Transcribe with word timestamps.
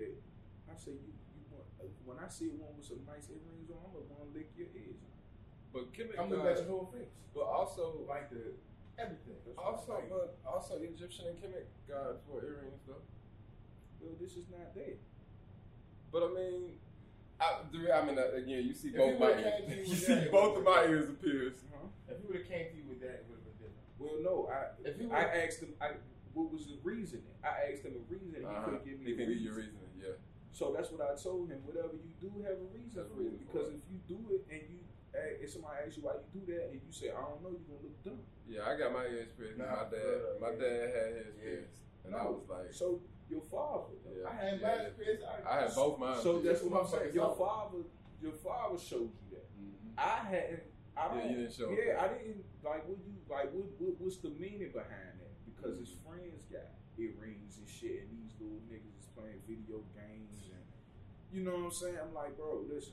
that. 0.00 0.16
I 0.72 0.74
say 0.80 0.92
you 0.96 1.12
you 1.36 1.42
want 1.52 1.66
when 2.08 2.16
I 2.18 2.28
see 2.32 2.48
one 2.56 2.72
with 2.76 2.86
some 2.86 3.04
nice 3.06 3.28
earrings 3.28 3.68
on, 3.70 3.78
I'm 3.84 3.92
gonna 3.92 4.08
want 4.10 4.22
to 4.26 4.36
lick 4.36 4.48
your 4.56 4.68
ears. 4.74 4.98
But 5.72 5.92
Kemet 5.94 6.18
I'm 6.18 6.30
looking 6.30 6.46
at 6.46 6.56
gods, 6.56 6.66
your 6.66 6.70
whole 6.72 6.88
face, 6.90 7.12
but 7.34 7.44
also 7.46 8.02
like 8.08 8.30
the 8.30 8.54
everything. 8.98 9.38
That's 9.46 9.58
also 9.60 9.92
I'm 9.94 10.08
like. 10.08 10.10
but 10.10 10.28
also 10.48 10.80
Egyptian 10.82 11.30
and 11.30 11.36
Kemet 11.38 11.68
gods 11.86 12.20
wore 12.26 12.42
earrings 12.42 12.82
though. 12.88 13.04
Well, 14.00 14.16
this 14.20 14.34
is 14.34 14.48
not 14.50 14.72
that. 14.74 14.96
But 16.10 16.24
I 16.24 16.28
mean, 16.34 16.62
I, 17.38 17.60
I 17.92 18.02
mean 18.04 18.18
uh, 18.18 18.34
again, 18.34 18.64
you 18.66 18.74
see 18.74 18.88
If 18.90 18.96
both 18.98 19.20
my 19.20 19.30
would've 19.30 19.44
came 19.44 19.68
to 19.68 19.76
you. 19.76 19.84
You 19.90 19.96
see 19.96 20.20
both 20.32 20.56
of 20.58 20.64
my 20.64 20.82
been 20.82 20.90
ears 20.90 21.08
appears. 21.10 21.54
Huh? 21.70 21.86
If 22.08 22.18
he 22.20 22.26
would 22.26 22.36
have 22.42 22.48
came 22.48 22.66
to 22.72 22.76
you 22.76 22.84
with 22.88 23.00
that, 23.00 23.22
it 23.22 23.26
would 23.30 23.38
have 23.38 23.46
been 23.46 23.58
different. 23.62 23.86
Well, 24.00 24.16
no, 24.24 24.34
I 24.50 24.74
If 24.82 24.98
he 24.98 25.06
I 25.06 25.22
would've- 25.30 25.38
asked 25.46 25.60
him. 25.62 25.74
I, 25.80 25.94
what 26.34 26.50
was 26.52 26.66
the 26.66 26.78
reasoning? 26.82 27.26
I 27.44 27.70
asked 27.72 27.82
him 27.84 27.94
a 27.94 28.02
reason. 28.12 28.34
and 28.34 28.42
He 28.42 28.50
Uh-huh. 28.50 28.64
couldn't 28.64 28.84
give 28.84 28.98
me. 29.00 29.06
He 29.06 29.12
a 29.12 29.16
can 29.16 29.26
give 29.30 29.38
you 29.42 29.50
reason. 29.54 29.74
a 29.78 29.82
reason. 29.82 29.89
Yeah. 30.52 30.58
So 30.58 30.72
that's 30.76 30.90
what 30.90 31.00
I 31.02 31.14
told 31.14 31.50
him. 31.50 31.60
Whatever 31.64 31.94
you 31.94 32.10
do, 32.20 32.30
have 32.42 32.58
a 32.58 32.68
reason 32.74 33.04
for 33.14 33.22
it. 33.22 33.38
Because 33.38 33.70
if 33.72 33.82
you 33.90 33.98
do 34.08 34.18
it 34.34 34.42
and 34.50 34.62
you, 34.70 34.78
if 35.14 35.50
somebody 35.50 35.86
asks 35.86 35.96
you 35.96 36.02
why 36.04 36.14
you 36.18 36.40
do 36.40 36.42
that, 36.52 36.70
and 36.70 36.80
you 36.86 36.92
say 36.92 37.10
I 37.10 37.20
don't 37.22 37.42
know, 37.42 37.50
you're 37.54 37.66
gonna 37.70 37.82
look 37.86 37.98
dumb. 38.02 38.22
Yeah, 38.46 38.66
I 38.66 38.74
got 38.78 38.92
my 38.92 39.04
experience. 39.06 39.58
Nah, 39.58 39.66
my 39.66 39.86
dad, 39.90 40.06
uh, 40.06 40.38
my 40.42 40.50
yeah. 40.54 40.62
dad 40.62 40.84
had 40.90 41.10
his 41.18 41.34
Yeah. 41.38 41.42
pierced, 41.42 41.82
and 42.06 42.14
I 42.14 42.22
was 42.26 42.46
like, 42.50 42.70
So 42.74 43.02
your 43.30 43.42
father. 43.46 43.94
yeah, 44.06 44.26
I 44.26 44.34
had 44.34 44.60
yeah, 44.60 44.90
experience. 44.90 45.22
pierced. 45.22 45.46
I 45.46 45.54
had 45.66 45.70
both 45.74 45.98
mine. 45.98 46.18
So 46.22 46.38
pierced. 46.42 46.46
that's 46.46 46.62
what 46.66 46.74
I'm 46.82 46.88
saying. 46.90 47.14
Your 47.14 47.34
father, 47.34 47.80
your 48.22 48.32
father 48.38 48.78
showed 48.78 49.10
you 49.22 49.26
that. 49.38 49.46
Mhm. 49.54 49.94
I 49.98 50.18
hadn't. 50.30 50.62
I 50.98 51.06
Yeah, 51.06 51.14
don't. 51.14 51.30
you 51.30 51.36
didn't 51.46 51.54
show 51.54 51.70
Yeah, 51.70 51.94
that. 51.94 52.02
I 52.02 52.06
didn't. 52.18 52.44
Like, 52.62 52.82
what 52.86 52.98
you 53.06 53.14
like? 53.30 53.48
What, 53.54 53.66
what 53.78 53.92
what's 54.02 54.18
the 54.18 54.30
meaning 54.30 54.70
behind 54.74 55.14
that? 55.22 55.34
Because 55.46 55.78
his 55.78 55.90
Mm-hmm. 55.94 56.06
friends 56.10 56.42
got 56.50 56.70
earrings 56.98 57.58
and 57.58 57.66
shit, 57.68 58.04
and 58.06 58.10
these 58.18 58.34
little 58.38 58.60
niggas 58.70 58.94
is 58.98 59.06
playing 59.16 59.40
video 59.48 59.78
games, 59.94 59.96
and 59.96 59.99
you 61.32 61.42
know 61.42 61.52
what 61.52 61.64
I'm 61.64 61.70
saying. 61.72 61.96
I'm 62.02 62.14
like, 62.14 62.36
bro, 62.36 62.64
listen, 62.72 62.92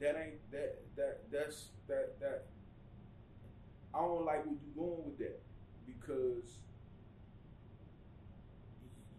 that 0.00 0.16
ain't 0.16 0.50
that 0.52 0.78
that 0.96 1.20
that's 1.30 1.68
that 1.88 2.18
that. 2.20 2.44
I 3.94 4.00
don't 4.00 4.24
like 4.26 4.44
where 4.44 4.54
you're 4.54 4.86
going 4.86 5.04
with 5.06 5.18
that 5.18 5.40
because 5.86 6.58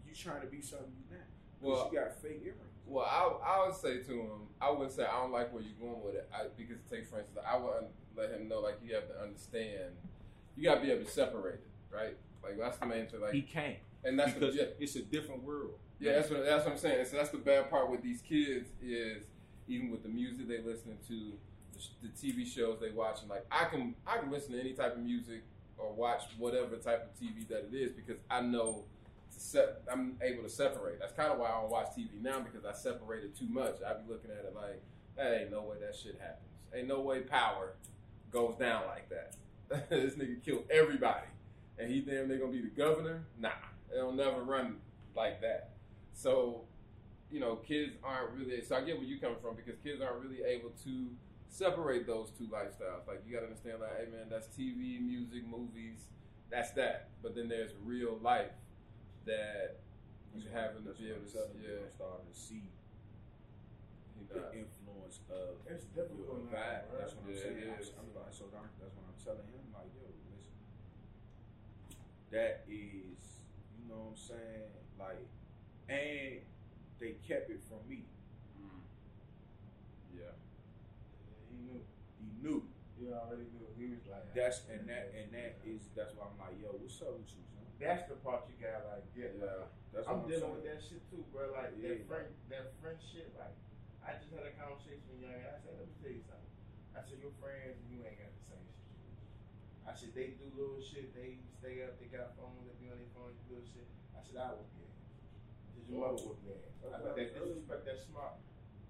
you 0.07 0.13
trying 0.15 0.41
to 0.41 0.47
be 0.47 0.61
something 0.61 0.87
you're 1.09 1.17
not. 1.17 1.27
Because 1.59 1.77
Well- 1.83 1.89
you 1.91 1.99
got 1.99 2.15
fake 2.21 2.41
earrings. 2.43 2.63
Well, 2.85 3.05
I, 3.05 3.51
I 3.51 3.67
would 3.67 3.75
say 3.75 3.99
to 3.99 4.11
him, 4.19 4.47
I 4.59 4.71
would 4.71 4.91
say 4.91 5.03
I 5.05 5.21
don't 5.21 5.31
like 5.31 5.53
where 5.53 5.61
you're 5.61 5.77
going 5.79 6.03
with 6.03 6.15
it. 6.15 6.27
I, 6.33 6.45
because 6.57 6.77
take 6.89 7.05
for 7.05 7.19
instance, 7.19 7.37
I 7.47 7.55
would 7.55 7.69
un- 7.77 7.87
let 8.17 8.31
him 8.31 8.47
know 8.47 8.61
like 8.61 8.79
you 8.83 8.95
have 8.95 9.07
to 9.09 9.21
understand, 9.21 9.93
you 10.57 10.63
got 10.63 10.75
to 10.75 10.81
be 10.81 10.91
able 10.91 11.05
to 11.05 11.11
separate 11.11 11.55
it, 11.55 11.67
right? 11.95 12.17
Like 12.43 12.57
that's 12.57 12.77
the 12.79 12.87
main 12.87 13.05
thing. 13.05 13.21
Like, 13.21 13.33
he 13.33 13.43
can't 13.43 13.75
and 14.03 14.17
that's 14.19 14.33
the 14.33 14.39
because 14.39 14.55
yeah, 14.55 14.63
it's 14.79 14.95
a 14.95 15.01
different 15.01 15.43
world. 15.43 15.75
yeah, 15.99 16.13
that's 16.13 16.29
what 16.29 16.45
that's 16.45 16.65
what 16.65 16.73
I'm 16.73 16.79
saying. 16.79 17.05
So 17.05 17.17
that's 17.17 17.29
the 17.29 17.37
bad 17.37 17.69
part 17.69 17.89
with 17.89 18.01
these 18.01 18.21
kids 18.21 18.69
is 18.81 19.23
even 19.67 19.91
with 19.91 20.03
the 20.03 20.09
music 20.09 20.47
they 20.47 20.61
listening 20.61 20.97
to, 21.07 21.33
the, 21.73 22.07
the 22.07 22.09
TV 22.09 22.45
shows 22.45 22.79
they 22.79 22.91
watching. 22.91 23.29
Like 23.29 23.45
I 23.51 23.65
can 23.65 23.95
I 24.05 24.17
can 24.17 24.31
listen 24.31 24.53
to 24.53 24.59
any 24.59 24.73
type 24.73 24.95
of 24.95 25.01
music 25.01 25.43
or 25.77 25.93
watch 25.93 26.23
whatever 26.37 26.75
type 26.75 27.09
of 27.09 27.21
TV 27.21 27.47
that 27.47 27.69
it 27.71 27.75
is 27.75 27.91
because 27.91 28.17
I 28.29 28.41
know 28.41 28.83
to 29.33 29.39
set, 29.39 29.81
I'm 29.91 30.17
able 30.21 30.43
to 30.43 30.49
separate. 30.49 30.99
That's 30.99 31.13
kind 31.13 31.31
of 31.31 31.39
why 31.39 31.47
I 31.47 31.61
don't 31.61 31.69
watch 31.69 31.89
TV 31.97 32.21
now 32.21 32.39
because 32.39 32.65
I 32.65 32.73
separated 32.73 33.37
too 33.37 33.47
much. 33.47 33.77
I 33.85 33.93
be 33.93 34.11
looking 34.11 34.31
at 34.31 34.45
it 34.45 34.53
like 34.55 34.81
that 35.15 35.41
ain't 35.41 35.51
no 35.51 35.61
way 35.61 35.77
that 35.81 35.95
shit 35.95 36.19
happens. 36.19 36.49
Ain't 36.73 36.87
no 36.87 37.01
way 37.01 37.21
power 37.21 37.73
goes 38.31 38.55
down 38.57 38.83
like 38.87 39.09
that. 39.09 39.35
this 39.89 40.15
nigga 40.15 40.43
killed 40.43 40.63
everybody, 40.71 41.27
and 41.77 41.91
he 41.91 42.01
damn 42.01 42.27
they 42.27 42.37
gonna 42.37 42.51
be 42.51 42.61
the 42.61 42.69
governor? 42.69 43.23
Nah, 43.39 43.49
it'll 43.95 44.11
never 44.13 44.41
run 44.43 44.77
like 45.15 45.41
that. 45.41 45.71
So, 46.13 46.63
you 47.31 47.39
know, 47.39 47.55
kids 47.57 47.93
aren't 48.03 48.31
really. 48.31 48.61
So 48.63 48.75
I 48.75 48.81
get 48.81 48.97
where 48.97 49.05
you 49.07 49.19
coming 49.19 49.37
from 49.41 49.55
because 49.55 49.75
kids 49.83 50.01
aren't 50.01 50.21
really 50.23 50.43
able 50.43 50.71
to 50.83 51.07
separate 51.49 52.05
those 52.07 52.31
two 52.37 52.45
lifestyles. 52.45 53.07
Like 53.07 53.23
you 53.25 53.33
got 53.33 53.41
to 53.41 53.47
understand, 53.47 53.79
like, 53.81 53.97
hey 53.97 54.05
man, 54.11 54.27
that's 54.29 54.47
TV, 54.47 54.99
music, 55.01 55.45
movies, 55.47 56.07
that's 56.49 56.71
that. 56.71 57.09
But 57.23 57.35
then 57.35 57.47
there's 57.49 57.71
real 57.85 58.17
life 58.21 58.51
that 59.25 59.79
you 60.35 60.41
That's 60.45 60.53
having 60.53 60.83
to 60.83 60.89
what- 60.89 60.99
be 60.99 61.09
able 61.09 61.25
to. 61.25 61.37
what 61.37 61.49
I'm 61.49 61.53
telling 61.53 61.61
you. 61.61 61.69
Yeah, 61.73 61.85
I'm 61.85 61.91
starting 61.91 62.27
to 62.31 62.37
see 62.37 62.63
he 64.19 64.25
the 64.29 64.39
not. 64.41 64.53
influence 64.53 65.19
of 65.31 65.57
It's 65.65 65.85
your 65.95 66.05
difficult 66.05 66.45
now, 66.51 66.57
vibe. 66.57 66.89
bro. 66.89 66.99
That's 67.01 67.13
what 67.17 67.25
I'm 67.29 67.37
saying. 67.37 67.57
it 67.57 67.69
I'm, 67.73 67.81
is. 67.81 67.91
I'm 67.97 68.09
like, 68.13 68.29
so 68.33 68.45
I'm- 68.53 68.69
that's 68.77 68.93
what 68.93 69.05
I'm 69.09 69.17
telling 69.21 69.47
him. 69.49 69.63
Like, 69.73 69.89
yo, 69.97 70.05
listen, 70.29 70.53
that 72.31 72.61
is, 72.69 73.17
you 73.17 73.38
know 73.89 74.13
what 74.13 74.15
I'm 74.15 74.21
saying? 74.21 74.69
Like, 74.97 75.25
and 75.89 76.39
they 77.01 77.17
kept 77.25 77.49
it 77.49 77.61
from 77.67 77.81
me. 77.89 78.05
Mm. 78.55 78.83
Yeah. 80.13 80.33
He 81.49 81.57
knew. 81.65 81.81
He 82.21 82.27
knew. 82.39 82.61
He 82.99 83.07
already 83.09 83.47
knew. 83.57 83.67
He 83.79 83.89
was 83.95 84.03
like, 84.11 84.27
That's 84.35 84.67
and 84.69 84.85
that 84.91 85.11
and 85.15 85.31
that 85.33 85.57
is 85.65 85.87
that's 85.95 86.13
why 86.19 86.27
I'm 86.29 86.37
like, 86.37 86.59
yo, 86.59 86.75
what's 86.75 86.99
up 87.01 87.15
with 87.15 87.31
you, 87.31 87.41
son? 87.55 87.63
That's 87.79 88.03
the 88.11 88.19
part 88.19 88.43
you 88.51 88.59
gotta 88.59 88.83
like 88.91 89.07
get. 89.15 89.39
Yeah. 89.39 89.65
That's 89.95 90.05
I'm 90.05 90.21
what 90.21 90.27
dealing 90.27 90.51
saying. 90.51 90.55
with 90.59 90.67
that 90.67 90.79
shit 90.83 91.01
too, 91.09 91.23
bro. 91.31 91.49
Like 91.55 91.73
Yeah. 91.79 91.95
that 91.95 92.03
friend, 92.11 92.27
that 92.51 92.65
friendship. 92.83 93.31
Like 93.39 93.55
I 94.03 94.19
just 94.19 94.35
had 94.35 94.43
a 94.43 94.53
conversation 94.59 95.05
with 95.15 95.23
young, 95.23 95.35
and 95.39 95.47
I 95.47 95.57
said, 95.63 95.73
let 95.79 95.87
me 95.87 95.95
tell 96.03 96.11
you 96.11 96.23
something. 96.27 96.51
I 96.97 96.99
said, 97.07 97.19
your 97.23 97.31
friends, 97.39 97.77
and 97.79 97.87
you 97.93 98.01
ain't 98.03 98.17
got 98.19 98.27
the 98.27 98.35
same 98.35 98.38
shit. 98.38 98.38
I 99.89 99.97
said, 99.97 100.13
they 100.13 100.37
do 100.37 100.45
little 100.53 100.77
shit. 100.77 101.09
They 101.17 101.41
stay 101.57 101.81
up. 101.81 101.97
They 101.97 102.05
got 102.13 102.37
phones. 102.37 102.61
They 102.69 102.77
be 102.77 102.93
on 102.93 103.01
their 103.01 103.09
phones. 103.17 103.33
Do 103.49 103.57
little 103.57 103.65
shit. 103.65 103.89
I 104.13 104.21
said, 104.21 104.37
I 104.37 104.53
would 104.53 104.69
be. 104.77 104.85
Did 105.73 105.89
your 105.89 106.05
mother 106.05 106.21
whoop 106.21 106.37
your 106.45 106.61
ass? 106.61 106.77
I 106.85 107.01
thought 107.01 107.17
that 107.17 107.33
disrespect, 107.33 107.81
that 107.89 107.97
smart. 107.97 108.37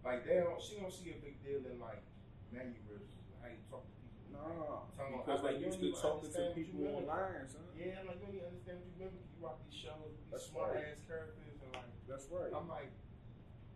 Like 0.04 0.28
they 0.28 0.44
don't, 0.44 0.60
she 0.60 0.76
don't 0.80 0.92
see 0.92 1.16
a 1.16 1.20
big 1.24 1.40
deal 1.44 1.64
in 1.68 1.80
like 1.80 2.04
mannerisms, 2.52 3.32
how 3.40 3.48
you 3.52 3.60
talk 3.68 3.84
to 3.84 3.96
people. 4.00 4.32
Nah, 4.32 4.88
because 4.92 5.40
I'm 5.40 5.44
like, 5.44 5.60
they 5.60 5.68
you 5.68 5.72
used 5.72 5.80
to 5.84 5.92
even 5.92 6.00
talking 6.00 6.32
to 6.32 6.40
understand 6.40 6.52
what 6.52 6.60
you 6.60 6.68
people 6.72 6.84
meant. 6.88 7.08
online, 7.08 7.48
son. 7.52 7.64
Yeah, 7.76 8.00
I'm 8.00 8.08
like, 8.08 8.20
you 8.20 8.28
don't 8.28 8.36
even 8.40 8.48
understand 8.48 8.76
what 8.80 8.88
you 8.88 8.96
remember. 9.00 9.20
You 9.20 9.40
rock 9.44 9.58
these 9.68 9.76
shows 9.76 10.00
with 10.08 10.16
these 10.24 10.31
That's 10.31 10.48
smart 10.48 10.72
right. 10.76 10.88
ass 10.88 11.04
characters, 11.04 11.56
and 11.60 11.72
like, 11.76 11.92
That's 12.08 12.28
right. 12.31 12.52
I'm 12.56 12.68
like, 12.72 12.92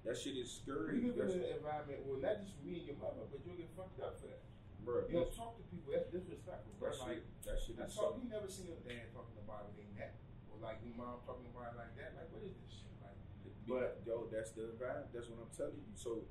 that 0.07 0.15
shit 0.15 0.35
is 0.39 0.47
scary. 0.51 0.99
we 1.03 1.11
live 1.11 1.27
That's, 1.27 1.35
in 1.35 1.43
an 1.43 1.55
environment 1.59 1.99
where 2.07 2.19
not 2.23 2.43
just 2.43 2.55
me 2.63 2.83
and 2.83 2.87
your 2.87 2.99
mother, 2.99 3.23
but 3.27 3.39
you'll 3.43 3.59
get 3.59 3.71
fucked 3.75 3.99
up 3.99 4.15
for 4.19 4.31
that. 4.31 4.43
Bro, 4.83 5.07
You 5.07 5.23
don't 5.23 5.33
talk 5.33 5.57
to 5.57 5.63
people. 5.71 5.91
That's 5.95 6.11
disrespectful. 6.11 6.71
Bro. 6.79 6.91
that 6.91 6.99
Like, 6.99 7.23
shit, 7.23 7.43
that 7.47 7.57
shit 7.59 7.75
is 7.75 7.79
that's 7.79 7.95
so. 7.95 8.15
You 8.19 8.27
never 8.29 8.47
seen 8.51 8.69
your 8.69 8.83
dad 8.83 9.09
talking 9.15 9.39
about 9.39 9.71
it 9.71 9.79
in 9.79 9.89
that, 9.99 10.19
or 10.51 10.59
like 10.59 10.83
your 10.83 10.95
mom 10.95 11.23
talking 11.25 11.47
about 11.49 11.73
it 11.73 11.77
like 11.79 11.93
that. 11.97 12.13
Like, 12.19 12.29
what 12.29 12.43
is 12.43 12.55
this 12.63 12.71
shit? 12.83 12.93
Like, 13.01 13.17
But 13.65 14.03
yo, 14.05 14.27
that's 14.27 14.51
the 14.53 14.75
vibe. 14.75 15.09
That's 15.15 15.27
what 15.31 15.39
I'm 15.41 15.51
telling 15.55 15.79
you. 15.79 15.95
So 15.95 16.27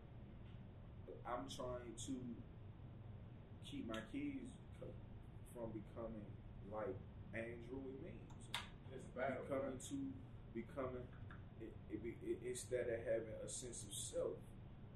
I'm 1.24 1.48
trying 1.48 1.90
to 1.90 2.14
keep 3.64 3.88
my 3.88 4.00
kids 4.12 4.52
from 5.54 5.72
becoming 5.72 6.26
like 6.72 6.96
Andrew 7.32 7.80
and 7.80 8.00
me. 8.04 8.12
It's 8.92 9.08
battle. 9.16 9.44
becoming 9.44 9.78
to 9.88 9.96
becoming 10.52 11.06
it, 11.60 11.72
it, 11.90 12.16
it, 12.20 12.38
instead 12.44 12.88
of 12.88 12.98
having 13.06 13.36
a 13.44 13.48
sense 13.48 13.84
of 13.88 13.94
self, 13.94 14.36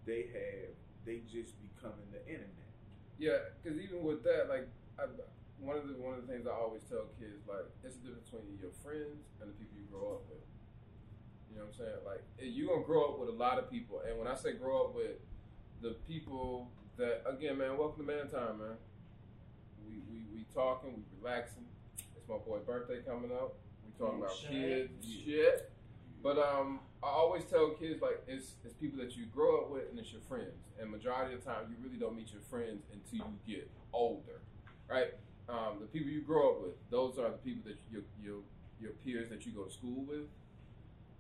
they 0.05 0.29
have 0.33 0.75
they 1.05 1.23
just 1.31 1.55
becoming 1.63 2.09
the 2.13 2.21
internet. 2.27 2.66
Yeah, 3.19 3.39
because 3.63 3.79
even 3.81 4.03
with 4.05 4.23
that, 4.25 4.49
like, 4.49 4.69
I, 4.99 5.05
one 5.59 5.77
of 5.77 5.89
the 5.89 5.95
one 5.95 6.15
of 6.15 6.27
the 6.27 6.33
things 6.33 6.47
I 6.47 6.53
always 6.53 6.83
tell 6.85 7.09
kids, 7.19 7.49
like, 7.49 7.65
it's 7.85 7.97
the 7.97 8.13
difference 8.13 8.29
between 8.29 8.59
your 8.61 8.73
friends 8.85 9.25
and 9.41 9.49
the 9.49 9.55
people 9.57 9.77
you 9.81 9.89
grow 9.91 10.21
up 10.21 10.25
with. 10.29 10.45
You 11.49 11.57
know 11.57 11.65
what 11.65 11.73
I'm 11.73 11.79
saying? 11.81 12.05
Like, 12.05 12.23
you're 12.39 12.69
gonna 12.69 12.85
grow 12.85 13.13
up 13.13 13.19
with 13.19 13.31
a 13.31 13.39
lot 13.39 13.59
of 13.59 13.71
people, 13.71 14.03
and 14.07 14.19
when 14.19 14.29
I 14.29 14.35
say 14.35 14.53
grow 14.53 14.85
up 14.85 14.95
with 14.95 15.17
the 15.81 15.97
people 16.07 16.69
that, 16.99 17.25
again, 17.25 17.57
man, 17.59 17.79
welcome 17.79 18.05
to 18.05 18.07
Man 18.07 18.29
Time, 18.29 18.59
man. 18.59 18.77
We 19.89 20.01
we 20.13 20.25
we 20.35 20.45
talking, 20.53 20.93
we 20.93 21.03
relaxing. 21.21 21.65
It's 22.17 22.29
my 22.29 22.37
boy 22.37 22.59
birthday 22.59 23.01
coming 23.01 23.33
up. 23.33 23.57
We 23.85 23.93
talking 23.99 24.21
about 24.21 24.37
Shit. 24.37 24.51
kids, 25.01 25.07
shit. 25.25 25.73
But 26.23 26.39
um, 26.39 26.81
I 27.03 27.09
always 27.09 27.45
tell 27.45 27.71
kids 27.71 28.03
like 28.03 28.23
it's 28.27 28.53
it's 28.65 28.75
people 28.75 28.99
that 28.99 29.17
you 29.17 29.27
grow 29.27 29.63
up 29.63 29.71
with 29.71 29.91
and 29.91 29.99
it's 29.99 30.13
your 30.13 30.23
friends. 30.23 30.65
And 30.81 30.91
majority 30.91 31.35
of 31.35 31.45
the 31.45 31.51
time, 31.51 31.65
you 31.71 31.77
really 31.85 31.99
don't 31.99 32.17
meet 32.17 32.33
your 32.33 32.43
friends 32.43 32.83
until 32.93 33.27
you 33.27 33.55
get 33.55 33.71
older, 33.93 34.41
right? 34.89 35.15
Um, 35.49 35.79
the 35.81 35.87
people 35.87 36.11
you 36.11 36.23
grow 36.23 36.51
up 36.51 36.63
with, 36.63 36.91
those 36.91 37.19
are 37.19 37.31
the 37.31 37.39
people 37.39 37.63
that 37.67 37.79
your 37.91 38.03
your 38.23 38.41
your 38.81 38.93
peers 39.05 39.29
that 39.29 39.47
you 39.47 39.53
go 39.53 39.65
to 39.65 39.73
school 39.73 40.05
with, 40.05 40.27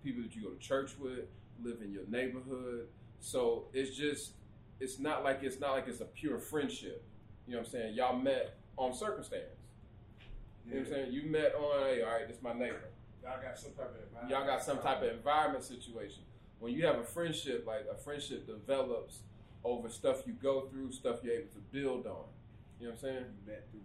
people 0.03 0.23
that 0.23 0.35
you 0.35 0.43
go 0.43 0.51
to 0.51 0.59
church 0.59 0.93
with, 0.99 1.27
live 1.63 1.79
in 1.83 1.93
your 1.93 2.07
neighborhood. 2.09 2.89
So 3.21 3.67
it's 3.73 3.97
just 3.97 4.33
it's 4.81 4.99
not 4.99 5.25
like 5.25 5.41
it's 5.43 5.61
not 5.61 5.73
like 5.73 5.89
it's 5.89 6.01
a 6.01 6.07
pure 6.07 6.39
friendship. 6.39 7.05
You 7.47 7.53
know 7.53 7.59
what 7.61 7.67
I'm 7.67 7.73
saying? 7.73 7.95
Y'all 7.95 8.19
met 8.19 8.57
on 8.77 8.93
circumstance. 8.93 9.45
You 10.67 10.75
know 10.75 10.81
what 10.81 10.89
I'm 10.89 10.93
saying? 10.95 11.13
You 11.13 11.31
met 11.31 11.55
on, 11.55 11.87
hey, 11.87 12.03
all 12.03 12.13
right, 12.13 12.27
this 12.27 12.39
is 12.39 12.43
my 12.43 12.53
neighbor. 12.53 12.91
Y'all 13.27 13.43
got 13.43 13.59
some 13.59 13.73
type 13.73 13.91
of 13.91 14.03
environment. 14.07 14.31
Y'all 14.31 14.47
got 14.47 14.63
some 14.63 14.79
type 14.79 15.03
of 15.03 15.09
environment 15.11 15.65
situation. 15.65 16.23
When 16.61 16.73
you 16.73 16.87
have 16.87 16.99
a 16.99 17.05
friendship, 17.05 17.65
like 17.67 17.87
a 17.91 17.97
friendship 17.97 18.47
develops 18.47 19.21
over 19.65 19.89
stuff 19.89 20.23
you 20.27 20.33
go 20.35 20.69
through, 20.71 20.93
stuff 20.93 21.19
you're 21.23 21.35
able 21.35 21.51
to 21.55 21.61
build 21.73 22.07
on. 22.07 22.31
You 22.79 22.87
know 22.87 22.93
what 22.93 22.93
I'm 22.93 22.99
saying? 22.99 23.25
You 23.35 23.53
met 23.53 23.67
through 23.71 23.81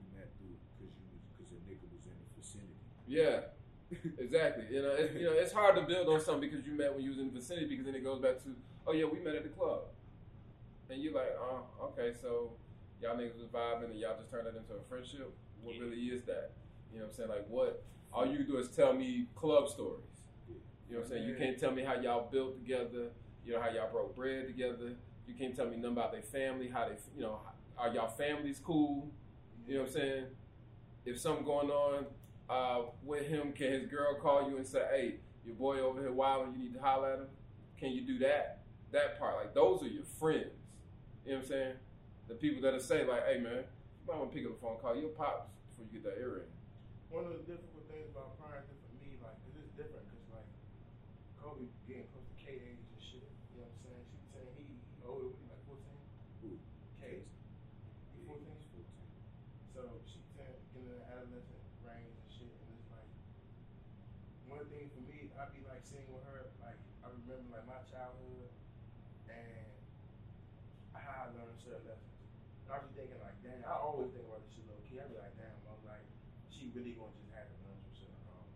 you 0.00 0.06
met 0.16 0.32
through 0.38 0.56
because 0.72 0.94
you 0.96 1.20
because 1.36 1.52
a 1.52 1.60
nigga 1.68 1.84
was 1.92 2.06
in 2.08 2.16
the 2.16 2.28
vicinity. 2.40 2.80
Yeah, 3.06 3.52
exactly. 4.18 4.64
You 4.70 4.82
know, 4.82 4.92
it, 4.96 5.12
you 5.12 5.26
know, 5.26 5.32
it's 5.36 5.52
hard 5.52 5.76
to 5.76 5.82
build 5.82 6.08
on 6.08 6.20
something 6.20 6.48
because 6.48 6.66
you 6.66 6.72
met 6.72 6.94
when 6.94 7.04
you 7.04 7.10
was 7.10 7.18
in 7.18 7.26
the 7.28 7.38
vicinity. 7.38 7.68
Because 7.68 7.84
then 7.84 7.94
it 7.94 8.04
goes 8.04 8.20
back 8.20 8.42
to, 8.44 8.56
oh 8.86 8.92
yeah, 8.92 9.04
we 9.04 9.20
met 9.20 9.34
at 9.34 9.42
the 9.42 9.50
club, 9.50 9.82
and 10.88 11.02
you're 11.02 11.12
like, 11.12 11.36
oh, 11.38 11.92
okay, 11.92 12.16
so 12.20 12.52
y'all 13.02 13.16
niggas 13.16 13.36
was 13.36 13.52
vibing 13.52 13.90
and 13.90 14.00
y'all 14.00 14.16
just 14.16 14.30
turned 14.30 14.46
that 14.46 14.56
into 14.56 14.72
a 14.72 14.82
friendship. 14.88 15.30
What 15.62 15.76
really 15.78 16.08
is 16.08 16.22
that? 16.24 16.52
You 16.92 16.98
know 17.00 17.04
what 17.04 17.10
I'm 17.10 17.16
saying? 17.16 17.28
Like, 17.28 17.46
what? 17.48 17.84
All 18.12 18.26
you 18.26 18.44
do 18.44 18.58
is 18.58 18.68
tell 18.68 18.92
me 18.92 19.26
club 19.34 19.68
stories. 19.68 20.02
You 20.88 20.94
know 20.94 21.00
what 21.00 21.04
I'm 21.06 21.10
saying? 21.10 21.28
You 21.28 21.34
can't 21.34 21.58
tell 21.58 21.72
me 21.72 21.82
how 21.82 21.94
y'all 21.94 22.30
built 22.30 22.56
together. 22.56 23.08
You 23.44 23.52
know 23.52 23.60
how 23.60 23.70
y'all 23.70 23.90
broke 23.90 24.14
bread 24.14 24.46
together. 24.46 24.94
You 25.26 25.34
can't 25.34 25.54
tell 25.54 25.66
me 25.66 25.76
nothing 25.76 25.92
about 25.92 26.12
their 26.12 26.22
family. 26.22 26.68
How 26.68 26.88
they, 26.88 26.94
you 27.16 27.22
know, 27.22 27.40
are 27.76 27.92
y'all 27.92 28.08
families 28.08 28.60
cool? 28.62 29.10
You 29.66 29.74
know 29.74 29.80
what 29.82 29.88
I'm 29.88 29.94
saying? 29.94 30.24
If 31.04 31.20
something 31.20 31.44
going 31.44 31.70
on 31.70 32.06
uh, 32.48 32.82
with 33.04 33.26
him, 33.26 33.52
can 33.52 33.72
his 33.72 33.86
girl 33.86 34.14
call 34.20 34.48
you 34.48 34.56
and 34.56 34.66
say, 34.66 34.82
"Hey, 34.90 35.14
your 35.44 35.56
boy 35.56 35.80
over 35.80 36.00
here 36.00 36.12
wilding. 36.12 36.54
You 36.54 36.60
need 36.60 36.74
to 36.74 36.80
holler 36.80 37.12
at 37.12 37.18
him." 37.20 37.26
Can 37.78 37.90
you 37.90 38.02
do 38.02 38.18
that? 38.20 38.62
That 38.92 39.18
part, 39.18 39.36
like 39.36 39.54
those 39.54 39.82
are 39.82 39.88
your 39.88 40.04
friends. 40.04 40.46
You 41.24 41.32
know 41.32 41.38
what 41.38 41.44
I'm 41.44 41.48
saying? 41.48 41.72
The 42.28 42.34
people 42.34 42.62
that'll 42.62 42.80
say 42.80 43.04
like, 43.04 43.26
"Hey, 43.26 43.40
man, 43.40 43.64
you 43.64 44.06
might 44.08 44.18
want 44.18 44.30
to 44.30 44.36
pick 44.36 44.46
up 44.46 44.54
the 44.54 44.60
phone, 44.60 44.76
call 44.80 44.96
your 44.96 45.10
pops 45.10 45.50
before 45.70 45.86
you 45.92 46.00
get 46.00 46.04
that 46.04 46.20
earring." 46.20 46.48
One 47.16 47.32
of 47.32 47.40
the 47.40 47.48
difficult 47.48 47.88
things 47.88 48.12
about 48.12 48.36
prime 48.36 48.60
for 48.68 48.76
me, 49.00 49.16
like, 49.24 49.40
'cause 49.40 49.56
it's 49.56 49.72
different, 49.72 50.04
cause 50.12 50.28
like 50.36 50.44
Kobe 51.40 51.64
getting 51.88 52.04
close 52.12 52.28
to 52.28 52.36
K 52.36 52.60
age 52.60 52.84
and 52.92 53.00
shit. 53.00 53.24
You 53.56 53.64
know 53.64 53.72
what 53.72 53.72
I'm 53.72 53.80
saying? 53.88 54.04
She 54.04 54.16
was 54.20 54.28
saying 54.36 54.52
he, 54.60 54.68
he 54.68 55.00
older, 55.00 55.32
what, 55.32 55.40
he 55.40 55.48
like 55.48 55.64
14? 55.64 55.96
Who? 56.44 56.60
K. 57.00 57.24
Yeah, 57.24 58.28
14? 58.28 58.52
he's 58.60 58.68
14. 58.68 59.00
So 59.72 59.80
she 60.04 60.20
said 60.36 60.60
getting 60.76 60.92
in 60.92 61.00
the 61.00 61.08
adolescent 61.08 61.56
range 61.88 62.20
and 62.20 62.28
shit, 62.28 62.52
and 62.52 62.68
it's 62.76 62.88
like 62.92 63.08
one 64.52 64.68
thing 64.68 64.92
for 64.92 65.00
me, 65.08 65.32
I'd 65.40 65.56
be 65.56 65.64
like 65.64 65.88
sitting 65.88 66.12
with 66.12 66.20
her, 66.28 66.52
like 66.60 66.76
I 67.00 67.08
remember 67.16 67.48
like 67.48 67.64
my 67.64 67.80
childhood 67.88 68.52
and 69.32 69.72
how 70.92 71.32
I 71.32 71.32
learned 71.32 71.56
certain 71.64 71.80
lessons. 71.88 72.12
And 72.68 72.76
I 72.76 72.84
be 72.84 72.92
thinking 72.92 73.16
like, 73.24 73.40
damn, 73.40 73.64
I 73.64 73.72
always 73.80 74.12
think 74.12 74.28
about 74.28 74.44
this 74.44 74.52
shit 74.52 74.68
low 74.68 74.76
key. 74.84 75.00
I 75.00 75.08
be 75.08 75.16
like, 75.16 75.32
damn, 75.40 75.56
I'm 75.64 75.80
like, 75.88 76.04
she 76.52 76.72
really 76.72 76.96
gonna 76.96 77.12
just 77.20 77.28
have 77.36 77.46
to 77.52 77.56
learn 77.68 77.76
some 77.84 77.92
shit 77.92 78.08
on 78.08 78.20
her 78.26 78.32
own. 78.40 78.52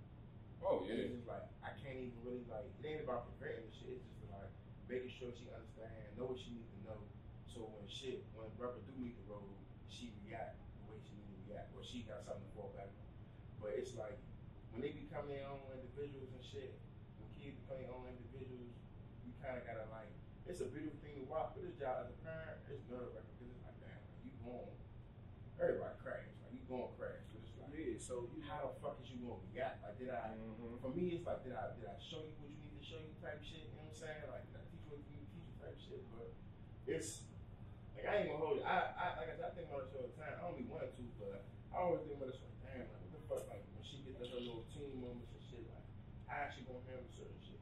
Oh 0.64 0.76
And 0.88 0.96
It's 1.04 1.12
just 1.20 1.28
like 1.28 1.44
I 1.60 1.76
can't 1.84 2.00
even 2.00 2.16
really 2.24 2.42
like 2.48 2.64
it 2.64 2.82
ain't 2.88 3.04
about 3.04 3.28
preventing 3.28 3.68
the 3.68 3.74
shit. 3.76 4.00
It's 4.00 4.08
just 4.16 4.32
like 4.32 4.48
making 4.88 5.12
sure 5.12 5.28
she 5.36 5.46
understand, 5.52 5.92
know 6.16 6.32
what 6.32 6.40
she 6.40 6.56
needs 6.56 6.72
to 6.72 6.80
know. 6.88 7.00
So 7.44 7.68
when 7.76 7.84
shit, 7.92 8.24
when 8.32 8.48
rubber 8.56 8.80
do 8.88 8.92
meet 8.96 9.20
the 9.20 9.26
road, 9.28 9.52
she 9.92 10.16
react 10.24 10.56
the 10.80 10.88
way 10.88 10.96
she 11.04 11.12
need 11.12 11.28
to 11.28 11.40
react, 11.52 11.76
or 11.76 11.79
she 11.90 12.06
got 12.06 12.22
something 12.22 12.46
to 12.46 12.52
fall 12.54 12.70
back 12.78 12.87
on. 12.94 13.10
But 13.58 13.75
it's 13.75 13.98
like 13.98 14.14
when 14.70 14.87
they 14.87 14.94
become 14.94 15.26
their 15.26 15.42
own 15.50 15.66
individuals 15.75 16.31
and 16.31 16.44
shit, 16.46 16.78
when 17.19 17.26
kids 17.34 17.58
become 17.66 17.82
their 17.82 17.90
own 17.90 18.06
individuals, 18.06 18.70
you 19.26 19.34
kind 19.42 19.58
of 19.58 19.66
gotta 19.66 19.90
like. 19.90 20.14
It's 20.46 20.62
a 20.62 20.70
beautiful 20.70 20.98
thing 21.02 21.19
to 21.19 21.26
watch, 21.31 21.54
but 21.54 21.62
this 21.66 21.78
job 21.78 22.06
as 22.06 22.10
a 22.10 22.19
parent, 22.26 22.58
it's 22.70 22.82
nerve 22.90 23.14
wracking 23.14 23.34
because 23.38 23.54
it's 23.54 23.62
like, 23.62 23.78
damn, 23.82 23.94
like, 24.02 24.19
you 24.26 24.32
going, 24.42 24.75
everybody 25.62 25.94
crash, 26.02 26.26
like 26.42 26.50
you 26.50 26.62
going 26.66 26.90
crash, 26.98 27.22
but 27.31 27.38
it's 27.42 27.54
like 27.58 27.70
Yeah, 27.70 27.94
so 28.02 28.26
you 28.34 28.42
how 28.42 28.66
the 28.66 28.75
fuck 28.82 28.98
is 29.02 29.10
you 29.14 29.22
gonna 29.22 29.38
react? 29.50 29.82
Like, 29.82 29.98
did 29.98 30.10
I? 30.10 30.34
Mhm. 30.34 30.78
For 30.82 30.90
me, 30.90 31.14
it's 31.19 31.26
like, 31.26 31.42
did 31.46 31.54
I 31.54 31.70
did 31.78 31.87
I 31.87 31.94
show 32.02 32.22
you 32.26 32.34
what 32.38 32.50
you 32.50 32.58
need 32.66 32.78
to 32.78 32.82
show 32.87 32.98
you 32.98 33.14
type 33.22 33.38
shit? 33.42 33.66
You 33.70 33.78
know 33.78 33.90
what 33.90 33.94
I'm 33.94 34.02
saying? 34.02 34.26
Like, 34.31 34.42
did 34.50 34.58
I 34.58 34.64
teach 34.70 34.82
you 34.82 34.90
what 34.90 35.02
you 35.06 35.10
need 35.14 35.26
to 35.26 35.31
teach 35.38 35.46
you 35.46 35.56
type 35.62 35.78
shit? 35.78 36.02
But 36.10 36.28
it's 36.90 37.31
like 37.94 38.06
I 38.10 38.12
ain't 38.25 38.28
gonna 38.34 38.42
hold 38.42 38.58
it. 38.58 38.66
I, 38.66 38.90
I 38.90 39.06
like 39.22 39.31
I 39.31 39.34
said, 39.38 39.46
I 39.46 39.52
think 39.54 39.70
about 39.70 39.87
this 39.87 39.94
all 39.94 40.08
the 40.10 40.16
time. 40.19 40.34
I 40.34 40.42
only 40.50 40.66
wanted 40.66 40.90
to, 40.98 41.04
I 41.70 41.76
always 41.81 42.02
think 42.06 42.19
about 42.19 42.34
this 42.34 42.43
like, 42.43 42.58
damn, 42.67 42.87
like 42.90 43.02
what 43.06 43.12
the 43.14 43.22
fuck? 43.31 43.44
Like 43.49 43.62
when 43.75 43.84
she 43.87 44.02
get 44.02 44.19
to 44.19 44.26
her 44.26 44.43
little 44.43 44.67
teen 44.75 44.99
moments 44.99 45.31
and 45.34 45.43
shit, 45.46 45.62
like 45.70 45.87
how 46.26 46.50
she 46.50 46.67
gonna 46.67 46.82
handle 46.90 47.08
certain 47.14 47.40
shit? 47.43 47.61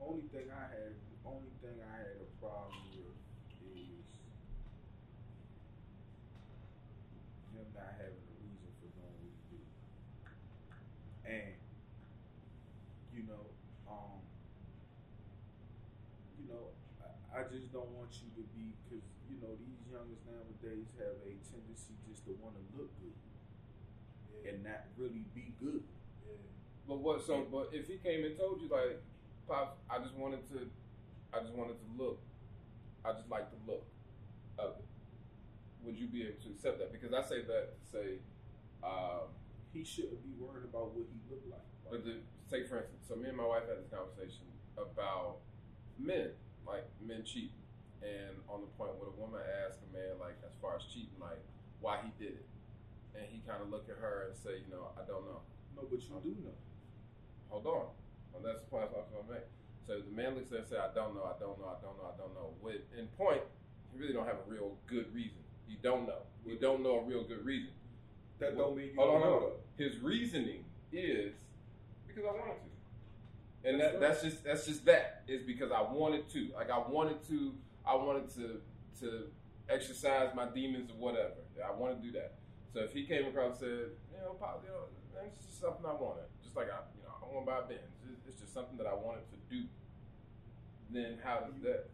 only 0.00 0.24
thing 0.32 0.48
I 0.48 0.64
had, 0.72 0.96
only 1.28 1.52
thing 1.60 1.76
I 1.76 1.92
had 2.00 2.16
a 2.18 2.28
problem 2.40 2.80
with 2.96 3.14
is 3.62 4.08
him 7.52 7.68
not 7.76 7.94
having 8.00 8.16
a 8.16 8.34
reason 8.40 8.70
for 8.80 8.88
doing 8.90 9.14
what 9.20 9.28
he 9.28 9.38
did, 9.52 9.68
and 11.28 11.54
you 13.12 13.22
know, 13.28 13.44
um, 13.86 14.24
you 16.40 16.48
know, 16.48 16.72
I, 17.04 17.44
I 17.44 17.52
just 17.52 17.68
don't 17.70 17.92
want 17.92 18.10
you 18.24 18.32
to 18.40 18.44
be 18.56 18.72
because 18.88 19.04
you 19.28 19.36
know 19.44 19.52
these 19.60 19.84
youngers 19.84 20.24
nowadays 20.24 20.88
have 20.96 21.20
a 21.22 21.32
tendency 21.44 21.94
just 22.08 22.24
to 22.24 22.32
want 22.40 22.56
to 22.56 22.64
yeah, 24.44 24.50
and 24.50 24.64
not 24.64 24.84
really 24.96 25.24
be 25.34 25.52
good. 25.60 25.82
yeah. 26.26 26.34
But 26.88 26.98
what? 26.98 27.26
So, 27.26 27.46
but 27.50 27.70
if 27.72 27.86
he 27.86 27.96
came 27.98 28.24
and 28.24 28.36
told 28.36 28.60
you 28.60 28.68
like, 28.68 29.00
pops, 29.48 29.78
I 29.90 29.98
just 29.98 30.14
wanted 30.14 30.46
to, 30.50 30.68
I 31.34 31.40
just 31.40 31.54
wanted 31.54 31.76
to 31.78 31.86
look, 32.02 32.20
I 33.04 33.12
just 33.12 33.28
like 33.30 33.50
the 33.50 33.58
look 33.70 33.86
of 34.58 34.70
it. 34.78 34.84
Would 35.84 35.98
you 35.98 36.06
be 36.08 36.22
able 36.24 36.40
to 36.44 36.50
accept 36.50 36.78
that? 36.78 36.92
Because 36.92 37.12
I 37.14 37.22
say 37.26 37.42
that 37.42 37.72
to 37.80 37.82
say, 37.90 38.08
um, 38.84 39.32
He 39.72 39.84
shouldn't 39.84 40.22
be 40.22 40.34
worried 40.38 40.64
about 40.68 40.92
what 40.92 41.06
he 41.08 41.18
looked 41.30 41.48
like. 41.48 41.64
but 41.90 42.04
the, 42.04 42.20
take 42.50 42.68
for 42.68 42.78
instance. 42.82 43.06
So 43.08 43.16
me 43.16 43.28
and 43.28 43.36
my 43.38 43.46
wife 43.46 43.64
had 43.68 43.78
this 43.78 43.88
conversation 43.88 44.44
about 44.76 45.38
men, 45.98 46.32
like 46.66 46.84
men 47.00 47.24
cheating, 47.24 47.56
and 48.02 48.36
on 48.48 48.60
the 48.60 48.70
point 48.76 48.92
where 48.98 49.08
a 49.08 49.16
woman 49.20 49.40
asked 49.66 49.80
a 49.84 49.90
man 49.96 50.18
like, 50.20 50.36
as 50.44 50.52
far 50.60 50.76
as 50.76 50.84
cheating, 50.92 51.16
like 51.20 51.40
why 51.80 52.00
he 52.04 52.10
did 52.22 52.34
it, 52.42 52.46
and 53.14 53.24
he 53.28 53.42
kind 53.46 53.62
of 53.62 53.70
look 53.70 53.88
at 53.88 53.98
her 53.98 54.28
and 54.30 54.36
say, 54.36 54.62
you 54.62 54.70
know, 54.70 54.90
I 54.96 55.02
don't 55.06 55.24
know. 55.26 55.42
No, 55.76 55.86
but 55.88 56.00
you 56.00 56.08
do 56.22 56.34
know. 56.42 56.56
hold 57.48 57.66
on. 57.66 57.86
Well, 58.32 58.42
that's 58.44 58.60
the 58.62 58.70
point 58.70 58.90
I 58.94 58.98
was 58.98 59.10
going 59.10 59.26
to 59.26 59.32
make. 59.32 59.48
So 59.86 59.98
the 59.98 60.14
man 60.14 60.34
looks 60.34 60.52
at 60.52 60.58
it 60.58 60.60
and 60.60 60.68
says, 60.68 60.78
I 60.78 60.94
don't 60.94 61.14
know, 61.14 61.24
I 61.26 61.34
don't 61.40 61.58
know, 61.58 61.66
I 61.66 61.78
don't 61.82 61.96
know, 61.98 62.06
I 62.06 62.16
don't 62.16 62.34
know. 62.34 62.54
With 62.62 62.82
in 62.96 63.06
point, 63.18 63.42
you 63.92 63.98
really 64.00 64.12
don't 64.12 64.26
have 64.26 64.38
a 64.46 64.48
real 64.50 64.76
good 64.86 65.12
reason. 65.14 65.42
You 65.66 65.76
don't 65.82 66.06
know. 66.06 66.22
You 66.46 66.56
don't 66.58 66.82
know 66.82 67.00
a 67.00 67.04
real 67.04 67.24
good 67.24 67.44
reason. 67.44 67.70
That 68.38 68.56
don't 68.56 68.76
mean 68.76 68.90
you 68.94 68.94
Hold 68.96 69.12
don't 69.12 69.20
know. 69.20 69.30
hold 69.30 69.42
on. 69.44 69.58
His 69.76 69.98
reasoning 69.98 70.64
is 70.92 71.34
because 72.06 72.24
I 72.24 72.32
wanted 72.32 72.54
to. 72.54 73.68
And 73.68 73.80
That's 73.80 73.92
that, 73.92 74.00
that's 74.00 74.22
just 74.22 74.44
that's 74.44 74.66
just 74.66 74.84
that. 74.86 75.22
Is 75.28 75.42
because 75.42 75.70
I 75.70 75.82
wanted 75.82 76.28
to. 76.30 76.48
Like 76.54 76.70
I 76.70 76.78
wanted 76.78 77.22
to 77.28 77.52
I 77.86 77.94
wanted 77.94 78.32
to 78.36 78.60
to 79.00 79.24
exercise 79.68 80.30
my 80.34 80.46
demons 80.46 80.90
or 80.90 80.94
whatever. 80.96 81.34
I 81.66 81.70
want 81.72 82.00
to 82.00 82.06
do 82.06 82.12
that. 82.12 82.34
So 82.72 82.86
if 82.86 82.94
he 82.94 83.02
came 83.02 83.26
across 83.26 83.58
and 83.58 83.66
said, 83.66 83.86
you 84.14 84.18
know, 84.22 84.38
Pop, 84.38 84.62
you 84.62 84.70
know, 84.70 84.86
it's 85.26 85.42
just 85.46 85.60
something 85.60 85.82
I 85.82 85.94
wanted. 85.94 86.30
Just 86.42 86.54
like 86.54 86.70
I, 86.70 86.86
you 86.94 87.02
know, 87.02 87.10
I 87.18 87.26
want 87.26 87.42
to 87.42 87.50
buy 87.50 87.58
a 87.58 87.66
Benz. 87.66 87.98
It's, 88.06 88.22
it's 88.30 88.38
just 88.40 88.54
something 88.54 88.78
that 88.78 88.86
I 88.86 88.94
wanted 88.94 89.26
to 89.34 89.38
do. 89.50 89.66
Then 90.90 91.18
how 91.22 91.42
does 91.50 91.58
that? 91.66 91.90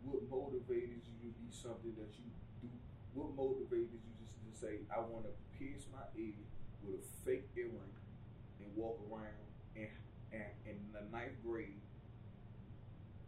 What 0.00 0.24
motivated 0.30 1.04
you 1.04 1.16
to 1.28 1.30
be 1.36 1.50
something 1.52 1.92
that 2.00 2.14
you 2.16 2.30
do? 2.62 2.72
What 3.12 3.36
motivated 3.36 4.00
you 4.00 4.12
just 4.16 4.38
to 4.40 4.52
say, 4.54 4.86
I 4.88 5.00
want 5.00 5.28
to 5.28 5.34
pierce 5.58 5.84
my 5.92 6.04
ear 6.16 6.40
with 6.80 7.04
a 7.04 7.06
fake 7.26 7.48
earring 7.56 7.96
and 8.62 8.68
walk 8.76 9.00
around 9.10 9.44
and, 9.74 9.90
and, 10.32 10.52
in 10.64 10.78
the 10.94 11.04
ninth 11.12 11.36
grade? 11.44 11.82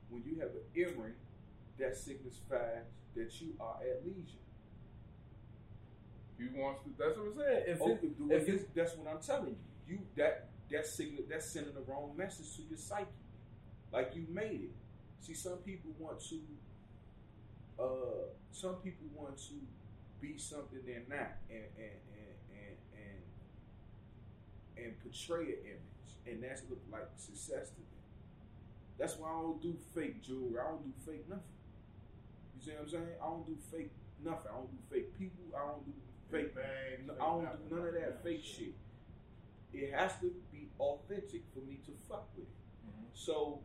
When 0.08 0.22
you 0.25 0.40
have 0.40 0.54
an 0.56 0.64
earring, 0.72 1.18
that 1.78 1.96
signifies 1.96 2.88
that 3.16 3.40
you 3.40 3.52
are 3.60 3.76
at 3.82 4.06
leisure. 4.06 4.48
He 6.38 6.47
wants 6.59 6.83
to. 6.85 6.90
That's 6.99 7.16
what 7.18 7.26
I'm 7.26 7.37
saying. 7.37 7.64
If 7.66 7.83
Oh, 7.83 7.90
it, 7.90 8.00
if 8.30 8.49
it, 8.49 8.75
that's 8.75 8.97
what 8.97 9.12
I'm 9.12 9.21
telling 9.21 9.57
you. 9.57 9.57
You 9.95 9.99
that 10.16 10.49
that 10.71 10.87
signal 10.87 11.25
that's 11.28 11.47
sending 11.50 11.75
the 11.75 11.80
wrong 11.80 12.12
message 12.16 12.54
to 12.57 12.62
your 12.62 12.78
psyche. 12.78 13.07
Like 13.92 14.14
you 14.14 14.26
made 14.30 14.62
it. 14.64 14.75
See, 15.21 15.35
some 15.35 15.59
people 15.59 15.92
want 15.99 16.21
to. 16.30 16.40
Uh, 17.78 18.26
some 18.50 18.76
people 18.76 19.07
want 19.14 19.37
to 19.38 19.54
be 20.21 20.37
something 20.38 20.80
they're 20.85 21.02
not, 21.09 21.38
and 21.50 21.64
and 21.78 21.99
and 22.11 22.37
and 22.52 22.76
and, 24.76 24.85
and 24.85 25.00
portray 25.00 25.45
an 25.54 25.61
image, 25.64 26.11
and 26.26 26.42
that's 26.42 26.62
look 26.68 26.83
like 26.90 27.09
success 27.16 27.71
to 27.71 27.76
them. 27.76 28.02
That's 28.99 29.16
why 29.16 29.28
I 29.30 29.40
don't 29.42 29.62
do 29.62 29.76
fake 29.95 30.23
jewelry. 30.23 30.59
I 30.59 30.71
don't 30.71 30.83
do 30.83 30.92
fake 31.07 31.28
nothing. 31.28 31.45
You 32.57 32.62
see 32.64 32.73
what 32.73 32.83
I'm 32.83 32.88
saying? 32.90 33.14
I 33.23 33.26
don't 33.26 33.47
do 33.47 33.57
fake 33.71 33.92
nothing. 34.25 34.50
I 34.50 34.57
don't 34.59 34.71
do 34.71 34.78
fake 34.90 35.16
people. 35.18 35.45
I 35.54 35.66
don't 35.71 35.87
do 35.87 35.95
fake 36.30 36.54
bags. 36.54 37.06
no, 37.06 37.14
I 37.14 37.18
don't 37.18 37.44
nothing, 37.44 37.68
do 37.68 37.76
none 37.76 37.87
of 37.88 37.94
that 37.94 38.00
nothing, 38.00 38.23
fake 38.23 38.44
shit. 38.44 38.75
It 39.73 39.92
has 39.92 40.12
to 40.20 40.35
be 40.50 40.68
authentic 40.78 41.42
for 41.52 41.61
me 41.61 41.80
to 41.87 41.92
fuck 42.08 42.28
with 42.37 42.47
it. 42.47 42.88
Mhm. 42.88 43.06
So, 43.12 43.61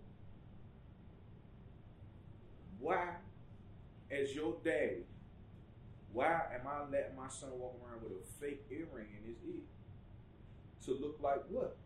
why, 2.80 3.16
as 4.12 4.36
your 4.36 4.58
daddy, 4.64 5.06
why 6.12 6.42
am 6.54 6.68
I 6.68 6.90
letting 6.90 7.16
my 7.16 7.28
son 7.30 7.58
walk 7.58 7.80
around 7.84 8.04
with 8.04 8.12
a 8.12 8.26
fake 8.40 8.66
earring 8.70 9.08
in 9.18 9.30
his 9.30 9.38
ear? 9.44 9.62
To 10.86 10.92
look 10.94 11.20
like 11.22 11.44
what? 11.50 11.78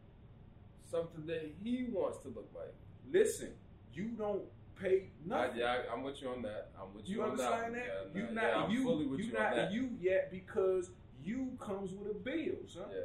something 0.90 1.26
that 1.28 1.52
he 1.64 1.86
wants 1.92 2.18
to 2.20 2.30
look 2.30 2.50
like. 2.56 2.74
Listen, 3.12 3.50
you 3.94 4.06
don't 4.18 4.44
pay 4.80 5.10
nothing. 5.26 5.60
yeah, 5.60 5.78
I, 5.90 5.94
I'm 5.94 6.04
with 6.04 6.22
you 6.22 6.30
on 6.30 6.42
that. 6.44 6.72
I'm 6.80 6.94
with 6.94 7.08
you, 7.10 7.18
You 7.18 7.24
on 7.24 7.32
understand 7.32 7.76
that. 7.76 7.86
that? 7.88 8.06
one. 8.14 8.16
you 8.16 8.24
Yeah, 8.24 8.34
not 8.34 8.44
yeah, 8.44 8.68
you. 8.70 8.80
you 8.80 9.18
you 9.18 9.34
not 9.34 9.72
you 9.72 9.90
yet 10.00 10.32
because 10.32 10.90
you 11.24 11.58
comes 11.60 11.92
with 11.94 12.12
a 12.12 12.14
bill, 12.20 12.56
son. 12.68 12.84
Yeah. 12.92 13.02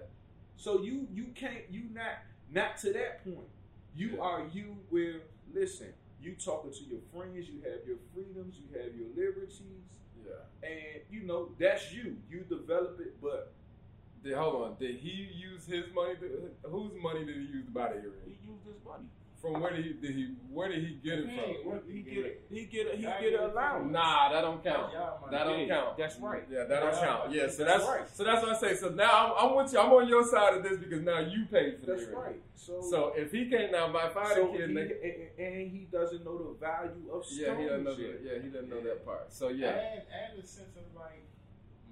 So 0.56 0.82
you 0.82 1.06
you 1.12 1.26
can't 1.34 1.64
you 1.70 1.82
not 1.92 2.18
not 2.50 2.76
to 2.78 2.92
that 2.92 3.24
point. 3.24 3.48
You 3.94 4.10
Yeah. 4.16 4.20
are 4.22 4.46
you 4.52 4.76
where 4.90 5.20
listen, 5.52 5.88
you 6.20 6.32
talking 6.34 6.70
to 6.72 6.84
your 6.84 7.00
friends, 7.12 7.48
you 7.48 7.60
have 7.62 7.86
your 7.86 7.96
freedoms, 8.14 8.56
you 8.58 8.78
have 8.78 8.94
your 8.94 9.08
liberties, 9.16 9.60
Yeah. 10.24 10.68
and 10.68 11.02
you 11.10 11.22
know 11.22 11.50
that's 11.58 11.92
you. 11.92 12.18
You 12.30 12.40
develop 12.48 13.00
it, 13.00 13.20
but 13.20 13.52
Did, 14.22 14.34
hold 14.34 14.62
on. 14.62 14.76
Did 14.78 14.96
he 15.00 15.28
use 15.34 15.66
his 15.66 15.84
money? 15.92 16.14
To, 16.20 16.50
whose 16.70 16.92
money 17.02 17.24
did 17.24 17.34
he 17.34 17.42
use 17.42 17.64
to 17.66 17.72
buy 17.72 17.88
the 17.92 18.00
he 18.24 18.38
used 18.46 18.64
his 18.64 18.78
money. 18.86 19.08
From 19.42 19.60
where 19.60 19.72
did 19.74 19.84
he? 19.84 19.92
Did 19.94 20.14
he? 20.14 20.34
Where 20.52 20.68
did 20.68 20.84
he 20.84 20.94
get 21.02 21.18
it 21.18 21.28
Hey, 21.28 21.56
from? 21.64 21.72
what- 21.72 21.82
He 21.90 22.00
get 22.02 22.24
it. 22.26 22.46
he 22.48 22.64
get 22.66 22.94
a, 22.94 22.96
he 22.96 23.02
Y'all 23.02 23.12
get 23.20 23.30
get 23.32 23.40
an 23.40 23.46
it 23.48 23.50
allowance. 23.50 23.90
Nah, 23.92 24.30
that 24.30 24.40
don't 24.42 24.62
count. 24.62 24.92
That 25.32 25.42
don't 25.44 25.66
count. 25.68 25.96
That's 25.98 26.16
right. 26.20 26.44
Yeah, 26.48 26.62
that 26.62 26.78
don't 26.80 26.94
count. 26.94 27.32
Yeah, 27.32 27.48
so 27.48 27.64
That's 27.64 27.82
that's 27.84 27.84
right. 27.88 28.08
so 28.14 28.22
that's 28.22 28.40
what 28.40 28.52
I 28.54 28.58
say. 28.60 28.76
So 28.76 28.90
now 28.90 29.34
I'm, 29.34 29.50
I'm 29.50 29.56
with 29.56 29.72
you. 29.72 29.80
I'm 29.80 29.90
on 29.90 30.06
your 30.06 30.22
side 30.24 30.54
of 30.58 30.62
this 30.62 30.78
because 30.78 31.02
now 31.02 31.18
you 31.18 31.46
paid 31.50 31.80
for 31.80 31.86
the 31.86 31.92
That's 31.96 32.06
right. 32.14 32.40
So 32.54 32.80
So 32.88 33.12
if 33.16 33.32
he 33.32 33.50
can't 33.50 33.72
now 33.72 33.90
buy 33.92 34.10
five 34.14 34.28
so 34.38 34.46
kid, 34.54 34.70
he, 34.70 34.76
nigga, 34.76 34.94
and, 35.02 35.46
and 35.46 35.70
he 35.72 35.88
doesn't 35.90 36.24
know 36.24 36.38
the 36.38 36.54
value 36.62 37.10
of 37.12 37.26
yeah, 37.34 37.46
stone 37.50 37.58
he 37.58 37.66
doesn't 37.66 37.82
know 37.84 37.96
shit. 37.96 38.22
that. 38.22 38.30
Yeah, 38.36 38.42
he 38.42 38.48
doesn't 38.48 38.70
know 38.70 38.76
Yeah. 38.78 38.94
that 38.94 39.04
part. 39.04 39.32
So 39.32 39.48
yeah, 39.48 39.74
And 39.74 40.02
and 40.06 40.40
the 40.40 40.46
sense 40.46 40.76
of 40.78 40.86
like 40.94 41.26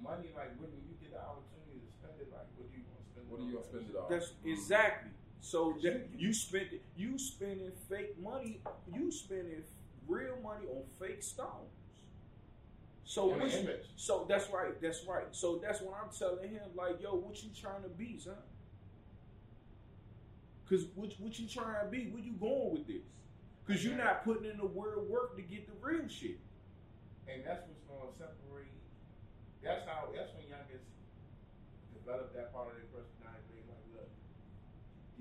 money, 0.01 0.31
like 0.39 0.55
when 0.55 0.71
you 0.87 0.95
get 1.03 1.11
the 1.11 1.19
opportunity 1.19 1.83
to 1.83 1.91
spend 1.99 2.15
it, 2.15 2.31
like 2.31 2.47
what 2.55 2.71
do 2.71 2.79
you 2.79 2.87
want 2.87 3.03
to 3.03 3.07
spend? 3.11 3.27
what 3.27 3.39
do 3.43 3.43
you 3.43 3.59
on? 3.59 3.59
gonna 3.59 3.67
spend 3.67 3.91
it 3.91 3.95
on? 3.99 4.07
That's 4.07 4.31
exactly. 4.47 5.11
So 5.41 5.75
that 5.83 6.07
you 6.15 6.33
spend 6.33 6.67
it, 6.71 6.83
you 6.95 7.17
spending 7.17 7.71
fake 7.89 8.21
money, 8.21 8.61
you 8.93 9.11
spending 9.11 9.63
real 10.07 10.37
money 10.43 10.67
on 10.67 10.83
fake 10.99 11.23
stones. 11.23 11.73
So 13.03 13.35
which, 13.35 13.53
so 13.97 14.25
that's 14.29 14.49
right, 14.51 14.79
that's 14.81 15.03
right. 15.05 15.25
So 15.31 15.59
that's 15.61 15.81
what 15.81 15.95
I'm 16.01 16.09
telling 16.17 16.49
him, 16.49 16.61
like, 16.75 17.01
yo, 17.01 17.15
what 17.15 17.43
you 17.43 17.49
trying 17.59 17.81
to 17.83 17.89
be, 17.89 18.19
son? 18.19 18.35
Cause 20.69 20.85
what, 20.95 21.11
what 21.19 21.37
you 21.37 21.47
trying 21.47 21.83
to 21.83 21.91
be? 21.91 22.07
Where 22.13 22.23
you 22.23 22.33
going 22.33 22.71
with 22.71 22.87
this? 22.87 23.03
Cause 23.67 23.83
you're 23.83 23.97
not 23.97 24.23
putting 24.23 24.45
in 24.45 24.57
the 24.57 24.67
real 24.67 25.05
work 25.09 25.35
to 25.35 25.41
get 25.41 25.67
the 25.67 25.73
real 25.85 26.07
shit. 26.07 26.39
And 27.27 27.43
that's 27.43 27.67
what's 27.67 27.83
going 27.87 28.07
to 28.07 28.17
separate. 28.17 28.71
That's 29.63 29.85
how. 29.85 30.07
That's 30.15 30.31
when 30.35 30.47
y'all 30.47 30.63
gets 30.71 30.87
develop 31.93 32.33
that 32.35 32.53
part 32.53 32.67
of 32.67 32.75
their 32.75 32.90
personality. 32.90 32.90
Like, 32.90 32.90
look, 32.90 32.90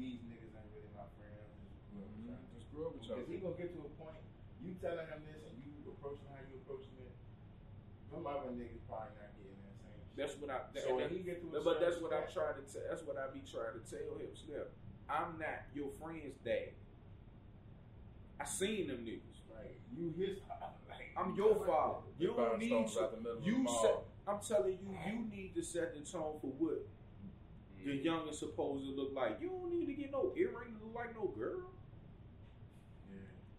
these 0.00 0.20
niggas 0.24 0.52
ain't 0.56 0.70
really 0.72 0.90
my 0.96 1.04
friends. 1.20 1.52
Mhm. 1.92 2.32
Just 2.56 2.72
grew 2.72 2.88
up 2.88 2.96
with 2.96 3.04
y'all. 3.04 3.20
Because 3.20 3.30
he 3.30 3.36
gonna 3.44 3.56
get 3.60 3.70
to 3.76 3.80
a 3.84 3.90
point. 4.00 4.24
You 4.64 4.74
telling 4.80 5.06
him 5.06 5.20
this 5.28 5.40
and 5.48 5.56
you 5.60 5.72
approaching 5.92 6.26
how 6.32 6.40
you 6.48 6.56
approaching 6.64 6.96
it. 7.00 7.12
Them 8.10 8.26
other 8.26 8.50
niggas 8.56 8.80
probably 8.88 9.14
not 9.20 9.30
getting 9.36 9.60
that 9.62 9.76
same. 9.78 10.00
shit. 10.00 10.16
That's 10.16 10.34
what 10.40 10.50
I. 10.50 10.58
That, 10.74 10.82
So 10.88 10.96
that- 10.98 11.10
he 11.12 11.18
get 11.20 11.40
to 11.44 11.46
a 11.56 11.62
but 11.62 11.80
that's 11.80 12.00
what 12.00 12.12
I'm 12.12 12.24
step- 12.28 12.34
trying 12.34 12.56
to. 12.58 12.64
T- 12.66 12.84
that's 12.88 13.02
what 13.04 13.16
I 13.16 13.28
be 13.30 13.40
trying 13.44 13.76
to 13.78 13.82
tell 13.84 14.16
him. 14.18 14.32
Slim, 14.34 14.66
I'm 15.08 15.38
not 15.38 15.68
your 15.74 15.90
friend's 16.00 16.36
dad. 16.44 16.72
I 18.40 18.44
seen 18.44 18.88
them 18.88 19.04
niggas. 19.04 19.40
Like 19.54 19.80
you 19.92 20.12
his. 20.16 20.38
Like 20.90 21.12
I'm 21.16 21.34
your 21.36 21.54
father. 21.66 22.06
You 22.18 22.34
don't 22.36 22.58
need 22.58 22.68
to. 22.88 23.00
out 23.02 23.10
the 23.14 23.16
middle 23.22 23.38
of 23.38 23.46
You 23.46 23.66
set. 23.80 24.02
I'm 24.26 24.40
telling 24.40 24.78
you, 24.82 24.96
you 25.06 25.18
need 25.30 25.54
to 25.54 25.62
set 25.62 25.94
the 25.94 26.00
tone 26.00 26.38
for 26.40 26.48
what 26.58 26.86
your 27.84 27.94
Mm-hmm. 27.94 28.04
young 28.04 28.28
is 28.28 28.38
supposed 28.38 28.84
to 28.84 28.90
look 28.92 29.12
like. 29.14 29.38
You 29.40 29.48
don't 29.48 29.70
need 29.70 29.86
to 29.86 29.92
get 29.94 30.12
no 30.12 30.32
earring 30.36 30.76
to 30.78 30.84
look 30.84 30.94
like 30.94 31.14
no 31.14 31.28
girl. 31.28 31.60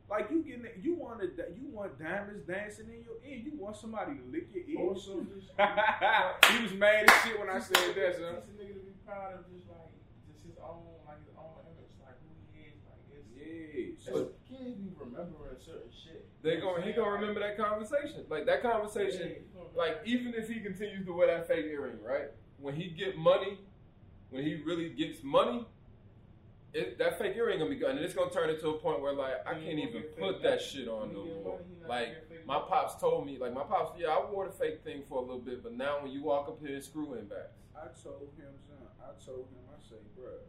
Like 0.10 0.30
you 0.30 0.44
getting, 0.44 0.68
you 0.84 0.96
want 0.96 1.22
to, 1.22 1.28
you 1.56 1.72
want 1.72 1.98
diamonds 1.98 2.44
dancing 2.46 2.88
in 2.92 3.00
your 3.08 3.16
ear. 3.24 3.40
You 3.40 3.54
want 3.56 3.78
somebody 3.78 4.20
to 4.20 4.24
lick 4.30 4.50
your 4.52 4.68
ear. 4.68 4.90
Also, 4.90 5.24
just, 5.32 5.48
he 6.52 6.64
was 6.64 6.74
mad 6.74 7.08
as 7.10 7.16
shit 7.24 7.40
when 7.40 7.48
I 7.48 7.60
said 7.60 7.96
that, 7.96 8.20
son. 8.20 8.36
Just 8.36 8.52
a 8.52 8.60
nigga 8.60 8.76
to 8.76 8.84
be 8.84 8.92
proud 9.08 9.40
of, 9.40 9.48
just 9.48 9.72
like 9.72 9.88
just 10.28 10.44
his 10.44 10.60
own, 10.60 10.84
like 11.08 11.24
his 11.24 11.32
own 11.40 11.64
image, 11.64 11.96
like 12.04 12.20
who 12.20 12.28
he 12.52 12.68
is, 12.68 12.76
like 12.84 13.00
it's. 13.08 13.32
Yeah. 13.32 13.96
So 14.04 14.12
So 14.12 14.20
kids 14.52 14.76
be 14.84 14.92
remembering 15.00 15.56
certain 15.64 15.88
shit. 15.96 16.28
They 16.44 16.60
going 16.60 16.84
he 16.84 16.92
gonna 16.92 17.12
remember 17.16 17.40
that 17.40 17.56
conversation. 17.56 18.28
Like 18.30 18.46
that 18.52 18.62
conversation. 18.62 19.48
Like 19.80 20.04
even 20.04 20.34
if 20.36 20.50
he 20.50 20.60
continues 20.60 21.06
to 21.06 21.14
wear 21.14 21.28
that 21.28 21.48
fake 21.48 21.72
earring, 21.72 22.04
right? 22.04 22.36
When 22.60 22.76
he 22.76 22.90
get 22.92 23.16
money, 23.18 23.60
when 24.32 24.44
he 24.44 24.56
really 24.66 24.90
gets 24.90 25.24
money, 25.24 25.66
it, 26.74 26.98
that 27.00 27.20
fake 27.20 27.36
earring 27.36 27.60
gonna 27.60 27.70
be 27.70 27.76
gone, 27.76 27.92
and 27.98 28.00
it's 28.00 28.14
gonna 28.16 28.32
turn 28.32 28.50
into 28.50 28.70
a 28.70 28.74
point 28.80 29.02
where 29.02 29.14
like 29.14 29.46
I 29.46 29.54
can't 29.54 29.78
even 29.80 30.04
put 30.18 30.42
that 30.44 30.62
shit 30.62 30.88
on 30.88 31.14
no 31.14 31.26
more. 31.44 31.60
Like 31.88 32.16
my 32.48 32.60
pops 32.60 32.96
told 33.00 33.26
me, 33.28 33.38
like 33.38 33.54
my 33.54 33.64
pops, 33.64 34.00
yeah, 34.00 34.08
I 34.16 34.24
wore 34.32 34.48
the 34.48 34.54
fake 34.56 34.84
thing 34.84 35.04
for 35.08 35.20
a 35.20 35.22
little 35.22 35.44
bit, 35.44 35.62
but 35.64 35.74
now 35.76 36.00
when 36.02 36.12
you 36.12 36.24
walk 36.24 36.48
up 36.48 36.60
here 36.64 36.74
and 36.74 36.84
screw 36.84 37.14
in 37.20 37.28
backs, 37.28 37.60
I 37.76 37.92
told 38.02 38.32
him, 38.40 38.56
son. 38.68 38.88
I 39.04 39.12
told 39.20 39.52
him, 39.52 39.64
I 39.68 39.78
say, 39.84 40.00
bruh, 40.16 40.40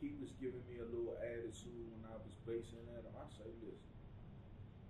he 0.00 0.16
was 0.16 0.32
giving 0.40 0.64
me 0.64 0.80
a 0.80 0.88
little 0.88 1.12
attitude 1.20 1.84
when 1.92 2.00
I 2.08 2.16
was 2.16 2.32
basing 2.48 2.80
at 2.96 3.04
him. 3.04 3.12
I 3.20 3.28
say, 3.36 3.48
listen, 3.60 3.92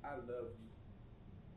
I 0.07 0.15
love 0.23 0.55
you. 0.55 0.71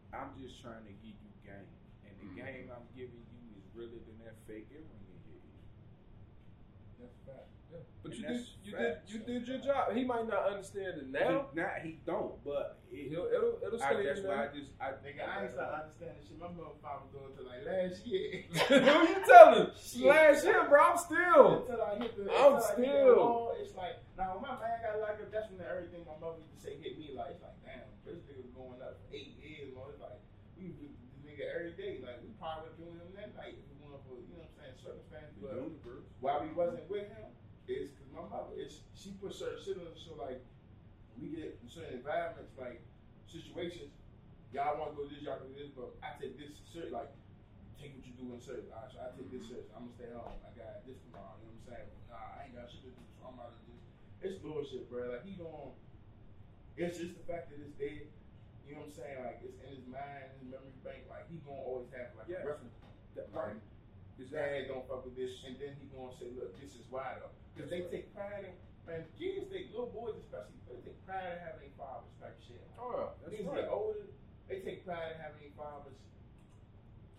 I'm 0.10 0.34
just 0.42 0.58
trying 0.58 0.82
to 0.90 0.94
give 1.06 1.14
you 1.22 1.30
game, 1.46 1.70
and 2.10 2.14
the 2.18 2.28
Mhm. 2.34 2.42
game 2.42 2.66
I'm 2.74 2.90
giving 2.98 3.22
you 3.30 3.46
is 3.62 3.66
really 3.78 4.02
than 4.10 4.18
that 4.26 4.42
fake 4.50 4.74
earring 4.74 4.90
in 4.90 5.22
your 5.30 5.38
ear. 5.38 5.62
That's 6.98 7.18
fact. 7.30 7.46
yeah. 7.70 7.86
But 8.10 8.18
And 8.18 8.18
you 8.18 8.28
did, 8.28 8.46
you 8.66 8.72
facts. 8.74 8.98
did, 9.06 9.14
you 9.14 9.20
did 9.40 9.48
your 9.48 9.58
job. 9.60 9.94
He 9.96 10.04
might 10.04 10.28
not 10.28 10.44
understand 10.50 10.98
it 10.98 11.08
now. 11.10 11.46
He, 11.54 11.60
not 11.62 11.72
he 11.84 12.00
don't, 12.06 12.34
but 12.44 12.80
it, 12.92 13.10
He'll, 13.10 13.30
it'll, 13.30 13.60
it'll 13.62 13.82
I, 13.82 13.94
stay 13.94 14.04
that's 14.06 14.22
why 14.26 14.34
I 14.34 14.48
there. 14.50 14.54
just 14.58 14.70
I 14.82 14.86
Nigga, 15.06 15.22
I 15.26 15.44
ain't 15.46 15.54
start 15.54 15.74
understanding 15.86 16.22
shit. 16.26 16.38
My 16.42 16.50
motherfucker 16.54 17.06
was 17.06 17.12
doing 17.14 17.32
till 17.38 17.46
like 17.46 17.64
last 17.68 18.02
year. 18.08 18.44
Who 18.70 19.02
you 19.10 19.20
telling? 19.26 19.70
Shit. 19.78 20.06
Last 20.06 20.42
year, 20.46 20.62
bro, 20.70 20.80
I'm 20.82 20.98
still. 20.98 21.46
Until 21.68 21.82
I 21.86 21.92
hit 22.02 22.12
the, 22.18 22.24
I'm 22.32 22.58
until 22.58 22.66
I 22.66 22.76
hit 22.76 22.78
the 22.78 22.84
still- 22.84 23.16
wall, 23.20 23.56
it's 23.60 23.76
like 23.76 23.96
now 24.18 24.36
when 24.38 24.44
my 24.48 24.56
man 24.60 24.78
got 24.84 25.00
locked 25.04 25.22
up. 25.22 25.30
That's 25.34 25.48
when 25.52 25.60
everything 25.66 26.02
my 26.08 26.16
mother 26.22 26.40
used 26.42 26.56
to 26.56 26.60
say 26.64 26.74
hit 26.80 26.96
me 27.00 27.12
like 27.16 27.36
it's 27.36 27.44
like 27.44 27.58
damn, 27.66 27.84
this 28.08 28.20
nigga 28.30 28.48
going 28.56 28.80
up 28.80 29.00
for 29.02 29.08
eight 29.16 29.36
years. 29.40 29.76
Man. 29.76 29.84
It's 29.92 30.00
like 30.00 30.20
we 30.56 30.72
do 30.76 30.88
this 30.88 31.20
nigga 31.28 31.44
every 31.52 31.76
day. 31.76 32.00
Like 32.00 32.24
we 32.24 32.32
probably 32.40 32.72
doing 32.80 32.96
him 32.96 33.12
that 33.20 33.36
night 33.36 33.60
if 33.60 33.66
we 33.68 33.76
want 33.84 34.00
for 34.08 34.16
you 34.24 34.32
know 34.40 34.48
what 34.48 34.56
I'm 34.56 34.56
saying 34.56 34.76
circumstances. 34.80 35.36
the 35.36 35.52
But 35.52 35.60
universe. 35.60 36.08
why 36.24 36.40
we 36.40 36.50
wasn't 36.56 36.88
with 36.88 37.12
him 37.12 37.28
is 37.68 37.92
because 37.92 37.99
my 38.20 38.28
mother 38.28 38.56
is 38.60 38.84
she 38.92 39.16
put 39.22 39.32
certain 39.32 39.60
shit 39.64 39.80
on. 39.80 39.96
So 39.96 40.20
like 40.20 40.44
we 41.16 41.32
get 41.32 41.56
in 41.64 41.68
certain 41.72 42.00
environments 42.04 42.52
like 42.60 42.84
situations. 43.28 43.92
Y'all 44.52 44.76
want 44.82 44.92
to 44.92 44.96
go 44.98 45.06
this, 45.06 45.22
y'all 45.22 45.38
do 45.40 45.54
this, 45.54 45.70
but 45.78 45.94
I 46.02 46.18
take 46.20 46.36
this 46.36 46.58
serious. 46.74 46.92
Like 46.92 47.12
take 47.80 47.96
what 47.96 48.04
you 48.04 48.14
do 48.18 48.34
in 48.36 48.42
service. 48.42 48.68
All 48.74 48.82
right, 48.84 48.92
so 48.92 48.98
I 49.00 49.08
take 49.16 49.30
this 49.32 49.46
serious. 49.48 49.70
I'm 49.72 49.88
gonna 49.88 49.96
stay 49.96 50.10
home. 50.12 50.36
I 50.44 50.52
got 50.58 50.84
this 50.84 50.98
tomorrow. 51.08 51.38
You 51.40 51.48
know 51.48 51.56
what 51.64 51.80
I'm 51.80 51.86
saying? 51.86 51.90
Nah, 52.12 52.36
I 52.36 52.40
ain't 52.50 52.56
got 52.58 52.68
shit 52.68 52.84
to 52.84 52.92
do, 52.92 53.04
so 53.16 53.30
I'm 53.30 53.38
out 53.40 53.54
of 53.56 53.62
this. 53.70 53.80
It's 54.20 54.38
bullshit, 54.44 54.90
bro. 54.92 55.14
Like 55.16 55.24
he 55.24 55.38
going 55.40 55.78
It's 56.76 56.98
just 57.00 57.16
the 57.16 57.24
fact 57.30 57.54
that 57.54 57.60
it's 57.62 57.76
dead. 57.80 58.10
You 58.68 58.76
know 58.78 58.84
what 58.86 58.92
I'm 58.92 59.00
saying? 59.00 59.18
Like 59.24 59.40
it's 59.46 59.58
in 59.64 59.70
his 59.70 59.86
mind, 59.88 60.34
his 60.40 60.46
memory 60.50 60.76
bank. 60.84 61.06
Like 61.08 61.30
he 61.30 61.40
gonna 61.46 61.62
always 61.62 61.88
have 61.96 62.12
like 62.18 62.28
Yes. 62.28 62.42
a 62.44 62.48
reference. 62.50 62.76
That- 63.16 63.30
Like 63.34 63.54
right. 63.58 63.69
His 64.20 64.30
dad 64.36 64.68
don't 64.68 64.84
fuck 64.86 65.08
with 65.08 65.16
this, 65.16 65.32
and 65.48 65.56
then 65.58 65.74
he 65.80 65.88
gonna 65.96 66.12
say, 66.20 66.28
"Look, 66.36 66.60
this 66.60 66.76
is 66.76 66.84
why 66.92 67.16
though." 67.24 67.32
Because 67.56 67.72
they 67.72 67.88
take 67.88 68.12
pride 68.14 68.46
in, 68.46 68.54
man. 68.84 69.08
Kids, 69.18 69.48
they 69.48 69.72
little 69.72 69.90
boys 69.96 70.20
especially, 70.20 70.60
they 70.68 70.76
take 70.84 71.00
pride 71.08 71.40
in 71.40 71.40
having 71.40 71.72
fathers 71.80 72.12
type 72.20 72.36
shit. 72.44 72.62
Oh, 72.76 73.16
That's 73.24 73.32
Niggas 73.34 73.48
right. 73.48 73.68
older, 73.72 74.12
they 74.52 74.60
take 74.60 74.84
pride 74.86 75.16
in 75.16 75.18
having 75.24 75.52
fathers. 75.56 75.96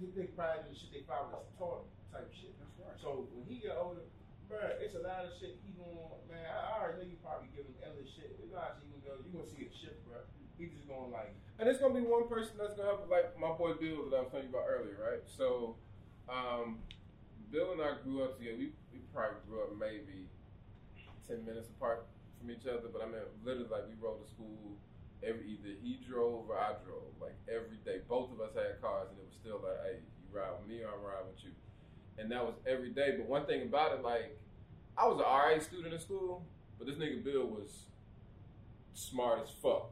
They 0.00 0.08
take 0.16 0.32
pride 0.36 0.64
in 0.64 0.72
the 0.72 0.76
shit 0.76 0.92
they 0.92 1.04
fathers 1.08 1.44
taught 1.60 1.84
them 1.84 1.92
type 2.12 2.30
shit. 2.32 2.56
That's 2.60 2.76
right. 2.80 2.96
So 3.00 3.28
when 3.36 3.44
he 3.44 3.60
get 3.60 3.76
older, 3.76 4.04
bruh, 4.48 4.80
it's 4.80 4.96
a 4.96 5.04
lot 5.04 5.28
of 5.28 5.32
shit 5.36 5.60
he 5.60 5.72
gonna 5.76 6.20
man. 6.28 6.40
I, 6.48 6.56
I 6.56 6.70
already 6.80 7.04
know 7.04 7.08
you 7.12 7.18
probably 7.20 7.52
give 7.52 7.68
him 7.68 7.76
endless 7.84 8.08
shit. 8.12 8.32
There's 8.40 8.48
a 8.52 8.56
lot 8.56 8.76
of 8.76 8.80
shit 8.80 8.88
he 8.88 9.00
gonna 9.04 9.20
go. 9.20 9.24
You 9.24 9.32
gonna 9.36 9.48
see 9.52 9.68
a 9.68 9.72
shift, 9.72 10.00
bruh. 10.08 10.24
He 10.56 10.68
just 10.72 10.88
gonna 10.88 11.12
like. 11.12 11.32
And 11.60 11.68
it's 11.68 11.76
gonna 11.80 11.92
be 11.92 12.00
one 12.04 12.28
person 12.32 12.56
that's 12.56 12.72
gonna 12.80 12.88
help, 12.96 13.04
like 13.12 13.36
my 13.36 13.52
boy 13.52 13.76
Bill 13.76 14.08
that 14.08 14.16
I 14.16 14.20
was 14.24 14.32
telling 14.32 14.48
you 14.48 14.52
about 14.56 14.64
earlier, 14.68 14.96
right? 14.96 15.20
So, 15.28 15.76
um, 16.30 16.78
Bill 17.50 17.72
and 17.72 17.82
I 17.82 17.98
grew 18.02 18.22
up 18.22 18.38
together. 18.38 18.56
We, 18.58 18.72
we 18.92 19.00
probably 19.12 19.42
grew 19.48 19.62
up 19.62 19.70
maybe 19.78 20.30
ten 21.26 21.44
minutes 21.44 21.68
apart 21.76 22.06
from 22.38 22.50
each 22.50 22.66
other, 22.66 22.88
but 22.92 23.02
I 23.02 23.06
mean, 23.06 23.20
literally, 23.44 23.68
like 23.70 23.84
we 23.88 23.94
rode 24.00 24.22
to 24.24 24.30
school. 24.30 24.78
Every 25.22 25.44
either 25.52 25.76
he 25.82 26.00
drove 26.08 26.48
or 26.48 26.56
I 26.56 26.72
drove, 26.86 27.12
like 27.20 27.36
every 27.48 27.76
day. 27.84 28.00
Both 28.08 28.32
of 28.32 28.40
us 28.40 28.54
had 28.54 28.80
cars, 28.80 29.08
and 29.10 29.18
it 29.18 29.26
was 29.28 29.36
still 29.36 29.60
like, 29.60 29.76
hey, 29.84 29.98
you 30.00 30.26
ride 30.32 30.56
with 30.56 30.68
me 30.68 30.80
or 30.82 30.88
I 30.88 30.96
ride 30.96 31.28
with 31.28 31.44
you, 31.44 31.52
and 32.16 32.30
that 32.32 32.42
was 32.44 32.54
every 32.66 32.88
day. 32.90 33.16
But 33.18 33.28
one 33.28 33.44
thing 33.44 33.62
about 33.68 33.92
it, 33.92 34.02
like, 34.02 34.38
I 34.96 35.06
was 35.06 35.18
an 35.18 35.28
RA 35.28 35.60
student 35.60 35.92
in 35.92 36.00
school, 36.00 36.42
but 36.78 36.86
this 36.86 36.96
nigga 36.96 37.22
Bill 37.22 37.44
was 37.44 37.84
smart 38.94 39.40
as 39.42 39.50
fuck 39.62 39.90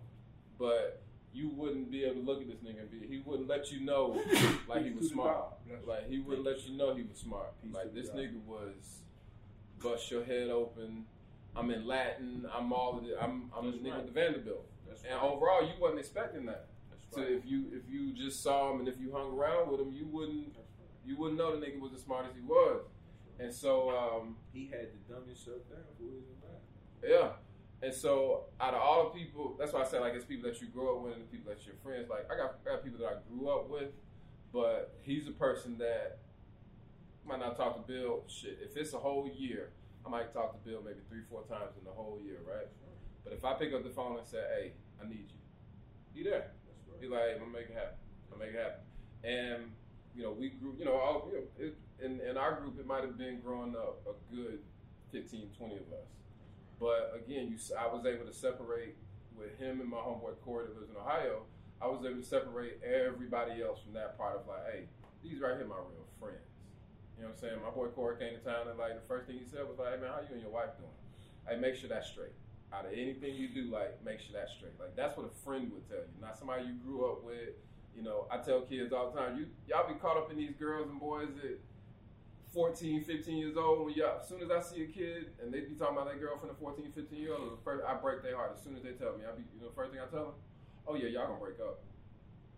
but 0.59 1.02
you 1.32 1.50
wouldn't 1.50 1.90
be 1.90 2.04
able 2.04 2.16
to 2.16 2.20
look 2.26 2.40
at 2.40 2.49
this 2.49 2.58
nigga 2.58 2.80
and 2.80 2.90
be, 2.90 3.06
he 3.06 3.23
wouldn't 3.25 3.49
let 3.49 3.70
you 3.70 3.80
know 3.80 4.20
like 4.68 4.85
he 4.85 4.90
was 4.90 5.11
smart. 5.11 5.44
Like 5.87 6.08
he 6.08 6.18
wouldn't 6.18 6.47
let 6.47 6.66
you 6.66 6.76
know 6.76 6.94
he 6.94 7.02
was 7.02 7.18
smart. 7.18 7.61
Peace 7.62 7.75
Like 7.75 7.94
this 7.94 8.11
nigga 8.11 8.40
was 8.47 9.00
bust 9.82 10.11
your 10.11 10.25
head 10.25 10.49
open. 10.50 11.04
I'm 11.56 11.70
in 11.70 11.87
Latin. 11.87 12.47
I'm 12.54 12.73
all 12.73 12.99
of 12.99 13.04
it. 13.04 13.16
I'm 13.20 13.50
I'm 13.56 13.66
That's 13.70 13.76
a 13.76 13.80
nigga 13.80 13.90
right. 13.90 13.97
with 14.04 14.06
the 14.06 14.20
Vanderbilt. 14.20 14.66
That's 14.88 15.02
And 15.04 15.14
right. 15.14 15.23
overall, 15.23 15.62
you 15.62 15.73
wasn't 15.80 16.00
expecting 16.00 16.47
that. 16.47 16.68
That's 16.90 17.14
So 17.14 17.23
right. 17.23 17.30
if 17.32 17.44
you 17.47 17.66
if 17.73 17.88
you 17.88 18.12
just 18.12 18.42
saw 18.42 18.73
him 18.73 18.80
and 18.80 18.88
if 18.88 18.99
you 19.00 19.12
hung 19.12 19.32
around 19.37 19.70
with 19.70 19.80
him, 19.80 19.92
you 19.92 20.06
wouldn't 20.06 20.49
right. 20.56 20.64
you 21.06 21.16
wouldn't 21.16 21.38
know 21.38 21.58
the 21.58 21.64
nigga 21.64 21.78
was 21.80 21.92
as 21.94 22.02
smart 22.02 22.26
as 22.28 22.35
he 22.35 22.42
was. 22.42 22.82
And 23.40 23.52
so, 23.54 23.90
um, 23.90 24.37
He 24.52 24.66
had 24.66 24.90
to 24.90 24.99
dumb 25.12 25.25
himself 25.26 25.58
down 25.70 25.78
for 25.97 26.02
his 26.11 26.25
environment. 26.35 26.66
yeah. 27.06 27.28
And 27.80 27.94
so, 27.94 28.44
out 28.61 28.75
of 28.75 28.80
all 28.82 29.04
the 29.04 29.18
people, 29.18 29.56
that's 29.58 29.73
why 29.73 29.82
I 29.82 29.85
said 29.85 30.00
like 30.00 30.14
it's 30.14 30.25
people 30.25 30.50
that 30.50 30.61
you 30.61 30.66
grow 30.66 30.97
up 30.97 31.04
with 31.04 31.14
and 31.14 31.30
people 31.30 31.52
that 31.52 31.64
you're 31.64 31.76
friends. 31.82 32.11
Like 32.11 32.26
I 32.30 32.37
got, 32.37 32.58
I 32.66 32.75
got 32.75 32.85
people 32.85 32.99
that 33.00 33.06
I 33.06 33.14
grew 33.30 33.49
up 33.49 33.70
with, 33.70 33.90
but 34.52 34.97
he's 35.02 35.28
a 35.28 35.32
person 35.32 35.78
that 35.78 36.18
might 37.25 37.38
not 37.38 37.56
talk 37.56 37.76
to 37.76 37.92
Bill. 37.92 38.25
Shit, 38.26 38.58
if 38.62 38.76
it's 38.76 38.94
a 38.94 38.99
whole 38.99 39.30
year, 39.32 39.70
I 40.04 40.08
might 40.08 40.32
talk 40.32 40.52
to 40.52 40.68
Bill 40.68 40.82
maybe 40.85 41.00
three, 41.08 41.23
four 41.30 41.42
times 41.42 41.76
in 41.78 41.85
the 41.85 41.92
whole 41.92 42.18
year, 42.25 42.38
right? 42.49 42.66
But 43.23 43.32
if 43.32 43.44
I 43.44 43.54
pick 43.54 43.73
up 43.73 43.85
the 43.85 43.90
phone 43.90 44.18
and 44.18 44.26
say, 44.26 44.42
"Hey, 44.56 44.73
I 45.00 45.08
need 45.08 45.28
you," 45.28 45.38
he 46.14 46.23
there. 46.25 46.50
Right. 46.90 47.00
Be 47.00 47.08
like, 47.08 47.20
hey, 47.20 47.32
I'm 47.35 47.40
gonna 47.40 47.52
make 47.52 47.70
it 47.70 47.75
happen. 47.75 47.99
I'm 48.32 48.38
make 48.38 48.50
it 48.50 48.58
happen. 48.58 48.82
And 49.23 49.73
you 50.16 50.23
know, 50.23 50.32
we 50.32 50.50
grew. 50.50 50.75
You 50.78 50.87
know, 50.87 50.94
all, 50.94 51.28
you 51.30 51.38
know 51.38 51.44
it, 51.58 51.76
in 52.04 52.20
in 52.20 52.37
our 52.37 52.61
group, 52.61 52.78
it 52.78 52.87
might 52.87 53.02
have 53.02 53.18
been 53.18 53.40
growing 53.40 53.76
up 53.76 54.02
a 54.06 54.35
good 54.35 54.61
15, 55.12 55.50
20 55.56 55.75
of 55.76 55.80
us. 55.92 56.08
But 56.78 57.14
again, 57.16 57.49
you, 57.49 57.58
I 57.75 57.87
was 57.87 58.06
able 58.06 58.26
to 58.26 58.32
separate 58.32 58.97
with 59.37 59.58
him 59.58 59.80
and 59.80 59.88
my 59.88 59.99
homeboy 59.99 60.38
Corey 60.44 60.66
that 60.66 60.78
lives 60.78 60.90
in 60.90 60.97
Ohio. 60.97 61.42
I 61.80 61.87
was 61.87 62.02
able 62.04 62.18
to 62.18 62.26
separate 62.26 62.82
everybody 62.82 63.62
else 63.62 63.78
from 63.82 63.94
that 63.94 64.18
part 64.18 64.35
of 64.37 64.47
like, 64.47 64.66
hey, 64.73 64.82
these 65.23 65.40
right 65.40 65.56
here 65.56 65.66
my 65.66 65.78
real 65.78 66.06
friends. 66.18 66.42
You 67.16 67.23
know 67.26 67.30
what 67.30 67.38
I'm 67.38 67.40
saying? 67.42 67.58
My 67.62 67.70
boy 67.70 67.90
Corey 67.94 68.18
came 68.18 68.38
to 68.38 68.42
town 68.42 68.70
and 68.70 68.78
like 68.78 68.94
the 68.94 69.06
first 69.06 69.26
thing 69.26 69.38
he 69.38 69.47
said 69.47 69.66
was 69.66 69.78
like, 69.78 69.94
hey 69.94 70.00
man, 70.02 70.11
how 70.11 70.23
you 70.23 70.35
and 70.35 70.42
your 70.42 70.54
wife 70.54 70.75
doing? 70.78 70.94
Hey, 71.47 71.58
make 71.58 71.75
sure 71.75 71.90
that's 71.90 72.11
straight. 72.11 72.35
Out 72.70 72.87
of 72.87 72.92
anything 72.92 73.35
you 73.35 73.49
do, 73.49 73.70
like 73.70 73.99
make 74.04 74.20
sure 74.20 74.35
that's 74.35 74.54
straight. 74.54 74.78
Like 74.78 74.94
that's 74.94 75.16
what 75.18 75.26
a 75.26 75.35
friend 75.42 75.70
would 75.75 75.87
tell 75.90 76.02
you, 76.02 76.14
not 76.23 76.38
somebody 76.38 76.66
you 76.66 76.78
grew 76.78 77.11
up 77.11 77.25
with. 77.25 77.58
You 77.97 78.06
know, 78.06 78.30
I 78.30 78.38
tell 78.38 78.62
kids 78.62 78.92
all 78.92 79.11
the 79.11 79.18
time, 79.18 79.38
you 79.38 79.47
y'all 79.66 79.87
be 79.87 79.99
caught 79.99 80.16
up 80.16 80.30
in 80.30 80.38
these 80.38 80.54
girls 80.54 80.90
and 80.90 81.00
boys 81.00 81.35
at 81.42 81.58
14, 82.52 83.04
15 83.04 83.36
years 83.36 83.56
old. 83.56 83.84
When 83.86 83.94
y'all, 83.94 84.18
as 84.20 84.28
soon 84.28 84.42
as 84.42 84.50
I 84.50 84.60
see 84.60 84.82
a 84.82 84.86
kid 84.86 85.26
and 85.42 85.52
they 85.52 85.60
be 85.60 85.74
talking 85.74 85.96
about 85.96 86.06
their 86.08 86.18
girlfriend 86.18 86.50
at 86.54 86.58
14, 86.60 86.92
15 86.94 87.18
years 87.18 87.32
old, 87.38 87.52
the 87.52 87.62
first 87.64 87.84
I 87.86 87.94
break 87.94 88.22
their 88.22 88.36
heart 88.36 88.52
as 88.56 88.62
soon 88.62 88.76
as 88.76 88.82
they 88.82 88.92
tell 88.92 89.16
me. 89.16 89.24
I 89.28 89.36
be, 89.36 89.44
you 89.54 89.60
know, 89.60 89.68
the 89.68 89.74
first 89.74 89.92
thing 89.92 90.00
I 90.00 90.06
tell 90.10 90.24
them, 90.32 90.34
oh 90.86 90.94
yeah, 90.96 91.08
y'all 91.08 91.26
gonna 91.28 91.40
break 91.40 91.60
up. 91.60 91.80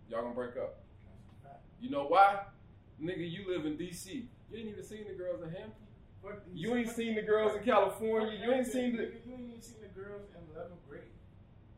Y'all 0.08 0.22
gonna 0.22 0.34
break 0.34 0.56
up. 0.56 0.80
That's 1.06 1.26
a 1.26 1.48
fact. 1.48 1.62
You 1.80 1.90
know 1.90 2.04
why? 2.06 2.40
Nigga, 3.02 3.28
you 3.30 3.44
live 3.48 3.66
in 3.66 3.76
D.C. 3.76 4.28
You 4.50 4.58
ain't 4.58 4.68
even 4.68 4.84
seen 4.84 5.04
the 5.08 5.14
girls 5.14 5.42
in 5.42 5.50
Hampton. 5.50 5.72
These- 6.22 6.62
You 6.62 6.74
ain't 6.76 6.90
seen 6.90 7.14
the 7.14 7.22
girls 7.22 7.56
in 7.56 7.62
California. 7.64 8.38
You 8.38 8.52
ain't 8.52 8.66
seen 8.66 8.96
the 8.96 9.04
You 9.26 9.32
ain't 9.34 9.48
even 9.48 9.62
seen 9.62 9.76
the 9.80 9.88
girls 9.98 10.22
in 10.34 10.40
11th 10.54 10.86
grade. 10.88 11.02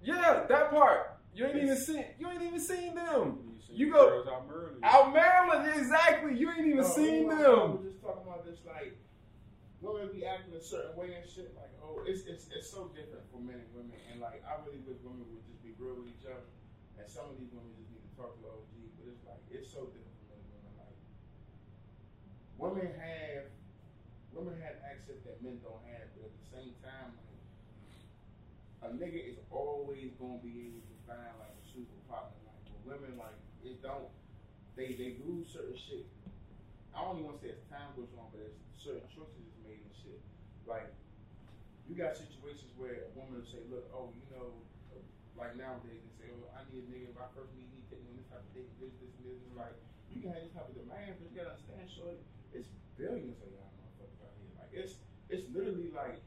yeah 0.02 0.44
that 0.48 0.70
part. 0.70 1.18
You 1.34 1.46
ain't 1.46 1.56
even 1.56 1.76
seen. 1.76 2.04
You 2.18 2.28
ain't 2.28 2.42
even 2.42 2.60
seen 2.60 2.94
them. 2.94 3.56
see 3.66 3.72
You 3.74 3.90
go- 3.92 4.24
out 4.28 4.46
Maryland. 4.48 4.84
Out 4.84 5.12
Maryland, 5.14 5.64
exactly. 5.80 6.36
You 6.36 6.50
ain't 6.50 6.66
even 6.68 6.84
No, 6.84 6.92
seen 6.92 7.28
them. 7.28 7.80
We're 7.80 7.88
just 7.88 8.00
talking 8.04 8.22
about 8.28 8.44
this 8.44 8.60
like 8.68 8.92
women 9.80 10.12
be 10.12 10.26
acting 10.26 10.52
a 10.54 10.60
certain 10.60 10.94
way 10.96 11.16
and 11.16 11.24
shit. 11.28 11.56
Like, 11.56 11.72
oh, 11.82 12.04
it's 12.04 12.28
it's 12.28 12.48
it's 12.52 12.68
so 12.70 12.92
different 12.92 13.24
for 13.32 13.40
men 13.40 13.56
and 13.64 13.72
women. 13.72 13.96
And 14.12 14.20
like, 14.20 14.44
I 14.44 14.60
really 14.66 14.84
wish 14.84 15.00
women 15.00 15.24
would 15.32 15.44
just 15.48 15.62
be 15.64 15.72
real 15.80 15.96
with 16.04 16.12
each 16.12 16.26
other. 16.28 16.44
And 17.00 17.08
some 17.08 17.32
of 17.32 17.40
these 17.40 17.48
women 17.50 17.72
just 17.80 17.88
need 17.88 18.04
to 18.04 18.12
talk 18.12 18.36
to 18.36 18.44
OG. 18.52 18.72
But 19.00 19.08
it's 19.16 19.24
like 19.24 19.40
it's 19.48 19.72
so 19.72 19.88
different 19.88 20.12
for 20.20 20.36
men 20.36 20.44
and 20.44 20.52
women. 20.52 20.74
Like, 20.84 20.98
women 22.60 22.88
have 23.00 23.48
women 24.36 24.60
have 24.60 24.76
access 24.84 25.16
that 25.24 25.40
men 25.40 25.64
don't 25.64 25.80
have. 25.96 26.12
But 26.12 26.28
at 26.28 26.34
the 26.36 26.44
same 26.52 26.76
time, 26.84 27.16
like 27.16 27.32
a 28.84 28.88
nigga 29.00 29.16
is 29.32 29.38
always 29.48 30.12
gonna 30.20 30.42
be 30.44 30.68
able 30.68 30.82
to 30.84 30.91
find 31.12 31.36
like 31.40 31.52
a 31.52 31.64
super 31.68 31.98
partner. 32.08 32.40
Like, 32.48 32.64
but 32.64 32.80
women 32.88 33.20
like 33.20 33.36
it 33.64 33.84
don't. 33.84 34.08
They 34.76 34.96
they 34.96 35.20
lose 35.20 35.52
certain 35.52 35.76
shit. 35.76 36.08
I 36.96 37.04
don't 37.04 37.20
even 37.20 37.28
want 37.28 37.40
to 37.40 37.48
say 37.48 37.52
as 37.56 37.64
time 37.68 37.92
goes 37.96 38.12
on, 38.16 38.32
but 38.32 38.44
as 38.44 38.56
certain 38.80 39.04
choices 39.12 39.44
is 39.44 39.56
made 39.64 39.80
and 39.84 39.96
shit. 39.96 40.20
Like 40.64 40.88
you 41.88 41.92
got 41.92 42.16
situations 42.16 42.72
where 42.80 43.04
a 43.04 43.12
woman 43.12 43.44
will 43.44 43.48
say, 43.48 43.60
"Look, 43.68 43.88
oh, 43.92 44.12
you 44.16 44.24
know, 44.32 44.56
like 45.36 45.56
nowadays 45.56 46.00
they 46.00 46.12
say, 46.16 46.28
oh, 46.32 46.48
I 46.56 46.64
need 46.72 46.84
a 46.84 46.88
nigga. 46.88 47.12
If 47.12 47.18
I 47.20 47.28
first 47.36 47.52
meet, 47.56 47.68
he 47.68 47.84
take 47.92 48.00
me 48.04 48.16
on 48.16 48.20
this 48.20 48.28
type 48.32 48.44
of 48.44 48.52
date, 48.56 48.72
this, 48.80 48.92
this, 49.00 49.12
and 49.20 49.24
this." 49.28 49.40
Like 49.52 49.76
you 50.08 50.24
can 50.24 50.32
have 50.32 50.44
this 50.44 50.52
type 50.56 50.68
of 50.68 50.76
demand, 50.76 51.20
but 51.20 51.28
you 51.28 51.36
gotta 51.36 51.56
understand, 51.56 51.88
shorty, 51.92 52.24
it's 52.56 52.68
billions 52.96 53.36
of 53.44 53.48
y'all 53.52 53.72
motherfuckers 53.76 54.20
out 54.24 54.32
here. 54.40 54.52
Like 54.56 54.72
it's 54.72 54.96
it's 55.28 55.44
literally 55.52 55.92
like 55.92 56.20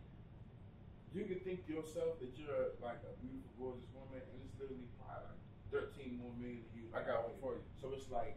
you 1.16 1.24
can 1.24 1.40
think 1.48 1.64
to 1.66 1.72
yourself 1.72 2.20
that 2.20 2.36
you're 2.36 2.76
like 2.84 3.00
a 3.08 3.16
beautiful, 3.24 3.48
gorgeous 3.56 3.88
woman, 3.96 4.20
and 4.20 4.38
it's 4.44 4.52
literally 4.60 4.92
probably 5.00 5.32
like 5.32 5.42
thirteen 5.72 6.20
more 6.20 6.36
million 6.36 6.68
of 6.68 6.72
you. 6.76 6.92
I 6.92 7.08
got 7.08 7.24
one 7.24 7.40
for 7.40 7.56
you. 7.56 7.64
So 7.80 7.96
it's 7.96 8.12
like 8.12 8.36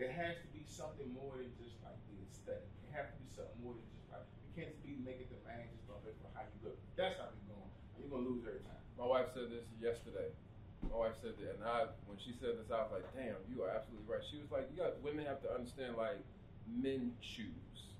there 0.00 0.08
has 0.08 0.40
to 0.40 0.48
be 0.56 0.64
something 0.64 1.12
more 1.12 1.36
than 1.36 1.52
just 1.60 1.76
like 1.84 2.00
the 2.08 2.16
aesthetic. 2.24 2.64
It 2.88 2.96
has 2.96 3.12
to 3.12 3.18
be 3.20 3.28
something 3.28 3.60
more 3.60 3.76
than 3.76 3.84
just 3.92 4.08
like 4.08 4.24
you 4.48 4.50
can't 4.56 4.72
just 4.72 4.80
be 4.80 4.96
making 5.04 5.28
demands 5.28 5.68
just 5.76 5.92
off 5.92 6.00
of 6.08 6.16
how 6.32 6.48
you 6.48 6.58
look. 6.64 6.80
That's 6.96 7.20
how 7.20 7.28
we 7.28 7.44
going. 7.44 7.70
You're 8.00 8.08
gonna 8.08 8.24
lose 8.24 8.48
every 8.48 8.64
time. 8.64 8.80
My 8.96 9.04
wife 9.04 9.28
said 9.36 9.52
this 9.52 9.68
yesterday. 9.76 10.32
My 10.88 10.98
wife 10.98 11.14
said 11.22 11.38
that, 11.38 11.62
and 11.62 11.64
I, 11.64 11.86
when 12.10 12.18
she 12.18 12.34
said 12.34 12.58
this, 12.58 12.72
I 12.74 12.82
was 12.82 12.90
like, 12.90 13.06
"Damn, 13.14 13.38
you 13.46 13.62
are 13.62 13.70
absolutely 13.70 14.08
right." 14.08 14.24
She 14.24 14.42
was 14.42 14.50
like, 14.50 14.66
"You 14.72 14.82
got 14.82 14.98
women 15.04 15.28
have 15.28 15.38
to 15.46 15.50
understand 15.52 15.94
like 15.94 16.18
men 16.66 17.14
choose, 17.22 17.92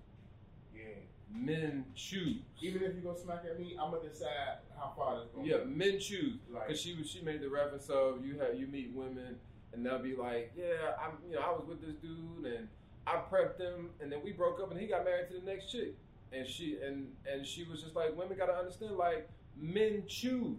Yeah. 0.75 0.99
Men 1.33 1.85
choose." 1.95 2.43
Even 2.61 2.83
if 2.83 2.95
you 2.95 3.01
go 3.01 3.15
smack 3.15 3.45
at 3.49 3.59
me, 3.59 3.77
I'm 3.81 3.91
gonna 3.91 4.09
decide 4.09 4.59
how 4.79 4.93
far 4.97 5.21
this 5.21 5.29
going. 5.35 5.47
Yeah, 5.47 5.65
men 5.65 5.99
choose. 5.99 6.39
Like- 6.51 6.69
Because 6.69 6.81
she 6.81 6.95
was, 6.95 7.09
she 7.11 7.23
made 7.23 7.41
the 7.41 7.49
reference 7.51 7.89
of 7.89 8.25
you 8.25 8.39
have 8.39 8.59
you 8.59 8.67
meet 8.67 8.93
women 8.93 9.39
and 9.73 9.85
they'll 9.87 9.99
be 10.03 10.15
like, 10.17 10.53
yeah, 10.57 10.97
I'm 11.01 11.13
you 11.29 11.35
know 11.37 11.43
I 11.43 11.51
was 11.51 11.67
with 11.67 11.81
this 11.81 11.95
dude 11.97 12.45
and 12.45 12.69
I 13.07 13.17
prepped 13.31 13.59
him 13.59 13.91
and 14.01 14.11
then 14.13 14.21
we 14.23 14.33
broke 14.33 14.61
up 14.61 14.71
and 14.71 14.79
he 14.81 14.87
got 14.87 15.05
married 15.05 15.29
to 15.29 15.41
the 15.41 15.47
next 15.47 15.71
chick 15.73 15.95
and 16.33 16.47
she 16.47 16.79
and 16.85 17.09
and 17.31 17.47
she 17.47 17.65
was 17.65 17.83
just 17.83 17.97
like 17.97 18.17
women 18.17 18.37
got 18.37 18.47
to 18.47 18.55
understand 18.55 18.97
like 18.97 19.29
men 19.57 20.05
choose. 20.07 20.57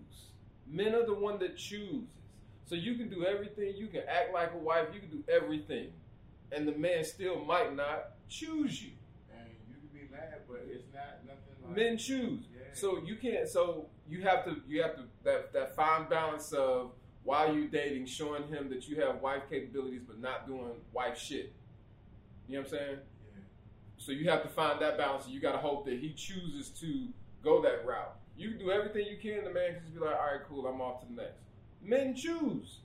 Men 0.68 0.96
are 0.96 1.06
the 1.06 1.14
one 1.14 1.40
that 1.40 1.58
chooses. 1.58 2.08
So 2.66 2.76
you 2.76 2.96
can 2.96 3.10
do 3.10 3.26
everything. 3.26 3.76
You 3.76 3.88
can 3.88 4.02
act 4.08 4.34
like 4.34 4.54
a 4.54 4.58
wife. 4.58 4.88
You 4.94 5.00
can 5.02 5.10
do 5.10 5.24
everything, 5.30 5.92
and 6.52 6.66
the 6.68 6.72
man 6.72 7.04
still 7.04 7.44
might 7.44 7.76
not 7.76 8.12
choose 8.30 8.82
you. 8.82 8.92
And 8.92 8.92
you 8.92 8.92
can 8.92 8.92
be 8.92 8.92
mad, 8.92 9.03
but 10.54 10.66
it's 10.70 10.86
not 10.94 11.26
nothing 11.26 11.66
like 11.66 11.76
Men 11.76 11.98
choose. 11.98 12.46
Yeah. 12.54 12.62
So 12.74 13.02
you 13.04 13.16
can't. 13.16 13.50
So 13.50 13.88
you 14.08 14.22
have 14.22 14.46
to. 14.46 14.58
You 14.68 14.84
have 14.84 14.96
to 14.96 15.04
that 15.24 15.52
that 15.54 15.76
fine 15.76 16.08
balance 16.08 16.52
of 16.54 16.92
while 17.24 17.54
you 17.56 17.68
dating, 17.68 18.06
showing 18.06 18.48
him 18.48 18.70
that 18.70 18.88
you 18.88 19.02
have 19.02 19.22
wife 19.22 19.44
capabilities, 19.50 20.02
but 20.06 20.20
not 20.20 20.46
doing 20.46 20.72
wife 20.92 21.18
shit. 21.18 21.54
You 22.48 22.56
know 22.56 22.62
what 22.62 22.66
I'm 22.66 22.72
saying? 22.72 22.98
Yeah. 23.00 23.44
So 23.98 24.12
you 24.12 24.30
have 24.30 24.44
to 24.44 24.50
find 24.50 24.80
that 24.82 24.98
balance. 24.98 25.26
and 25.26 25.34
You 25.34 25.40
got 25.40 25.54
to 25.54 25.58
hope 25.58 25.86
that 25.86 26.00
he 26.00 26.14
chooses 26.14 26.70
to 26.82 27.08
go 27.42 27.62
that 27.62 27.86
route. 27.86 28.16
You 28.36 28.50
can 28.50 28.60
do 28.60 28.72
everything 28.72 29.08
you 29.08 29.18
can. 29.18 29.46
The 29.46 29.54
man 29.54 29.74
can 29.74 29.82
just 29.84 29.94
be 29.94 30.00
like, 30.00 30.16
all 30.16 30.26
right, 30.26 30.42
cool, 30.48 30.68
I'm 30.68 30.82
off 30.82 31.02
to 31.02 31.08
the 31.08 31.22
next. 31.22 31.40
Men 31.82 32.16
choose. 32.16 32.80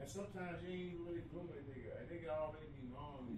And 0.00 0.08
sometimes 0.08 0.62
you 0.62 0.72
ain't 0.72 1.00
really 1.04 1.22
grooming 1.32 1.58
a 1.58 1.64
nigga. 1.68 1.92
A 1.98 2.04
nigga 2.12 2.30
already. 2.30 2.69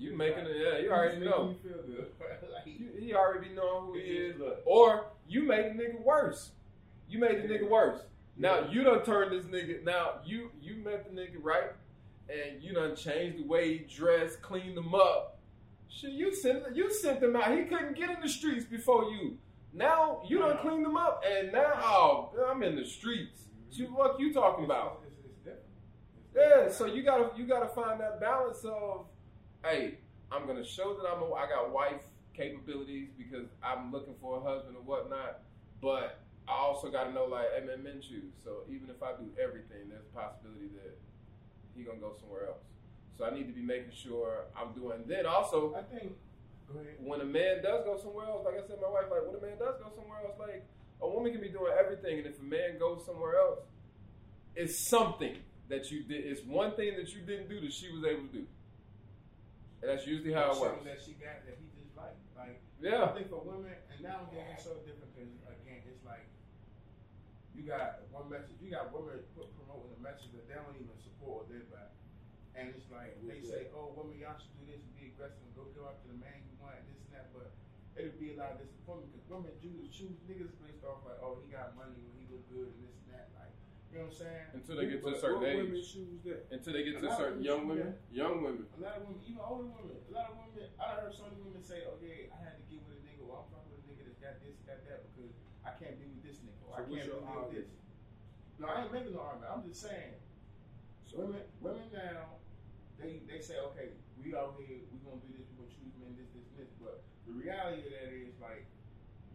You 0.03 0.17
making 0.17 0.45
it? 0.47 0.57
Yeah, 0.57 0.79
you 0.81 0.91
already 0.91 1.25
know. 1.25 1.55
You 1.65 1.71
like, 2.53 2.67
You, 2.67 2.89
he 2.99 3.15
already 3.15 3.49
be 3.49 3.55
knowing 3.55 3.87
who 3.87 3.95
he 3.95 4.01
is. 4.01 4.37
Or 4.67 5.07
you 5.29 5.45
made 5.45 5.67
the 5.67 5.83
nigga 5.83 6.03
worse. 6.03 6.51
You 7.09 7.21
made 7.21 7.43
the 7.43 7.49
nigga 7.49 7.69
worse. 7.69 8.01
Now 8.37 8.61
Yeah. 8.61 8.71
you 8.71 8.83
done 8.85 9.05
turned 9.05 9.33
this 9.33 9.45
nigga. 9.47 9.85
Now 9.85 10.15
you 10.25 10.51
you 10.61 10.77
met 10.77 11.05
the 11.05 11.21
nigga 11.21 11.37
right, 11.41 11.71
and 12.29 12.63
you 12.63 12.73
done 12.73 12.97
changed 12.97 13.39
the 13.39 13.47
way 13.47 13.79
he 13.79 13.85
dressed, 13.85 14.43
cleaned 14.43 14.77
him 14.77 14.95
up. 14.95 15.39
Shit, 15.89 16.13
you 16.13 16.35
sent 16.35 16.75
you 16.75 16.93
sent 16.93 17.23
him 17.23 17.37
out. 17.37 17.57
He 17.57 17.65
couldn't 17.65 17.97
get 17.97 18.11
in 18.11 18.21
the 18.21 18.29
streets 18.29 18.65
before 18.65 19.05
you. 19.05 19.39
Now 19.73 20.23
you 20.27 20.39
done 20.41 20.59
cleaned 20.59 20.85
him 20.85 20.97
up, 20.97 21.23
and 21.31 21.53
now 21.53 21.73
oh, 21.77 22.31
I'm 22.51 22.63
in 22.63 22.75
the 22.75 22.85
streets. 22.85 23.43
What 23.79 23.93
what 23.93 24.21
you 24.21 24.33
talking 24.33 24.65
about? 24.65 25.03
It's, 25.07 25.19
it's, 25.47 25.47
it's 25.47 26.37
Yeah, 26.37 26.69
so 26.77 26.87
you 26.87 27.03
gotta 27.03 27.31
you 27.37 27.47
gotta 27.47 27.69
find 27.69 28.01
that 28.01 28.21
balance 28.21 28.65
of, 28.65 29.07
hey, 29.65 29.99
I'm 30.31 30.47
gonna 30.47 30.65
show 30.65 30.95
that 30.95 31.09
I'm 31.09 31.23
a, 31.23 31.33
I 31.35 31.47
got 31.49 31.73
wife 31.73 32.03
capabilities 32.35 33.09
because 33.17 33.47
I'm 33.63 33.93
looking 33.93 34.15
for 34.21 34.39
a 34.39 34.41
husband 34.41 34.77
or 34.77 34.83
whatnot, 34.83 35.41
but 35.81 36.21
I 36.49 36.53
also 36.53 36.91
gotta 36.91 37.13
know 37.13 37.25
like, 37.27 37.47
hey 37.57 37.67
man, 37.67 37.83
men 37.83 38.01
choose. 38.01 38.33
So 38.45 38.65
even 38.69 38.91
if 38.91 39.03
I 39.03 39.13
do 39.13 39.29
everything, 39.43 39.89
there's 39.89 40.07
a 40.13 40.19
possibility 40.19 40.69
that 40.83 40.99
he 41.77 41.85
gonna 41.85 41.99
go 41.99 42.15
somewhere 42.21 42.47
else. 42.47 42.63
So 43.19 43.25
I 43.25 43.31
need 43.35 43.47
to 43.47 43.53
be 43.53 43.63
making 43.63 43.93
sure 43.93 44.45
I'm 44.57 44.73
doing. 44.73 45.05
Then 45.07 45.27
also, 45.27 45.75
I 45.75 45.83
think. 45.95 46.13
When 47.01 47.21
a 47.21 47.25
man 47.25 47.63
does 47.63 47.85
go 47.85 47.99
somewhere 48.03 48.27
else, 48.27 48.47
like 48.47 48.55
I 48.55 48.67
said, 48.67 48.79
my 48.81 48.89
wife, 48.89 49.05
like 49.11 49.27
when 49.27 49.37
a 49.37 49.45
man 49.45 49.59
does 49.59 49.75
go 49.83 49.93
somewhere 49.95 50.21
else, 50.25 50.39
like 50.39 50.65
a 51.03 51.09
woman 51.09 51.31
can 51.33 51.43
be 51.43 51.51
doing 51.51 51.73
everything, 51.79 52.19
and 52.19 52.27
if 52.27 52.41
a 52.41 52.43
man 52.43 52.79
goes 52.79 53.05
somewhere 53.05 53.37
else, 53.37 53.59
it's 54.57 54.79
something 54.79 55.37
that 55.69 55.91
you 55.91 56.03
did. 56.03 56.25
It's 56.25 56.43
one 56.47 56.73
thing 56.75 56.97
that 56.97 57.15
you 57.15 57.21
didn't 57.23 57.49
do 57.51 57.61
that 57.61 57.73
she 57.73 57.91
was 57.93 58.05
able 58.05 58.23
to 58.27 58.33
do, 58.33 58.47
and 59.83 59.91
that's 59.91 60.07
usually 60.07 60.31
how 60.31 60.55
it 60.55 60.63
works. 60.63 60.79
Something 60.79 60.87
that 60.87 61.03
she 61.03 61.19
got 61.19 61.43
that 61.43 61.59
he 61.59 61.67
just 61.75 61.91
liked. 61.99 62.23
Like 62.39 62.63
I 62.63 62.79
Yeah, 62.79 63.11
I 63.11 63.13
think 63.19 63.29
for 63.29 63.43
women, 63.43 63.75
and 63.91 63.99
nowadays 63.99 64.47
it's 64.55 64.63
so 64.63 64.79
different 64.87 65.11
because 65.11 65.35
again, 65.51 65.83
it's 65.91 66.07
like 66.07 66.31
you 67.53 67.67
got 67.67 68.07
one 68.15 68.31
message. 68.31 68.57
You 68.63 68.71
got 68.71 68.95
women 68.95 69.19
promoting 69.35 69.93
a 69.99 70.01
message 70.01 70.31
that 70.39 70.47
they 70.47 70.55
don't 70.55 70.79
even 70.79 70.95
support 71.03 71.45
or 71.45 71.53
live 71.53 71.67
by, 71.69 71.91
and 72.55 72.71
it's 72.71 72.87
like 72.95 73.19
they 73.27 73.43
say, 73.43 73.69
"Oh, 73.75 73.91
women, 73.99 74.23
y'all 74.23 74.39
should 74.39 74.55
do 74.55 74.71
this 74.71 74.81
and 74.81 74.95
be 74.95 75.11
aggressive 75.11 75.43
and 75.43 75.53
go 75.59 75.67
go 75.75 75.91
after 75.91 76.07
the 76.09 76.19
man 76.23 76.47
you 76.47 76.55
want, 76.63 76.79
this 76.87 77.03
and 77.03 77.13
that." 77.19 77.35
But 77.35 77.51
it'll 77.99 78.17
be 78.17 78.33
a 78.33 78.39
lot 78.39 78.57
of 78.57 78.63
disappointment 78.63 79.13
because 79.13 79.27
women 79.29 79.53
choose, 79.61 79.91
choose 79.93 80.17
niggas 80.25 80.55
based 80.65 80.81
off 80.87 81.05
like, 81.05 81.21
oh, 81.21 81.37
he 81.45 81.53
got 81.53 81.77
money, 81.77 82.01
he 82.17 82.25
look 82.33 82.45
good, 82.49 82.73
and 82.73 82.81
this 82.81 82.97
and 83.05 83.13
that. 83.13 83.29
Like, 83.37 83.53
you 83.93 84.01
know 84.01 84.09
what 84.09 84.17
I'm 84.17 84.25
saying? 84.25 84.49
Until 84.57 84.77
they 84.81 84.87
get 84.89 85.05
to 85.05 85.13
a 85.13 85.21
certain 85.21 85.45
what 85.45 85.53
women 85.53 85.77
age. 85.77 85.93
choose 85.93 86.25
that? 86.25 86.49
Until 86.49 86.73
they 86.73 86.83
get 86.89 86.97
to 86.97 87.05
a 87.05 87.13
certain 87.13 87.45
women 87.45 87.45
young 87.45 87.61
do 87.61 87.77
women. 87.77 87.93
Young 88.09 88.37
women. 88.41 88.65
A 88.73 88.81
lot 88.81 88.97
of 88.97 89.05
women, 89.05 89.21
even 89.29 89.45
older 89.45 89.69
women, 89.69 90.01
a 90.01 90.13
lot 90.17 90.33
of 90.33 90.41
women, 90.41 90.65
I 90.81 90.97
heard 90.97 91.13
some 91.13 91.37
women 91.45 91.61
say, 91.61 91.85
oh, 91.85 92.01
okay, 92.01 92.33
I 92.33 92.41
had 92.41 92.57
to 92.57 92.65
get 92.73 92.81
with 92.89 92.97
a 92.97 93.05
nigga, 93.05 93.29
or 93.29 93.45
I'm 93.45 93.53
fucking 93.53 93.69
with 93.69 93.85
a 93.85 93.93
nigga 93.93 94.09
that's 94.09 94.17
got 94.17 94.41
this, 94.41 94.57
got 94.65 94.81
that, 94.89 95.05
because 95.13 95.37
I 95.61 95.77
can't 95.77 96.01
be 96.01 96.09
with 96.09 96.25
this 96.25 96.41
nigga, 96.41 96.57
or 96.65 96.73
So 96.73 96.81
I 96.81 96.89
can't 96.89 97.05
be 97.05 97.37
with 97.37 97.53
this. 97.53 97.69
No, 98.57 98.65
I 98.73 98.89
ain't 98.89 98.93
making 98.97 99.13
no 99.13 99.21
argument. 99.29 99.53
I'm 99.53 99.61
just 99.69 99.85
saying, 99.85 100.17
So 101.05 101.21
women, 101.21 101.45
women 101.61 101.93
now, 101.93 102.41
they 102.97 103.21
they 103.29 103.45
say, 103.45 103.61
okay, 103.73 103.93
we 104.17 104.33
out 104.33 104.57
here, 104.57 104.89
we 104.89 105.05
gonna 105.05 105.21
do 105.21 105.37
this, 105.37 105.45
we 105.53 105.61
gonna 105.61 105.69
choose 105.69 105.93
men, 106.01 106.17
this, 106.17 106.33
this, 106.33 106.49
and 106.49 106.57
this. 106.65 106.73
But 106.81 107.05
the 107.29 107.37
reality 107.37 107.85
of 107.85 107.93
that 107.93 108.09
is, 108.09 108.41
like, 108.41 108.65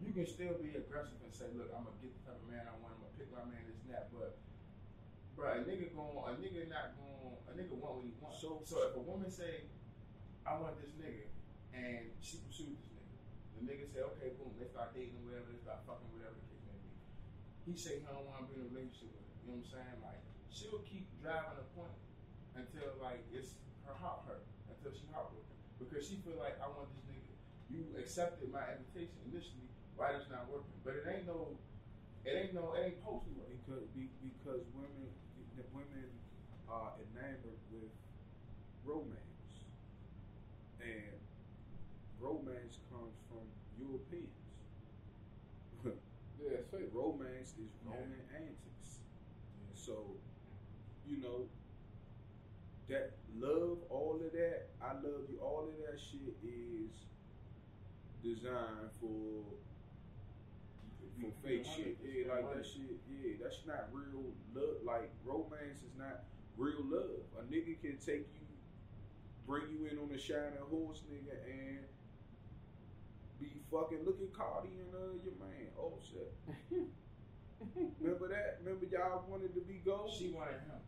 you 0.02 0.10
can 0.10 0.26
still 0.26 0.58
be 0.58 0.74
aggressive 0.74 1.22
and 1.22 1.30
say, 1.30 1.46
look, 1.54 1.70
I'm 1.70 1.86
gonna 1.86 2.02
get 2.02 2.10
the 2.10 2.22
type 2.26 2.42
of 2.42 2.46
man 2.50 2.66
I 2.66 2.74
want, 2.82 2.98
I'm 2.98 3.06
gonna 3.06 3.14
pick 3.14 3.30
my 3.30 3.46
man, 3.46 3.62
this 3.70 3.78
and 3.86 3.94
that. 3.94 4.10
But, 4.10 4.34
bro, 5.38 5.54
a 5.54 5.62
nigga 5.62 5.94
going, 5.94 6.18
a 6.26 6.34
nigga 6.42 6.66
not 6.66 6.98
going, 6.98 7.38
a 7.46 7.52
nigga 7.54 7.78
want 7.78 8.02
what 8.02 8.04
he 8.04 8.10
wants. 8.18 8.42
So- 8.42 8.58
so 8.66 8.82
if 8.90 8.98
a 8.98 9.02
woman 9.06 9.30
say, 9.30 9.70
I 10.42 10.58
want 10.58 10.74
this 10.82 10.90
nigga, 10.98 11.30
and 11.70 12.10
she 12.18 12.42
pursued 12.42 12.74
this 12.74 12.90
nigga, 12.90 13.14
the 13.54 13.60
nigga 13.62 13.86
say, 13.86 14.02
okay, 14.02 14.34
boom, 14.34 14.50
they 14.58 14.66
start 14.66 14.90
dating, 14.98 15.22
whatever, 15.22 15.46
they 15.54 15.62
start 15.62 15.86
fucking, 15.86 16.10
whatever 16.10 16.34
the 16.34 16.46
case 16.50 16.64
may 16.66 16.78
be. 16.82 16.90
He 17.70 17.78
say 17.78 18.02
he 18.02 18.06
don't 18.10 18.26
want 18.26 18.42
to 18.42 18.50
be 18.50 18.58
in 18.58 18.66
a 18.66 18.70
relationship 18.74 19.14
with 19.14 19.22
her. 19.22 19.34
You 19.38 19.46
know 19.46 19.62
what 19.62 19.70
I'm 19.70 19.72
saying? 19.78 19.98
Like, 20.02 20.22
she'll 20.50 20.82
keep 20.82 21.06
driving 21.22 21.62
a 21.62 21.66
point 21.78 21.94
until 22.58 22.98
like 22.98 23.22
it's 23.30 23.54
her 23.86 23.94
heart 23.94 24.26
hurt 24.26 24.42
until 24.66 24.90
she 24.90 25.06
heartbroken 25.14 25.54
because 25.78 26.02
she 26.02 26.18
feel 26.26 26.34
like 26.42 26.58
I 26.58 26.66
want 26.66 26.90
this 26.98 27.06
nigga. 27.06 27.30
You 27.70 27.86
accepted 27.94 28.50
my 28.50 28.66
invitation 28.74 29.14
initially. 29.30 29.70
Why 29.94 30.16
that's 30.18 30.26
not 30.32 30.50
working? 30.50 30.74
But 30.82 30.98
it 30.98 31.04
ain't 31.06 31.26
no, 31.30 31.54
it 32.26 32.34
ain't 32.34 32.54
no, 32.56 32.74
it 32.74 32.98
ain't 32.98 33.00
work. 33.06 33.22
because 33.62 33.86
be, 33.94 34.10
because 34.24 34.64
women 34.74 35.12
the 35.58 35.64
women 35.74 36.06
are 36.70 36.92
enamored 37.10 37.58
with 37.74 37.90
romance, 38.84 39.66
and 40.80 41.18
romance 42.20 42.78
comes 42.90 43.16
from 43.28 43.42
Europeans. 43.78 44.26
Yeah, 46.40 46.58
fake. 46.70 46.90
romance 46.94 47.54
is 47.58 47.66
Yeah. 47.84 47.90
Roman 47.90 48.22
antics. 48.32 49.00
So, 49.74 50.14
you 51.04 51.16
know, 51.18 51.48
that 52.88 53.16
love, 53.36 53.78
all 53.90 54.20
of 54.24 54.32
that, 54.32 54.68
I 54.80 54.92
love 54.94 55.26
you, 55.28 55.40
all 55.42 55.66
of 55.68 55.74
that 55.84 55.98
shit 55.98 56.36
is 56.46 56.94
designed 58.22 58.92
for 59.00 59.42
for 61.20 61.30
fake 61.42 61.66
shit. 61.66 61.98
Yeah, 62.02 62.34
like 62.34 62.54
that 62.54 62.66
shit. 62.66 62.98
Yeah, 63.10 63.36
that's 63.42 63.62
not 63.66 63.88
real 63.92 64.32
love. 64.54 64.82
Like 64.84 65.10
romance 65.24 65.82
is 65.82 65.94
not 65.98 66.24
real 66.56 66.82
love. 66.84 67.26
A 67.38 67.42
nigga 67.46 67.80
can 67.80 67.98
take 67.98 68.28
you, 68.34 68.46
bring 69.46 69.64
you 69.70 69.88
in 69.90 69.98
on 69.98 70.14
a 70.14 70.18
shining 70.18 70.62
horse, 70.70 71.02
nigga, 71.10 71.34
and 71.46 71.84
be 73.40 73.50
fucking. 73.70 74.04
Look 74.04 74.20
at 74.22 74.32
Cardi 74.32 74.70
and 74.78 74.94
uh, 74.94 75.14
your 75.22 75.34
man. 75.38 75.70
Oh 75.78 75.98
shit. 76.02 76.32
Remember 78.00 78.28
that? 78.28 78.60
Remember 78.62 78.86
y'all 78.86 79.24
wanted 79.28 79.54
to 79.54 79.60
be 79.60 79.82
gold? 79.84 80.14
She 80.16 80.30
wanted 80.30 80.62
him. 80.62 80.78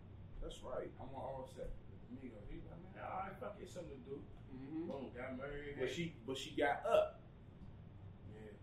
That's 0.43 0.63
right. 0.63 0.89
I 0.99 1.05
want 1.13 1.45
Offset. 1.45 1.71
Amigo. 2.11 2.39
He 2.49 2.59
like, 2.67 2.81
man, 2.95 3.05
all 3.05 3.27
right, 3.27 3.37
fuck, 3.39 3.57
it's 3.63 3.75
something 3.75 3.91
to 3.91 4.11
do. 4.11 4.19
Mm-hmm. 4.51 4.89
Boom, 4.89 5.11
got 5.15 5.37
married. 5.37 5.77
But 5.79 5.91
she, 5.91 6.15
but 6.27 6.37
she 6.37 6.51
got 6.57 6.83
up. 6.87 7.20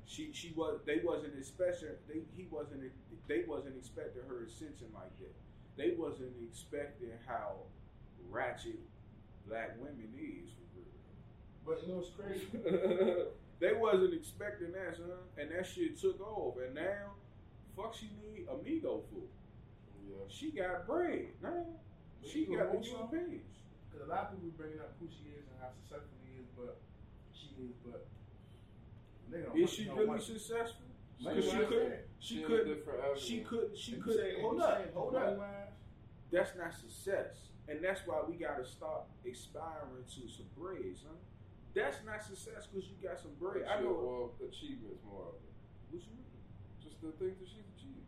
She, 0.08 0.32
she 0.32 0.54
was. 0.56 0.80
They 0.86 1.02
wasn't 1.04 1.34
expecting. 1.38 1.90
They, 2.08 2.22
he 2.32 2.48
wasn't. 2.50 2.82
They 3.28 3.44
wasn't 3.46 3.76
expecting 3.78 4.24
her 4.28 4.44
ascension 4.46 4.88
like 4.96 5.12
that. 5.20 5.36
They 5.76 5.94
wasn't 5.98 6.32
expecting 6.42 7.12
how 7.28 7.68
ratchet 8.32 8.80
black 9.48 9.76
women 9.80 10.08
is 10.16 10.50
for 10.56 10.80
real. 10.80 10.96
But 11.68 11.84
you 11.84 11.92
know 11.92 12.00
what's 12.00 12.16
crazy? 12.16 12.48
they 13.60 13.74
wasn't 13.74 14.14
expecting 14.14 14.72
that, 14.72 14.96
son. 14.96 15.12
And 15.38 15.52
that 15.52 15.68
shit 15.68 16.00
took 16.00 16.20
off. 16.22 16.56
And 16.66 16.74
now, 16.74 17.20
fuck, 17.76 17.94
she 17.94 18.10
need 18.24 18.48
amigo 18.48 19.04
for. 19.12 19.28
Yeah. 20.08 20.24
She 20.30 20.52
got 20.52 20.88
bread, 20.88 21.36
man. 21.44 21.66
She 22.24 22.46
got 22.46 22.72
the. 22.72 22.80
Because 22.80 24.08
a 24.08 24.10
lot 24.10 24.32
of 24.32 24.40
people 24.40 24.56
bringing 24.56 24.80
up 24.80 24.96
who 25.00 25.08
she 25.12 25.36
is 25.36 25.44
and 25.52 25.58
how 25.60 25.70
successful 25.84 26.16
she 26.24 26.40
is, 26.40 26.48
but 26.56 26.80
she 27.36 27.48
is, 27.60 27.76
but 27.84 28.08
nigga 29.32 29.46
don't 29.46 29.58
Is 29.60 29.70
she 29.70 29.90
really 29.90 30.06
want- 30.06 30.22
successful? 30.24 30.86
Money 31.20 31.38
Because 31.38 31.52
she 31.52 31.58
wise, 31.58 31.68
could. 31.68 31.88
yeah. 31.90 31.96
She 32.20 32.42
could. 32.44 32.66
different. 32.68 33.18
She 33.20 33.42
could. 33.42 33.78
She 33.78 33.92
If 33.94 33.98
you 33.98 34.04
could. 34.04 34.16
say- 34.16 34.42
Hold 34.42 34.62
up. 34.62 34.94
Hold 34.94 35.16
up. 35.16 35.74
That's 36.32 36.56
not 36.56 36.74
success, 36.74 37.50
and 37.68 37.84
that's 37.84 38.06
why 38.06 38.22
we 38.28 38.36
got 38.36 38.58
to 38.58 38.66
stop 38.66 39.10
aspiring 39.26 40.04
to 40.06 40.28
some 40.28 40.46
bread, 40.58 40.96
son. 40.96 41.18
That's 41.74 42.04
not 42.06 42.22
success 42.24 42.68
because 42.68 42.90
you 42.90 42.96
got 43.08 43.20
some 43.20 43.34
bread. 43.40 43.66
I 43.66 43.82
know. 43.82 43.94
Well, 44.40 44.48
achievements 44.50 45.02
more 45.06 45.30
of 45.30 45.36
it. 45.36 45.54
What 45.90 46.02
you 46.04 46.12
mean? 46.12 46.26
Just 46.84 47.02
the 47.02 47.12
things 47.14 47.40
that 47.40 47.48
she's 47.48 47.66
achieved. 47.78 48.06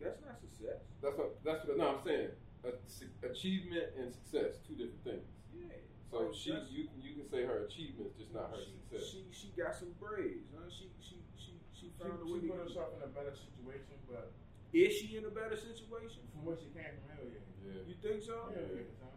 That's 0.00 0.20
not 0.22 0.40
success. 0.40 0.80
That's 1.02 1.16
what. 1.16 1.42
That's 1.44 1.66
what. 1.66 1.76
No, 1.76 1.96
I'm 1.98 2.04
saying. 2.04 2.30
A, 2.64 3.26
achievement 3.26 3.90
and 3.98 4.12
success, 4.14 4.58
two 4.66 4.74
different 4.74 5.02
things. 5.04 5.26
Yeah. 5.54 5.66
So 6.12 6.28
Like, 6.28 6.36
she, 6.36 6.52
you, 6.68 6.84
can- 6.92 7.00
you 7.00 7.12
can 7.16 7.24
say 7.32 7.48
her 7.48 7.64
achievements, 7.64 8.20
just 8.20 8.36
not 8.36 8.52
her 8.52 8.60
she, 8.60 8.76
success. 8.76 9.08
She 9.08 9.20
she 9.32 9.46
got 9.56 9.72
some 9.72 9.96
braids, 9.96 10.52
huh? 10.52 10.68
She 10.68 10.92
she 11.00 11.16
she 11.40 11.56
she 11.72 11.88
she, 11.88 11.96
found 11.96 12.20
a 12.20 12.26
she 12.28 12.36
way. 12.36 12.52
put 12.52 12.60
to- 12.60 12.68
herself 12.68 12.92
in 12.92 13.00
a 13.00 13.08
better 13.16 13.32
situation, 13.32 13.96
but 14.04 14.28
Is 14.76 14.92
she 14.92 15.16
in 15.16 15.24
a 15.24 15.32
better 15.32 15.56
situation? 15.56 16.20
from 16.36 16.44
where 16.44 16.60
she 16.60 16.68
came 16.76 17.00
from, 17.00 17.16
hell 17.16 17.24
yeah. 17.24 17.40
yeah, 17.64 17.88
You 17.88 17.96
think 18.04 18.20
so? 18.20 18.52
Hell 18.52 18.60
yeah, 18.60 18.84
son. 19.00 19.08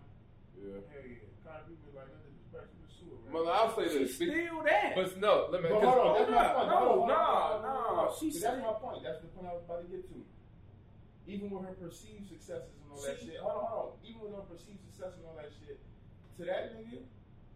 yeah. 0.56 0.80
Hell 0.88 1.04
yeah. 1.04 1.28
Kind 1.44 1.60
of 1.62 1.68
people 1.68 1.92
like, 2.00 2.08
nothing 2.16 2.32
disrespect, 2.32 2.72
she 2.72 2.80
was 2.80 2.92
sewer, 2.96 3.20
right? 3.28 3.36
Mother, 3.36 3.52
I'll 3.52 3.76
say 3.76 3.86
She's 3.92 4.16
this. 4.16 4.32
still 4.32 4.64
that. 4.64 4.96
But 4.96 5.08
no, 5.20 5.34
let 5.52 5.60
me. 5.62 5.68
But 5.68 5.84
'cause- 5.84 5.92
hold 5.92 6.00
on, 6.00 6.14
that's 6.16 6.32
my 6.32 6.48
point. 6.48 6.72
up. 6.72 6.80
Hold 6.80 7.08
No, 7.12 7.20
on, 7.20 7.44
hold 7.44 7.64
no, 7.68 8.08
no. 8.08 8.16
See, 8.16 8.32
She 8.32 8.40
that's 8.40 8.56
said- 8.56 8.64
my 8.64 8.74
point. 8.80 9.00
That's 9.04 9.20
the 9.20 9.30
point 9.36 9.48
I 9.52 9.54
was 9.60 9.64
about 9.68 9.84
to 9.84 9.88
get 9.92 10.08
to. 10.16 10.18
Even 11.28 11.52
with 11.52 11.68
her 11.68 11.76
perceived 11.76 12.24
successes 12.32 12.72
and 12.80 12.88
all 12.96 13.02
that 13.04 13.20
See- 13.20 13.36
shit. 13.36 13.44
Hold 13.44 13.60
on, 13.60 13.68
hold 13.68 13.88
on. 13.92 14.08
Even 14.08 14.20
with 14.24 14.34
her 14.40 14.46
perceived 14.48 14.80
success 14.88 15.12
and 15.20 15.26
all 15.28 15.36
that 15.36 15.52
shit, 15.52 15.82
to 16.38 16.46
that 16.46 16.76
nigga, 16.76 17.04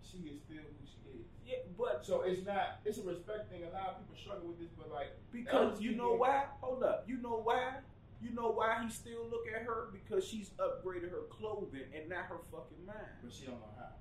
she 0.01 0.17
is 0.29 0.41
still 0.41 0.57
who 0.63 0.85
she 0.87 1.19
is. 1.19 1.25
yeah, 1.45 1.55
but 1.77 2.05
So 2.05 2.21
it's 2.21 2.45
not. 2.45 2.79
It's 2.85 2.97
a 2.97 3.03
respect 3.03 3.49
thing. 3.51 3.63
A 3.63 3.73
lot 3.73 3.95
of 3.95 3.99
people 3.99 4.15
struggle 4.19 4.47
with 4.49 4.59
this, 4.59 4.71
but 4.77 4.89
like, 4.91 5.11
Because 5.31 5.81
you 5.81 5.95
know 5.95 6.13
why? 6.15 6.45
Hold 6.61 6.83
up. 6.83 7.05
You 7.07 7.17
know 7.17 7.41
why? 7.43 7.81
You 8.21 8.31
know 8.35 8.51
why 8.51 8.83
he 8.83 8.89
still 8.91 9.27
look 9.31 9.47
at 9.47 9.63
her? 9.63 9.87
Because 9.95 10.27
she's 10.27 10.49
upgraded 10.59 11.11
her 11.11 11.23
clothing 11.31 11.87
and 11.95 12.09
not 12.09 12.25
her 12.27 12.39
fucking 12.51 12.83
mind. 12.85 13.15
but 13.23 13.31
she 13.31 13.45
don't 13.45 13.59
know 13.59 13.73
how. 13.79 13.95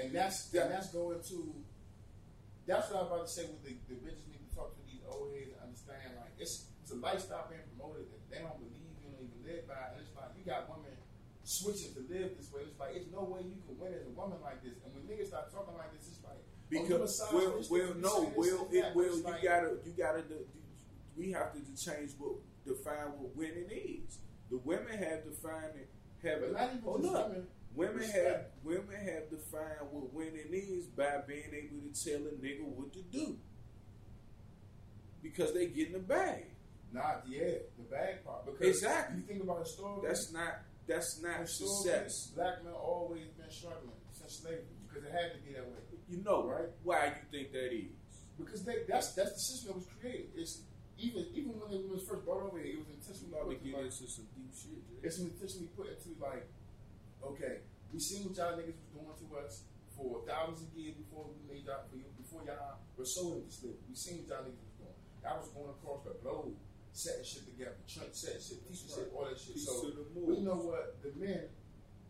And 0.00 0.12
that's 0.14 0.52
and 0.54 0.70
that's 0.70 0.90
going 0.92 1.20
to. 1.30 1.54
That's 2.66 2.90
what 2.90 3.00
I'm 3.00 3.06
about 3.06 3.26
to 3.26 3.32
say. 3.32 3.46
With 3.46 3.62
the, 3.62 3.78
the 3.86 3.94
bitches 4.02 4.26
need 4.26 4.42
to 4.42 4.50
talk 4.54 4.74
to 4.74 4.82
these 4.90 5.02
old 5.06 5.30
heads 5.34 5.54
and 5.54 5.62
understand 5.62 6.18
like 6.18 6.34
it's 6.38 6.66
it's 6.82 6.90
a 6.90 6.98
lifestyle 6.98 7.46
being 7.46 7.62
promoted 7.74 8.10
that 8.10 8.22
they 8.30 8.42
don't 8.42 8.58
believe 8.58 8.90
in 9.06 9.14
or 9.14 9.22
even 9.22 9.38
live 9.46 9.66
by. 9.70 9.94
And 9.94 10.02
it's 10.02 10.10
like 10.18 10.34
you 10.34 10.42
got 10.46 10.66
women 10.66 10.94
switching 11.46 11.94
to 11.94 12.00
live 12.10 12.36
this 12.36 12.50
way. 12.52 12.62
It's 12.66 12.78
like 12.78 12.96
it's 12.96 13.06
no 13.12 13.22
way 13.22 13.40
you 13.46 13.56
can 13.66 13.78
win 13.78 13.94
as 13.94 14.04
a 14.06 14.10
woman 14.10 14.38
like 14.42 14.62
this. 14.62 14.74
And 14.84 14.90
when 14.94 15.06
niggas 15.06 15.28
start 15.28 15.50
talking 15.52 15.74
like 15.78 15.92
this, 15.96 16.08
it's 16.08 16.22
like 16.24 16.36
oh, 16.42 16.66
Because 16.68 16.90
well, 17.32 17.58
misogynistic, 17.62 17.70
well, 17.70 17.94
no, 18.02 18.32
well, 18.36 18.68
it 18.72 18.82
that, 18.82 18.94
will. 18.96 19.16
You 19.16 19.22
like- 19.22 19.42
gotta, 19.42 19.70
you 19.86 19.92
gotta. 19.96 20.22
do- 20.22 20.34
do- 20.42 20.66
We 21.16 21.30
have 21.32 21.52
to 21.54 21.60
change 21.78 22.12
what 22.18 22.34
define 22.66 23.14
what 23.16 23.34
winning 23.36 23.70
is. 23.70 24.18
The 24.50 24.58
women 24.58 24.98
have 24.98 25.24
defined 25.24 25.74
it. 25.76 25.88
Have 26.26 26.40
But 26.40 26.52
not 26.52 26.68
even 26.70 26.80
hold 26.82 27.02
just 27.02 27.14
women. 27.14 27.46
Women 27.74 28.02
have 28.10 28.40
women 28.64 28.96
have 29.04 29.30
defined 29.30 29.86
what 29.92 30.12
winning 30.12 30.48
is 30.50 30.86
by 30.86 31.18
being 31.28 31.52
able 31.54 31.78
to 31.86 31.92
tell 31.94 32.26
a 32.26 32.32
nigga 32.32 32.64
what 32.64 32.92
to 32.94 33.02
do 33.02 33.36
because 35.22 35.52
they 35.54 35.66
get 35.66 35.88
in 35.88 35.92
the 35.94 35.98
bag. 35.98 36.46
Not 36.92 37.24
yeah, 37.28 37.58
the 37.76 37.82
bag 37.90 38.24
part. 38.24 38.46
Because 38.46 38.76
Exactly. 38.76 39.16
you 39.18 39.22
think 39.24 39.42
about 39.42 39.60
historically, 39.60 40.08
That's 40.08 40.32
not. 40.32 40.60
That's 40.86 41.20
not 41.20 41.40
historically, 41.40 42.08
success. 42.10 42.32
black 42.34 42.62
men 42.64 42.72
always 42.74 43.26
been 43.34 43.50
struggling 43.50 43.98
since 44.12 44.38
slavery 44.42 44.62
because 44.86 45.04
it 45.04 45.12
had 45.12 45.32
to 45.34 45.38
be 45.42 45.52
that 45.54 45.66
way. 45.66 45.82
You 46.08 46.22
know 46.22 46.46
Right. 46.46 46.70
why 46.84 47.06
you 47.06 47.22
think 47.30 47.50
that 47.52 47.74
is? 47.74 47.90
Because 48.38 48.62
they, 48.64 48.84
that's 48.88 49.12
that's 49.14 49.32
the 49.32 49.40
system 49.40 49.66
that 49.72 49.76
was 49.82 49.88
created. 50.00 50.30
It's 50.36 50.62
even 50.98 51.26
even 51.34 51.58
when 51.58 51.72
it 51.74 51.88
was 51.90 52.06
first 52.06 52.24
brought 52.24 52.46
over 52.46 52.58
here, 52.62 52.78
it 52.78 52.78
was 52.78 52.88
intentionally 52.94 53.34
put 53.34 53.58
to, 53.58 53.64
get 53.66 53.74
like, 53.74 53.90
into 53.90 54.06
some 54.06 54.26
deep 54.38 54.52
shit. 54.54 54.78
Jay. 54.86 55.02
it's 55.02 55.18
intentionally 55.18 55.68
put 55.74 55.90
into 55.90 56.14
like, 56.22 56.46
okay, 57.24 57.66
we 57.92 57.98
seen 57.98 58.22
what 58.30 58.36
y'all 58.38 58.54
niggas 58.54 58.78
was 58.78 58.90
doing 58.94 59.10
to 59.18 59.26
us 59.42 59.66
for 59.96 60.22
thousands 60.28 60.62
of 60.62 60.70
years 60.78 60.94
before 60.94 61.26
we 61.26 61.36
made 61.48 61.64
y'all 61.66 61.82
for 61.90 61.96
you 61.96 62.06
before 62.20 62.44
y'all 62.46 62.78
were 62.96 63.04
sold 63.08 63.42
into 63.42 63.50
slavery. 63.50 63.82
We 63.88 63.96
seen 63.96 64.22
what 64.22 64.28
y'all 64.30 64.44
niggas 64.46 64.62
was 64.62 64.74
doing. 64.78 64.96
Y'all 65.24 65.40
was 65.42 65.50
going 65.50 65.72
across 65.74 66.00
the 66.06 66.14
globe, 66.22 66.54
setting 66.96 67.24
shit 67.28 67.44
together, 67.44 67.76
Trent 67.84 68.16
set 68.16 68.40
shit, 68.40 68.64
teaching 68.64 68.88
shit, 68.88 69.12
all 69.12 69.28
that 69.28 69.36
shit. 69.36 69.60
Piece 69.60 69.68
So 69.68 69.92
we 70.16 70.40
know 70.40 70.56
what 70.64 70.96
the 71.04 71.12
men, 71.20 71.52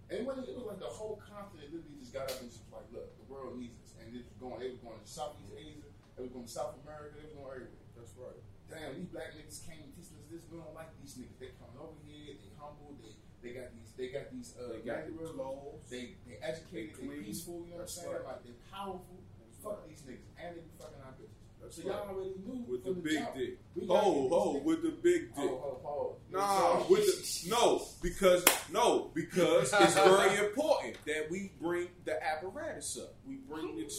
and 0.06 0.22
when 0.22 0.38
it 0.38 0.54
was 0.54 0.66
like 0.70 0.78
the 0.78 0.86
whole 0.86 1.18
continent 1.18 1.74
literally 1.74 1.98
just 1.98 2.14
got 2.14 2.30
up 2.30 2.38
and 2.38 2.46
just 2.46 2.62
like, 2.70 2.86
look, 2.94 3.10
the 3.18 3.26
world 3.26 3.58
needs 3.58 3.74
us, 3.82 3.98
and 3.98 4.14
it 4.14 4.22
was 4.30 4.38
going. 4.38 4.62
They 4.62 4.70
was 4.70 4.78
going 4.78 4.98
to 5.02 5.08
Southeast 5.10 5.50
Asia, 5.58 5.90
They 6.14 6.22
was 6.22 6.32
going 6.32 6.46
to 6.46 6.54
South 6.54 6.78
America. 6.86 7.18
They 7.18 7.26
was 7.26 7.34
going 7.34 7.50
everywhere. 7.66 7.90
That's 7.98 8.14
right. 8.14 8.38
Damn, 8.70 8.94
these 8.98 9.10
black 9.10 9.30
niggas 9.34 9.62
came 9.66 9.90
teaching 9.94 10.18
us 10.22 10.26
this. 10.30 10.42
We 10.50 10.58
don't 10.58 10.74
like 10.74 10.90
these 11.02 11.14
niggas. 11.18 11.38
They 11.38 11.54
coming 11.58 11.78
over 11.78 11.98
here. 12.06 12.34
They 12.38 12.50
humble. 12.58 12.94
They 13.02 13.14
they 13.42 13.50
got 13.58 13.70
these. 13.74 13.90
They 13.98 14.08
got 14.14 14.26
these. 14.30 14.54
Uh, 14.58 14.74
They 14.74 14.82
got 14.86 15.06
the 15.06 15.14
clothes. 15.22 15.82
They 15.90 16.18
they 16.26 16.38
educated. 16.42 16.98
They 16.98 17.06
They, 17.10 17.26
peaceful. 17.26 17.62
You 17.66 17.74
know 17.78 17.82
what 17.82 17.90
I'm 17.90 17.94
saying? 17.94 18.10
right. 18.14 18.26
Like 18.26 18.42
they 18.46 18.54
powerful. 18.70 19.18
That's 19.42 19.58
Fuck 19.62 19.82
right. 19.82 19.90
these 19.90 20.02
niggas, 20.06 20.30
and 20.38 20.50
they 20.58 20.62
be 20.66 20.72
fucking 20.78 21.02
our 21.02 21.14
bitches. 21.18 21.35
That's 21.66 21.82
so 21.82 21.88
right. 21.88 21.98
y'all 21.98 22.14
already 22.14 22.34
knew 22.46 22.64
with 22.68 22.84
the 22.84 22.92
from 22.92 23.00
big 23.02 23.18
jump. 23.18 23.34
dick. 23.34 23.58
We 23.74 23.86
gotta 23.86 24.00
Ho 24.04 24.28
ho 24.28 24.62
with 24.64 24.82
the 24.82 24.90
big 25.02 25.30
oh, 25.36 25.42
dick. 25.42 25.50
Oh, 25.50 25.80
oh, 25.84 25.88
oh. 25.88 26.16
Nah, 26.30 26.84
with 26.88 27.04
the 27.04 27.50
no, 27.50 27.82
because 28.02 28.44
no, 28.72 29.10
because 29.14 29.72
it's 29.72 29.94
very 29.94 30.38
important 30.46 30.96
that 31.06 31.28
we 31.28 31.50
bring 31.60 31.88
the 32.04 32.22
apparatus 32.24 32.98
up. 33.02 33.14
We 33.26 33.36
bring 33.48 33.76
the 33.76 33.90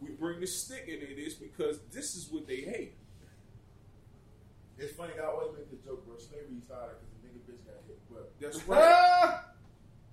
we 0.00 0.10
bring 0.10 0.40
the 0.40 0.48
stick 0.48 0.88
into 0.88 1.14
this 1.14 1.34
because 1.34 1.78
this 1.92 2.16
is 2.16 2.28
what 2.30 2.48
they 2.48 2.62
hate. 2.62 2.94
It's 4.78 4.92
funny. 4.92 5.12
I 5.22 5.26
always 5.26 5.56
make 5.56 5.70
the 5.70 5.88
joke, 5.88 6.04
bro. 6.06 6.18
Slavery 6.18 6.60
started 6.66 6.96
because 7.00 7.22
the 7.22 7.28
nigga 7.28 7.40
bitch 7.48 7.64
got 7.64 7.76
hit, 7.86 8.00
but 8.10 8.32
That's 8.40 8.68
right. 8.68 9.40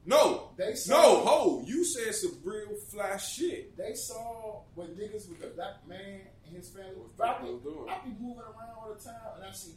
No, 0.05 0.51
they 0.57 0.75
saw, 0.75 0.93
no, 0.93 1.19
ho, 1.25 1.63
you 1.65 1.85
said 1.85 2.13
some 2.13 2.37
real 2.43 2.75
fly 2.91 3.15
shit. 3.17 3.77
They 3.77 3.93
saw 3.93 4.63
what 4.75 4.97
niggas 4.97 5.29
with 5.29 5.43
a 5.43 5.47
black 5.55 5.87
man 5.87 6.21
and 6.45 6.55
his 6.55 6.69
family 6.69 6.95
was 6.97 7.11
What 7.15 7.39
probably. 7.39 7.47
they 7.47 7.53
was 7.53 7.63
doing. 7.63 7.87
I 7.89 8.03
be 8.03 8.11
moving 8.19 8.43
around 8.43 8.75
all 8.75 8.91
the 8.93 8.99
time, 9.01 9.15
and 9.37 9.45
I 9.45 9.51
see. 9.51 9.75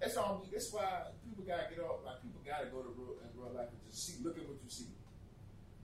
That's 0.00 0.16
all. 0.16 0.40
Me. 0.40 0.48
That's 0.50 0.72
why 0.72 1.12
people 1.22 1.44
gotta 1.44 1.68
get 1.68 1.84
off. 1.84 2.00
Like 2.04 2.22
people 2.22 2.40
gotta 2.44 2.66
go 2.72 2.80
to 2.82 2.88
real 2.96 3.20
in 3.20 3.28
real 3.38 3.52
life 3.54 3.68
and 3.68 3.78
just 3.90 4.06
see. 4.06 4.24
Look 4.24 4.38
at 4.38 4.48
what 4.48 4.56
you 4.64 4.70
see. 4.70 4.88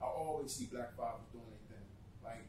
I 0.01 0.05
always 0.05 0.51
see 0.51 0.65
black 0.65 0.97
fathers 0.97 1.29
doing 1.31 1.45
their 1.47 1.77
thing. 1.77 1.87
Like 2.23 2.43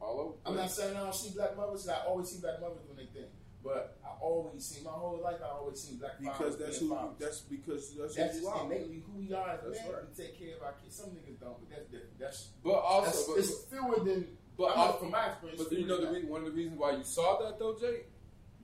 All 0.00 0.18
over. 0.20 0.34
I'm 0.44 0.56
not 0.56 0.70
saying 0.70 0.96
I 0.96 1.00
don't 1.06 1.14
see 1.14 1.30
black 1.38 1.56
mothers. 1.56 1.88
I 1.88 2.04
always 2.04 2.28
see 2.28 2.40
black 2.40 2.60
mothers 2.60 2.82
doing 2.84 2.96
their 2.98 3.06
thing. 3.14 3.30
But 3.64 3.98
I 4.04 4.08
always 4.20 4.64
seen 4.64 4.84
my 4.84 4.90
whole 4.90 5.20
life. 5.22 5.36
I 5.44 5.48
always 5.56 5.80
seen 5.80 5.98
black 5.98 6.18
Because 6.18 6.36
fathers 6.36 6.56
that's 6.56 6.78
who. 6.78 6.88
fathers. 6.90 7.16
That's 7.20 7.40
because 7.40 7.94
that's, 7.96 8.14
That's 8.16 8.36
who 8.38 8.42
you 8.42 8.48
are. 8.48 8.66
innately 8.66 9.02
who 9.06 9.12
we 9.20 9.32
are 9.32 9.50
as 9.50 9.60
That's 9.64 9.78
men. 9.84 9.92
right. 9.92 10.02
We 10.08 10.24
take 10.24 10.38
care 10.38 10.56
of 10.56 10.62
our 10.62 10.72
kids. 10.82 10.96
Some 10.96 11.10
niggas 11.10 11.38
don't, 11.40 11.58
but 11.60 11.70
that's 11.70 11.86
different. 11.90 12.18
That's 12.18 12.48
But 12.64 12.70
also, 12.82 13.06
that's, 13.06 13.22
but, 13.28 13.38
it's 13.38 13.64
fewer 13.70 14.04
than. 14.04 14.26
but 14.58 14.72
I'm 14.72 14.78
also- 14.78 14.98
from 14.98 15.10
my 15.12 15.26
experience. 15.30 15.62
But 15.62 15.72
you 15.78 15.86
know 15.86 15.96
the 16.00 16.08
fewer 16.08 16.20
re- 16.20 16.24
one 16.24 16.40
of 16.42 16.46
the 16.46 16.52
reasons 16.58 16.78
why 16.78 16.90
you 16.96 17.04
saw 17.04 17.38
that 17.42 17.58
though, 17.60 17.76
Jake, 17.78 18.06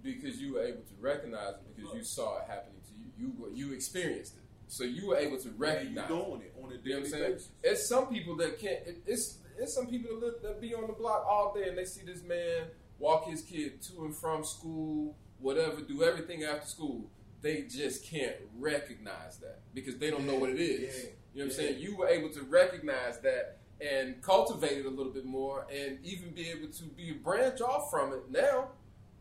because 0.02 0.40
you 0.40 0.54
were 0.54 0.62
able 0.62 0.82
to 0.82 0.94
recognize 1.00 1.54
it 1.54 1.76
because 1.76 1.94
you 1.94 2.02
saw 2.04 2.38
it 2.38 2.44
happening 2.48 2.80
to 2.86 2.92
you. 2.94 3.06
You 3.28 3.32
were, 3.38 3.50
you 3.50 3.72
experienced 3.72 4.34
it, 4.36 4.42
so 4.68 4.84
you 4.84 5.06
were 5.08 5.16
able 5.16 5.38
to 5.38 5.50
recognize. 5.50 6.08
you 6.10 6.16
it. 6.16 6.24
doing 6.24 6.42
it 6.42 6.54
on 6.62 6.70
a 6.72 6.74
You 6.74 6.94
know 6.94 6.96
what 6.98 7.04
I'm 7.06 7.10
saying? 7.10 7.32
basis. 7.34 7.48
It's 7.62 7.88
some 7.88 8.06
people 8.08 8.36
that 8.36 8.58
can't. 8.60 8.80
It, 8.86 9.02
it's 9.06 9.38
it's 9.58 9.74
some 9.74 9.86
people 9.88 10.20
that, 10.20 10.26
live, 10.26 10.42
that 10.42 10.60
be 10.60 10.72
on 10.74 10.86
the 10.86 10.92
block 10.92 11.24
all 11.28 11.52
day 11.52 11.68
and 11.68 11.76
they 11.76 11.84
see 11.84 12.02
this 12.04 12.22
man 12.22 12.66
walk 12.98 13.28
his 13.28 13.42
kid 13.42 13.82
to 13.82 14.04
and 14.04 14.14
from 14.14 14.44
school, 14.44 15.16
whatever, 15.38 15.80
do 15.80 16.02
everything 16.02 16.44
after 16.44 16.66
school. 16.66 17.10
They 17.40 17.62
just 17.62 18.04
can't 18.04 18.34
recognize 18.58 19.38
that 19.38 19.60
because 19.72 19.96
they 19.98 20.10
don't 20.10 20.26
know 20.26 20.34
what 20.34 20.50
it 20.50 20.60
is. 20.60 20.80
Yeah, 20.80 21.10
You 21.34 21.38
know 21.40 21.44
what 21.44 21.44
I'm 21.44 21.50
saying? 21.52 21.78
You 21.78 21.96
were 21.96 22.08
able 22.08 22.30
to 22.30 22.42
recognize 22.42 23.20
that 23.20 23.58
and 23.80 24.20
cultivate 24.22 24.78
it 24.78 24.86
a 24.86 24.90
little 24.90 25.12
bit 25.12 25.24
more 25.24 25.64
and 25.72 25.98
even 26.04 26.30
be 26.30 26.48
able 26.50 26.66
to 26.68 26.84
be 26.84 27.10
a 27.10 27.14
branch 27.14 27.60
off 27.60 27.90
from 27.90 28.12
it 28.12 28.28
now 28.28 28.70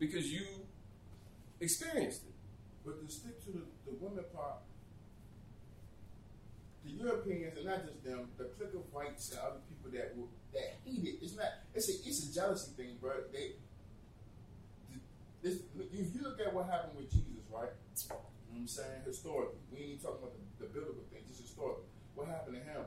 because 0.00 0.32
you 0.32 0.44
experienced 1.60 2.22
it. 2.24 2.34
But 2.84 3.06
to 3.06 3.12
stick 3.12 3.44
to 3.44 3.52
the, 3.52 3.62
the 3.86 3.96
women 4.00 4.24
part, 4.34 4.56
the 6.84 6.90
Europeans 6.90 7.56
and 7.56 7.66
not 7.66 7.84
just 7.84 8.02
them, 8.02 8.28
the 8.36 8.44
clique 8.44 8.74
of 8.74 8.92
whites 8.92 9.30
and 9.30 9.40
other 9.40 9.60
people 9.68 9.90
that 9.96 10.16
will 10.16 10.28
that 10.52 10.78
hate 10.84 11.04
it. 11.04 11.18
It's 11.22 11.36
not. 11.36 11.46
It's 11.74 11.88
a 11.88 11.92
it's 11.92 12.30
a 12.30 12.34
jealousy 12.34 12.72
thing, 12.76 12.96
bro. 13.00 13.12
They. 13.32 13.52
This, 15.42 15.60
if 15.78 16.14
you 16.14 16.20
look 16.22 16.40
at 16.40 16.52
what 16.52 16.66
happened 16.66 16.96
with 16.98 17.10
Jesus, 17.10 17.46
right? 17.50 17.70
You 17.70 18.08
know 18.10 18.16
what 18.50 18.58
I'm 18.58 18.66
saying 18.66 19.02
historically, 19.06 19.60
we 19.70 19.78
ain't 19.94 20.02
talking 20.02 20.18
about 20.18 20.34
the, 20.34 20.66
the 20.66 20.68
biblical 20.72 21.04
thing, 21.12 21.22
just 21.28 21.40
historically. 21.40 21.86
What 22.14 22.26
happened 22.28 22.56
to 22.58 22.62
him? 22.66 22.82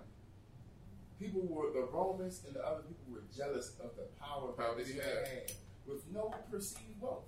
People 1.20 1.46
were 1.48 1.72
the 1.72 1.86
Romans 1.94 2.42
and 2.48 2.56
the 2.56 2.66
other 2.66 2.82
people 2.84 3.06
were 3.14 3.24
jealous 3.30 3.78
of 3.80 3.96
the 3.96 4.10
power 4.20 4.52
Power 4.58 4.76
that 4.76 4.88
he 4.88 4.98
had. 4.98 5.28
had 5.28 5.52
with 5.86 6.02
no 6.12 6.34
perceived 6.50 7.00
wealth 7.00 7.26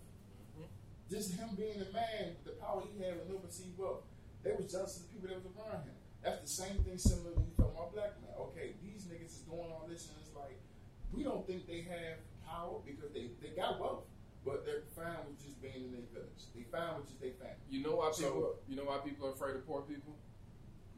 Mhm. 0.57 0.65
just 1.09 1.33
him 1.33 1.55
being 1.55 1.79
a 1.81 1.89
man, 1.93 2.35
the 2.43 2.51
power 2.57 2.81
he 2.81 2.99
had 3.01 3.17
with 3.19 3.29
no 3.29 3.37
perceived 3.37 3.77
wealth, 3.77 4.03
they 4.43 4.51
was 4.53 4.71
jealous 4.71 4.97
of 4.97 5.03
the 5.03 5.09
people 5.13 5.29
that 5.29 5.37
was 5.45 5.53
around 5.55 5.85
him. 5.85 5.95
That's 6.21 6.41
the 6.41 6.47
same 6.47 6.83
thing 6.83 6.97
similar 6.97 7.33
when 7.33 7.45
you 7.45 7.53
talking 7.55 7.77
about 7.77 7.93
black 7.93 8.19
men. 8.21 8.31
Okay, 8.49 8.75
these 8.81 9.05
niggas 9.05 9.25
is 9.39 9.45
doing 9.45 9.69
all 9.71 9.85
this 9.87 10.09
and 10.09 10.17
it's 10.19 10.33
like 10.35 10.57
we 11.13 11.23
don't 11.23 11.45
think 11.45 11.67
they 11.67 11.81
have 11.83 12.17
power 12.45 12.81
because 12.85 13.11
they, 13.13 13.29
they 13.41 13.49
got 13.55 13.79
wealth. 13.79 14.05
But 14.45 14.65
they're 14.65 14.83
fine 14.95 15.25
with 15.27 15.41
just 15.41 15.61
being 15.61 15.85
in 15.85 15.91
their 15.91 16.01
village. 16.13 16.43
They 16.55 16.63
fine 16.63 16.97
with 16.97 17.07
just 17.07 17.21
their 17.21 17.31
family. 17.31 17.55
You 17.69 17.81
know 17.81 17.95
why 17.95 18.11
So- 18.11 18.23
people? 18.23 18.55
you 18.67 18.75
know 18.75 18.83
why 18.85 18.97
people 18.99 19.27
are 19.27 19.31
afraid 19.31 19.55
of 19.55 19.65
poor 19.65 19.81
people? 19.83 20.15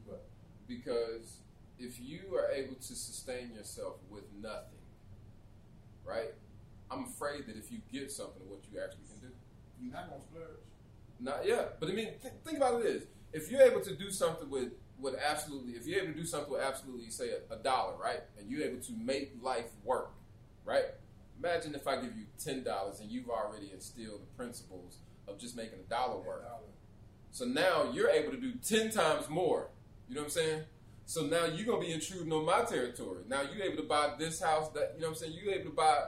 But 0.06 0.24
Because 0.66 1.38
if 1.78 2.00
you 2.00 2.34
are 2.36 2.50
able 2.50 2.74
to 2.74 2.94
sustain 2.94 3.52
yourself 3.52 3.96
with 4.10 4.24
nothing, 4.32 4.80
right? 6.04 6.34
I'm 6.90 7.04
afraid 7.04 7.46
that 7.46 7.56
if 7.56 7.70
you 7.70 7.78
get 7.92 8.10
something, 8.10 8.42
of 8.42 8.48
what 8.48 8.60
you 8.72 8.80
actually 8.80 9.04
can 9.08 9.28
do. 9.28 9.34
you're 9.80 9.92
not 9.92 10.08
gonna 10.08 10.22
splurge. 10.22 10.60
Not 11.20 11.46
yeah, 11.46 11.66
but 11.80 11.88
I 11.88 11.92
mean, 11.92 12.18
th- 12.20 12.34
think 12.44 12.56
about 12.58 12.80
it 12.80 12.82
this: 12.84 13.04
if 13.32 13.50
you're 13.50 13.62
able 13.62 13.80
to 13.80 13.94
do 13.94 14.10
something 14.10 14.48
with 14.50 14.72
with 14.98 15.14
absolutely, 15.16 15.72
if 15.72 15.86
you're 15.86 16.00
able 16.02 16.12
to 16.14 16.18
do 16.18 16.26
something 16.26 16.50
with 16.52 16.60
absolutely, 16.62 17.10
say 17.10 17.30
a, 17.30 17.54
a 17.54 17.56
dollar, 17.58 17.96
right, 17.96 18.20
and 18.38 18.50
you're 18.50 18.62
able 18.62 18.80
to 18.82 18.92
make 18.92 19.32
life 19.42 19.70
work, 19.84 20.12
right? 20.64 20.86
Imagine 21.38 21.74
if 21.74 21.86
I 21.86 21.96
give 21.96 22.16
you 22.16 22.24
ten 22.42 22.62
dollars 22.62 23.00
and 23.00 23.10
you've 23.10 23.28
already 23.28 23.70
instilled 23.72 24.22
the 24.22 24.36
principles 24.36 24.98
of 25.28 25.38
just 25.38 25.56
making 25.56 25.78
a 25.78 25.90
dollar 25.90 26.18
work. 26.18 26.44
So 27.30 27.44
now 27.44 27.90
you're 27.92 28.08
able 28.08 28.30
to 28.32 28.38
do 28.38 28.54
ten 28.66 28.90
times 28.90 29.28
more. 29.28 29.68
You 30.08 30.14
know 30.14 30.22
what 30.22 30.28
I'm 30.28 30.30
saying? 30.30 30.62
So 31.04 31.26
now 31.26 31.44
you're 31.44 31.66
gonna 31.66 31.84
be 31.84 31.92
intruding 31.92 32.32
on 32.32 32.46
my 32.46 32.62
territory. 32.62 33.24
Now 33.28 33.42
you're 33.42 33.64
able 33.64 33.76
to 33.76 33.88
buy 33.88 34.14
this 34.18 34.40
house. 34.40 34.70
That 34.70 34.92
you 34.94 35.02
know 35.02 35.08
what 35.08 35.18
I'm 35.18 35.20
saying? 35.20 35.34
You're 35.40 35.52
able 35.52 35.70
to 35.70 35.76
buy 35.76 35.98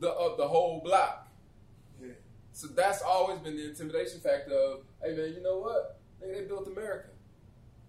the 0.00 0.10
uh, 0.10 0.36
the 0.36 0.48
whole 0.48 0.80
block. 0.82 1.28
Yeah. 2.00 2.12
So 2.52 2.68
that's 2.68 3.02
always 3.02 3.38
been 3.40 3.56
the 3.56 3.68
intimidation 3.68 4.20
factor 4.20 4.54
of, 4.54 4.80
hey 5.02 5.14
man, 5.14 5.34
you 5.34 5.42
know 5.42 5.58
what? 5.58 6.00
They, 6.20 6.32
they 6.32 6.46
built 6.46 6.66
America. 6.66 7.08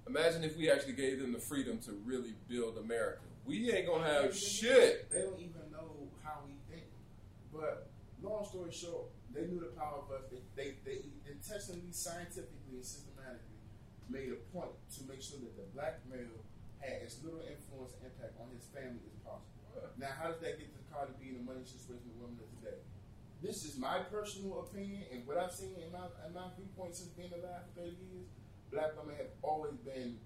Imagine 0.06 0.44
if 0.44 0.58
we 0.58 0.70
actually 0.70 0.94
gave 0.94 1.20
them 1.20 1.32
the 1.32 1.40
freedom 1.40 1.78
to 1.80 1.94
really 2.04 2.34
build 2.50 2.78
America. 2.78 3.22
We 3.46 3.72
ain't 3.72 3.88
gonna 3.88 4.06
have 4.06 4.36
shit. 4.36 5.10
They 5.10 5.22
don't 5.22 5.40
even 5.40 5.72
know 5.72 6.10
how 6.24 6.42
we 6.46 6.54
think. 6.70 6.88
But 7.60 7.92
long 8.24 8.48
story 8.48 8.72
short, 8.72 9.12
they 9.36 9.44
knew 9.52 9.60
the 9.60 9.76
power 9.76 10.00
of 10.00 10.08
us. 10.16 10.32
They, 10.32 10.40
they, 10.56 10.80
they 10.88 11.04
intentionally, 11.28 11.92
scientifically, 11.92 12.80
and 12.80 12.86
systematically 12.88 13.60
made 14.08 14.32
a 14.32 14.40
point 14.56 14.74
to 14.96 15.00
make 15.06 15.22
sure 15.22 15.38
that 15.44 15.54
the 15.60 15.68
black 15.76 16.02
male 16.08 16.40
had 16.80 17.04
as 17.04 17.20
little 17.22 17.44
influence 17.44 17.94
and 18.00 18.08
impact 18.08 18.40
on 18.40 18.48
his 18.56 18.66
family 18.72 19.04
as 19.12 19.20
possible. 19.22 19.60
Now, 20.00 20.16
how 20.16 20.32
does 20.32 20.40
that 20.40 20.56
get 20.58 20.72
to 20.72 20.82
Cardi 20.88 21.14
B 21.20 21.36
and 21.36 21.44
the 21.44 21.46
money 21.46 21.68
situation 21.68 22.08
with 22.08 22.20
women 22.24 22.40
of 22.40 22.50
today? 22.58 22.80
This 23.44 23.64
is 23.68 23.76
my 23.76 24.04
personal 24.08 24.64
opinion 24.68 25.04
and 25.12 25.28
what 25.28 25.38
I've 25.38 25.52
seen 25.52 25.76
in 25.80 25.92
my, 25.92 26.08
in 26.28 26.32
my 26.32 26.52
viewpoint 26.56 26.96
since 26.96 27.12
being 27.16 27.32
alive 27.32 27.68
for 27.76 27.88
30 27.88 27.96
years. 28.12 28.28
Black 28.72 28.96
women 29.00 29.16
have 29.16 29.32
always 29.44 29.76
been 29.84 30.20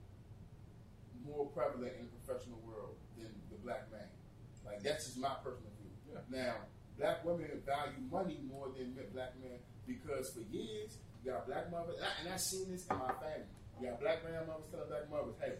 more 1.26 1.50
prevalent 1.54 1.94
in 1.98 2.10
the 2.10 2.14
professional 2.22 2.58
world 2.66 2.98
than 3.18 3.30
the 3.50 3.58
black 3.62 3.90
man. 3.92 4.10
Like 4.66 4.82
that's 4.82 5.06
just 5.06 5.20
my 5.20 5.38
personal 5.44 5.70
view. 5.78 5.94
Yeah. 6.10 6.26
Now, 6.30 6.56
black 7.04 7.20
women 7.26 7.52
value 7.68 8.00
money 8.10 8.40
more 8.48 8.72
than 8.78 8.96
black 9.14 9.36
men 9.44 9.60
because 9.86 10.32
for 10.32 10.40
years 10.56 10.96
you 11.24 11.32
got 11.32 11.46
black 11.46 11.70
mothers, 11.72 11.96
and 12.00 12.06
I, 12.06 12.12
and 12.24 12.34
I 12.34 12.38
seen 12.38 12.72
this 12.72 12.88
in 12.88 12.96
my 12.98 13.12
family. 13.20 13.48
You 13.80 13.90
got 13.90 14.00
black 14.00 14.24
grandmothers 14.24 14.68
telling 14.72 14.88
black 14.88 15.10
mothers, 15.12 15.36
"Hey, 15.44 15.56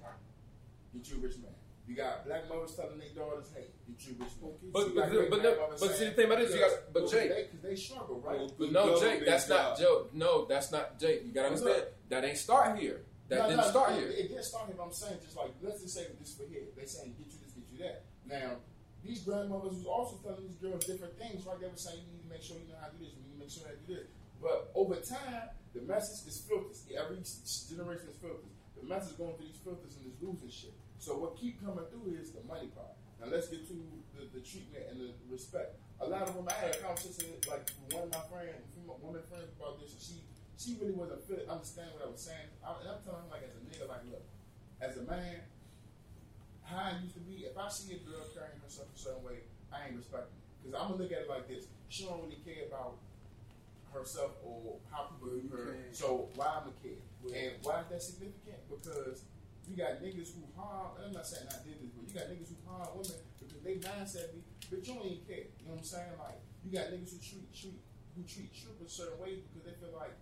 get 0.94 1.10
you 1.10 1.18
a 1.18 1.20
rich 1.20 1.38
man." 1.44 1.52
You 1.88 1.96
got 1.96 2.24
black 2.26 2.48
mothers 2.48 2.76
telling 2.76 3.00
their 3.00 3.10
daughters, 3.16 3.48
"Hey, 3.56 3.68
get 3.88 4.00
you 4.08 4.16
a 4.20 4.24
rich 4.24 4.36
man." 4.40 4.52
But- 4.72 4.88
You 4.88 4.96
got 4.96 5.10
but- 5.12 5.30
but 5.30 5.44
no- 5.44 5.68
but 5.80 5.92
see, 5.96 6.06
the 6.06 6.12
thing 6.12 6.26
about 6.28 6.40
this, 6.40 6.54
you 6.54 6.60
got- 6.60 6.94
but 6.94 7.10
Jake- 7.10 7.30
they, 7.30 7.44
'cause 7.48 7.62
they 7.62 7.76
struggle, 7.76 8.20
right? 8.22 8.40
Well, 8.40 8.56
But 8.60 8.72
no, 8.72 9.00
Jake, 9.00 9.26
that's 9.26 9.48
not 9.50 9.78
job. 9.78 9.80
Joe. 9.80 10.08
No, 10.14 10.46
that's 10.46 10.72
not 10.72 11.00
Jake. 11.00 11.24
You 11.26 11.32
gotta 11.32 11.50
What's 11.50 11.62
understand 11.62 11.94
that 12.10 12.24
ain't 12.24 12.38
start 12.38 12.78
here. 12.80 13.06
That 13.30 13.38
No, 13.40 13.44
didn't 13.50 13.62
no, 13.64 13.70
start 13.72 13.92
it, 13.92 14.00
here. 14.00 14.10
It 14.12 14.28
didn't 14.30 14.44
start 14.44 14.68
here. 14.68 14.76
But 14.78 14.84
I'm 14.84 14.92
saying 14.94 15.20
just 15.24 15.36
like 15.36 15.52
let's 15.62 15.82
just 15.82 15.94
say 15.96 16.08
this 16.20 16.36
for 16.36 16.44
here. 16.46 16.68
They 16.76 16.86
saying 16.86 17.16
get 17.18 17.28
you 17.28 17.40
this, 17.44 17.52
get 17.54 17.64
you 17.72 17.78
that. 17.88 18.04
Now 18.26 18.58
these 19.04 19.22
grandmothers 19.28 19.84
was 19.84 19.86
also 19.86 20.18
telling 20.24 20.48
these 20.48 20.58
girls 20.58 20.88
different 20.88 21.20
things, 21.20 21.44
right? 21.46 21.60
They 21.60 21.68
were 21.68 21.76
saying 21.76 22.00
you 22.08 22.12
need 22.16 22.24
to 22.24 22.32
make 22.32 22.44
sure 22.44 22.56
you 22.58 22.72
know 22.72 22.80
how 22.80 22.88
to 22.88 22.98
do 22.98 23.04
this, 23.04 23.14
you 23.20 23.24
need 23.28 23.36
to 23.36 23.42
make 23.44 23.52
sure 23.52 23.64
how 23.68 23.76
to 23.76 23.84
do 23.84 23.94
this. 24.00 24.10
But 24.40 24.72
over 24.76 24.96
time, 25.00 25.52
the 25.76 25.84
message 25.84 26.28
is 26.28 26.44
filters. 26.48 26.84
Every 26.92 27.20
generation 27.24 28.08
is 28.12 28.20
filters. 28.20 28.52
The 28.76 28.84
message 28.88 29.16
going 29.16 29.36
through 29.40 29.48
these 29.48 29.64
filters 29.64 29.96
and 30.00 30.08
is 30.12 30.20
losing 30.20 30.52
shit. 30.52 30.76
So 31.00 31.20
what 31.20 31.36
keep 31.36 31.60
coming 31.64 31.84
through 31.92 32.16
is 32.16 32.32
the 32.32 32.44
money 32.48 32.68
part. 32.72 32.96
Now 33.20 33.32
let's 33.32 33.48
get 33.48 33.68
to 33.72 33.76
the, 34.16 34.28
the 34.36 34.44
treatment 34.44 34.84
and 34.92 35.00
the 35.00 35.16
respect. 35.32 35.80
A 36.04 36.08
lot 36.08 36.28
of 36.28 36.36
them, 36.36 36.48
I 36.48 36.56
had 36.60 36.76
a 36.76 36.80
conversation 36.84 37.40
like 37.48 37.64
one 37.96 38.08
of 38.08 38.12
my 38.12 38.24
friends, 38.28 38.68
one 38.84 39.00
female 39.00 39.00
women 39.00 39.24
friends 39.32 39.52
about 39.56 39.80
this, 39.80 39.96
and 39.96 40.04
she 40.04 40.16
she 40.60 40.80
really 40.80 40.96
wasn't 40.96 41.24
fit, 41.28 41.48
understanding 41.50 41.96
what 41.96 42.08
I 42.08 42.12
was 42.12 42.24
saying. 42.24 42.48
I, 42.64 42.76
and 42.80 42.88
I'm 42.88 43.02
telling 43.04 43.28
like 43.32 43.44
as 43.48 43.56
a 43.56 43.64
nigga, 43.64 43.88
like 43.88 44.04
look, 44.12 44.24
as 44.84 45.00
a 45.00 45.04
man, 45.08 45.44
how 46.74 46.98
used 47.00 47.16
to 47.16 47.24
be, 47.24 47.46
if 47.46 47.58
I 47.58 47.70
see 47.70 47.94
a 47.96 48.02
girl 48.04 48.26
carrying 48.34 48.60
herself 48.62 48.90
a 48.94 49.00
certain 49.00 49.24
way, 49.24 49.46
I 49.72 49.88
ain't 49.88 49.98
respecting 49.98 50.38
it 50.38 50.46
Because 50.62 50.76
I'm 50.78 50.94
gonna 50.94 51.02
look 51.02 51.12
at 51.14 51.26
it 51.26 51.30
like 51.30 51.48
this: 51.48 51.70
she 51.90 52.06
don't 52.06 52.22
really 52.22 52.42
care 52.42 52.68
about 52.68 52.98
herself 53.94 54.34
or 54.42 54.82
how 54.90 55.14
people 55.14 55.38
view 55.38 55.50
her. 55.54 55.78
So 55.94 56.30
why 56.36 56.62
I'ma 56.62 56.74
care? 56.82 56.98
And 57.30 57.62
why 57.62 57.86
is 57.86 57.90
that 57.94 58.02
significant? 58.02 58.66
Because 58.68 59.24
you 59.70 59.78
got 59.78 60.02
niggas 60.04 60.34
who 60.36 60.44
harm. 60.58 60.98
and 60.98 61.08
I'm 61.08 61.14
not 61.16 61.26
saying 61.30 61.48
I 61.48 61.62
did 61.64 61.80
this, 61.80 61.94
but 61.96 62.04
you 62.10 62.14
got 62.14 62.28
niggas 62.28 62.52
who 62.52 62.60
harm 62.68 62.90
women 62.98 63.22
because 63.40 63.64
they 63.64 63.80
mindset 63.80 64.34
be, 64.36 64.44
but 64.68 64.84
you 64.84 64.92
don't 64.98 65.06
even 65.06 65.24
care. 65.24 65.48
You 65.62 65.72
know 65.72 65.80
what 65.80 65.86
I'm 65.86 65.88
saying? 65.88 66.18
Like 66.20 66.42
you 66.66 66.70
got 66.74 66.92
niggas 66.92 67.16
who 67.16 67.20
treat 67.22 67.48
treat 67.54 67.80
who 68.18 68.22
treat 68.26 68.52
strippers 68.54 68.92
certain 68.94 69.18
ways 69.22 69.42
because 69.46 69.66
they 69.66 69.76
feel 69.80 69.94
like 69.96 70.14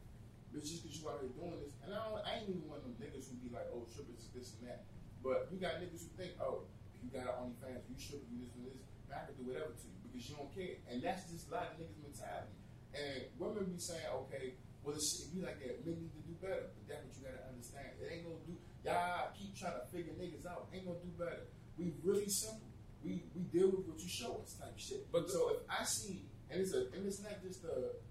it's 0.51 0.67
just 0.67 0.83
because 0.83 0.99
you 0.99 1.07
out 1.07 1.23
here 1.23 1.31
doing 1.31 1.55
this. 1.63 1.71
And 1.83 1.95
I, 1.95 1.99
don't, 2.03 2.19
I 2.27 2.43
ain't 2.43 2.51
even 2.51 2.67
one 2.67 2.83
of 2.83 2.83
them 2.83 2.95
niggas 2.99 3.31
who 3.31 3.39
be 3.39 3.47
like, 3.51 3.71
oh, 3.71 3.87
strippers 3.87 4.19
is 4.19 4.31
this 4.35 4.59
and 4.59 4.67
that. 4.67 4.83
But 5.23 5.49
you 5.53 5.61
got 5.61 5.77
niggas 5.77 6.05
who 6.05 6.11
think, 6.17 6.33
oh, 6.41 6.65
if 6.93 6.99
you 7.05 7.09
got 7.13 7.29
an 7.29 7.53
OnlyFans, 7.53 7.85
you 7.89 7.95
stripper, 7.97 8.25
you 8.29 8.45
this 8.45 8.53
and 8.57 8.65
this, 8.65 8.81
I 9.13 9.29
can 9.29 9.37
do 9.37 9.53
whatever 9.53 9.73
to 9.73 9.85
you 9.85 9.97
because 10.09 10.25
you 10.29 10.35
don't 10.35 10.51
care. 10.53 10.81
And 10.89 11.01
that's 11.01 11.29
just 11.29 11.49
a 11.49 11.55
lot 11.55 11.73
of 11.73 11.81
niggas' 11.81 12.01
mentality. 12.01 12.57
And 12.91 13.29
women 13.37 13.71
be 13.71 13.79
saying, 13.79 14.07
okay, 14.27 14.59
well, 14.83 14.95
it's, 14.97 15.27
if 15.27 15.35
you 15.35 15.45
like 15.45 15.61
that, 15.61 15.85
men 15.85 16.01
need 16.01 16.13
to 16.17 16.23
do 16.25 16.33
better. 16.41 16.73
But 16.73 16.83
that's 16.89 17.05
what 17.05 17.13
you 17.13 17.23
gotta 17.29 17.45
understand. 17.47 17.93
It 18.01 18.05
ain't 18.09 18.25
gonna 18.25 18.43
do. 18.49 18.57
Y'all 18.81 19.29
keep 19.37 19.53
trying 19.53 19.77
to 19.77 19.85
figure 19.93 20.13
niggas 20.17 20.49
out. 20.49 20.73
Ain't 20.73 20.89
gonna 20.89 21.03
do 21.05 21.13
better. 21.21 21.45
We 21.77 21.93
really 22.01 22.27
simple. 22.27 22.65
We 23.05 23.29
we 23.37 23.45
deal 23.53 23.69
with 23.69 23.85
what 23.85 24.01
you 24.01 24.09
show 24.09 24.41
us 24.41 24.57
type 24.57 24.77
shit. 24.77 25.05
But 25.13 25.29
so 25.29 25.53
if 25.53 25.61
I 25.69 25.85
see, 25.85 26.25
and 26.49 26.61
it's 26.61 26.73
a, 26.73 26.89
and 26.97 27.05
it's 27.05 27.21
not 27.21 27.37
just 27.45 27.63
a, 27.63 28.01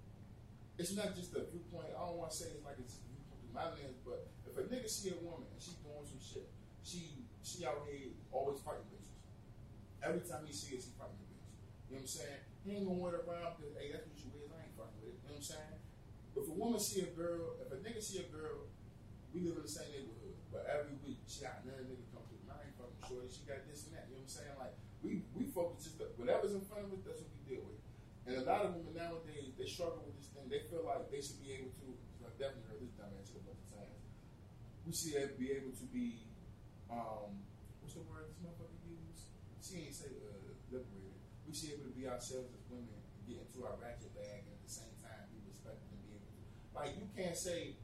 it's 0.79 0.95
not 0.95 1.15
just 1.15 1.35
a 1.35 1.43
viewpoint. 1.51 1.91
I 1.91 2.07
don't 2.07 2.17
want 2.17 2.31
to 2.31 2.37
say 2.39 2.55
it's 2.55 2.63
like 2.63 2.79
it's 2.79 2.99
a 2.99 3.03
viewpoint 3.03 3.39
through 3.43 3.55
my 3.55 3.67
lens, 3.75 3.99
but 4.07 4.31
if 4.47 4.55
a 4.55 4.63
nigga 4.71 4.89
see 4.89 5.11
a 5.11 5.19
woman 5.27 5.51
and 5.51 5.59
she 5.59 5.75
doing 5.75 5.75
some 5.75 5.75
shit, 5.75 5.80
she 7.61 7.69
out 7.69 7.85
here 7.85 8.17
always 8.33 8.57
fighting 8.65 8.89
bitches. 8.89 9.21
Every 10.01 10.25
time 10.25 10.49
he 10.49 10.53
see 10.57 10.73
her, 10.73 10.81
she 10.81 10.97
fighting 10.97 11.21
a 11.21 11.29
bitch. 11.29 11.45
You 11.93 12.01
know 12.01 12.01
what 12.01 12.09
I'm 12.09 12.17
saying? 12.17 12.41
He 12.65 12.69
ain't 12.73 12.89
gonna 12.89 13.05
wear 13.05 13.21
around 13.21 13.61
because 13.61 13.77
hey, 13.77 13.93
that's 13.93 14.09
what 14.09 14.17
you 14.17 14.33
is. 14.41 14.49
I 14.49 14.65
ain't 14.65 14.73
fucking 14.81 14.97
with 15.05 15.13
it. 15.13 15.21
You 15.21 15.29
know 15.29 15.37
what 15.37 15.45
I'm 15.45 15.53
saying? 15.53 15.77
If 16.41 16.49
a 16.49 16.57
woman 16.57 16.81
see 16.81 17.05
a 17.05 17.13
girl, 17.13 17.61
if 17.61 17.69
a 17.69 17.77
nigga 17.85 18.01
see 18.01 18.25
a 18.25 18.29
girl, 18.33 18.65
we 19.37 19.45
live 19.45 19.61
in 19.61 19.65
the 19.69 19.69
same 19.69 19.93
neighborhood, 19.93 20.41
but 20.49 20.65
every 20.73 20.97
week 21.05 21.21
she 21.29 21.45
got 21.45 21.61
another 21.61 21.85
nigga 21.85 22.01
come 22.17 22.25
through. 22.33 22.41
I 22.49 22.65
ain't 22.65 22.73
fucking 22.81 23.05
shorty. 23.05 23.29
She 23.29 23.45
got 23.45 23.61
this 23.69 23.85
and 23.85 23.93
that. 23.93 24.09
You 24.09 24.17
know 24.17 24.25
what 24.25 24.33
I'm 24.33 24.41
saying? 24.41 24.57
Like 24.57 24.75
we 25.05 25.29
we 25.37 25.45
focus 25.53 25.85
just 25.85 26.01
whatever's 26.17 26.57
in 26.57 26.65
front 26.65 26.89
of 26.89 26.97
us. 26.97 27.05
That's 27.05 27.21
what 27.21 27.29
we 27.29 27.41
deal 27.45 27.69
with. 27.69 27.77
And 28.25 28.41
a 28.41 28.45
lot 28.49 28.65
of 28.65 28.73
women 28.73 28.97
nowadays 28.97 29.53
they 29.61 29.69
struggle 29.69 30.01
with 30.09 30.17
this 30.17 30.33
thing. 30.33 30.49
They 30.49 30.65
feel 30.73 30.89
like 30.89 31.13
they 31.13 31.21
should 31.21 31.45
be 31.45 31.61
able 31.61 31.77
to. 31.85 31.93
I've 32.25 32.41
definitely 32.41 32.73
heard 32.73 32.81
this 32.81 32.97
dumbass 32.97 33.29
a 33.37 33.45
bunch 33.45 33.61
of 33.61 33.69
times. 33.69 34.01
We 34.89 34.97
should 34.97 35.37
be 35.37 35.53
able 35.53 35.77
to 35.77 35.87
be. 35.93 36.25
Um, 36.91 37.39
what's 37.79 37.95
the 37.95 38.03
word 38.07 38.27
this 38.27 38.39
motherfucker 38.43 38.83
use? 38.83 39.31
She 39.71 39.87
ain't 39.87 39.95
say 39.95 40.11
uh, 40.19 40.51
liberated. 40.75 41.15
We 41.47 41.55
should 41.55 41.71
be 41.71 41.75
able 41.79 41.87
to 41.87 41.95
be 41.95 42.05
ourselves 42.11 42.51
as 42.51 42.67
women, 42.67 42.91
and 42.91 43.23
get 43.23 43.39
into 43.39 43.63
our 43.63 43.79
ratchet 43.79 44.11
bag, 44.19 44.43
and 44.43 44.51
at 44.51 44.63
the 44.67 44.73
same 44.75 44.91
time 44.99 45.31
be 45.31 45.39
respected 45.47 45.87
and 45.95 46.03
be 46.03 46.19
able 46.19 46.27
to. 46.27 46.43
Like 46.75 46.99
you 46.99 47.07
can't 47.15 47.39
say 47.39 47.79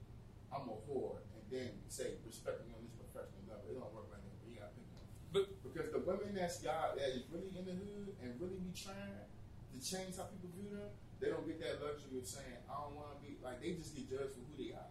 I'm 0.51 0.66
a 0.66 0.75
whore 0.83 1.22
and 1.31 1.46
then 1.46 1.79
say 1.87 2.18
respect 2.27 2.66
me 2.66 2.75
on 2.75 2.83
this 2.83 2.99
professional 2.99 3.46
level. 3.46 3.70
It 3.70 3.79
don't 3.79 3.94
work 3.94 4.11
like 4.11 4.18
that. 4.18 4.35
But 4.35 4.51
you 4.51 4.59
gotta 4.59 4.75
pick 4.75 4.90
one. 4.99 5.07
But 5.31 5.46
Because 5.62 5.94
the 5.94 6.03
women 6.03 6.35
that's 6.35 6.59
y'all 6.66 6.99
that 6.99 7.11
is 7.14 7.31
really 7.31 7.55
in 7.55 7.62
the 7.62 7.79
hood 7.79 8.18
and 8.18 8.35
really 8.42 8.59
be 8.59 8.75
trying 8.75 9.22
to 9.70 9.79
change 9.79 10.18
how 10.18 10.27
people 10.27 10.51
view 10.59 10.75
them, 10.75 10.90
they 11.22 11.31
don't 11.31 11.46
get 11.46 11.62
that 11.62 11.79
luxury 11.79 12.18
of 12.18 12.27
saying, 12.27 12.66
I 12.66 12.75
don't 12.83 12.99
want 12.99 13.14
to 13.14 13.18
be 13.22 13.38
like 13.38 13.62
they 13.62 13.79
just 13.79 13.94
get 13.94 14.11
judged 14.11 14.35
for 14.35 14.42
who 14.42 14.59
they 14.59 14.75
are. 14.75 14.90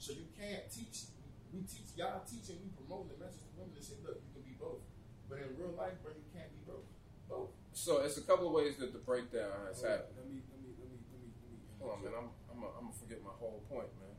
So 0.00 0.16
you 0.16 0.24
can't 0.40 0.72
teach. 0.72 1.12
We 1.52 1.68
teach 1.68 1.92
y'all 2.00 2.24
teaching. 2.24 2.64
We 2.64 2.72
promote 2.80 3.12
the 3.12 3.20
message 3.20 3.44
to 3.44 3.60
women 3.60 3.76
to 3.76 3.84
say, 3.84 4.00
look, 4.00 4.24
you 4.24 4.32
can 4.32 4.40
be 4.40 4.56
both. 4.56 4.80
But 5.28 5.38
in 5.40 5.56
real 5.56 5.74
life, 5.76 5.96
bro, 6.02 6.12
you 6.12 6.26
can't 6.32 6.50
be 6.52 6.60
broke. 6.66 6.86
Both. 7.28 7.56
so 7.72 8.04
it's 8.04 8.18
a 8.18 8.20
couple 8.20 8.46
of 8.46 8.52
ways 8.52 8.76
that 8.76 8.92
the 8.92 9.00
breakdown 9.00 9.48
has 9.66 9.80
happened. 9.80 10.12
Let 10.20 10.28
me 10.28 10.44
let 10.52 10.60
me 10.60 10.76
let 10.76 10.88
me 10.92 10.98
let 11.08 11.18
me 11.24 11.28
let 11.40 11.48
me. 11.48 11.58
Hold 11.80 11.90
on, 11.96 11.98
man. 12.04 12.12
I'm 12.20 12.28
I'm 12.52 12.60
gonna 12.60 12.92
forget 13.00 13.24
my 13.24 13.32
whole 13.40 13.64
point, 13.68 13.88
man. 13.98 14.14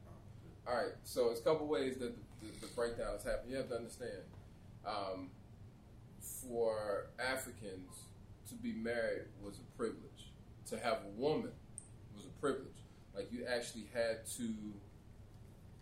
All 0.68 0.76
right, 0.76 0.94
so 1.04 1.30
it's 1.30 1.40
a 1.40 1.44
couple 1.44 1.68
ways 1.68 1.98
that 1.98 2.16
the, 2.42 2.48
the, 2.48 2.66
the 2.66 2.74
breakdown 2.74 3.14
has 3.14 3.24
happened. 3.24 3.52
You 3.52 3.58
have 3.58 3.70
to 3.70 3.76
understand, 3.76 4.26
um, 4.84 5.30
for 6.20 7.08
Africans 7.20 8.06
to 8.50 8.56
be 8.56 8.74
married 8.74 9.28
was 9.44 9.60
a 9.60 9.78
privilege. 9.78 10.32
To 10.70 10.80
have 10.80 11.02
a 11.06 11.22
woman 11.22 11.52
was 12.16 12.26
a 12.26 12.42
privilege. 12.42 12.82
Like 13.16 13.32
you 13.32 13.46
actually 13.46 13.86
had 13.94 14.26
to, 14.38 14.50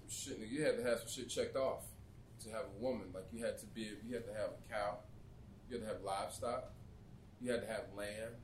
shit, 0.10 0.38
you 0.52 0.66
had 0.66 0.78
to 0.78 0.84
have 0.84 1.00
some 1.00 1.08
shit 1.08 1.30
checked 1.30 1.56
off 1.56 1.84
to 2.44 2.50
have 2.50 2.66
a 2.78 2.84
woman. 2.84 3.08
Like 3.14 3.26
you 3.32 3.44
had 3.44 3.58
to 3.60 3.66
be, 3.68 3.90
you 4.06 4.16
had 4.16 4.26
to 4.26 4.34
have 4.34 4.50
a 4.52 4.74
cow, 4.74 4.98
you 5.74 5.80
had 5.80 5.88
to 5.88 5.94
have 5.94 6.04
livestock, 6.04 6.72
you 7.42 7.52
had 7.52 7.62
to 7.62 7.68
have 7.68 7.84
land. 7.96 8.36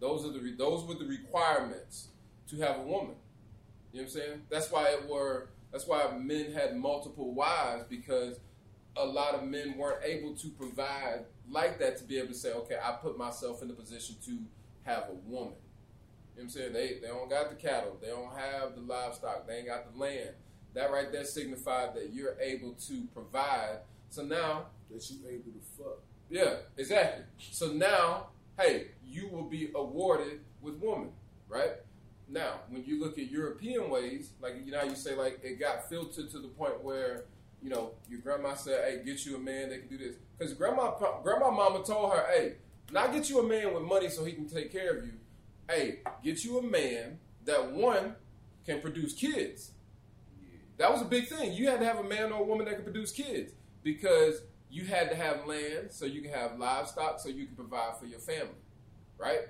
Those 0.00 0.24
are 0.24 0.32
the 0.32 0.40
re- 0.40 0.56
those 0.56 0.84
were 0.84 0.94
the 0.94 1.06
requirements 1.06 2.08
to 2.48 2.56
have 2.58 2.78
a 2.78 2.82
woman. 2.82 3.16
You 3.92 4.00
know 4.02 4.04
what 4.04 4.04
I'm 4.04 4.08
saying? 4.08 4.42
That's 4.50 4.70
why 4.70 4.90
it 4.90 5.08
were. 5.08 5.48
That's 5.72 5.86
why 5.86 6.06
men 6.18 6.52
had 6.52 6.76
multiple 6.76 7.34
wives 7.34 7.84
because 7.88 8.38
a 8.96 9.04
lot 9.04 9.34
of 9.34 9.44
men 9.44 9.76
weren't 9.76 10.04
able 10.04 10.34
to 10.34 10.48
provide 10.50 11.24
like 11.50 11.78
that 11.78 11.96
to 11.98 12.04
be 12.04 12.18
able 12.18 12.28
to 12.28 12.34
say, 12.34 12.52
okay, 12.52 12.76
I 12.82 12.92
put 12.92 13.18
myself 13.18 13.62
in 13.62 13.68
the 13.68 13.74
position 13.74 14.16
to 14.26 14.38
have 14.84 15.04
a 15.10 15.14
woman. 15.28 15.54
You 16.36 16.42
know 16.42 16.42
what 16.42 16.42
I'm 16.44 16.48
saying? 16.50 16.72
They 16.72 16.98
they 17.00 17.08
don't 17.08 17.30
got 17.30 17.50
the 17.50 17.56
cattle, 17.56 17.98
they 18.00 18.08
don't 18.08 18.32
have 18.36 18.74
the 18.74 18.82
livestock, 18.82 19.46
they 19.46 19.58
ain't 19.58 19.66
got 19.68 19.92
the 19.92 19.98
land. 19.98 20.30
That 20.74 20.90
right 20.92 21.10
there 21.10 21.24
signified 21.24 21.94
that 21.94 22.12
you're 22.12 22.36
able 22.40 22.72
to 22.88 23.04
provide. 23.14 23.78
So 24.10 24.22
now 24.22 24.66
That 24.90 25.10
you 25.10 25.18
able 25.28 25.52
to 25.52 25.60
fuck. 25.76 26.00
Yeah, 26.30 26.56
exactly. 26.76 27.24
So 27.38 27.72
now, 27.72 28.28
hey, 28.58 28.88
you 29.06 29.28
will 29.28 29.44
be 29.44 29.70
awarded 29.74 30.40
with 30.60 30.76
woman, 30.76 31.10
right? 31.48 31.72
Now, 32.28 32.60
when 32.68 32.84
you 32.84 33.00
look 33.00 33.18
at 33.18 33.30
European 33.30 33.88
ways, 33.88 34.30
like 34.40 34.54
you 34.64 34.72
know, 34.72 34.82
you 34.82 34.96
say 34.96 35.14
like 35.14 35.38
it 35.42 35.60
got 35.60 35.88
filtered 35.88 36.30
to 36.30 36.38
the 36.38 36.48
point 36.48 36.82
where 36.82 37.24
you 37.62 37.70
know 37.70 37.92
your 38.08 38.20
grandma 38.20 38.54
said, 38.54 38.84
"Hey, 38.84 39.04
get 39.04 39.24
you 39.24 39.36
a 39.36 39.38
man 39.38 39.70
that 39.70 39.80
can 39.80 39.88
do 39.88 39.98
this," 39.98 40.16
because 40.36 40.52
grandma, 40.54 40.92
grandma, 41.22 41.50
mama 41.50 41.84
told 41.84 42.12
her, 42.12 42.26
"Hey, 42.26 42.54
not 42.90 43.12
get 43.12 43.30
you 43.30 43.38
a 43.40 43.46
man 43.46 43.74
with 43.74 43.84
money 43.84 44.08
so 44.08 44.24
he 44.24 44.32
can 44.32 44.48
take 44.48 44.72
care 44.72 44.96
of 44.96 45.04
you. 45.04 45.12
Hey, 45.68 46.00
get 46.24 46.44
you 46.44 46.58
a 46.58 46.62
man 46.62 47.18
that 47.44 47.72
one 47.72 48.16
can 48.64 48.80
produce 48.80 49.12
kids." 49.12 49.70
That 50.78 50.92
was 50.92 51.00
a 51.00 51.06
big 51.06 51.28
thing. 51.28 51.52
You 51.52 51.68
had 51.70 51.80
to 51.80 51.86
have 51.86 51.98
a 51.98 52.04
man 52.04 52.32
or 52.32 52.40
a 52.40 52.44
woman 52.44 52.66
that 52.66 52.74
could 52.74 52.84
produce 52.84 53.12
kids 53.12 53.52
because 53.82 54.42
you 54.70 54.84
had 54.84 55.10
to 55.10 55.16
have 55.16 55.46
land 55.46 55.88
so 55.90 56.04
you 56.06 56.22
can 56.22 56.32
have 56.32 56.58
livestock 56.58 57.20
so 57.20 57.28
you 57.28 57.46
can 57.46 57.56
provide 57.56 57.96
for 57.98 58.06
your 58.06 58.18
family, 58.18 58.48
right? 59.18 59.40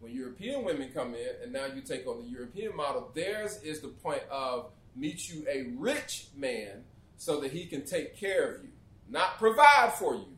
When 0.00 0.12
European 0.12 0.64
women 0.64 0.90
come 0.92 1.14
in 1.14 1.30
and 1.42 1.52
now 1.52 1.66
you 1.66 1.80
take 1.80 2.06
on 2.06 2.18
the 2.18 2.28
European 2.28 2.76
model, 2.76 3.10
theirs 3.14 3.60
is 3.62 3.80
the 3.80 3.88
point 3.88 4.22
of 4.30 4.70
meet 4.94 5.28
you 5.28 5.46
a 5.48 5.70
rich 5.76 6.28
man 6.36 6.84
so 7.16 7.40
that 7.40 7.52
he 7.52 7.66
can 7.66 7.84
take 7.84 8.16
care 8.16 8.54
of 8.54 8.62
you, 8.62 8.70
not 9.08 9.38
provide 9.38 9.92
for 9.94 10.14
you, 10.14 10.36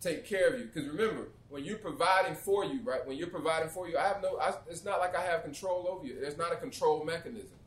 take 0.00 0.24
care 0.24 0.48
of 0.52 0.58
you. 0.58 0.66
Because 0.66 0.88
remember, 0.88 1.28
when 1.48 1.64
you're 1.64 1.78
providing 1.78 2.34
for 2.34 2.64
you, 2.64 2.80
right? 2.82 3.06
When 3.06 3.16
you're 3.16 3.28
providing 3.28 3.68
for 3.68 3.88
you, 3.88 3.98
I 3.98 4.04
have 4.04 4.22
no. 4.22 4.38
I, 4.38 4.54
it's 4.70 4.84
not 4.84 5.00
like 5.00 5.16
I 5.16 5.22
have 5.22 5.42
control 5.42 5.86
over 5.88 6.06
you. 6.06 6.18
There's 6.20 6.38
not 6.38 6.52
a 6.52 6.56
control 6.56 7.04
mechanism. 7.04 7.58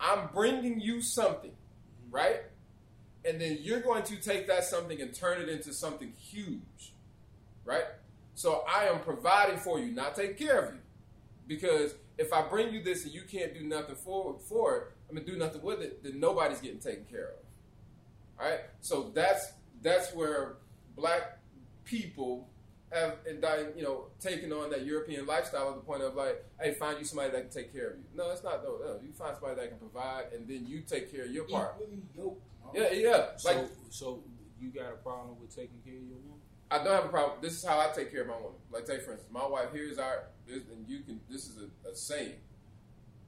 I'm 0.00 0.28
bringing 0.32 0.80
you 0.80 1.02
something, 1.02 1.52
right? 2.10 2.40
And 3.26 3.40
then 3.40 3.58
you're 3.60 3.80
going 3.80 4.02
to 4.04 4.16
take 4.16 4.46
that 4.48 4.64
something 4.64 5.00
and 5.00 5.14
turn 5.14 5.40
it 5.40 5.48
into 5.48 5.72
something 5.72 6.12
huge, 6.18 6.92
right? 7.64 7.84
So 8.34 8.64
I 8.68 8.84
am 8.84 9.00
providing 9.00 9.58
for 9.58 9.78
you, 9.78 9.92
not 9.92 10.14
taking 10.14 10.36
care 10.46 10.64
of 10.64 10.74
you. 10.74 10.80
Because 11.46 11.94
if 12.18 12.32
I 12.32 12.42
bring 12.42 12.72
you 12.72 12.82
this 12.82 13.04
and 13.04 13.12
you 13.12 13.22
can't 13.22 13.54
do 13.54 13.62
nothing 13.62 13.94
for, 13.94 14.36
for 14.48 14.76
it, 14.76 14.82
I 15.08 15.12
mean, 15.12 15.24
do 15.24 15.36
nothing 15.36 15.62
with 15.62 15.80
it, 15.80 16.02
then 16.02 16.20
nobody's 16.20 16.60
getting 16.60 16.80
taken 16.80 17.04
care 17.04 17.28
of. 17.28 18.40
All 18.40 18.50
right? 18.50 18.60
So 18.80 19.10
that's 19.14 19.52
that's 19.82 20.14
where 20.14 20.56
black 20.96 21.38
people 21.84 22.48
have, 22.92 23.16
and 23.28 23.44
you 23.76 23.82
know, 23.82 24.06
taken 24.20 24.52
on 24.52 24.70
that 24.70 24.84
European 24.84 25.26
lifestyle 25.26 25.68
at 25.70 25.76
the 25.76 25.82
point 25.82 26.02
of 26.02 26.14
like, 26.14 26.44
hey, 26.60 26.74
find 26.74 26.98
you 26.98 27.04
somebody 27.04 27.30
that 27.30 27.40
can 27.42 27.50
take 27.50 27.72
care 27.72 27.90
of 27.90 27.96
you. 27.98 28.04
No, 28.14 28.30
it's 28.30 28.42
not. 28.42 28.62
No, 28.62 28.78
no. 28.78 28.98
you 29.02 29.12
find 29.12 29.34
somebody 29.34 29.60
that 29.60 29.68
can 29.68 29.78
provide, 29.78 30.26
and 30.32 30.48
then 30.48 30.66
you 30.66 30.80
take 30.80 31.12
care 31.12 31.24
of 31.24 31.30
your 31.30 31.44
part. 31.44 31.74
Equally 31.80 32.02
yoked. 32.16 32.42
Yeah, 32.72 32.92
yeah. 32.92 33.26
So, 33.36 33.48
Like 33.48 33.66
so 33.90 34.22
you 34.60 34.70
got 34.70 34.92
a 34.92 34.96
problem 34.96 35.36
with 35.40 35.54
taking 35.54 35.80
care 35.84 35.94
of 35.94 36.02
your 36.02 36.18
woman? 36.18 36.40
I 36.70 36.78
don't 36.78 36.92
have 36.94 37.04
a 37.04 37.08
problem. 37.08 37.38
This 37.40 37.52
is 37.52 37.64
how 37.64 37.78
I 37.78 37.88
take 37.94 38.10
care 38.10 38.22
of 38.22 38.28
my 38.28 38.36
woman. 38.36 38.58
Like, 38.70 38.86
take 38.86 39.02
for 39.02 39.12
instance, 39.12 39.32
my 39.32 39.46
wife. 39.46 39.68
Here's 39.72 39.98
our, 39.98 40.24
this, 40.46 40.62
and 40.72 40.88
you 40.88 41.00
can. 41.00 41.20
This 41.30 41.46
is 41.46 41.58
a, 41.58 41.88
a 41.88 41.94
saying. 41.94 42.34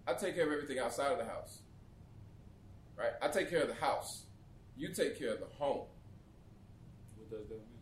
I 0.07 0.14
take 0.14 0.34
care 0.34 0.47
of 0.47 0.53
everything 0.53 0.78
outside 0.78 1.12
of 1.12 1.18
the 1.18 1.24
house. 1.24 1.61
Right. 2.97 3.12
I 3.20 3.28
take 3.28 3.51
care 3.51 3.62
of 3.62 3.68
the 3.68 3.74
house. 3.74 4.22
You 4.76 4.89
take 4.89 5.18
care 5.18 5.34
of 5.34 5.41
the 5.41 5.47
home. 5.59 5.87
What 7.16 7.30
does 7.30 7.49
that 7.49 7.55
mean? 7.55 7.76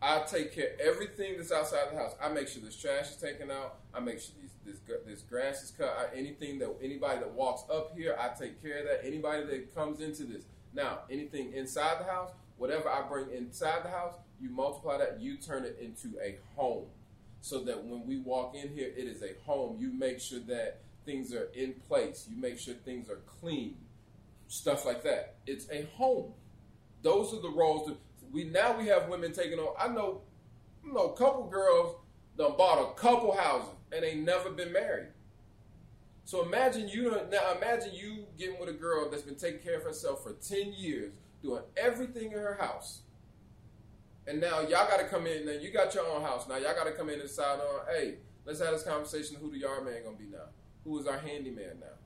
I 0.00 0.20
take 0.20 0.54
care 0.54 0.74
of 0.74 0.80
everything 0.80 1.34
that's 1.36 1.52
outside 1.52 1.86
of 1.88 1.92
the 1.92 1.98
house. 1.98 2.14
I 2.22 2.28
make 2.28 2.48
sure 2.48 2.62
this 2.62 2.76
trash 2.76 3.10
is 3.10 3.16
taken 3.16 3.50
out. 3.50 3.76
I 3.94 4.00
make 4.00 4.20
sure 4.20 4.34
these, 4.40 4.50
this 4.64 4.80
this 5.06 5.22
grass 5.22 5.62
is 5.62 5.70
cut. 5.70 5.96
I, 5.98 6.16
anything 6.16 6.58
that 6.58 6.74
anybody 6.82 7.20
that 7.20 7.32
walks 7.32 7.62
up 7.70 7.92
here, 7.96 8.16
I 8.18 8.28
take 8.28 8.62
care 8.62 8.80
of 8.80 8.84
that. 8.86 9.06
Anybody 9.06 9.44
that 9.44 9.74
comes 9.74 10.00
into 10.00 10.24
this. 10.24 10.44
Now, 10.74 11.00
anything 11.10 11.52
inside 11.52 12.00
the 12.00 12.04
house, 12.04 12.30
whatever 12.56 12.88
I 12.88 13.02
bring 13.08 13.30
inside 13.30 13.84
the 13.84 13.90
house, 13.90 14.14
you 14.40 14.50
multiply 14.50 14.98
that, 14.98 15.20
you 15.20 15.36
turn 15.36 15.64
it 15.64 15.78
into 15.80 16.18
a 16.20 16.38
home. 16.56 16.86
so 17.40 17.60
that 17.64 17.84
when 17.84 18.06
we 18.06 18.16
walk 18.20 18.54
in 18.54 18.70
here, 18.70 18.90
it 18.96 19.06
is 19.06 19.22
a 19.22 19.34
home. 19.44 19.76
You 19.78 19.92
make 19.92 20.18
sure 20.18 20.40
that 20.48 20.80
things 21.04 21.34
are 21.34 21.48
in 21.54 21.74
place. 21.86 22.26
You 22.30 22.40
make 22.40 22.58
sure 22.58 22.72
things 22.72 23.10
are 23.10 23.20
clean, 23.40 23.76
stuff 24.48 24.86
like 24.86 25.02
that. 25.02 25.34
It's 25.46 25.68
a 25.70 25.86
home. 25.94 26.32
Those 27.02 27.34
are 27.34 27.42
the 27.42 27.50
roles 27.50 27.86
that 27.86 27.96
we 28.32 28.44
now 28.44 28.78
we 28.78 28.86
have 28.86 29.08
women 29.10 29.32
taking 29.34 29.58
on. 29.58 29.74
I 29.78 29.88
know, 29.92 30.22
you 30.82 30.94
know, 30.94 31.12
a 31.12 31.16
couple 31.16 31.46
girls 31.48 31.96
done 32.38 32.54
bought 32.56 32.78
a 32.78 32.98
couple 32.98 33.36
houses 33.36 33.68
and 33.92 34.02
they 34.02 34.14
never 34.14 34.48
been 34.48 34.72
married. 34.72 35.08
So 36.24 36.42
imagine 36.44 36.88
you 36.88 37.10
now 37.30 37.52
imagine 37.56 37.92
you 37.94 38.24
getting 38.38 38.58
with 38.58 38.68
a 38.68 38.72
girl 38.72 39.10
that's 39.10 39.22
been 39.22 39.36
taking 39.36 39.60
care 39.60 39.76
of 39.76 39.82
herself 39.82 40.22
for 40.22 40.32
ten 40.32 40.72
years, 40.72 41.14
doing 41.42 41.62
everything 41.76 42.32
in 42.32 42.38
her 42.38 42.56
house. 42.58 43.02
And 44.26 44.40
now 44.40 44.60
y'all 44.60 44.88
got 44.88 44.98
to 45.00 45.04
come 45.06 45.26
in. 45.26 45.46
and 45.46 45.62
you 45.62 45.70
got 45.70 45.94
your 45.94 46.06
own 46.06 46.22
house. 46.22 46.48
Now 46.48 46.56
y'all 46.56 46.74
got 46.74 46.84
to 46.84 46.92
come 46.92 47.08
in 47.08 47.14
and 47.20 47.22
decide 47.24 47.60
on. 47.60 47.80
Hey, 47.94 48.14
let's 48.46 48.58
have 48.60 48.72
this 48.72 48.82
conversation. 48.82 49.36
Who 49.38 49.50
the 49.50 49.58
yard 49.58 49.84
man 49.84 50.02
gonna 50.02 50.16
be 50.16 50.24
now? 50.24 50.48
Who 50.84 50.98
is 50.98 51.06
our 51.06 51.18
handyman 51.18 51.80
now? 51.80 51.96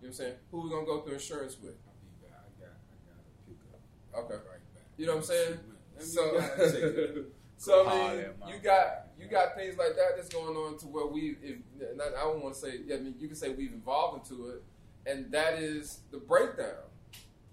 You 0.00 0.08
know 0.08 0.08
what 0.08 0.08
I'm 0.08 0.12
saying? 0.14 0.34
Who 0.50 0.62
we 0.62 0.70
gonna 0.70 0.86
go 0.86 1.02
through 1.02 1.14
insurance 1.14 1.56
with? 1.60 1.74
I'll 1.86 1.94
be 2.00 2.26
back. 2.26 2.40
I 2.40 2.60
got, 2.60 2.72
I 2.88 2.96
got 3.04 3.20
pick 3.46 3.56
up. 3.74 4.24
Okay. 4.24 4.48
Right. 4.50 4.60
You 4.96 5.06
know 5.06 5.16
what 5.16 5.18
I'm 5.18 5.24
saying? 5.24 5.58
So, 5.98 6.38
gotta 6.38 7.24
so 7.56 7.88
I 7.88 8.14
mean, 8.14 8.24
you 8.48 8.58
got. 8.62 9.05
You 9.18 9.28
got 9.28 9.54
things 9.54 9.76
like 9.78 9.96
that 9.96 10.16
that's 10.16 10.28
going 10.28 10.56
on 10.56 10.78
to 10.78 10.86
where 10.86 11.06
we, 11.06 11.36
if 11.42 11.56
not, 11.96 12.08
I 12.08 12.20
don't 12.20 12.42
want 12.42 12.54
to 12.54 12.60
say, 12.60 12.80
I 12.92 12.98
mean, 12.98 13.14
you 13.18 13.28
can 13.28 13.36
say 13.36 13.50
we've 13.50 13.72
evolved 13.72 14.30
into 14.30 14.48
it, 14.50 14.62
and 15.06 15.30
that 15.32 15.54
is 15.54 16.00
the 16.10 16.18
breakdown 16.18 16.74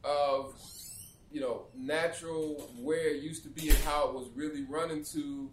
of 0.03 0.55
you 1.32 1.39
know 1.39 1.64
natural 1.76 2.70
where 2.80 3.07
it 3.07 3.24
used 3.24 3.43
to 3.43 3.49
be 3.49 3.70
and 3.70 3.78
how 3.80 4.09
it 4.09 4.14
was 4.14 4.28
really 4.36 4.64
running 4.64 5.03
to 5.03 5.49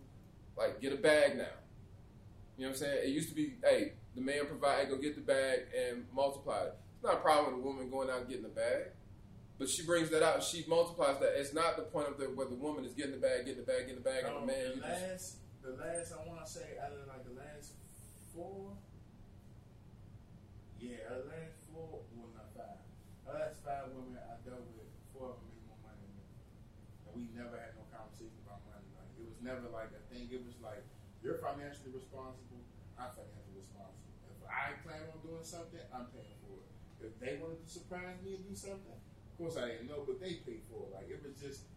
like 0.56 0.80
get 0.80 0.92
a 0.92 0.96
bag 0.96 1.36
now. 1.36 1.44
You 2.56 2.66
know 2.66 2.72
what 2.72 2.82
I'm 2.82 2.86
saying? 2.86 2.98
It 3.04 3.08
used 3.08 3.30
to 3.30 3.34
be, 3.34 3.54
hey, 3.64 3.92
the 4.14 4.20
man 4.20 4.44
provide, 4.46 4.90
go 4.90 4.98
get 4.98 5.14
the 5.14 5.22
bag 5.22 5.60
and 5.74 6.04
multiply 6.14 6.64
it. 6.64 6.74
It's 6.94 7.02
not 7.02 7.14
a 7.14 7.20
problem 7.20 7.54
with 7.54 7.64
a 7.64 7.66
woman 7.66 7.88
going 7.88 8.10
out 8.10 8.18
and 8.18 8.28
getting 8.28 8.42
the 8.42 8.50
bag. 8.50 8.88
But 9.58 9.70
she 9.70 9.82
brings 9.82 10.10
that 10.10 10.22
out 10.22 10.34
and 10.36 10.44
she 10.44 10.64
multiplies 10.68 11.18
that. 11.20 11.38
It's 11.38 11.54
not 11.54 11.76
the 11.76 11.82
point 11.82 12.08
of 12.08 12.18
the 12.18 12.24
where 12.24 12.46
the 12.46 12.54
woman 12.54 12.84
is 12.84 12.92
getting 12.92 13.12
the 13.12 13.18
bag, 13.18 13.46
getting 13.46 13.60
the 13.60 13.66
bag, 13.66 13.86
getting 13.86 13.96
the 13.96 14.00
bag, 14.02 14.24
and 14.24 14.42
the 14.42 14.46
man 14.46 14.72
the 14.76 14.82
last, 14.82 15.36
the 15.60 15.76
last 15.76 16.12
I 16.16 16.24
want 16.24 16.40
to 16.40 16.48
say 16.48 16.80
out 16.80 16.92
of 16.96 17.04
like 17.04 17.24
the 17.28 17.36
last 17.36 17.76
four, 18.32 18.72
yeah, 20.80 21.04
the 21.12 21.28
last 21.28 21.60
four, 21.68 22.00
well 22.16 22.32
not 22.32 22.48
five, 22.56 22.80
the 23.28 23.32
last 23.36 23.60
five 23.60 23.92
women 23.92 24.16
I 24.16 24.40
dealt 24.40 24.64
with, 24.72 24.88
four 25.12 25.36
of 25.36 25.44
them 25.44 25.52
made 25.52 25.64
more 25.68 25.80
money 25.84 26.00
than 26.00 26.16
me, 26.16 26.24
and 27.04 27.12
we 27.12 27.22
never 27.36 27.60
had 27.60 27.76
no 27.76 27.84
conversation 27.92 28.40
about 28.48 28.64
money. 28.64 28.88
Like 28.96 29.12
it 29.20 29.24
was 29.28 29.36
never 29.44 29.68
like 29.68 29.92
a 29.92 30.02
thing. 30.08 30.32
It 30.32 30.40
was 30.48 30.56
like 30.64 30.80
you're 31.20 31.36
financially 31.44 31.92
responsible, 31.92 32.64
I'm 32.96 33.12
financially 33.12 33.60
responsible. 33.60 34.08
If 34.32 34.40
I 34.48 34.80
plan 34.80 35.04
on 35.12 35.20
doing 35.20 35.44
something, 35.44 35.84
I'm 35.92 36.08
paying 36.16 36.40
for 36.48 36.56
it. 36.56 36.72
If 37.04 37.12
they 37.20 37.36
wanted 37.36 37.60
to 37.60 37.68
surprise 37.68 38.16
me 38.24 38.40
and 38.40 38.44
do 38.48 38.56
something, 38.56 38.96
of 38.96 39.32
course 39.36 39.60
I 39.60 39.76
didn't 39.76 39.92
know, 39.92 40.08
but 40.08 40.16
they 40.24 40.40
paid 40.40 40.64
for 40.72 40.88
it. 40.88 40.96
Like 40.96 41.12
it 41.12 41.20
was 41.20 41.36
just. 41.36 41.68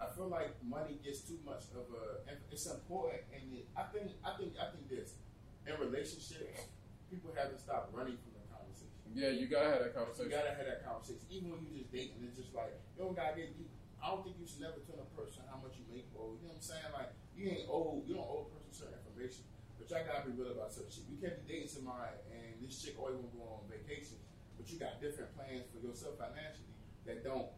I 0.00 0.08
feel 0.16 0.32
like 0.32 0.56
money 0.64 0.96
gets 1.04 1.20
too 1.20 1.38
much 1.44 1.68
of 1.76 1.84
a. 1.92 2.24
It's 2.50 2.66
important, 2.66 3.22
and 3.36 3.52
it, 3.52 3.68
I 3.76 3.84
think, 3.92 4.16
I 4.24 4.32
think, 4.40 4.56
I 4.56 4.72
think 4.72 4.88
this 4.88 5.20
in 5.68 5.76
relationships, 5.76 6.72
people 7.12 7.30
have 7.36 7.52
to 7.52 7.58
stop 7.60 7.92
running 7.92 8.16
from 8.16 8.32
the 8.32 8.44
conversation. 8.48 8.96
Yeah, 9.12 9.30
you 9.36 9.46
gotta 9.46 9.68
have 9.76 9.82
that 9.84 9.92
conversation. 9.92 10.32
You 10.32 10.36
gotta 10.40 10.56
have 10.56 10.64
that 10.64 10.80
conversation, 10.82 11.24
even 11.28 11.52
when 11.52 11.60
you 11.68 11.70
just 11.76 11.92
dating. 11.92 12.24
It's 12.24 12.40
just 12.40 12.56
like 12.56 12.72
you 12.96 13.04
don't 13.04 13.14
gotta 13.14 13.36
get. 13.36 13.52
You, 13.60 13.68
I 14.00 14.08
don't 14.08 14.24
think 14.24 14.40
you 14.40 14.48
should 14.48 14.64
never 14.64 14.80
tell 14.88 14.96
a 14.96 15.08
person 15.12 15.44
how 15.52 15.60
much 15.60 15.76
you 15.76 15.84
make 15.92 16.08
or 16.16 16.32
you 16.40 16.48
know 16.48 16.56
what 16.56 16.64
I'm 16.64 16.64
saying. 16.64 16.90
Like 16.96 17.12
you 17.36 17.52
ain't 17.52 17.68
owe 17.68 18.00
you 18.08 18.16
don't 18.16 18.24
owe 18.24 18.48
a 18.48 18.52
person 18.56 18.72
certain 18.72 18.96
information, 19.04 19.44
but 19.76 19.92
y'all 19.92 20.08
gotta 20.08 20.24
be 20.24 20.32
real 20.32 20.56
about 20.56 20.72
certain 20.72 20.88
shit. 20.88 21.04
You 21.12 21.20
can't 21.20 21.36
be 21.36 21.44
dating 21.44 21.68
somebody 21.68 22.16
and 22.32 22.56
this 22.64 22.80
chick 22.80 22.96
always 22.96 23.20
wanna 23.20 23.36
go 23.36 23.60
on 23.60 23.68
vacation, 23.68 24.16
but 24.56 24.64
you 24.72 24.80
got 24.80 25.04
different 25.04 25.36
plans 25.36 25.68
for 25.68 25.84
yourself 25.84 26.16
financially 26.16 26.72
that 27.04 27.20
don't 27.20 27.52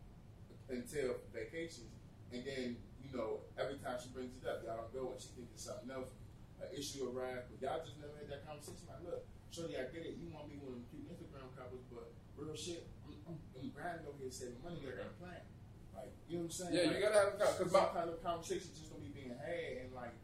entail 0.67 1.23
vacations. 1.31 2.02
And 2.33 2.43
then 2.45 2.77
you 3.05 3.11
know 3.13 3.45
every 3.61 3.77
time 3.79 4.01
she 4.01 4.09
brings 4.11 4.33
it 4.41 4.45
up, 4.49 4.65
y'all 4.65 4.81
don't 4.81 4.93
go 4.93 5.13
and 5.13 5.21
she 5.21 5.29
thinks 5.37 5.53
it's 5.53 5.69
something 5.69 5.93
else. 5.93 6.17
An 6.63 6.71
issue 6.73 7.11
arise, 7.11 7.43
but 7.51 7.59
y'all 7.59 7.83
just 7.83 7.99
never 7.99 8.15
had 8.15 8.31
that 8.31 8.47
conversation. 8.47 8.87
Like, 8.87 9.03
look, 9.03 9.27
Shorty, 9.51 9.75
I 9.75 9.91
get 9.91 10.07
it. 10.07 10.15
You 10.17 10.31
want 10.31 10.47
to 10.47 10.51
be 10.55 10.63
one 10.63 10.79
of 10.79 10.81
them 10.81 10.87
cute 10.95 11.11
Instagram 11.11 11.51
couples, 11.59 11.83
but 11.91 12.15
real 12.39 12.55
shit, 12.55 12.87
I'm, 13.03 13.19
I'm, 13.27 13.37
I'm 13.59 13.69
grinding 13.75 14.07
over 14.07 14.15
here 14.23 14.31
saving 14.31 14.63
money. 14.63 14.79
I 14.87 14.95
got 14.95 15.11
a 15.11 15.17
plan. 15.19 15.43
Like, 15.91 16.15
you 16.31 16.39
know 16.39 16.47
what 16.47 16.55
I'm 16.55 16.71
saying? 16.71 16.73
Yeah, 16.73 16.87
like, 16.87 16.95
you 16.97 17.03
gotta 17.03 17.19
have 17.19 17.31
a 17.31 17.37
because 17.37 17.59
because 17.59 17.75
some 17.75 17.91
kind 17.93 18.09
of 18.09 18.17
conversation 18.23 18.71
just 18.79 18.95
don't 18.95 19.03
be 19.03 19.11
being 19.11 19.35
had, 19.35 19.85
and 19.85 19.91
like, 19.91 20.15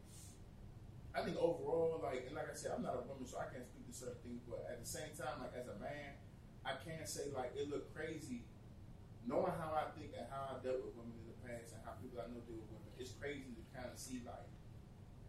I 1.13 1.27
think 1.27 1.37
overall, 1.43 1.99
like, 2.01 2.25
and 2.31 2.39
like 2.39 2.49
I 2.49 2.55
said, 2.55 2.71
I'm 2.71 2.87
not 2.87 2.97
a 2.97 3.05
woman, 3.05 3.27
so 3.27 3.43
I 3.43 3.51
can't 3.51 3.67
speak 3.67 3.85
to 3.91 3.93
certain 3.93 4.23
things, 4.23 4.47
but 4.47 4.63
at 4.71 4.79
the 4.79 4.87
same 4.87 5.11
time, 5.19 5.43
like 5.43 5.59
as 5.59 5.67
a 5.67 5.77
man, 5.83 6.17
I 6.63 6.79
can't 6.79 7.05
say 7.11 7.35
like 7.35 7.53
it 7.59 7.67
looked 7.67 7.91
crazy. 7.91 8.47
Knowing 9.27 9.53
how 9.59 9.77
I 9.77 9.93
think 9.93 10.17
and 10.17 10.25
how 10.31 10.57
I 10.57 10.63
dealt 10.65 10.81
with 10.87 10.97
women 10.97 11.18
in 12.27 12.35
the 12.35 12.43
past 12.43 12.51
and 12.51 12.59
how 12.59 12.59
people 12.59 12.59
I 12.59 12.59
know 12.59 12.59
deal 12.59 12.59
with 12.59 12.71
women, 12.75 12.91
it's 12.99 13.15
crazy 13.15 13.55
to 13.55 13.63
kind 13.71 13.91
of 13.91 13.99
see 13.99 14.19
like 14.27 14.51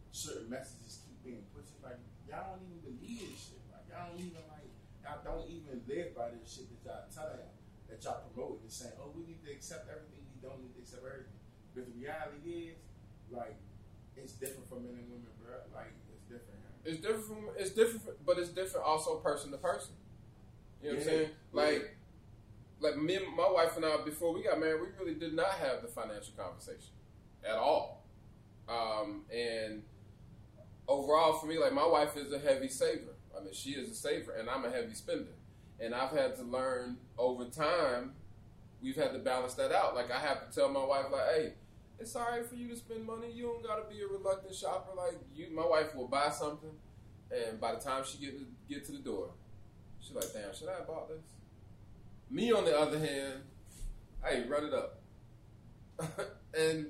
certain 0.09 0.49
messages 0.49 1.05
keep 1.05 1.21
being 1.21 1.45
pushed. 1.53 1.77
Like 1.85 2.01
y'all 2.25 2.57
don't 2.57 2.65
even 2.65 2.81
believe 2.81 3.29
this 3.29 3.53
shit. 3.53 3.61
Like 3.69 3.85
y'all 3.89 4.09
don't 4.09 4.21
even 4.21 4.43
like 4.49 4.69
y'all 5.05 5.21
don't 5.21 5.47
even 5.49 5.81
live 5.85 6.17
by 6.17 6.33
this 6.33 6.49
shit 6.49 6.69
that 6.69 6.81
y'all 6.85 7.05
telling 7.13 7.45
that 7.89 7.99
y'all 8.05 8.21
promoting 8.29 8.65
and 8.65 8.71
saying, 8.71 8.93
oh, 9.01 9.09
we 9.17 9.25
need 9.25 9.41
to 9.45 9.49
accept 9.49 9.89
everything. 9.89 10.21
We 10.33 10.37
don't 10.41 10.61
need 10.61 10.73
to 10.77 10.81
accept 10.85 11.01
everything. 11.05 11.41
Because 11.73 11.89
the 11.89 11.97
reality 11.97 12.77
is, 12.77 12.81
like, 13.33 13.57
it's 14.13 14.33
different 14.37 14.69
for 14.69 14.77
men 14.77 14.93
and 14.93 15.09
women, 15.09 15.33
bro. 15.41 15.57
Like 15.73 15.93
it's 16.13 16.25
different. 16.29 16.61
It's 16.85 17.01
different 17.01 17.25
from 17.25 17.49
it's 17.57 17.73
different, 17.73 18.25
but 18.25 18.37
it's 18.37 18.49
different 18.49 18.85
also 18.85 19.17
person 19.21 19.51
to 19.51 19.57
person. 19.57 19.93
You 20.81 20.89
know 20.89 20.95
what 20.95 21.01
I'm 21.01 21.09
saying? 21.09 21.29
Like, 21.51 21.97
like 22.81 22.97
me, 22.97 23.15
and 23.15 23.35
my 23.35 23.49
wife 23.49 23.75
and 23.75 23.85
I 23.85 23.97
before 24.03 24.33
we 24.33 24.43
got 24.43 24.59
married, 24.59 24.81
we 24.81 24.87
really 25.05 25.19
did 25.19 25.33
not 25.33 25.51
have 25.51 25.81
the 25.81 25.87
financial 25.87 26.33
conversation 26.37 26.93
at 27.43 27.55
all. 27.55 28.05
Um, 28.67 29.23
and 29.33 29.83
overall, 30.87 31.33
for 31.33 31.45
me, 31.45 31.57
like 31.57 31.73
my 31.73 31.85
wife 31.85 32.15
is 32.17 32.31
a 32.31 32.39
heavy 32.39 32.67
saver. 32.67 33.15
I 33.37 33.43
mean, 33.43 33.53
she 33.53 33.71
is 33.71 33.89
a 33.89 33.95
saver, 33.95 34.33
and 34.33 34.49
I'm 34.49 34.65
a 34.65 34.69
heavy 34.69 34.93
spender. 34.93 35.31
And 35.79 35.95
I've 35.95 36.11
had 36.11 36.35
to 36.35 36.43
learn 36.43 36.97
over 37.17 37.45
time. 37.45 38.13
We've 38.81 38.95
had 38.95 39.13
to 39.13 39.19
balance 39.19 39.53
that 39.55 39.71
out. 39.71 39.95
Like 39.95 40.11
I 40.11 40.19
have 40.19 40.49
to 40.49 40.55
tell 40.55 40.69
my 40.69 40.83
wife, 40.83 41.05
like, 41.11 41.35
hey, 41.35 41.53
it's 41.99 42.15
all 42.15 42.27
right 42.29 42.45
for 42.45 42.55
you 42.55 42.67
to 42.69 42.75
spend 42.75 43.05
money. 43.05 43.31
You 43.31 43.43
don't 43.43 43.63
gotta 43.63 43.83
be 43.89 44.01
a 44.01 44.07
reluctant 44.07 44.55
shopper. 44.55 44.95
Like 44.95 45.15
you, 45.33 45.47
my 45.53 45.65
wife 45.65 45.95
will 45.95 46.07
buy 46.07 46.29
something, 46.29 46.71
and 47.31 47.59
by 47.59 47.73
the 47.73 47.79
time 47.79 48.03
she 48.05 48.17
get 48.17 48.37
to, 48.37 48.45
get 48.69 48.85
to 48.85 48.91
the 48.93 48.99
door, 48.99 49.31
she's 49.99 50.15
like, 50.15 50.31
"Damn, 50.33 50.53
should 50.53 50.69
I 50.69 50.75
have 50.75 50.87
bought 50.87 51.09
this?" 51.09 51.38
Me, 52.29 52.51
on 52.51 52.65
the 52.65 52.77
other 52.77 52.99
hand, 52.99 53.41
hey, 54.23 54.45
run 54.47 54.65
it 54.65 54.73
up. 54.73 55.01
and 56.57 56.87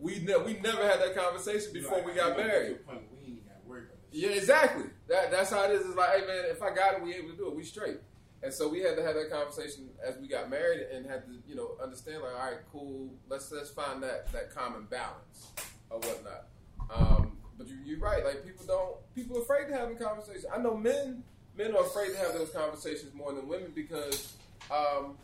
we 0.00 0.18
ne- 0.20 0.42
we 0.44 0.54
never 0.54 0.82
had 0.82 1.00
that 1.00 1.14
conversation 1.14 1.72
before 1.72 1.98
Like, 1.98 2.06
we 2.06 2.12
got 2.14 2.30
you 2.30 2.34
gonna 2.34 2.36
get 2.36 2.46
married. 2.46 2.86
point 2.86 3.02
we 3.12 3.32
ain't 3.32 3.46
got 3.46 3.62
to 3.62 3.68
worry. 3.68 3.82
Yeah, 4.10 4.30
exactly. 4.30 4.86
That 5.08 5.30
that's 5.30 5.50
how 5.50 5.64
it 5.64 5.72
is. 5.72 5.86
It's 5.86 5.96
like, 5.96 6.20
hey 6.20 6.26
man, 6.26 6.44
if 6.50 6.62
I 6.62 6.74
got 6.74 6.94
it, 6.94 7.02
we 7.02 7.14
able 7.14 7.30
to 7.30 7.36
do 7.36 7.48
it. 7.48 7.54
We 7.54 7.62
straight. 7.62 7.98
And 8.42 8.52
so 8.52 8.68
we 8.68 8.80
had 8.80 8.96
to 8.96 9.02
have 9.02 9.14
that 9.16 9.30
conversation 9.30 9.90
as 10.02 10.16
we 10.16 10.26
got 10.26 10.48
married, 10.48 10.80
and 10.92 11.04
had 11.04 11.26
to 11.26 11.32
you 11.46 11.54
know 11.54 11.76
understand 11.82 12.22
like, 12.22 12.32
all 12.32 12.50
right, 12.50 12.60
cool. 12.72 13.10
Let's 13.28 13.52
let's 13.52 13.70
find 13.70 14.02
that 14.02 14.32
that 14.32 14.54
common 14.54 14.84
balance 14.84 15.48
or 15.90 15.98
whatnot. 15.98 16.46
Um, 16.92 17.36
but 17.58 17.68
you, 17.68 17.76
you're 17.84 17.98
right. 18.00 18.24
Like 18.24 18.44
people 18.44 18.64
don't 18.66 19.14
people 19.14 19.36
are 19.38 19.42
afraid 19.42 19.68
to 19.68 19.74
have 19.74 19.90
a 19.90 19.94
conversation. 19.94 20.48
I 20.52 20.58
know 20.58 20.74
men 20.76 21.22
men 21.56 21.76
are 21.76 21.84
afraid 21.84 22.12
to 22.12 22.16
have 22.18 22.32
those 22.32 22.50
conversations 22.50 23.12
more 23.14 23.32
than 23.34 23.46
women 23.46 23.72
because 23.74 24.32
um, 24.70 25.16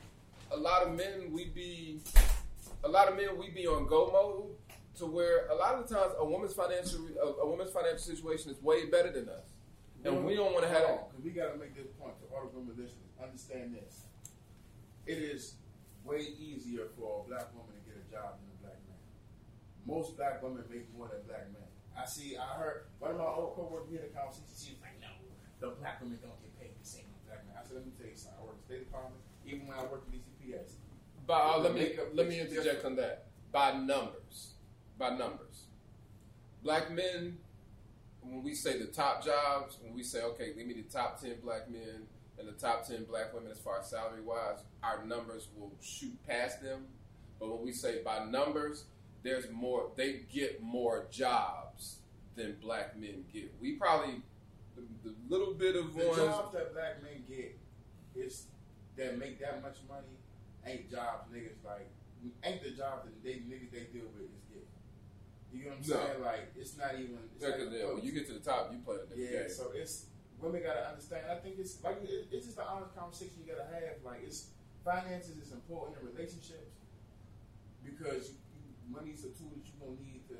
a 0.50 0.56
lot 0.56 0.82
of 0.82 0.96
men 0.96 1.32
we 1.32 1.46
be 1.46 2.00
a 2.84 2.88
lot 2.88 3.08
of 3.08 3.16
men 3.16 3.38
we 3.38 3.50
be 3.50 3.66
on 3.66 3.86
go 3.86 4.10
mode 4.12 4.54
to 4.98 5.06
where 5.06 5.46
a 5.48 5.54
lot 5.54 5.74
of 5.74 5.88
the 5.88 5.94
times 5.94 6.12
a 6.18 6.24
woman's 6.24 6.54
financial 6.54 7.00
a, 7.20 7.42
a 7.42 7.46
woman's 7.48 7.70
financial 7.70 7.98
situation 7.98 8.50
is 8.50 8.60
way 8.62 8.86
better 8.86 9.10
than 9.12 9.28
us, 9.28 9.52
and 10.04 10.24
we 10.24 10.34
don't 10.34 10.52
want 10.52 10.64
to 10.64 10.70
have 10.70 10.82
that. 10.82 11.10
Because 11.10 11.24
we 11.24 11.30
got 11.30 11.52
to 11.52 11.58
make 11.58 11.74
this 11.76 11.88
point 12.00 12.14
to 12.20 12.24
all 12.34 12.48
the 12.48 12.58
women 12.58 12.74
listeners. 12.76 13.12
Understand 13.22 13.74
this. 13.74 14.04
It 15.06 15.18
is 15.18 15.54
way 16.04 16.26
easier 16.38 16.88
for 16.98 17.22
a 17.24 17.28
black 17.28 17.52
woman 17.54 17.74
to 17.76 17.82
get 17.84 17.96
a 18.00 18.06
job 18.10 18.40
than 18.40 18.48
a 18.50 18.58
black 18.62 18.80
man. 18.88 19.02
Most 19.86 20.16
black 20.16 20.42
women 20.42 20.64
make 20.70 20.88
more 20.96 21.08
than 21.12 21.22
black 21.26 21.50
men. 21.52 21.68
I 21.96 22.04
see. 22.04 22.36
I 22.36 22.56
heard 22.58 22.88
one 22.98 23.12
of 23.12 23.18
my 23.18 23.28
old 23.28 23.56
coworkers 23.56 23.88
we 23.88 23.96
had 23.96 24.08
a 24.08 24.14
conversation. 24.14 24.52
She 24.56 24.72
was 24.76 24.82
like, 24.84 24.96
"No, 25.00 25.12
the 25.60 25.76
black 25.76 26.00
women 26.00 26.18
don't 26.22 26.36
get 26.40 26.52
paid 26.56 26.72
the 26.76 26.86
same 26.86 27.08
as 27.12 27.20
black 27.28 27.44
men." 27.44 27.56
I 27.56 27.64
said, 27.64 27.76
"Let 27.80 27.84
me 27.84 27.92
tell 27.96 28.08
you 28.08 28.16
something. 28.16 28.40
I 28.40 28.44
work 28.44 28.56
at 28.56 28.64
the 28.64 28.68
State 28.68 28.84
Department. 28.88 29.25
Even 29.46 29.66
when 29.66 29.76
I 29.78 29.82
worked 29.84 30.12
at 30.12 30.20
DCPS, 30.20 30.72
But 31.26 31.34
uh, 31.34 31.58
let 31.58 31.74
me 31.74 31.92
let 32.14 32.28
me 32.28 32.40
interject 32.40 32.84
on 32.84 32.96
that. 32.96 33.26
By 33.52 33.72
numbers, 33.72 34.54
by 34.98 35.10
numbers, 35.10 35.64
black 36.62 36.90
men. 36.90 37.38
When 38.20 38.42
we 38.42 38.54
say 38.56 38.76
the 38.78 38.86
top 38.86 39.24
jobs, 39.24 39.78
when 39.80 39.94
we 39.94 40.02
say 40.02 40.22
okay, 40.22 40.52
give 40.52 40.66
me 40.66 40.74
the 40.74 40.82
top 40.82 41.20
ten 41.20 41.36
black 41.44 41.70
men 41.70 42.08
and 42.38 42.48
the 42.48 42.52
top 42.52 42.84
ten 42.86 43.04
black 43.04 43.32
women 43.32 43.52
as 43.52 43.58
far 43.58 43.78
as 43.78 43.88
salary 43.88 44.20
wise, 44.20 44.58
our 44.82 45.04
numbers 45.04 45.48
will 45.56 45.70
shoot 45.80 46.12
past 46.26 46.60
them. 46.60 46.86
But 47.38 47.52
when 47.54 47.64
we 47.64 47.70
say 47.72 48.02
by 48.02 48.24
numbers, 48.24 48.84
there's 49.22 49.48
more. 49.52 49.90
They 49.96 50.22
get 50.32 50.60
more 50.60 51.06
jobs 51.10 51.98
than 52.34 52.56
black 52.60 52.98
men 52.98 53.24
get. 53.32 53.54
We 53.60 53.72
probably 53.74 54.22
the, 54.74 54.82
the 55.08 55.14
little 55.28 55.54
bit 55.54 55.76
of 55.76 55.94
The 55.94 56.06
ones. 56.06 56.16
jobs 56.18 56.52
that 56.54 56.74
black 56.74 57.02
men 57.02 57.22
get 57.28 57.56
is 58.16 58.46
that 58.96 59.18
make 59.18 59.40
that 59.40 59.62
much 59.62 59.78
money 59.88 60.16
ain't 60.66 60.90
jobs 60.90 61.28
niggas 61.32 61.60
like 61.64 61.88
ain't 62.42 62.62
the 62.62 62.70
jobs 62.70 63.04
that 63.06 63.22
they 63.22 63.44
niggas 63.46 63.70
they 63.70 63.86
deal 63.92 64.08
with 64.16 64.26
is 64.26 64.42
getting. 64.48 64.66
You 65.52 65.64
know 65.64 65.76
what 65.76 65.84
I'm 65.84 65.88
No. 65.88 65.96
saying? 65.96 66.22
Like 66.22 66.44
it's 66.56 66.74
not 66.76 66.94
even. 66.98 67.18
It's 67.34 67.42
Yeah, 67.42 67.56
yeah, 67.70 67.92
when 67.92 68.02
you 68.02 68.12
get 68.12 68.26
to 68.28 68.34
the 68.34 68.40
top, 68.44 68.72
you 68.72 68.78
play 68.80 68.96
different 68.98 69.20
Yeah, 69.20 69.46
game. 69.46 69.50
so 69.50 69.70
it's 69.72 70.06
women 70.40 70.62
gotta 70.62 70.88
understand. 70.90 71.30
I 71.30 71.36
think 71.38 71.58
it's 71.58 71.82
like 71.84 72.02
it's 72.02 72.46
just 72.46 72.58
an 72.58 72.64
honest 72.68 72.96
conversation 72.96 73.44
you 73.44 73.46
gotta 73.52 73.68
have. 73.70 74.02
Like 74.04 74.24
it's 74.24 74.50
finances 74.84 75.36
is 75.38 75.52
important 75.52 75.98
in 76.00 76.06
relationships 76.06 76.74
because 77.84 78.30
you, 78.32 78.38
you, 78.58 78.70
money's 78.90 79.24
a 79.24 79.30
tool 79.34 79.52
that 79.54 79.64
you 79.66 79.74
gonna 79.78 79.98
need 80.00 80.26
to. 80.28 80.38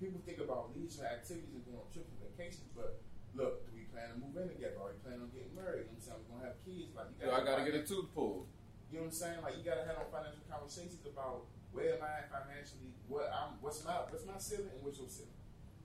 People 0.00 0.20
think 0.24 0.40
about 0.40 0.72
leisure 0.74 1.04
activities 1.04 1.52
and 1.54 1.64
going 1.68 1.76
on 1.76 1.88
trips 1.92 2.08
and 2.10 2.20
vacations, 2.24 2.72
but 2.74 3.00
look, 3.36 3.68
plan 3.90 4.14
to 4.14 4.16
move 4.18 4.34
in 4.38 4.48
together? 4.48 4.78
Are 4.78 4.94
we 4.94 4.98
planning 5.02 5.26
on 5.26 5.30
getting 5.34 5.54
married? 5.54 5.90
You 5.90 5.94
know 5.94 5.98
what 5.98 6.02
I'm 6.02 6.06
saying 6.06 6.18
we're 6.22 6.30
gonna 6.34 6.46
have 6.50 6.58
kids. 6.62 6.90
Like 6.94 7.08
you 7.10 7.16
You 7.20 7.26
know, 7.28 7.36
I 7.36 7.42
gotta 7.44 7.64
get 7.66 7.76
a 7.76 7.84
tooth 7.84 8.08
pulled. 8.14 8.46
You 8.90 8.98
know 8.98 9.06
what 9.06 9.14
I'm 9.14 9.20
saying? 9.22 9.38
Like 9.42 9.54
you 9.58 9.62
gotta 9.62 9.86
have 9.86 9.98
on 9.98 10.08
financial 10.10 10.42
conversations 10.50 11.02
about 11.06 11.46
where 11.70 11.94
am 11.94 12.02
I 12.02 12.26
financially? 12.26 12.90
What 13.06 13.30
I'm? 13.30 13.58
What's 13.62 13.82
my 13.86 14.06
what's 14.10 14.26
my 14.26 14.38
ceiling 14.38 14.70
and 14.74 14.82
what's 14.82 14.98
your 14.98 15.10
ceiling? 15.10 15.34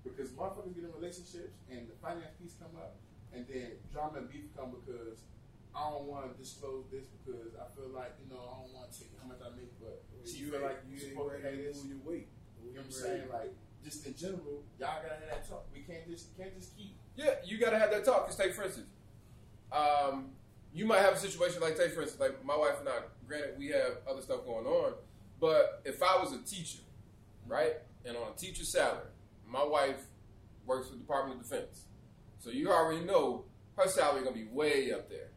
Because 0.01 0.29
motherfuckers 0.33 0.73
get 0.73 0.85
in 0.85 0.93
relationships 0.93 1.57
and 1.69 1.89
the 1.89 1.97
finance 1.97 2.33
piece 2.37 2.57
come 2.57 2.73
up, 2.77 2.97
and 3.33 3.45
then 3.49 3.77
drama 3.93 4.25
and 4.25 4.29
beef 4.29 4.49
come 4.53 4.73
because 4.73 5.25
I 5.73 5.91
don't 5.91 6.07
want 6.07 6.29
to 6.29 6.31
disclose 6.37 6.87
this 6.87 7.05
because 7.09 7.53
I 7.57 7.67
feel 7.75 7.91
like 7.91 8.15
you 8.21 8.31
know 8.31 8.41
I 8.41 8.63
don't 8.63 8.73
want 8.73 8.89
to 8.89 8.93
take 8.95 9.11
how 9.19 9.27
much 9.27 9.41
I 9.43 9.51
make, 9.53 9.73
but 9.77 10.01
she 10.25 10.49
feel 10.49 10.61
like 10.61 10.81
you 10.89 10.97
supposed 10.97 11.37
to 11.37 11.41
pay 11.43 11.61
this. 11.61 11.83
lose 11.83 11.93
your 11.93 12.01
weight. 12.05 12.29
You 12.63 12.73
know 12.73 12.81
what 12.81 12.89
I'm 12.89 12.91
saying? 12.91 13.27
Like 13.29 13.53
just 13.85 14.01
in 14.09 14.17
general, 14.17 14.65
y'all 14.81 15.03
gotta 15.05 15.21
have 15.21 15.29
that 15.29 15.45
talk. 15.45 15.69
We 15.69 15.85
can't 15.85 16.09
just 16.09 16.33
can't 16.33 16.55
just 16.57 16.73
keep. 16.73 16.97
Yeah, 17.15 17.35
you 17.45 17.57
gotta 17.57 17.79
have 17.79 17.91
that 17.91 18.05
talk. 18.05 18.25
Cause 18.25 18.35
take 18.35 18.53
for 18.53 18.63
instance, 18.63 18.87
um, 19.71 20.29
you 20.73 20.85
might 20.85 20.99
have 20.99 21.13
a 21.13 21.17
situation 21.19 21.61
like 21.61 21.77
take 21.77 21.91
for 21.93 22.01
instance, 22.01 22.19
like 22.19 22.43
my 22.45 22.57
wife 22.57 22.79
and 22.79 22.89
I. 22.89 22.99
Granted, 23.27 23.57
we 23.57 23.67
have 23.67 23.97
other 24.09 24.21
stuff 24.21 24.45
going 24.45 24.65
on, 24.65 24.93
but 25.39 25.81
if 25.85 26.03
I 26.03 26.17
was 26.21 26.33
a 26.33 26.39
teacher, 26.39 26.79
right, 27.47 27.73
and 28.05 28.15
on 28.15 28.33
a 28.33 28.37
teacher 28.37 28.63
salary, 28.63 29.09
my 29.47 29.63
wife 29.63 30.05
works 30.65 30.87
for 30.87 30.93
the 30.93 30.99
Department 30.99 31.39
of 31.41 31.49
Defense, 31.49 31.85
so 32.39 32.51
you 32.51 32.69
already 32.71 33.03
know 33.03 33.45
her 33.77 33.87
salary 33.87 34.23
gonna 34.23 34.35
be 34.35 34.45
way 34.45 34.91
up 34.91 35.09
there. 35.09 35.29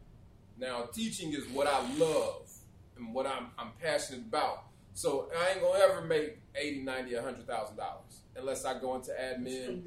Now, 0.57 0.89
teaching 0.93 1.33
is 1.33 1.47
what 1.47 1.67
I 1.67 1.79
love 1.97 2.49
and 2.97 3.13
what 3.13 3.25
I'm 3.25 3.47
I'm 3.57 3.71
passionate 3.81 4.21
about. 4.27 4.65
So 4.93 5.31
I 5.35 5.51
ain't 5.51 5.61
gonna 5.61 5.79
ever 5.79 6.01
make 6.01 6.37
eighty, 6.55 6.81
ninety, 6.81 7.13
a 7.15 7.21
hundred 7.21 7.47
thousand 7.47 7.77
dollars 7.77 8.21
unless 8.35 8.65
I 8.65 8.79
go 8.79 8.95
into 8.95 9.11
admin. 9.11 9.83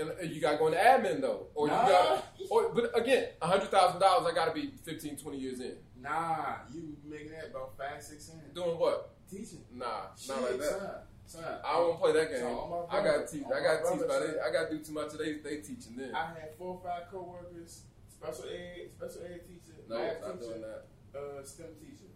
And 0.00 0.10
and 0.18 0.30
you 0.30 0.40
got 0.40 0.52
to 0.52 0.58
go 0.58 0.66
into 0.68 0.78
admin 0.78 1.20
though, 1.20 1.46
or 1.54 1.66
Nah. 1.68 1.82
you 1.86 1.92
got, 1.92 2.24
or 2.50 2.68
but 2.74 2.98
again, 2.98 3.28
a 3.42 3.46
hundred 3.46 3.70
thousand 3.70 4.00
dollars. 4.00 4.26
I 4.30 4.34
got 4.34 4.46
to 4.46 4.52
be 4.58 4.72
15, 4.84 5.16
20 5.16 5.38
years 5.38 5.60
in. 5.60 5.74
Nah, 6.00 6.56
you 6.72 6.96
making 7.04 7.32
that 7.32 7.50
about 7.50 7.76
five, 7.76 8.02
six 8.02 8.24
cents. 8.24 8.40
Doing 8.54 8.78
what? 8.78 9.10
Teaching. 9.30 9.62
Nah, 9.72 10.14
Shit, 10.18 10.28
not 10.30 10.42
like 10.42 10.58
that. 10.60 10.68
Son, 11.26 11.42
son. 11.42 11.58
I 11.64 11.72
don't 11.74 11.98
play 12.00 12.12
that 12.12 12.30
game. 12.30 12.44
my 12.44 12.98
I 12.98 13.04
got 13.04 13.26
to 13.28 13.32
teach. 13.32 13.46
I 13.46 13.60
got 13.62 13.84
to 13.84 13.98
teach. 13.98 14.08
By 14.08 14.18
they, 14.20 14.40
I 14.40 14.50
got 14.52 14.70
to 14.70 14.78
do 14.78 14.82
too 14.84 14.92
much 14.92 15.12
of 15.12 15.18
they 15.18 15.34
they 15.44 15.56
teaching 15.58 15.94
then. 15.96 16.14
I 16.14 16.26
had 16.26 16.54
four 16.56 16.74
or 16.74 16.80
five 16.82 17.10
coworkers, 17.10 17.82
special 18.08 18.44
ed, 18.50 18.90
special 18.90 19.22
ed 19.26 19.40
teacher, 19.46 19.76
no, 19.88 19.98
math 19.98 20.20
not 20.22 20.40
doing 20.40 20.54
teacher, 20.54 20.82
that. 21.12 21.18
uh, 21.20 21.44
STEM 21.44 21.66
teacher. 21.80 22.10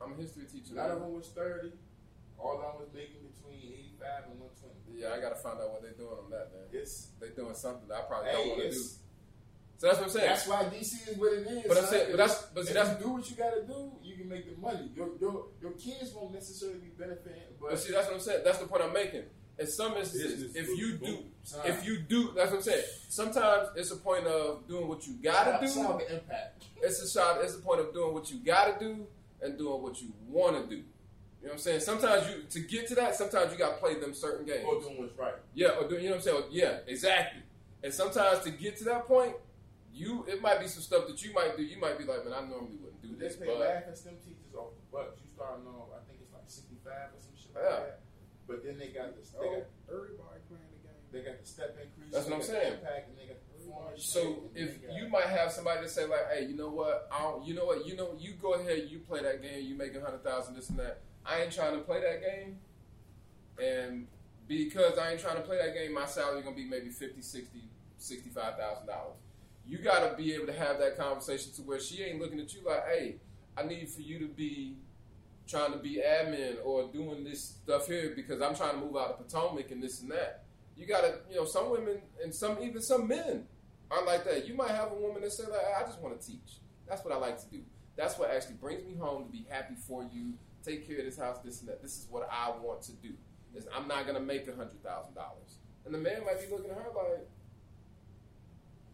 I'm 0.00 0.12
a 0.12 0.16
history 0.16 0.44
teacher. 0.44 0.74
None 0.74 0.90
of 0.92 1.00
them 1.00 1.12
was 1.12 1.28
thirty. 1.28 1.72
All 2.40 2.56
them 2.58 2.72
was 2.80 2.88
making 2.94 3.20
between 3.28 3.60
eighty-five 3.72 4.24
and 4.32 4.40
one 4.40 4.50
twenty. 4.58 4.98
Yeah, 5.00 5.12
I 5.14 5.20
got 5.20 5.30
to 5.30 5.40
find 5.40 5.60
out 5.60 5.70
what 5.72 5.82
they're 5.82 5.92
doing 5.92 6.16
on 6.24 6.30
that 6.30 6.52
man. 6.52 6.64
It's 6.72 7.08
They 7.20 7.28
doing 7.30 7.54
something 7.54 7.88
that 7.88 7.98
I 7.98 8.02
probably 8.02 8.32
don't 8.32 8.48
want 8.48 8.62
to 8.62 8.70
do. 8.70 8.82
So 9.80 9.86
that's 9.86 9.96
what 9.98 10.04
I'm 10.08 10.10
saying. 10.12 10.28
that's 10.28 10.46
why 10.46 10.64
DC 10.64 11.08
is 11.08 11.16
what 11.16 11.32
it 11.32 11.46
is. 11.46 11.64
But 11.66 11.78
I'm 11.78 11.86
saying- 11.86 12.08
but 12.10 12.16
that's- 12.18 12.46
but 12.52 12.64
see, 12.64 12.68
if 12.68 12.74
that's- 12.74 12.98
you 13.00 13.06
do 13.06 13.12
what 13.12 13.30
you 13.30 13.36
got 13.36 13.54
to 13.54 13.62
do, 13.64 13.92
you 14.02 14.14
can 14.16 14.28
make 14.28 14.44
the 14.44 14.60
money. 14.60 14.90
Your 14.94 15.08
your 15.18 15.46
your 15.62 15.72
kids 15.72 16.12
won't 16.12 16.34
necessarily 16.34 16.78
be 16.80 16.88
benefiting, 16.88 17.56
but 17.58 17.70
But 17.70 17.78
see, 17.80 17.92
that's 17.92 18.06
what 18.06 18.14
I'm 18.16 18.20
saying. 18.20 18.42
That's 18.44 18.58
the 18.58 18.66
point 18.66 18.82
I'm 18.82 18.92
making. 18.92 19.24
In 19.58 19.66
some 19.66 19.94
instances, 19.96 20.54
if 20.56 20.66
boom, 20.68 20.76
you 20.76 20.92
do, 20.92 21.04
boom. 21.16 21.32
if 21.64 21.84
you 21.84 21.98
do, 22.00 22.32
that's 22.34 22.50
what 22.50 22.58
I'm 22.58 22.62
saying. 22.62 22.84
Sometimes 23.08 23.68
it's 23.76 23.90
a 23.90 23.96
point 23.96 24.26
of 24.26 24.66
doing 24.66 24.88
what 24.88 25.06
you 25.06 25.14
gotta 25.22 25.66
do. 25.66 25.98
impact. 26.14 26.64
It's 26.82 27.00
a 27.02 27.08
shot. 27.08 27.42
It's 27.44 27.54
a 27.56 27.58
point 27.58 27.80
of 27.80 27.92
doing 27.92 28.14
what 28.14 28.30
you 28.30 28.38
gotta 28.38 28.78
do 28.78 29.06
and 29.42 29.58
doing 29.58 29.82
what 29.82 30.00
you 30.00 30.12
want 30.28 30.56
to 30.68 30.76
do. 30.76 30.82
You 31.40 31.46
know 31.46 31.52
what 31.52 31.52
I'm 31.54 31.58
saying? 31.58 31.80
Sometimes 31.80 32.28
you 32.28 32.42
to 32.50 32.60
get 32.60 32.86
to 32.88 32.94
that. 32.96 33.14
Sometimes 33.16 33.50
you 33.52 33.58
gotta 33.58 33.76
play 33.78 33.94
them 33.98 34.12
certain 34.12 34.44
games. 34.44 34.64
Or 34.66 34.80
doing 34.80 34.98
what's 35.00 35.16
right. 35.16 35.34
Yeah, 35.54 35.80
or 35.80 35.88
doing. 35.88 36.04
You 36.04 36.10
know 36.10 36.16
what 36.16 36.26
I'm 36.28 36.36
saying? 36.36 36.44
Yeah, 36.52 36.78
exactly. 36.86 37.40
And 37.82 37.92
sometimes 37.94 38.40
to 38.44 38.50
get 38.50 38.76
to 38.78 38.84
that 38.84 39.06
point, 39.06 39.32
you 39.92 40.24
it 40.28 40.42
might 40.42 40.60
be 40.60 40.68
some 40.68 40.82
stuff 40.82 41.06
that 41.08 41.22
you 41.24 41.32
might 41.32 41.56
do. 41.56 41.62
You 41.62 41.80
might 41.80 41.96
be 41.98 42.04
like, 42.04 42.24
man, 42.24 42.34
I 42.34 42.40
normally 42.44 42.76
wouldn't 42.76 43.00
do 43.00 43.16
They 43.16 43.28
this, 43.28 43.36
pay 43.36 43.46
but 43.46 43.58
math 43.58 43.86
and 43.88 43.96
STEM 43.96 44.16
teachers 44.20 44.52
off 44.54 44.76
the 44.76 44.84
bucks. 44.92 45.16
You 45.24 45.32
starting 45.34 45.64
on, 45.66 45.88
I 45.96 46.04
think 46.04 46.20
it's 46.20 46.32
like 46.32 46.44
sixty-five 46.44 47.16
or 47.16 47.20
some 47.24 47.32
shit 47.40 47.54
like 47.56 47.64
Yeah. 47.64 47.88
that. 47.88 48.00
But 48.46 48.60
then 48.64 48.76
they 48.76 48.88
got 48.92 49.16
this. 49.16 49.30
They 49.32 49.38
Oh, 49.40 49.64
got 49.64 49.64
everybody 49.88 50.40
playing 50.44 50.68
the 50.76 50.80
game. 50.84 51.00
They 51.08 51.20
got 51.24 51.40
the 51.40 51.46
step 51.48 51.72
increase. 51.80 52.12
That's 52.12 52.26
they 52.28 52.36
what 52.36 52.44
I'm 52.44 52.46
saying. 52.46 52.72
Impact, 52.84 53.08
and 53.08 53.16
they 53.16 53.26
got 53.32 53.40
performance. 53.48 54.04
So 54.04 54.44
if 54.54 54.76
they 54.84 54.92
you 54.92 55.08
might 55.08 55.26
have 55.32 55.50
somebody 55.56 55.80
to 55.80 55.88
say 55.88 56.04
like, 56.04 56.28
hey, 56.36 56.44
you 56.44 56.54
know 56.54 56.68
what? 56.68 57.08
I 57.10 57.22
don't, 57.24 57.46
you 57.48 57.54
know 57.56 57.64
what? 57.64 57.86
You 57.88 57.96
know, 57.96 58.12
you 58.20 58.36
go 58.36 58.54
ahead, 58.60 58.92
you 58.92 59.00
play 59.00 59.22
that 59.24 59.40
game. 59.40 59.64
You 59.64 59.74
make 59.74 59.96
a 59.96 60.00
hundred 60.04 60.20
thousand, 60.22 60.54
this 60.54 60.68
and 60.68 60.78
that. 60.78 61.00
I 61.30 61.42
ain't 61.42 61.52
trying 61.52 61.74
to 61.74 61.80
play 61.80 62.00
that 62.00 62.22
game, 62.22 62.58
and 63.62 64.06
because 64.48 64.98
I 64.98 65.12
ain't 65.12 65.20
trying 65.20 65.36
to 65.36 65.42
play 65.42 65.58
that 65.58 65.74
game, 65.74 65.94
my 65.94 66.06
salary 66.06 66.42
gonna 66.42 66.56
be 66.56 66.64
maybe 66.64 66.88
50 66.88 67.22
60 67.22 67.60
65000 67.98 68.86
dollars. 68.86 69.16
You 69.66 69.78
gotta 69.78 70.16
be 70.16 70.34
able 70.34 70.46
to 70.46 70.52
have 70.52 70.78
that 70.80 70.96
conversation 70.96 71.52
to 71.52 71.62
where 71.62 71.78
she 71.78 72.02
ain't 72.02 72.20
looking 72.20 72.40
at 72.40 72.52
you 72.52 72.60
like, 72.66 72.84
hey, 72.88 73.16
I 73.56 73.62
need 73.62 73.88
for 73.88 74.00
you 74.00 74.18
to 74.18 74.26
be 74.26 74.74
trying 75.46 75.72
to 75.72 75.78
be 75.78 76.02
admin 76.04 76.56
or 76.64 76.88
doing 76.92 77.24
this 77.24 77.56
stuff 77.62 77.86
here 77.86 78.12
because 78.16 78.40
I'm 78.40 78.54
trying 78.54 78.72
to 78.72 78.78
move 78.78 78.96
out 78.96 79.10
of 79.10 79.18
Potomac 79.18 79.70
and 79.70 79.82
this 79.82 80.00
and 80.00 80.10
that. 80.10 80.44
You 80.76 80.86
gotta, 80.86 81.18
you 81.30 81.36
know, 81.36 81.44
some 81.44 81.70
women 81.70 81.98
and 82.22 82.34
some 82.34 82.58
even 82.62 82.80
some 82.82 83.06
men 83.06 83.44
are 83.90 84.04
like 84.04 84.24
that. 84.24 84.48
You 84.48 84.54
might 84.54 84.70
have 84.70 84.92
a 84.92 84.94
woman 84.94 85.22
that 85.22 85.32
say 85.32 85.44
like, 85.44 85.60
I 85.78 85.82
just 85.84 86.00
want 86.00 86.20
to 86.20 86.26
teach. 86.26 86.58
That's 86.88 87.04
what 87.04 87.12
I 87.12 87.18
like 87.18 87.38
to 87.40 87.46
do. 87.46 87.60
That's 87.96 88.18
what 88.18 88.30
actually 88.30 88.54
brings 88.54 88.84
me 88.84 88.96
home 88.98 89.24
to 89.26 89.30
be 89.30 89.44
happy 89.48 89.74
for 89.74 90.02
you, 90.02 90.32
take 90.64 90.86
care 90.86 90.98
of 90.98 91.04
this 91.04 91.18
house, 91.18 91.38
this 91.44 91.60
and 91.60 91.68
that. 91.68 91.82
This 91.82 91.98
is 91.98 92.06
what 92.10 92.28
I 92.30 92.50
want 92.50 92.82
to 92.82 92.92
do. 92.92 93.10
Is 93.54 93.66
I'm 93.74 93.88
not 93.88 94.06
gonna 94.06 94.20
make 94.20 94.46
a 94.48 94.54
hundred 94.54 94.82
thousand 94.82 95.14
dollars. 95.14 95.58
And 95.84 95.94
the 95.94 95.98
man 95.98 96.24
might 96.24 96.40
be 96.40 96.52
looking 96.52 96.70
at 96.70 96.76
her 96.76 96.90
like, 96.94 97.26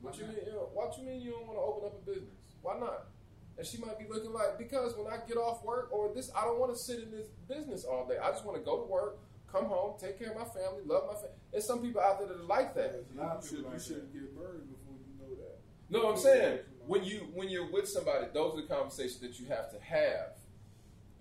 What 0.00 0.18
you 0.18 0.24
mean? 0.24 0.36
You 0.46 0.52
know, 0.52 0.68
what 0.72 0.96
you 0.98 1.04
mean 1.04 1.20
you 1.20 1.32
don't 1.32 1.46
want 1.46 1.58
to 1.58 1.62
open 1.62 1.86
up 1.88 2.02
a 2.02 2.06
business? 2.06 2.30
Why 2.62 2.78
not? 2.78 3.06
And 3.58 3.66
she 3.66 3.78
might 3.78 3.98
be 3.98 4.04
looking 4.08 4.32
like, 4.32 4.58
because 4.58 4.94
when 4.96 5.12
I 5.12 5.18
get 5.26 5.36
off 5.36 5.64
work 5.64 5.88
or 5.90 6.12
this, 6.14 6.30
I 6.36 6.44
don't 6.44 6.58
want 6.58 6.72
to 6.74 6.78
sit 6.78 7.00
in 7.00 7.10
this 7.10 7.28
business 7.48 7.84
all 7.84 8.06
day. 8.06 8.16
I 8.22 8.30
just 8.30 8.44
want 8.44 8.58
to 8.58 8.64
go 8.64 8.78
to 8.82 8.86
work, 8.86 9.18
come 9.50 9.64
home, 9.64 9.94
take 9.98 10.18
care 10.18 10.30
of 10.30 10.36
my 10.36 10.44
family, 10.44 10.82
love 10.84 11.04
my 11.06 11.14
family. 11.14 11.30
There's 11.52 11.66
some 11.66 11.80
people 11.80 12.02
out 12.02 12.18
there 12.18 12.28
that 12.28 12.38
are 12.38 12.44
like 12.44 12.74
that. 12.74 13.04
You, 13.14 13.18
should, 13.40 13.56
people 13.56 13.58
you 13.58 13.70
like 13.70 13.80
shouldn't 13.80 14.12
get 14.12 14.34
married 14.36 14.68
before 14.68 14.96
you 15.00 15.16
know 15.18 15.34
that. 15.36 15.58
No, 15.88 16.10
I'm 16.10 16.18
saying 16.18 16.58
when 16.86 17.02
you 17.02 17.28
when 17.34 17.48
you're 17.48 17.70
with 17.70 17.88
somebody, 17.88 18.26
those 18.34 18.54
are 18.54 18.62
the 18.62 18.68
conversations 18.68 19.20
that 19.20 19.40
you 19.40 19.46
have 19.46 19.70
to 19.70 19.80
have. 19.80 20.36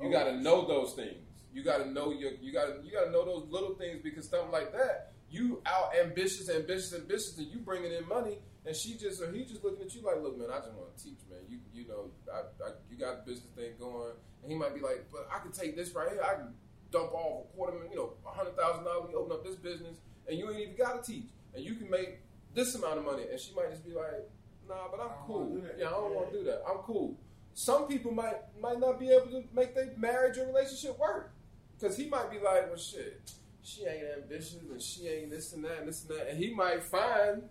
You 0.01 0.07
Oh, 0.07 0.11
got 0.11 0.25
to 0.25 0.35
know 0.37 0.67
those 0.67 0.93
things. 0.93 1.15
You 1.53 1.63
got 1.63 1.77
to 1.77 1.89
know 1.89 2.11
your 2.11 2.31
you 2.41 2.51
got 2.51 2.65
to 2.67 2.85
you 2.85 2.91
got 2.91 3.05
to 3.05 3.11
know 3.11 3.23
those 3.25 3.47
little 3.49 3.75
things 3.75 3.99
because 4.03 4.27
something 4.27 4.51
like 4.51 4.73
that, 4.73 5.13
you 5.29 5.61
out 5.65 5.91
ambitious, 5.95 6.49
ambitious, 6.49 6.93
ambitious, 6.93 7.37
and 7.37 7.47
you 7.47 7.59
bringing 7.59 7.91
in 7.93 8.05
money, 8.07 8.39
and 8.65 8.75
she 8.75 8.95
just 8.95 9.21
or 9.21 9.31
he 9.31 9.45
just 9.45 9.63
looking 9.63 9.85
at 9.85 9.95
you 9.95 10.01
like, 10.01 10.21
look, 10.21 10.37
man, 10.37 10.49
I 10.51 10.57
just 10.59 10.73
want 10.73 10.95
to 10.97 11.03
teach, 11.03 11.19
man. 11.29 11.39
You 11.47 11.59
you 11.73 11.87
know, 11.87 12.11
I, 12.31 12.39
I, 12.65 12.71
you 12.91 12.97
got 12.97 13.25
the 13.25 13.31
business 13.31 13.51
thing 13.55 13.71
going, 13.79 14.11
and 14.43 14.51
he 14.51 14.57
might 14.57 14.75
be 14.75 14.81
like, 14.81 15.05
but 15.11 15.29
I 15.33 15.39
can 15.39 15.51
take 15.51 15.77
this 15.77 15.95
right 15.95 16.09
here, 16.09 16.21
I 16.21 16.35
can 16.35 16.53
dump 16.91 17.13
off 17.13 17.45
a 17.45 17.55
quarter 17.55 17.73
million, 17.73 17.91
you 17.91 17.97
know, 17.97 18.13
a 18.27 18.31
hundred 18.35 18.57
thousand 18.57 18.83
dollars, 18.83 19.07
we 19.07 19.15
open 19.15 19.31
up 19.31 19.45
this 19.45 19.55
business, 19.55 19.95
and 20.27 20.37
you 20.37 20.49
ain't 20.51 20.59
even 20.59 20.75
got 20.75 21.01
to 21.03 21.11
teach, 21.11 21.29
and 21.55 21.63
you 21.63 21.75
can 21.75 21.89
make 21.89 22.19
this 22.53 22.75
amount 22.75 22.97
of 22.99 23.05
money, 23.05 23.23
and 23.31 23.39
she 23.39 23.53
might 23.55 23.69
just 23.71 23.85
be 23.85 23.93
like, 23.93 24.27
nah, 24.67 24.87
but 24.91 24.99
I'm 24.99 25.09
cool. 25.25 25.45
wanna 25.45 25.61
do 25.61 25.67
that. 25.67 25.75
Yeah, 25.79 25.87
I 25.87 25.91
don't 25.91 26.15
want 26.15 26.31
to 26.31 26.37
do 26.37 26.43
that. 26.45 26.63
I'm 26.67 26.77
cool. 26.79 27.17
Some 27.57 27.87
people 27.87 28.11
might 28.11 28.35
might 28.61 28.79
not 28.79 28.99
be 28.99 29.09
able 29.09 29.27
to 29.27 29.43
make 29.53 29.73
their 29.73 29.91
marriage 29.97 30.37
or 30.37 30.45
relationship 30.45 30.99
work 30.99 31.31
because 31.79 31.95
he 31.95 32.07
might 32.07 32.29
be 32.29 32.37
like, 32.37 32.67
well, 32.67 32.77
shit, 32.77 33.31
she 33.63 33.85
ain't 33.85 34.03
ambitious 34.21 34.57
and 34.69 34.81
she 34.81 35.07
ain't 35.07 35.31
this 35.31 35.53
and 35.53 35.63
that 35.63 35.79
and 35.79 35.87
this 35.87 36.03
and 36.05 36.11
that, 36.19 36.29
and 36.29 36.37
he 36.37 36.53
might 36.53 36.83
find 36.83 37.43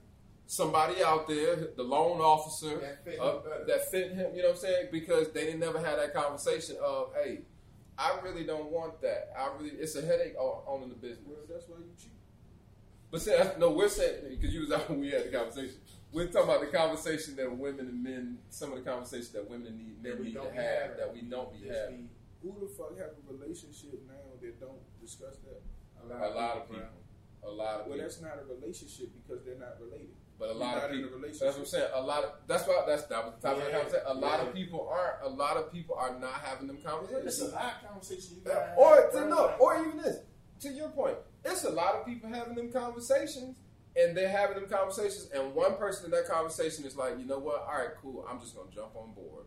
somebody 0.47 1.03
out 1.03 1.27
there, 1.27 1.57
the 1.75 1.83
loan 1.83 2.21
officer 2.21 2.79
That 2.79 3.03
fit 3.05 3.15
him 3.15 3.21
uh, 3.23 3.65
that 3.67 3.91
fit 3.91 4.13
him. 4.13 4.35
You 4.37 4.43
know 4.43 4.49
what 4.49 4.57
I'm 4.57 4.61
saying? 4.61 4.89
Because 4.93 5.31
they 5.33 5.47
didn't 5.47 5.61
never 5.61 5.79
had 5.79 5.99
that 5.99 6.13
conversation 6.13 6.77
of, 6.85 7.13
hey, 7.15 7.41
I 7.97 8.19
really 8.23 8.45
don't 8.45 8.71
want 8.71 9.01
that. 9.01 9.33
I 9.39 9.49
really, 9.57 9.71
it's 9.71 9.97
a 9.97 10.03
headache 10.03 10.35
on- 10.39 10.63
owning 10.67 10.91
the 10.91 10.97
business. 10.97 11.27
Well, 11.27 11.39
that's 11.49 11.67
why 11.67 11.79
you 11.79 11.93
cheat. 11.99 12.11
But 13.11 13.25
that's- 13.25 13.59
no, 13.59 13.71
we're 13.71 13.89
saying 13.89 14.25
because 14.29 14.53
you 14.53 14.61
was 14.61 14.73
out 14.73 14.91
when 14.91 15.01
we 15.01 15.11
had 15.11 15.25
the 15.25 15.31
conversation. 15.37 15.77
We're 16.15 16.29
talking 16.31 16.49
about 16.49 16.61
the 16.61 16.71
conversation 16.71 17.35
that 17.37 17.51
women 17.51 17.89
and 17.91 18.03
men, 18.03 18.39
some 18.49 18.71
of 18.73 18.79
the 18.79 18.89
conversations 18.89 19.31
that 19.31 19.51
women 19.51 19.77
need, 19.77 20.01
men 20.01 20.23
need 20.23 20.31
to 20.35 20.39
don't 20.47 20.55
have, 20.55 20.95
have. 20.95 20.97
that 20.97 21.13
we 21.13 21.23
don't 21.23 21.51
be 21.53 21.67
having. 21.67 22.07
be 22.07 22.49
Who 22.49 22.55
the 22.61 22.71
fuck 22.73 22.97
have 22.99 23.19
a 23.19 23.33
relationship 23.33 23.99
now 24.07 24.15
that 24.41 24.61
don't 24.61 24.79
discuss 25.03 25.35
that? 25.43 25.61
a 25.99 26.07
A 26.07 26.31
lot 26.31 26.57
of 26.59 26.69
people, 26.71 26.87
a 27.43 27.51
lot 27.51 27.81
of 27.81 27.87
Well, 27.87 27.97
people. 27.99 27.99
that's 27.99 28.21
not 28.23 28.39
a 28.39 28.47
relationship 28.47 29.11
because 29.27 29.45
they're 29.45 29.59
not 29.59 29.75
related. 29.81 30.15
But 30.39 30.51
a 30.51 30.53
You're 30.53 30.61
lot 30.63 30.79
of 30.85 30.91
people. 30.93 31.19
That's 31.21 31.41
what 31.41 31.57
I'm 31.59 31.65
saying. 31.67 31.89
A 31.95 32.01
lot 32.03 32.23
of 32.25 32.31
that's 32.47 32.67
why 32.69 32.85
that's 32.87 33.05
that 33.11 33.25
was 33.25 33.35
the 33.41 33.49
topic 33.49 33.63
of 33.63 33.67
the 33.67 33.71
Yeah, 33.73 33.79
conversation. 33.83 34.07
A 34.07 34.15
lot 34.15 34.39
yeah. 34.43 34.47
of 34.49 34.55
people 34.55 34.89
aren't. 34.89 35.23
A 35.23 35.29
lot 35.35 35.57
of 35.57 35.73
people 35.73 35.95
are 35.97 36.19
not 36.21 36.35
having 36.47 36.67
them 36.69 36.79
conversations. 36.85 37.27
It's 37.27 37.43
a 37.43 37.51
conversations. 37.51 37.55
lot 37.55 37.75
of 37.75 37.89
conversation 37.91 38.37
you 38.39 38.43
gotta 38.47 38.75
or 38.79 38.95
have, 39.03 39.13
to 39.13 39.29
no, 39.29 39.55
or 39.59 39.81
even 39.83 39.97
this. 39.99 40.19
To 40.61 40.69
your 40.71 40.89
point, 40.91 41.17
it's 41.45 41.65
a 41.65 41.71
lot 41.71 41.95
of 41.97 42.07
people 42.07 42.29
having 42.31 42.55
them 42.55 42.71
conversations, 42.73 43.59
and 43.97 44.17
they're 44.17 44.29
having 44.29 44.57
them 44.57 44.69
conversations, 44.69 45.29
and 45.35 45.55
one 45.55 45.77
person 45.77 46.07
in 46.07 46.11
that 46.11 46.29
conversation 46.29 46.85
is 46.85 46.97
like, 46.97 47.19
you 47.19 47.25
know 47.25 47.39
what? 47.39 47.63
All 47.63 47.79
right, 47.79 47.95
cool. 48.01 48.27
I'm 48.29 48.41
just 48.41 48.57
gonna 48.57 48.71
jump 48.75 48.97
on 48.97 49.13
board, 49.13 49.45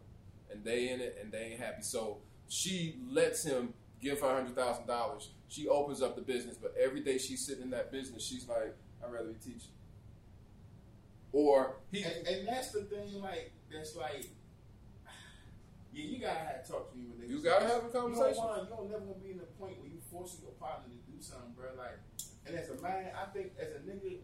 and 0.51 0.63
they 0.63 0.89
in 0.89 1.01
it, 1.01 1.17
and 1.21 1.31
they 1.31 1.51
ain't 1.51 1.59
happy. 1.59 1.81
So 1.81 2.19
she 2.47 2.97
lets 3.09 3.43
him 3.43 3.73
give 4.01 4.21
her 4.21 4.33
hundred 4.33 4.55
thousand 4.55 4.87
dollars. 4.87 5.29
She 5.49 5.67
opens 5.67 6.01
up 6.01 6.15
the 6.15 6.21
business, 6.21 6.57
but 6.57 6.73
every 6.79 7.01
day 7.01 7.17
she's 7.17 7.45
sitting 7.45 7.63
in 7.63 7.69
that 7.71 7.91
business, 7.91 8.25
she's 8.25 8.47
like, 8.47 8.75
I'd 9.03 9.11
rather 9.11 9.29
be 9.29 9.39
teaching. 9.39 9.71
Or 11.33 11.75
he, 11.91 12.03
and, 12.03 12.27
and 12.27 12.47
that's 12.47 12.71
the 12.71 12.81
thing, 12.81 13.21
like 13.21 13.51
that's 13.71 13.95
like, 13.95 14.29
yeah, 15.93 16.05
you 16.05 16.19
gotta 16.19 16.39
have 16.39 16.65
to 16.65 16.71
talk 16.71 16.91
to 16.91 16.97
me 16.97 17.05
when 17.09 17.19
they. 17.19 17.33
You 17.33 17.41
gotta 17.43 17.67
have 17.67 17.83
a 17.83 17.89
conversation. 17.89 18.29
You 18.29 18.35
don't 18.35 18.47
want, 18.47 18.63
you 18.63 18.75
don't 18.75 18.91
never 18.91 19.05
gonna 19.05 19.23
be 19.23 19.31
in 19.31 19.37
the 19.37 19.51
point 19.59 19.77
where 19.79 19.89
you 19.89 19.99
forcing 20.09 20.41
your 20.43 20.55
partner 20.55 20.87
to 20.87 21.11
do 21.11 21.21
something, 21.21 21.51
bro. 21.55 21.67
Like, 21.77 21.99
and 22.47 22.55
as 22.55 22.69
a 22.69 22.81
man, 22.81 23.11
I 23.11 23.27
think 23.35 23.51
as 23.59 23.75
a 23.75 23.79
nigga, 23.83 24.23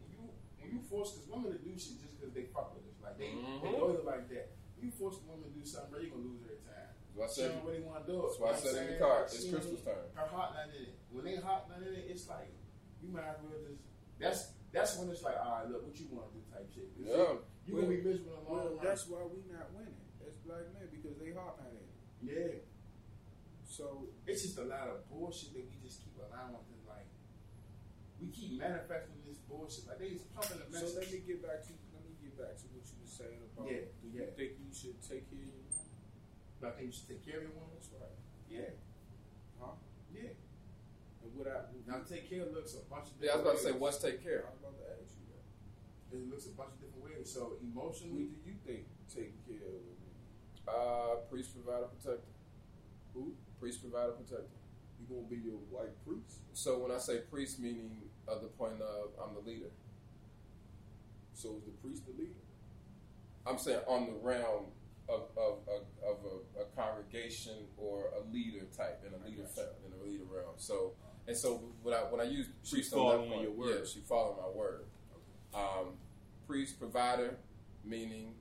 you 0.73 0.81
force 0.81 1.13
this 1.15 1.27
woman 1.29 1.53
to 1.53 1.59
do 1.61 1.71
shit 1.77 2.01
just 2.01 2.17
because 2.17 2.33
they 2.33 2.49
fuck 2.49 2.73
with 2.73 2.83
us, 2.89 2.97
like 3.01 3.17
they 3.17 3.29
they 3.29 3.69
Mhm. 3.69 3.79
loyal 3.79 4.03
like 4.03 4.25
that. 4.29 4.51
You 4.81 4.89
force 4.91 5.17
a 5.21 5.25
woman 5.29 5.47
to 5.47 5.53
do 5.55 5.63
something, 5.63 5.91
bro, 5.91 5.99
you 6.01 6.09
gonna 6.09 6.23
lose 6.23 6.41
every 6.43 6.57
time. 6.65 6.91
That's 6.91 7.15
why 7.15 7.23
I 7.23 7.27
She 7.29 7.35
said, 7.41 7.51
don't 7.55 7.65
really 7.65 7.83
want 7.85 8.05
to 8.05 8.11
do 8.11 8.15
it. 8.19 8.21
that's 8.27 8.39
why 8.39 8.47
I 8.47 8.51
You 8.51 8.57
know 8.57 8.71
said 8.73 8.83
in 8.83 8.93
the 8.93 8.99
car, 8.99 9.15
saying? 9.15 9.25
it's 9.29 9.43
She 9.45 9.51
Crystal's 9.53 9.79
ain't- 9.79 9.85
turn. 9.85 10.03
Her 10.17 10.27
heart 10.27 10.49
not 10.57 10.65
in 10.75 10.81
it. 10.83 10.93
When 11.13 11.23
they 11.25 11.35
heart 11.37 11.63
not 11.69 11.81
in 11.85 11.93
it, 11.93 12.05
it's 12.09 12.25
like 12.27 12.49
you 13.01 13.07
might 13.09 13.27
as 13.29 13.39
well 13.43 13.59
just. 13.63 13.81
That's 14.19 14.41
that's 14.73 14.97
when 14.97 15.09
it's 15.13 15.21
like, 15.21 15.37
all 15.37 15.61
right, 15.61 15.69
look, 15.69 15.85
what 15.85 15.93
you 15.99 16.07
want 16.09 16.33
to 16.33 16.39
do 16.39 16.41
type 16.51 16.67
shit. 16.73 16.89
'Cause 16.97 17.05
Yeah. 17.05 17.37
You 17.65 17.75
gonna 17.79 17.87
be 17.93 18.01
miserable 18.01 18.33
in 18.39 18.43
the 18.43 18.49
long 18.49 18.65
Well, 18.65 18.75
run. 18.75 18.83
that's 18.83 19.07
why 19.07 19.21
we 19.23 19.39
not 19.53 19.71
winning 19.71 19.95
as 20.25 20.33
black 20.43 20.65
men 20.73 20.89
because 20.91 21.15
they 21.21 21.31
heart 21.31 21.55
not 21.61 21.69
in 21.71 21.77
it. 21.77 21.87
yeah. 22.23 22.59
So 23.63 24.09
It's 24.25 24.41
just 24.43 24.57
a 24.57 24.63
lot 24.65 24.87
of 24.89 25.07
bullshit 25.09 25.53
that 25.53 25.65
we 25.69 25.77
just 25.81 26.03
keep 26.03 26.17
allowing 26.17 26.53
to 26.57 26.75
like. 26.89 27.07
We 28.19 28.27
keep 28.29 28.59
manifesting 28.59 29.15
this 29.17 29.22
bullshit. 29.53 29.85
Like 29.85 30.01
they 30.01 30.09
just 30.17 30.25
pumping 30.33 30.57
the 30.57 30.65
so 30.73 30.89
let 30.97 31.05
me 31.13 31.21
get 31.21 31.45
back 31.45 31.61
to 31.69 31.71
let 31.93 32.01
me 32.01 32.17
get 32.17 32.33
back 32.33 32.57
to 32.57 32.65
what 32.73 32.81
you 32.89 32.97
were 32.97 33.05
saying 33.13 33.37
about 33.53 33.69
Yeah, 33.69 33.85
do 34.01 34.09
you 34.09 34.25
yeah. 34.25 34.33
think 34.33 34.57
you 34.57 34.73
should 34.73 34.97
take 35.05 35.29
care 35.29 35.45
of 35.45 35.53
your 35.53 35.61
woman? 35.61 36.65
I 36.65 36.71
think 36.73 36.89
you 36.89 36.95
should 36.95 37.09
take 37.13 37.21
care 37.27 37.37
of 37.43 37.51
your 37.51 37.55
woman. 37.59 37.75
That's 37.77 37.91
right. 37.93 38.17
Yeah, 38.49 38.71
Huh? 39.61 39.75
yeah. 40.15 40.31
And 41.21 41.29
what 41.37 41.45
I 41.51 41.69
Now 41.85 42.01
take 42.07 42.25
care 42.31 42.47
looks 42.49 42.73
a 42.79 42.83
bunch 42.89 43.11
of. 43.13 43.19
yeah, 43.21 43.35
I 43.35 43.35
was 43.37 43.43
about 43.45 43.57
to 43.59 43.63
say, 43.67 43.73
what's 43.75 43.99
take 44.01 44.23
care. 44.23 44.47
I 44.47 44.51
was 44.55 44.59
about 44.63 44.75
to 44.81 44.85
ask 44.97 45.11
you 45.19 45.27
that. 45.29 45.43
ways. 46.09 46.23
It 46.23 46.29
looks 46.31 46.47
a 46.49 46.55
bunch 46.55 46.71
of 46.75 46.79
different 46.81 47.03
ways. 47.03 47.27
So 47.29 47.59
emotionally, 47.61 48.31
do 48.31 48.39
you 48.47 48.55
think 48.65 48.87
taking 49.11 49.37
care 49.45 49.61
of 49.67 49.83
a? 49.83 49.93
Uh, 50.63 51.15
priest, 51.27 51.51
provider, 51.51 51.91
protector. 51.91 52.31
Who? 53.13 53.35
Priest, 53.59 53.81
provider, 53.83 54.13
protector. 54.15 54.55
You 54.99 55.03
gonna 55.11 55.27
be 55.27 55.43
your 55.43 55.59
white 55.67 55.91
priest? 56.07 56.39
So 56.55 56.79
when 56.79 56.91
I 56.91 56.97
say 56.97 57.19
priest, 57.27 57.59
meaning 57.59 57.91
of 58.27 58.41
the 58.41 58.47
point 58.47 58.81
of 58.81 59.09
I'm 59.21 59.33
the 59.35 59.41
leader. 59.49 59.71
So 61.33 61.55
is 61.57 61.63
the 61.65 61.71
priest 61.71 62.03
the 62.05 62.13
leader? 62.13 62.33
I'm 63.45 63.57
saying 63.57 63.81
on 63.87 64.05
the 64.05 64.13
realm 64.13 64.65
of 65.09 65.23
of, 65.37 65.59
of, 65.67 65.83
of 66.07 66.17
a, 66.25 66.61
a 66.61 66.65
congregation 66.75 67.67
or 67.77 68.05
a 68.17 68.33
leader 68.33 68.65
type 68.75 69.03
in 69.05 69.13
a 69.13 69.25
leader 69.25 69.43
in 69.85 69.99
a 69.99 70.03
leader 70.03 70.23
realm. 70.29 70.53
So 70.57 70.93
and 71.27 71.35
so 71.37 71.61
when 71.81 71.93
I 71.93 71.99
when 71.99 72.21
I 72.21 72.25
use 72.25 72.47
She 72.63 72.75
priest 72.75 72.93
on 72.93 72.99
following 72.99 73.29
that 73.29 73.35
point, 73.35 73.41
your 73.43 73.51
word. 73.51 73.79
yeah, 73.79 73.85
she 73.85 73.99
follow 73.99 74.37
my 74.41 74.57
word. 74.57 74.85
Um, 75.53 75.93
priest, 76.47 76.79
provider, 76.79 77.37
meaning 77.85 78.33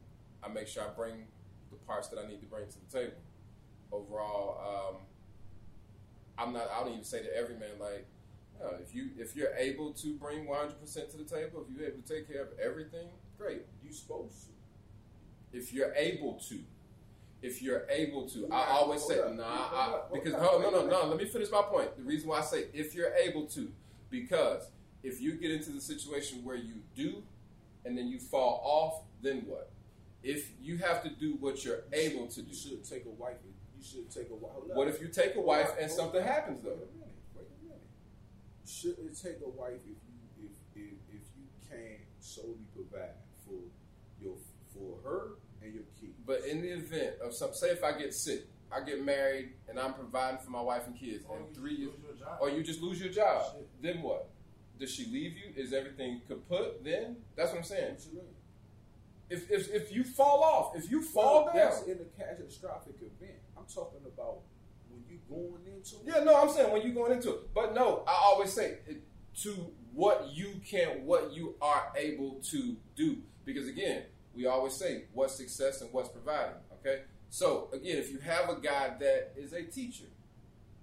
I 0.42 0.48
make 0.48 0.66
sure 0.66 0.82
I 0.82 0.88
bring 0.88 1.26
the 1.70 1.76
parts 1.86 2.08
that 2.08 2.18
I 2.18 2.26
need 2.26 2.40
to 2.40 2.46
bring 2.46 2.66
to 2.66 2.76
the 2.90 2.98
table. 2.98 3.16
Overall, 3.92 4.90
um, 4.96 4.96
I'm 6.38 6.52
not. 6.52 6.70
I 6.74 6.80
don't 6.80 6.92
even 6.92 7.04
say 7.04 7.22
to 7.22 7.36
every 7.36 7.54
man 7.54 7.78
like, 7.78 8.06
no, 8.62 8.76
if 8.82 8.94
you 8.94 9.10
if 9.18 9.34
you're 9.36 9.54
able 9.56 9.92
to 9.94 10.14
bring 10.14 10.46
100 10.46 10.80
percent 10.80 11.10
to 11.10 11.16
the 11.16 11.24
table, 11.24 11.64
if 11.68 11.76
you're 11.76 11.88
able 11.88 12.02
to 12.02 12.14
take 12.14 12.30
care 12.32 12.42
of 12.42 12.48
everything, 12.62 13.08
great. 13.38 13.62
You 13.84 13.92
supposed 13.92 14.34
to. 14.44 15.56
If 15.58 15.72
you're 15.72 15.92
able 15.94 16.40
to, 16.48 16.58
if 17.42 17.60
you're 17.60 17.84
able 17.90 18.28
to, 18.30 18.48
I 18.50 18.68
always 18.70 19.02
say 19.06 19.20
up. 19.20 19.34
nah. 19.34 19.44
I, 19.44 20.00
because 20.12 20.34
hold, 20.34 20.62
no, 20.62 20.70
no, 20.70 20.86
no. 20.86 21.06
Let 21.06 21.18
me 21.18 21.26
finish 21.26 21.50
my 21.50 21.62
point. 21.62 21.96
The 21.96 22.02
reason 22.04 22.28
why 22.28 22.38
I 22.38 22.42
say 22.42 22.66
if 22.72 22.94
you're 22.94 23.12
able 23.14 23.46
to, 23.48 23.70
because 24.10 24.70
if 25.02 25.20
you 25.20 25.32
get 25.34 25.50
into 25.50 25.70
the 25.70 25.80
situation 25.80 26.44
where 26.44 26.56
you 26.56 26.76
do, 26.96 27.22
and 27.84 27.98
then 27.98 28.06
you 28.08 28.18
fall 28.18 28.62
off, 28.64 29.02
then 29.22 29.42
what? 29.46 29.70
If 30.22 30.50
you 30.60 30.78
have 30.78 31.02
to 31.02 31.10
do 31.10 31.36
what 31.40 31.64
you're 31.64 31.82
able 31.92 32.28
to 32.28 32.42
do, 32.42 32.48
You 32.48 32.54
should 32.56 32.84
take 32.84 33.04
a 33.06 33.10
wife. 33.10 33.36
You 33.76 33.84
should 33.84 34.08
take 34.10 34.30
a 34.30 34.34
wife. 34.34 34.52
What 34.74 34.86
if 34.88 35.00
you 35.00 35.08
take 35.08 35.34
a 35.34 35.40
wife 35.40 35.70
and 35.80 35.90
something 35.90 36.22
happens 36.22 36.62
though? 36.62 36.70
Wait 36.70 36.88
a 36.94 36.98
minute. 36.98 37.14
Wait 37.34 37.46
a 37.60 37.64
minute. 37.64 37.82
Should 38.66 38.98
it 39.00 39.18
take 39.20 39.38
a 39.44 39.48
wife 39.48 39.80
if 39.84 39.98
you 40.06 40.46
if 40.46 40.50
if, 40.74 40.92
if 41.10 41.22
you 41.36 41.44
can't 41.68 42.00
solely 42.20 42.64
provide 42.74 43.14
for 43.46 43.58
your 44.20 44.34
for 44.72 44.98
her 45.08 45.30
and 45.62 45.74
your 45.74 45.84
kids? 46.00 46.14
But 46.26 46.44
in 46.44 46.62
the 46.62 46.68
event 46.72 47.16
of 47.22 47.34
some, 47.34 47.52
say 47.54 47.68
if 47.68 47.82
I 47.84 47.92
get 47.98 48.14
sick, 48.14 48.44
I 48.70 48.80
get 48.84 49.04
married, 49.04 49.50
and 49.68 49.78
I'm 49.78 49.94
providing 49.94 50.40
for 50.40 50.50
my 50.50 50.62
wife 50.62 50.86
and 50.86 50.98
kids, 50.98 51.24
or 51.28 51.38
and 51.38 51.54
three 51.54 51.74
years, 51.74 51.92
lose 52.02 52.18
your 52.18 52.26
job. 52.28 52.38
or 52.40 52.50
you 52.50 52.62
just 52.62 52.80
lose 52.80 53.00
your 53.00 53.12
job, 53.12 53.44
Shit. 53.54 53.68
then 53.82 54.02
what? 54.02 54.28
Does 54.78 54.90
she 54.92 55.04
leave 55.06 55.34
you? 55.36 55.52
Is 55.56 55.72
everything 55.72 56.22
kaput? 56.26 56.82
Then 56.84 57.16
that's 57.36 57.50
what 57.50 57.58
I'm 57.58 57.64
saying. 57.64 57.94
What 57.94 58.04
you 58.06 58.14
mean? 58.18 58.34
If 59.30 59.50
if, 59.50 59.72
if 59.74 59.92
you 59.92 60.04
fall 60.04 60.42
off, 60.42 60.76
if 60.76 60.90
you 60.90 61.02
fall 61.02 61.44
Well, 61.46 61.54
down, 61.54 61.70
That's 61.70 61.82
in 61.86 61.98
a 62.00 62.18
catastrophic 62.22 62.96
event. 62.96 63.38
I'm 63.56 63.64
talking 63.72 64.00
about 64.06 64.36
when 64.40 64.44
you 64.48 64.51
going 65.32 65.62
into 65.74 65.96
yeah, 66.04 66.22
no, 66.24 66.40
I'm 66.40 66.50
saying 66.50 66.72
when 66.72 66.82
you're 66.82 66.94
going 66.94 67.12
into 67.12 67.30
it. 67.30 67.54
But 67.54 67.74
no, 67.74 68.04
I 68.06 68.12
always 68.24 68.52
say 68.52 68.78
to 69.42 69.72
what 69.92 70.28
you 70.32 70.60
can, 70.64 71.04
what 71.04 71.32
you 71.32 71.54
are 71.60 71.92
able 71.96 72.40
to 72.50 72.76
do. 72.94 73.18
Because 73.44 73.68
again, 73.68 74.04
we 74.34 74.46
always 74.46 74.74
say 74.74 75.04
what's 75.12 75.34
success 75.34 75.80
and 75.80 75.92
what's 75.92 76.08
providing. 76.08 76.56
Okay, 76.80 77.02
so 77.30 77.68
again, 77.72 77.98
if 77.98 78.10
you 78.10 78.18
have 78.18 78.48
a 78.48 78.56
guy 78.60 78.92
that 79.00 79.32
is 79.36 79.52
a 79.52 79.62
teacher 79.62 80.04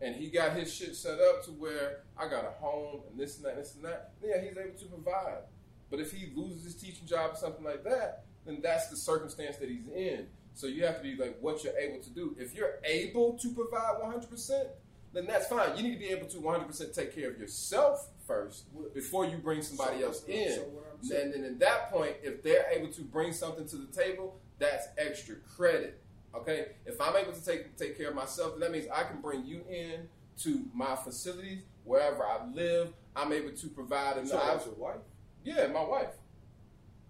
and 0.02 0.16
he 0.16 0.30
got 0.30 0.54
his 0.54 0.74
shit 0.74 0.96
set 0.96 1.20
up 1.20 1.44
to 1.46 1.52
where 1.52 2.04
I 2.18 2.28
got 2.28 2.46
a 2.46 2.52
home 2.60 3.02
and 3.10 3.20
this 3.20 3.38
and 3.38 3.46
that, 3.46 3.58
this 3.58 3.76
and 3.76 3.84
that, 3.86 4.14
yeah, 4.24 4.42
he's 4.42 4.58
able 4.58 4.78
to 4.78 4.86
provide. 4.86 5.44
But 5.90 6.00
if 6.00 6.12
he 6.12 6.32
loses 6.36 6.64
his 6.64 6.76
teaching 6.76 7.08
job 7.08 7.32
or 7.34 7.36
something 7.36 7.64
like 7.64 7.84
that, 7.84 8.24
then 8.46 8.60
that's 8.62 8.88
the 8.88 8.96
circumstance 8.96 9.58
that 9.58 9.70
he's 9.70 9.88
in. 9.88 10.28
So 10.60 10.68
you 10.68 10.84
have 10.86 10.98
to 10.98 11.04
be 11.04 11.16
like 11.16 11.38
what 11.40 11.64
you're 11.64 11.78
able 11.78 12.00
to 12.04 12.10
do. 12.10 12.36
If 12.38 12.54
you're 12.54 12.80
able 12.84 13.38
to 13.38 13.54
provide 13.54 14.02
100%, 14.04 14.68
then 15.14 15.26
that's 15.26 15.48
fine. 15.48 15.78
You 15.78 15.84
need 15.84 15.94
to 15.94 16.00
be 16.00 16.10
able 16.10 16.28
to 16.28 16.38
100% 16.38 16.94
take 16.94 17.16
care 17.16 17.30
of 17.32 17.40
yourself 17.40 18.10
first 18.28 18.66
before 18.94 19.26
you 19.26 19.38
bring 19.38 19.62
somebody 19.62 20.02
So- 20.02 20.08
else 20.08 20.26
in. 20.26 20.54
so 20.56 20.62
what 20.64 20.84
I'm 20.94 21.02
saying- 21.02 21.34
and 21.34 21.46
then 21.46 21.46
at 21.54 21.60
that 21.60 21.90
point, 21.90 22.18
if 22.22 22.44
they're 22.44 22.68
able 22.72 22.92
to 22.92 23.02
bring 23.04 23.32
something 23.32 23.66
to 23.70 23.78
the 23.78 23.88
table, 23.88 24.38
that's 24.58 24.88
extra 24.98 25.38
credit. 25.38 26.02
Okay? 26.36 26.76
If 26.86 27.00
I'm 27.00 27.16
able 27.16 27.32
to 27.32 27.44
take 27.44 27.78
take 27.78 27.98
care 27.98 28.10
of 28.10 28.16
myself, 28.16 28.52
then 28.52 28.60
that 28.60 28.72
means 28.74 28.88
I 28.92 29.04
can 29.06 29.22
bring 29.22 29.46
you 29.46 29.64
in 29.70 30.10
to 30.40 30.66
my 30.74 30.98
facilities, 30.98 31.64
wherever 31.86 32.26
I 32.26 32.46
live. 32.48 32.94
I'm 33.16 33.32
able 33.32 33.54
to 33.54 33.68
provide 33.70 34.18
and 34.18 34.28
So 34.28 34.36
your 34.66 34.74
wife. 34.76 35.02
yeah, 35.42 35.68
my 35.68 35.84
wife. 35.84 36.19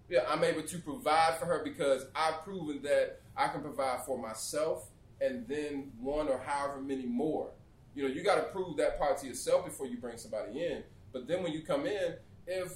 Yeah, 0.10 0.22
I'm 0.28 0.44
able 0.44 0.64
to 0.64 0.80
provide 0.80 1.38
for 1.38 1.46
her 1.46 1.64
because 1.64 2.08
I've 2.16 2.44
proven 2.44 2.82
that 2.82 3.22
I 3.38 3.48
can 3.48 3.62
provide 3.62 4.06
for 4.06 4.18
myself 4.18 4.90
and 5.22 5.48
then 5.48 5.92
one 6.00 6.28
or 6.28 6.40
however 6.40 6.82
many 6.82 7.06
more. 7.06 7.52
You 7.94 8.08
know, 8.08 8.14
you 8.14 8.24
got 8.24 8.36
to 8.36 8.44
prove 8.44 8.78
that 8.78 8.98
part 8.98 9.20
to 9.20 9.28
yourself 9.28 9.66
before 9.66 9.86
you 9.86 9.98
bring 9.98 10.18
somebody 10.18 10.64
in. 10.64 10.84
But 11.14 11.28
then 11.28 11.44
when 11.44 11.52
you 11.52 11.62
come 11.62 11.86
in, 11.86 12.16
if 12.48 12.74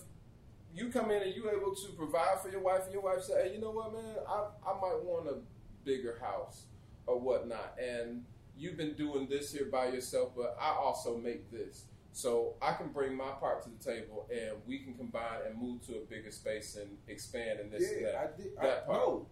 you 0.75 0.89
come 0.89 1.11
in 1.11 1.23
and 1.23 1.33
you're 1.35 1.51
able 1.51 1.75
to 1.75 1.87
provide 1.93 2.39
for 2.41 2.49
your 2.49 2.61
wife 2.61 2.83
and 2.83 2.93
your 2.93 3.01
wife 3.01 3.23
say, 3.23 3.47
hey, 3.47 3.53
you 3.53 3.61
know 3.61 3.71
what, 3.71 3.93
man, 3.93 4.15
I, 4.27 4.45
I 4.67 4.73
might 4.73 5.03
want 5.03 5.27
a 5.27 5.37
bigger 5.85 6.19
house 6.21 6.65
or 7.07 7.19
whatnot. 7.19 7.75
And 7.79 8.23
you've 8.57 8.77
been 8.77 8.93
doing 8.93 9.27
this 9.27 9.51
here 9.51 9.65
by 9.71 9.87
yourself, 9.87 10.31
but 10.35 10.55
I 10.59 10.69
also 10.69 11.17
make 11.17 11.51
this. 11.51 11.85
So 12.15 12.53
I 12.61 12.73
can 12.73 12.89
bring 12.89 13.17
my 13.17 13.31
part 13.39 13.63
to 13.63 13.69
the 13.69 13.83
table, 13.83 14.27
and 14.31 14.51
we 14.67 14.79
can 14.79 14.93
combine 14.93 15.39
and 15.47 15.59
move 15.59 15.83
to 15.87 15.93
a 15.97 16.01
bigger 16.01 16.29
space 16.31 16.75
and 16.75 16.97
expand 17.07 17.59
and 17.59 17.71
this 17.71 17.89
and 17.91 18.05
that. 18.05 18.15
I 18.15 18.27
did. 18.39 18.55
that 18.57 18.83
I 18.83 18.85
part. 18.85 18.87
know. 18.99 19.27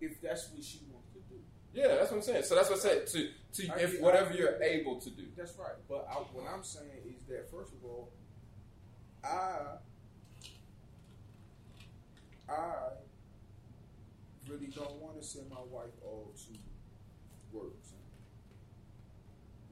If 0.00 0.20
that's 0.20 0.50
what 0.50 0.64
she 0.64 0.80
wants 0.92 1.08
to 1.12 1.20
do, 1.32 1.40
Yeah, 1.72 1.94
that's 1.94 2.10
what 2.10 2.16
I'm 2.16 2.22
saying. 2.24 2.42
So 2.42 2.56
that's 2.56 2.68
what 2.68 2.80
I 2.80 2.82
said. 2.82 3.06
To 3.06 3.28
to 3.52 3.68
I 3.72 3.76
if 3.78 3.92
get- 3.92 4.02
whatever 4.02 4.34
you're 4.34 4.58
get- 4.58 4.62
able 4.72 5.00
to 5.00 5.10
do. 5.10 5.22
that's 5.36 5.56
right. 5.56 5.76
But 5.88 6.08
I, 6.10 6.14
what 6.14 6.52
I'm 6.52 6.64
saying 6.64 6.90
is 7.06 7.22
that 7.28 7.48
first 7.48 7.72
of 7.72 7.84
all, 7.84 8.10
I 9.22 9.76
I 12.48 12.74
really 14.48 14.66
don't 14.66 14.96
want 14.96 15.20
to 15.20 15.26
send 15.26 15.48
my 15.48 15.60
wife 15.70 15.94
off 16.04 16.34
to 16.34 17.56
work. 17.56 17.72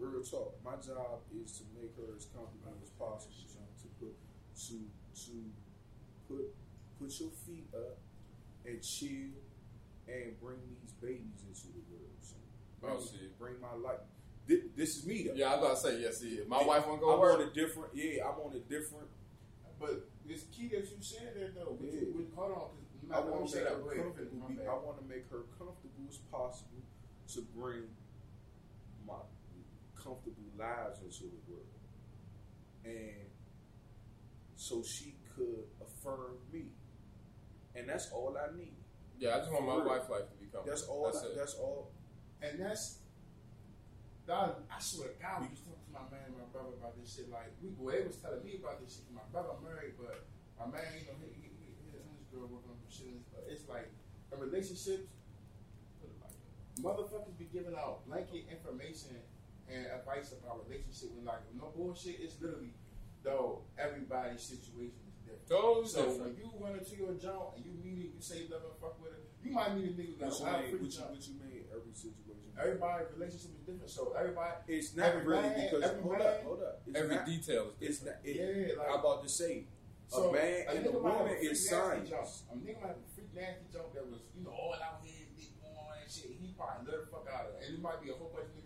Son. 0.01 0.13
Real 0.13 0.23
talk. 0.23 0.55
My 0.65 0.77
job 0.81 1.21
is 1.37 1.53
to 1.59 1.65
make 1.77 1.93
her 1.97 2.17
as 2.17 2.27
comfortable 2.33 2.77
as 2.83 2.91
possible. 2.91 3.35
son, 3.47 3.63
To 3.83 3.89
put 4.01 4.15
to 4.69 4.77
to 5.27 5.35
put 6.29 6.55
put 6.99 7.21
your 7.21 7.31
feet 7.47 7.69
up 7.75 7.99
and 8.67 8.81
chill 8.83 9.33
and 10.09 10.39
bring 10.41 10.59
these 10.83 10.93
babies 11.01 11.45
into 11.49 11.69
the 11.73 11.83
world. 11.93 12.17
So 12.21 12.37
oh, 12.37 12.87
bring, 12.87 12.97
Oh, 12.97 13.01
shit. 13.01 13.39
bring 13.39 13.55
my 13.61 13.73
life. 13.75 14.01
This, 14.47 14.61
this 14.77 14.97
is 14.99 15.07
me 15.07 15.27
though. 15.29 15.35
Yeah, 15.35 15.53
I 15.55 15.57
was 15.57 15.65
about 15.65 15.77
to 15.77 15.81
say 15.81 16.03
yes. 16.03 16.23
Yeah, 16.25 16.43
my 16.49 16.63
wife 16.63 16.87
won't 16.87 17.01
go 17.01 17.13
I'm 17.15 17.21
work. 17.21 17.41
on 17.41 17.47
a 17.49 17.51
different. 17.53 17.95
Yeah, 17.95 18.25
I'm 18.29 18.41
on 18.41 18.53
a 18.57 18.59
different. 18.61 19.09
But 19.79 20.05
it's 20.29 20.45
key 20.53 20.69
that 20.69 20.85
you 20.91 21.01
said 21.01 21.33
that 21.37 21.55
though. 21.55 21.77
But 21.79 21.89
Yeah. 21.89 22.01
you, 22.01 22.13
but 22.13 22.27
hold 22.37 22.53
on, 22.53 22.69
because 23.01 23.17
I 23.17 23.21
want 23.21 23.49
to 23.49 23.57
make 23.57 23.65
her 23.65 23.71
that. 23.71 23.81
Go 23.81 23.91
ahead, 23.91 23.97
finish 23.97 24.33
comfortable. 24.37 24.49
Be. 24.49 24.67
I 24.67 24.75
want 24.77 24.97
to 25.01 25.07
make 25.09 25.25
her 25.31 25.43
comfortable 25.57 26.05
as 26.09 26.19
possible 26.29 26.83
to 27.33 27.41
bring 27.57 27.85
my 29.07 29.23
comfortable 30.11 30.51
lives 30.59 30.99
into 31.07 31.31
the 31.31 31.41
world, 31.47 31.71
and 32.85 33.31
so 34.57 34.83
she 34.83 35.15
could 35.35 35.71
affirm 35.81 36.35
me, 36.53 36.75
and 37.79 37.89
that's 37.89 38.11
all 38.11 38.35
I 38.37 38.51
need. 38.59 38.75
yeah, 39.19 39.37
I 39.37 39.39
just 39.39 39.53
want 39.53 39.67
my 39.67 39.75
For 39.79 39.83
real. 39.87 39.89
wife's 39.95 40.11
life 40.11 40.27
to 40.31 40.37
be 40.43 40.47
comfortable. 40.51 40.67
That's 40.67 40.83
all. 40.91 41.05
That's 41.07 41.23
I, 41.23 41.27
it. 41.31 41.37
that's 41.39 41.55
all. 41.55 41.93
And 42.43 42.59
that's, 42.59 42.99
dog, 44.27 44.65
I 44.73 44.81
swear 44.81 45.13
to 45.13 45.19
God, 45.23 45.45
we 45.45 45.53
was 45.55 45.61
talking 45.63 45.85
to 45.87 45.93
my 45.95 46.05
man 46.11 46.25
and 46.33 46.37
my 46.41 46.49
brother 46.51 46.75
about 46.75 46.97
this 46.99 47.15
shit. 47.15 47.31
Like, 47.31 47.53
we, 47.63 47.71
well, 47.77 47.95
they 47.95 48.03
was 48.03 48.17
telling 48.19 48.43
me 48.43 48.57
about 48.59 48.81
this 48.83 48.97
shit. 48.99 49.05
'cause 49.07 49.17
My 49.23 49.29
brother 49.31 49.55
married, 49.63 49.95
but 50.01 50.25
my 50.59 50.67
man, 50.73 50.89
you 50.99 51.05
know, 51.07 51.17
he, 51.23 51.31
he, 51.37 51.49
he, 51.53 51.69
he 51.85 51.89
and 52.01 52.09
this 52.19 52.27
girl 52.33 52.49
working 52.51 52.73
on 52.73 52.81
some 52.81 52.91
shit. 52.93 53.21
But 53.31 53.45
it's 53.49 53.69
like, 53.69 53.87
in 54.33 54.37
relationships, 54.41 55.09
put 56.01 56.09
it 56.09 56.17
like 56.21 56.33
that, 56.33 56.81
motherfuckers 56.81 57.37
be 57.37 57.49
giving 57.53 57.77
out 57.77 58.09
blanket 58.09 58.49
information 58.49 59.21
and 59.73 59.87
advice 59.87 60.33
about 60.33 60.67
relationship 60.69 61.11
when, 61.15 61.25
like, 61.25 61.43
no 61.57 61.73
bullshit. 61.75 62.21
It's 62.21 62.41
literally, 62.41 62.75
though, 63.23 63.63
everybody's 63.79 64.43
situation 64.43 64.99
is 65.09 65.15
different. 65.25 65.49
Those 65.49 65.93
So 65.95 66.07
different. 66.07 66.21
when 66.21 66.37
you 66.37 66.47
run 66.59 66.75
into 66.79 66.97
your 66.97 67.15
joint 67.15 67.57
and 67.57 67.65
you 67.65 67.73
meet 67.83 67.99
it, 68.07 68.11
you 68.17 68.21
say 68.23 68.47
love 68.51 68.63
and 68.67 68.77
fuck 68.81 69.01
with 69.03 69.13
it, 69.13 69.25
you 69.43 69.51
might 69.53 69.75
meet 69.75 69.87
a 69.87 69.95
nigga 69.97 70.19
that's 70.21 70.41
you 70.41 70.47
like, 70.47 70.69
mean? 70.69 70.77
wow, 70.77 70.83
What 70.85 70.93
you, 70.93 71.01
what 71.15 71.23
you 71.29 71.35
mean? 71.41 71.65
Every 71.73 71.95
situation. 71.95 72.49
Everybody's 72.61 73.09
relationship 73.17 73.53
is 73.57 73.65
different, 73.65 73.89
so 73.89 74.13
everybody, 74.13 74.53
It's 74.69 74.93
not 74.95 75.07
every 75.17 75.25
really 75.25 75.49
man- 75.49 75.65
because 75.65 75.83
every 75.89 76.03
hold 76.03 76.19
man- 76.19 76.27
up, 76.29 76.43
hold 76.45 76.61
up. 76.61 76.83
It's 76.85 76.93
Every 76.99 77.17
not, 77.17 77.25
detail 77.25 77.65
is 77.81 77.89
It's 77.89 78.05
not. 78.05 78.17
It, 78.21 78.37
yeah, 78.37 78.77
like 78.77 78.89
I'm 78.93 79.01
about 79.01 79.23
to 79.25 79.31
say 79.33 79.65
so, 80.13 80.29
a 80.29 80.33
man 80.35 80.67
and 80.69 80.85
a 80.87 80.93
might 81.01 81.15
have 81.15 81.25
woman 81.25 81.37
is 81.41 81.57
science. 81.71 82.11
A 82.11 82.57
nigga 82.61 82.77
might 82.85 82.93
have 82.93 83.01
a 83.01 83.09
freak 83.17 83.33
nasty 83.33 83.65
joke 83.73 83.95
that 83.97 84.05
was, 84.05 84.21
you 84.37 84.45
know, 84.45 84.51
all 84.53 84.77
out 84.77 85.01
here, 85.01 85.25
big 85.39 85.57
boy 85.63 86.05
and 86.05 86.11
shit. 86.13 86.37
He 86.37 86.53
probably 86.53 86.85
let 86.93 87.01
the 87.01 87.09
fuck 87.09 87.25
out 87.33 87.49
of 87.49 87.57
it, 87.57 87.65
and 87.65 87.79
it 87.79 87.81
might 87.81 88.03
be 88.05 88.11
a 88.11 88.15
whole 88.19 88.29
bunch 88.29 88.53
of 88.53 88.60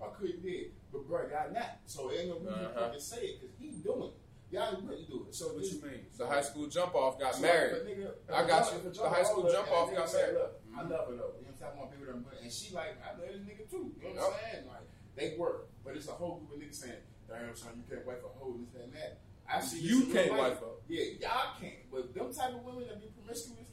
"I 0.00 0.06
couldn't 0.18 0.42
did," 0.42 0.72
but 0.92 1.06
bro, 1.06 1.28
y'all 1.28 1.52
not. 1.52 1.78
So 1.86 2.10
ain't 2.12 2.28
no 2.28 2.38
reason 2.38 2.54
Uh-huh. 2.54 2.90
to 2.92 3.00
say 3.00 3.20
it 3.26 3.40
because 3.40 3.56
he 3.58 3.70
doing 3.82 4.10
it. 4.10 4.14
Y'all 4.50 4.80
really 4.80 5.04
do 5.04 5.26
it. 5.28 5.34
So 5.34 5.52
What 5.52 5.64
you 5.64 5.82
mean? 5.82 6.06
The 6.16 6.26
high 6.26 6.40
school 6.40 6.66
jump 6.68 6.94
off 6.94 7.18
got 7.20 7.34
So 7.34 7.42
married. 7.42 7.84
nigga- 7.84 8.14
I 8.32 8.46
got 8.46 8.72
you. 8.72 8.90
The 8.90 9.08
high 9.10 9.22
school 9.22 9.50
jump 9.50 9.70
off 9.70 9.92
got 9.94 10.10
married. 10.12 10.34
Look, 10.34 10.60
I 10.74 10.82
love 10.82 10.90
her 10.90 10.96
though. 10.96 11.10
You 11.12 11.16
know 11.16 11.28
what 11.28 11.48
I'm 11.52 11.56
saying? 11.58 11.72
I 11.74 11.78
want 11.78 11.92
to 11.92 11.98
her, 12.06 12.12
but 12.14 12.40
and 12.40 12.50
she 12.52 12.74
like, 12.74 12.96
I 13.04 13.10
love 13.18 13.28
this 13.28 13.42
nigga 13.44 13.68
too. 13.70 13.92
You 14.00 14.14
know 14.14 14.22
what 14.22 14.32
I'm 14.32 14.52
saying? 14.52 14.66
Like 14.66 14.86
they 15.16 15.36
work, 15.36 15.68
but 15.84 15.96
it's 15.96 16.08
a 16.08 16.12
whole 16.12 16.36
group 16.40 16.52
of 16.54 16.58
niggas 16.66 16.74
saying, 16.76 17.02
"Damn, 17.28 17.54
son, 17.54 17.72
you 17.76 17.84
can't 17.94 18.06
wife 18.06 18.24
a 18.24 18.28
hoe 18.28 18.56
this 18.58 18.70
that, 18.72 18.84
and 18.84 18.92
that." 18.94 19.18
I 19.50 19.60
see 19.60 19.80
You 19.80 20.06
can't 20.06 20.30
wife 20.38 20.60
her. 20.60 20.66
Yeah, 20.88 21.04
y'all 21.20 21.56
can't. 21.60 21.90
But 21.90 22.14
them 22.14 22.32
type 22.32 22.54
of 22.54 22.62
women 22.64 22.86
that 22.88 23.00
be 23.00 23.08
promiscuous, 23.08 23.66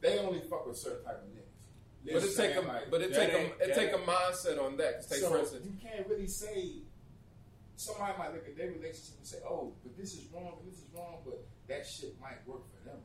they 0.00 0.18
only 0.18 0.40
fuck 0.40 0.66
with 0.66 0.76
certain 0.78 1.04
type 1.04 1.22
of 1.22 1.28
niggas. 1.28 1.39
You 2.04 2.14
But 2.14 2.24
it 2.24 2.36
take 2.36 2.56
a? 2.56 2.60
Like, 2.60 2.90
but 2.90 3.00
it 3.02 3.12
take 3.12 3.32
a 3.32 3.42
it 3.60 3.74
take 3.74 3.92
a 3.92 3.98
mindset 3.98 4.56
on 4.62 4.76
that. 4.78 4.96
'Cause 5.04 5.08
take 5.08 5.20
so 5.20 5.30
for 5.30 5.38
instance, 5.38 5.66
you 5.66 5.76
can't 5.80 6.06
really 6.08 6.26
say 6.26 6.80
somebody 7.76 8.16
might 8.18 8.32
look 8.32 8.46
at 8.48 8.56
their 8.56 8.72
relationship 8.72 9.16
and 9.18 9.26
say, 9.26 9.38
"Oh, 9.44 9.74
but 9.82 9.96
this 9.96 10.14
is 10.14 10.24
wrong, 10.32 10.56
but 10.56 10.64
this 10.64 10.80
is 10.80 10.88
wrong," 10.94 11.22
but 11.24 11.44
that 11.68 11.86
shit 11.86 12.18
might 12.20 12.40
work 12.46 12.62
for 12.72 12.80
them. 12.88 13.00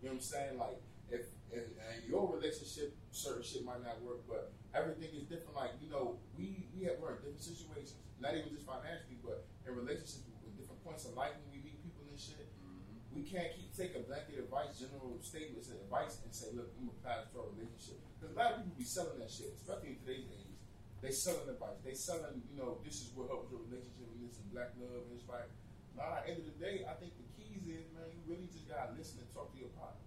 You 0.00 0.08
know 0.08 0.14
what 0.14 0.22
I'm 0.22 0.30
saying? 0.30 0.58
Like 0.58 0.78
if, 1.10 1.26
if 1.50 1.64
in 1.66 2.08
your 2.08 2.30
relationship, 2.32 2.94
certain 3.10 3.42
shit 3.42 3.64
might 3.64 3.82
not 3.82 4.00
work, 4.02 4.22
but 4.28 4.52
everything 4.74 5.10
is 5.18 5.24
different. 5.26 5.54
Like 5.56 5.72
you 5.82 5.90
know, 5.90 6.18
we 6.36 6.68
we 6.76 6.84
have 6.84 6.98
we're 7.00 7.16
in 7.18 7.22
different 7.22 7.42
situations, 7.42 7.94
not 8.20 8.34
even 8.36 8.50
just 8.54 8.66
financially, 8.66 9.18
but 9.24 9.46
in 9.66 9.74
relationships 9.74 10.30
with 10.44 10.54
different 10.56 10.82
points 10.84 11.04
of 11.06 11.14
life 11.14 11.34
when 11.42 11.58
we 11.58 11.64
meet 11.64 11.82
people 11.82 12.04
and 12.08 12.18
shit. 12.20 12.46
We 13.10 13.22
can't 13.24 13.50
keep 13.56 13.74
taking 13.74 14.02
blanket 14.04 14.38
advice, 14.38 14.78
general 14.78 15.18
statements 15.22 15.68
and 15.70 15.80
advice, 15.80 16.20
and 16.22 16.32
say, 16.32 16.52
"Look, 16.54 16.70
I'm 16.78 16.86
gonna 16.86 16.98
apply 17.02 17.18
this 17.24 17.32
to 17.32 17.40
our 17.40 17.48
relationship." 17.50 17.98
Because 18.18 18.34
a 18.34 18.38
lot 18.38 18.50
of 18.52 18.66
people 18.66 18.74
be 18.74 18.84
selling 18.84 19.22
that 19.22 19.30
shit, 19.30 19.54
especially 19.54 19.94
in 19.94 20.02
today's 20.02 20.26
age. 20.26 20.58
They 20.98 21.14
selling 21.14 21.46
advice. 21.46 21.78
They 21.86 21.94
selling, 21.94 22.42
you 22.50 22.58
know, 22.58 22.82
this 22.82 23.06
is 23.06 23.14
what 23.14 23.30
helps 23.30 23.54
your 23.54 23.62
relationship 23.62 24.10
and 24.10 24.26
this 24.26 24.34
is 24.34 24.46
black 24.50 24.74
love. 24.82 25.06
And 25.06 25.14
it's 25.14 25.30
like, 25.30 25.46
at 25.94 26.26
the 26.26 26.34
end 26.34 26.38
of 26.42 26.46
the 26.50 26.58
day, 26.58 26.82
I 26.82 26.98
think 26.98 27.14
the 27.14 27.26
keys 27.38 27.62
is, 27.70 27.86
man, 27.94 28.10
you 28.10 28.18
really 28.26 28.50
just 28.50 28.66
gotta 28.66 28.94
listen 28.98 29.22
and 29.22 29.30
talk 29.30 29.54
to 29.54 29.58
your 29.58 29.70
partner. 29.78 30.02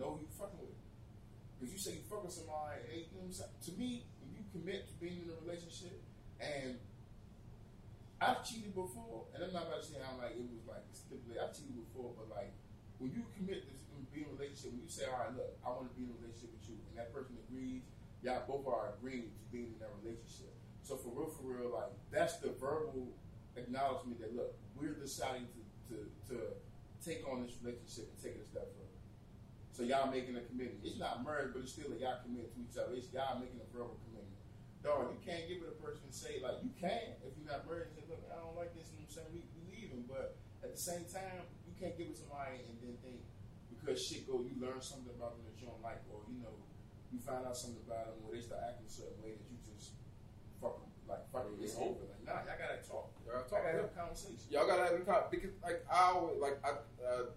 Know 0.00 0.16
who 0.16 0.24
you 0.24 0.32
fucking 0.32 0.56
with. 0.56 0.80
Because 1.60 1.76
you 1.76 1.80
say 1.80 2.00
you 2.00 2.04
fucking 2.08 2.32
somebody, 2.32 2.80
and 2.88 3.04
you 3.04 3.12
know 3.12 3.28
what 3.28 3.36
I'm 3.36 3.52
saying? 3.52 3.56
To 3.68 3.72
me, 3.76 4.08
when 4.24 4.32
you 4.32 4.44
commit 4.48 4.88
to 4.88 4.94
being 4.96 5.20
in 5.20 5.28
a 5.28 5.36
relationship, 5.44 6.00
and 6.40 6.80
I've 8.20 8.40
cheated 8.44 8.72
before, 8.72 9.28
and 9.36 9.44
I'm 9.44 9.52
not 9.52 9.68
about 9.68 9.84
to 9.84 9.88
say 9.88 10.00
I'm 10.00 10.16
like 10.16 10.36
it 10.36 10.44
was 10.44 10.64
like 10.64 10.84
stipulated. 10.92 11.40
I've 11.40 11.52
cheated 11.52 11.76
before, 11.76 12.16
but 12.16 12.32
like 12.32 12.52
when 13.00 13.10
you 13.16 13.24
commit 13.34 13.64
to 13.64 13.72
being 14.12 14.28
in 14.28 14.32
a 14.32 14.36
relationship, 14.36 14.76
when 14.76 14.84
you 14.84 14.92
say, 14.92 15.08
all 15.08 15.16
right, 15.16 15.32
look, 15.32 15.56
I 15.64 15.72
want 15.72 15.88
to 15.88 15.94
be 15.96 16.04
in 16.04 16.12
a 16.12 16.18
relationship 16.20 16.52
with 16.52 16.68
you, 16.68 16.76
and 16.92 16.94
that 17.00 17.08
person 17.16 17.40
agrees, 17.48 17.88
y'all 18.20 18.44
both 18.44 18.68
are 18.68 18.92
agreeing 19.00 19.32
to 19.32 19.42
being 19.48 19.72
in 19.72 19.78
that 19.80 19.90
relationship. 20.04 20.52
So 20.84 21.00
for 21.00 21.08
real, 21.16 21.32
for 21.32 21.48
real, 21.48 21.72
like 21.72 21.92
that's 22.12 22.36
the 22.44 22.52
verbal 22.60 23.16
acknowledgement 23.56 24.20
that 24.20 24.36
look, 24.36 24.52
we're 24.76 24.96
deciding 24.96 25.48
to 25.56 25.60
to, 25.90 25.96
to 26.30 26.36
take 27.02 27.26
on 27.26 27.42
this 27.42 27.56
relationship 27.58 28.12
and 28.12 28.18
take 28.20 28.38
it 28.38 28.44
a 28.44 28.48
step 28.48 28.68
further. 28.76 29.00
So 29.74 29.82
y'all 29.82 30.10
making 30.10 30.36
a 30.36 30.44
commitment. 30.46 30.84
It's 30.84 31.00
not 31.00 31.24
marriage, 31.24 31.50
but 31.56 31.64
it's 31.66 31.72
still 31.72 31.90
a 31.90 31.98
y'all 31.98 32.20
commit 32.22 32.52
to 32.54 32.58
each 32.62 32.76
other. 32.78 32.94
It's 32.94 33.10
y'all 33.10 33.40
making 33.40 33.58
a 33.58 33.68
verbal 33.72 33.98
commitment. 34.06 34.38
Dog, 34.80 35.12
you 35.12 35.20
can't 35.20 35.44
get 35.44 35.60
with 35.60 35.76
a 35.76 35.78
person 35.80 36.08
and 36.08 36.14
say 36.14 36.40
like 36.40 36.62
you 36.64 36.72
can 36.78 37.16
if 37.20 37.36
you're 37.36 37.48
not 37.48 37.68
married 37.68 37.92
and 37.92 37.96
say, 38.00 38.04
look, 38.08 38.22
I 38.32 38.38
don't 38.40 38.56
like 38.56 38.72
this, 38.72 38.88
I'm 38.96 39.04
saying 39.08 39.28
we, 39.32 39.44
we 39.52 39.62
leaving, 39.68 40.08
but 40.08 40.40
at 40.64 40.72
the 40.72 40.80
same 40.80 41.04
time, 41.08 41.44
can't 41.80 41.96
get 41.96 42.12
with 42.12 42.20
somebody 42.20 42.60
and 42.68 42.76
then 42.84 42.94
think 43.00 43.24
because 43.72 43.96
shit 43.96 44.28
go, 44.28 44.44
you 44.44 44.52
learn 44.60 44.76
something 44.84 45.08
about 45.16 45.40
them 45.40 45.48
that 45.48 45.56
you 45.56 45.64
don't 45.64 45.80
like, 45.80 46.04
or 46.12 46.20
you 46.28 46.36
know, 46.44 46.52
you 47.08 47.16
find 47.16 47.42
out 47.48 47.56
something 47.56 47.80
about 47.88 48.12
them 48.12 48.20
where 48.20 48.36
they 48.36 48.44
start 48.44 48.60
acting 48.68 48.84
a 48.84 48.92
certain 48.92 49.16
way 49.24 49.32
that 49.32 49.48
you 49.48 49.56
just 49.64 49.96
fuck 50.60 50.76
'em, 50.84 50.92
like 51.08 51.24
fuck 51.32 51.48
it, 51.48 51.56
it's 51.64 51.74
over. 51.80 52.04
Like 52.04 52.20
nah, 52.28 52.44
y'all 52.44 52.60
gotta 52.60 52.84
talk. 52.84 53.08
Y'all 53.24 53.40
Y'all 53.40 53.48
gotta 53.48 53.64
yeah. 53.64 53.80
have 53.80 53.88
a 53.88 53.96
conversation. 53.96 54.46
Y'all 54.52 54.68
gotta 54.68 54.84
have 54.84 54.92
them 54.92 55.06
talk 55.08 55.32
because 55.32 55.56
like 55.64 55.80
I 55.88 56.12
always 56.12 56.36
like 56.36 56.60
I 56.60 56.70
uh, 57.00 57.32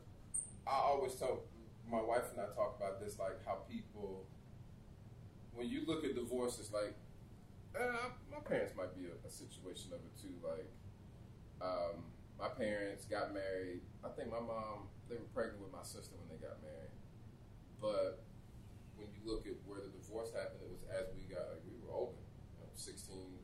I 0.68 0.76
always 0.92 1.16
tell 1.16 1.48
my 1.88 2.02
wife 2.04 2.28
and 2.36 2.44
I 2.44 2.52
talk 2.52 2.76
about 2.78 3.00
this 3.00 3.16
like 3.20 3.40
how 3.48 3.64
people 3.72 4.28
when 5.56 5.70
you 5.70 5.88
look 5.88 6.04
at 6.04 6.16
divorce 6.16 6.60
it's 6.60 6.72
like 6.72 6.96
uh, 7.80 8.10
my 8.32 8.40
parents 8.44 8.74
might 8.76 8.96
be 8.96 9.06
a, 9.08 9.16
a 9.28 9.30
situation 9.30 9.92
of 9.94 10.00
it 10.00 10.14
too 10.20 10.34
like 10.44 10.70
um, 11.62 12.04
my 12.40 12.50
parents 12.50 13.06
got 13.06 13.34
married. 13.34 13.82
I 14.04 14.10
think 14.16 14.30
my 14.32 14.42
mom 14.42 14.90
they 15.10 15.16
were 15.16 15.30
pregnant 15.34 15.62
with 15.62 15.72
my 15.74 15.84
sister 15.84 16.16
when 16.18 16.28
they 16.32 16.40
got 16.42 16.60
married. 16.64 16.96
But 17.82 18.24
when 18.96 19.10
you 19.14 19.22
look 19.26 19.46
at 19.48 19.58
where 19.68 19.82
the 19.82 19.92
divorce 19.92 20.32
happened 20.32 20.64
it 20.64 20.72
was 20.72 20.84
as 20.90 21.12
we 21.16 21.28
got 21.30 21.46
like, 21.52 21.64
we 21.68 21.76
were 21.84 21.94
older. 21.94 22.20
You 22.58 22.66
know, 22.66 22.72
16 22.76 23.40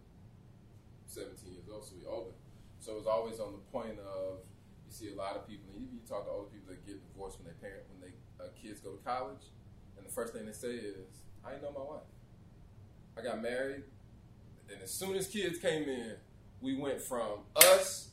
17 1.07 1.53
years 1.53 1.67
old 1.71 1.83
so 1.85 1.93
we 1.97 2.05
older. 2.05 2.35
So 2.79 2.93
it 2.93 2.97
was 2.97 3.07
always 3.07 3.39
on 3.39 3.51
the 3.53 3.63
point 3.73 3.99
of 3.99 4.45
you 4.87 4.91
see 4.93 5.09
a 5.11 5.17
lot 5.17 5.35
of 5.35 5.47
people, 5.47 5.69
and 5.73 5.83
even 5.83 5.95
you 5.99 6.05
talk 6.07 6.25
to 6.25 6.31
older 6.31 6.49
people 6.49 6.73
that 6.73 6.85
get 6.85 7.01
divorced 7.01 7.37
when 7.37 7.47
they 7.49 7.57
parent 7.61 7.85
when 7.91 8.01
they 8.01 8.13
uh, 8.41 8.49
kids 8.55 8.79
go 8.79 8.93
to 8.93 9.01
college, 9.03 9.51
and 9.97 10.05
the 10.05 10.11
first 10.11 10.33
thing 10.33 10.45
they 10.45 10.53
say 10.53 10.73
is, 10.73 11.25
"I 11.45 11.51
didn't 11.51 11.63
know 11.63 11.73
my 11.75 11.85
wife. 11.85 12.07
I 13.17 13.21
got 13.21 13.41
married, 13.41 13.83
and 14.71 14.81
as 14.81 14.91
soon 14.91 15.15
as 15.15 15.27
kids 15.27 15.59
came 15.59 15.89
in, 15.89 16.15
we 16.61 16.75
went 16.75 17.01
from 17.01 17.39
us 17.55 18.09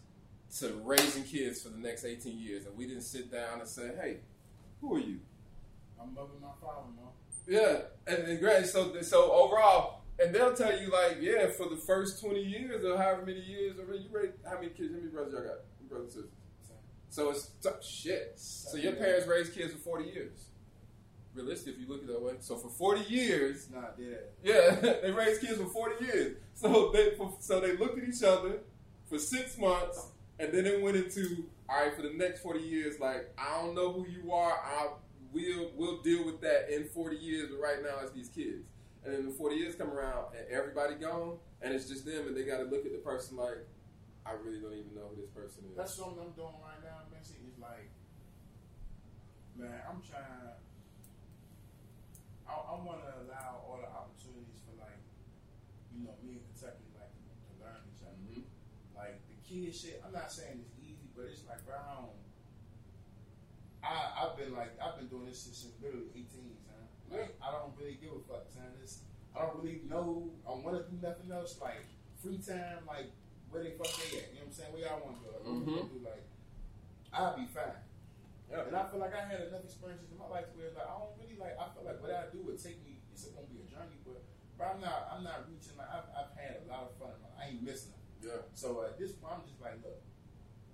to 0.59 0.80
raising 0.84 1.24
kids 1.24 1.62
for 1.62 1.68
the 1.70 1.78
next 1.78 2.05
18 2.05 2.38
years, 2.38 2.66
and 2.66 2.76
we 2.76 2.86
didn't 2.86 3.03
sit 3.03 3.30
down 3.30 3.61
and 3.61 3.68
say, 3.68 3.90
"Hey, 4.01 4.18
who 4.80 4.94
are 4.97 5.01
you?" 5.01 5.18
I'm 6.01 6.14
loving 6.14 6.40
my 6.40 6.49
father, 6.61 6.86
man. 6.97 7.07
Yeah, 7.49 7.82
and, 8.07 8.28
and 8.28 8.40
great. 8.40 8.66
So, 8.66 9.01
so 9.03 9.32
overall, 9.32 10.03
and 10.18 10.34
they'll 10.34 10.55
tell 10.55 10.78
you 10.78 10.90
like, 10.90 11.18
yeah, 11.20 11.49
for 11.51 11.68
the 11.68 11.76
first 11.76 12.20
twenty 12.22 12.42
years 12.42 12.84
or 12.84 12.97
however 12.97 13.24
many 13.26 13.40
years, 13.40 13.76
or 13.78 13.94
you 13.94 14.09
rate 14.12 14.32
how 14.49 14.55
many 14.57 14.68
kids, 14.68 14.92
how 14.92 14.99
many 14.99 15.11
brothers 15.11 15.32
y'all 15.32 15.42
got, 15.42 15.88
brothers 15.88 16.12
sisters. 16.14 16.30
So 17.09 17.30
it's 17.30 17.47
t- 17.62 17.70
shit. 17.82 18.32
So 18.36 18.76
your 18.76 18.92
parents 18.94 19.26
raised 19.26 19.55
kids 19.55 19.72
for 19.72 19.78
forty 19.78 20.11
years. 20.11 20.47
Realistic, 21.34 21.74
if 21.74 21.80
you 21.80 21.86
look 21.86 22.03
at 22.03 22.09
it 22.09 22.12
that 22.12 22.22
way. 22.22 22.34
So 22.40 22.57
for 22.57 22.68
forty 22.70 23.03
years, 23.12 23.68
Nah, 23.72 23.90
dead. 23.99 24.24
yeah, 24.42 24.70
they 25.03 25.11
raised 25.12 25.40
kids 25.40 25.59
for 25.59 25.66
forty 25.68 26.05
years. 26.05 26.36
So 26.55 26.90
they, 26.92 27.11
for, 27.16 27.36
so 27.40 27.61
they 27.61 27.76
looked 27.76 27.99
at 27.99 28.09
each 28.09 28.22
other 28.22 28.61
for 29.09 29.18
six 29.18 29.57
months, 29.59 30.09
and 30.39 30.53
then 30.53 30.66
it 30.66 30.80
went 30.82 30.97
into 30.97 31.47
all 31.68 31.80
right 31.84 31.95
for 31.95 32.03
the 32.03 32.11
next 32.12 32.41
forty 32.41 32.61
years. 32.61 33.01
Like 33.01 33.32
I 33.39 33.61
don't 33.61 33.74
know 33.74 33.93
who 33.93 34.07
you 34.07 34.32
are. 34.32 34.53
I 34.53 34.89
we'll 35.32 35.70
we'll 35.76 36.03
deal 36.03 36.24
with 36.24 36.41
that 36.43 36.70
in 36.74 36.84
forty 36.89 37.16
years. 37.16 37.49
But 37.51 37.61
right 37.61 37.82
now 37.82 38.01
it's 38.03 38.12
these 38.12 38.28
kids. 38.28 38.64
And 39.05 39.14
then 39.14 39.26
the 39.26 39.32
forty 39.32 39.57
years 39.57 39.74
come 39.76 39.91
around, 39.91 40.34
and 40.37 40.47
everybody 40.51 40.95
gone, 40.97 41.39
and 41.62 41.72
it's 41.72 41.89
just 41.89 42.05
them, 42.05 42.26
and 42.26 42.37
they 42.37 42.43
got 42.43 42.59
to 42.59 42.64
look 42.64 42.84
at 42.84 42.93
the 42.93 42.99
person 42.99 43.37
like, 43.37 43.62
I 44.26 44.32
really 44.32 44.59
don't 44.59 44.74
even 44.74 44.95
know 44.95 45.07
who 45.14 45.20
this 45.22 45.30
person 45.30 45.62
is. 45.70 45.76
That's 45.76 45.95
something 45.95 46.18
I'm 46.18 46.32
doing 46.34 46.59
right 46.59 46.82
now, 46.82 47.07
Missy. 47.14 47.39
Is 47.47 47.59
like, 47.61 47.91
man, 49.57 49.80
I'm 49.89 50.03
trying. 50.03 50.57
I, 52.49 52.53
I 52.55 52.74
want 52.82 53.03
to 53.03 53.11
allow 53.26 53.62
all 53.66 53.78
the 53.82 53.91
opportunities 53.91 54.62
for 54.64 54.74
like, 54.78 55.01
you 55.95 56.05
know, 56.07 56.14
me 56.22 56.39
and 56.41 56.45
Kentucky 56.55 56.87
like 56.95 57.11
to, 57.11 57.22
to 57.30 57.51
learn 57.62 57.80
each 57.91 58.03
other. 58.07 58.18
Mhm. 58.26 58.45
Like 58.95 59.20
the 59.28 59.37
kid 59.64 59.74
shit. 59.74 60.02
I'm 60.04 60.12
not 60.12 60.28
saying 60.30 60.61
it's 60.61 60.74
easy, 60.84 61.09
but 61.16 61.24
it's 61.32 61.44
like, 61.48 61.64
bro, 61.64 61.76
I 61.80 61.94
don't. 61.96 62.12
I 63.84 63.94
I've 64.26 64.36
been 64.36 64.52
like 64.52 64.76
I've 64.82 64.96
been 65.00 65.09
doing 65.09 65.26
this 65.26 65.46
since 65.48 65.72
literally 65.80 66.11
18, 66.12 66.28
son. 66.61 66.84
Like 67.09 67.36
I 67.40 67.48
don't 67.54 67.72
really 67.78 67.96
give 67.96 68.12
a 68.12 68.20
fuck, 68.28 68.50
son. 68.52 68.68
This 68.80 69.00
I 69.32 69.46
don't 69.46 69.57
really 69.62 69.80
know. 69.88 70.28
I 70.44 70.52
want 70.61 70.76
to 70.76 70.82
do 70.90 70.96
nothing 71.00 71.30
else. 71.32 71.57
Like 71.62 71.86
free 72.20 72.38
time, 72.38 72.84
like 72.86 73.12
where 73.48 73.62
they 73.62 73.78
fuck 73.78 73.88
they 73.96 74.18
at? 74.20 74.34
You 74.34 74.42
know 74.42 74.50
what 74.50 74.52
I'm 74.52 74.52
saying? 74.52 74.72
Where 74.74 74.82
y'all 74.84 75.00
want 75.00 75.16
to 75.16 75.22
go? 75.24 75.30
Like, 75.38 75.46
Mhm. 75.46 75.86
do? 75.88 75.98
Like 76.04 76.24
I'll 77.14 77.36
be 77.38 77.46
fine. 77.46 77.80
Yeah. 78.50 78.66
And 78.66 78.74
I 78.76 78.82
feel 78.90 78.98
like 79.00 79.14
I 79.14 79.22
had 79.26 79.40
enough 79.46 79.62
experiences 79.64 80.11
in 80.11 80.18
my 80.18 80.26
life 80.28 80.50
where 80.59 80.68
like 80.74 80.84
I 80.84 80.94
don't 80.98 81.14
really 81.22 81.38
like. 81.38 81.54
I 81.57 81.70
feel 81.72 81.86
like 81.86 82.02
what 82.02 82.11
I 82.12 82.26
do 82.34 82.42
would 82.44 82.59
take 82.61 82.82
me. 82.84 82.98
It's 83.14 83.24
gonna 83.32 83.46
be 83.48 83.62
a 83.62 83.66
journey, 83.70 84.02
but 84.04 84.20
but 84.59 84.66
I'm 84.74 84.80
not. 84.82 85.09
I'm 85.14 85.22
not 85.24 85.46
reaching. 85.48 85.78
Like 85.78 85.88
I've, 85.94 86.11
I've 86.12 86.32
had 86.36 86.61
a 86.61 86.66
lot 86.66 86.90
of 86.90 86.92
fun. 86.98 87.14
in 87.16 87.22
my 87.22 87.30
life. 87.32 87.38
I 87.38 87.42
ain't 87.54 87.62
missing. 87.64 87.95
Yeah. 88.27 88.43
So 88.59 88.83
at 88.83 88.99
this 88.99 89.14
point, 89.14 89.39
I'm 89.39 89.45
just 89.47 89.62
like, 89.62 89.79
look, 89.87 90.03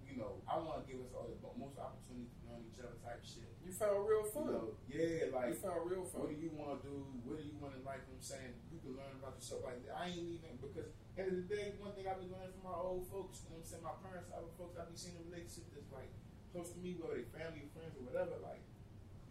you 0.09 0.17
know, 0.17 0.41
I 0.49 0.57
want 0.57 0.81
to 0.81 0.85
give 0.89 1.05
us 1.05 1.13
all 1.13 1.29
the 1.29 1.37
most 1.61 1.77
opportunity 1.77 2.33
to 2.33 2.39
learn 2.49 2.65
each 2.65 2.81
other 2.81 2.97
type 3.05 3.21
shit. 3.21 3.49
You 3.61 3.73
found 3.73 4.05
real 4.09 4.25
You 4.25 4.33
fun. 4.33 4.49
know, 4.49 4.73
yeah, 4.89 5.29
like 5.33 5.53
you 5.53 5.57
found 5.61 5.85
real 5.89 6.05
fun. 6.09 6.25
what 6.25 6.33
do 6.33 6.37
you 6.41 6.53
want 6.57 6.81
to 6.81 6.89
do? 6.89 6.97
What 7.29 7.37
do 7.41 7.45
you 7.45 7.57
want 7.61 7.77
to 7.77 7.81
like? 7.85 8.01
I'm 8.09 8.21
saying 8.25 8.57
you 8.73 8.81
can 8.81 8.97
learn 8.97 9.13
about 9.21 9.37
yourself 9.37 9.65
like 9.69 9.85
that. 9.85 9.93
I 9.97 10.13
ain't 10.13 10.41
even 10.41 10.57
because 10.61 10.89
end 11.17 11.29
of 11.29 11.37
the 11.41 11.47
day, 11.49 11.77
one 11.77 11.93
thing 11.93 12.09
I've 12.09 12.21
been 12.21 12.33
learning 12.33 12.57
from 12.57 12.73
my 12.73 12.77
old 12.77 13.05
folks, 13.13 13.45
you 13.45 13.53
know 13.53 13.61
what 13.61 13.69
I'm 13.69 13.69
saying, 13.69 13.85
my 13.85 13.97
parents, 14.01 14.29
other 14.33 14.53
folks, 14.57 14.77
I've 14.81 14.89
been 14.89 14.97
seeing 15.01 15.17
a 15.21 15.25
relationship 15.29 15.69
that's 15.77 15.93
like 15.93 16.09
close 16.53 16.73
to 16.73 16.79
me, 16.81 16.97
whether 17.01 17.17
they 17.21 17.29
family 17.33 17.65
or 17.65 17.71
friends 17.73 17.97
or 17.97 18.05
whatever. 18.09 18.37
Like 18.45 18.61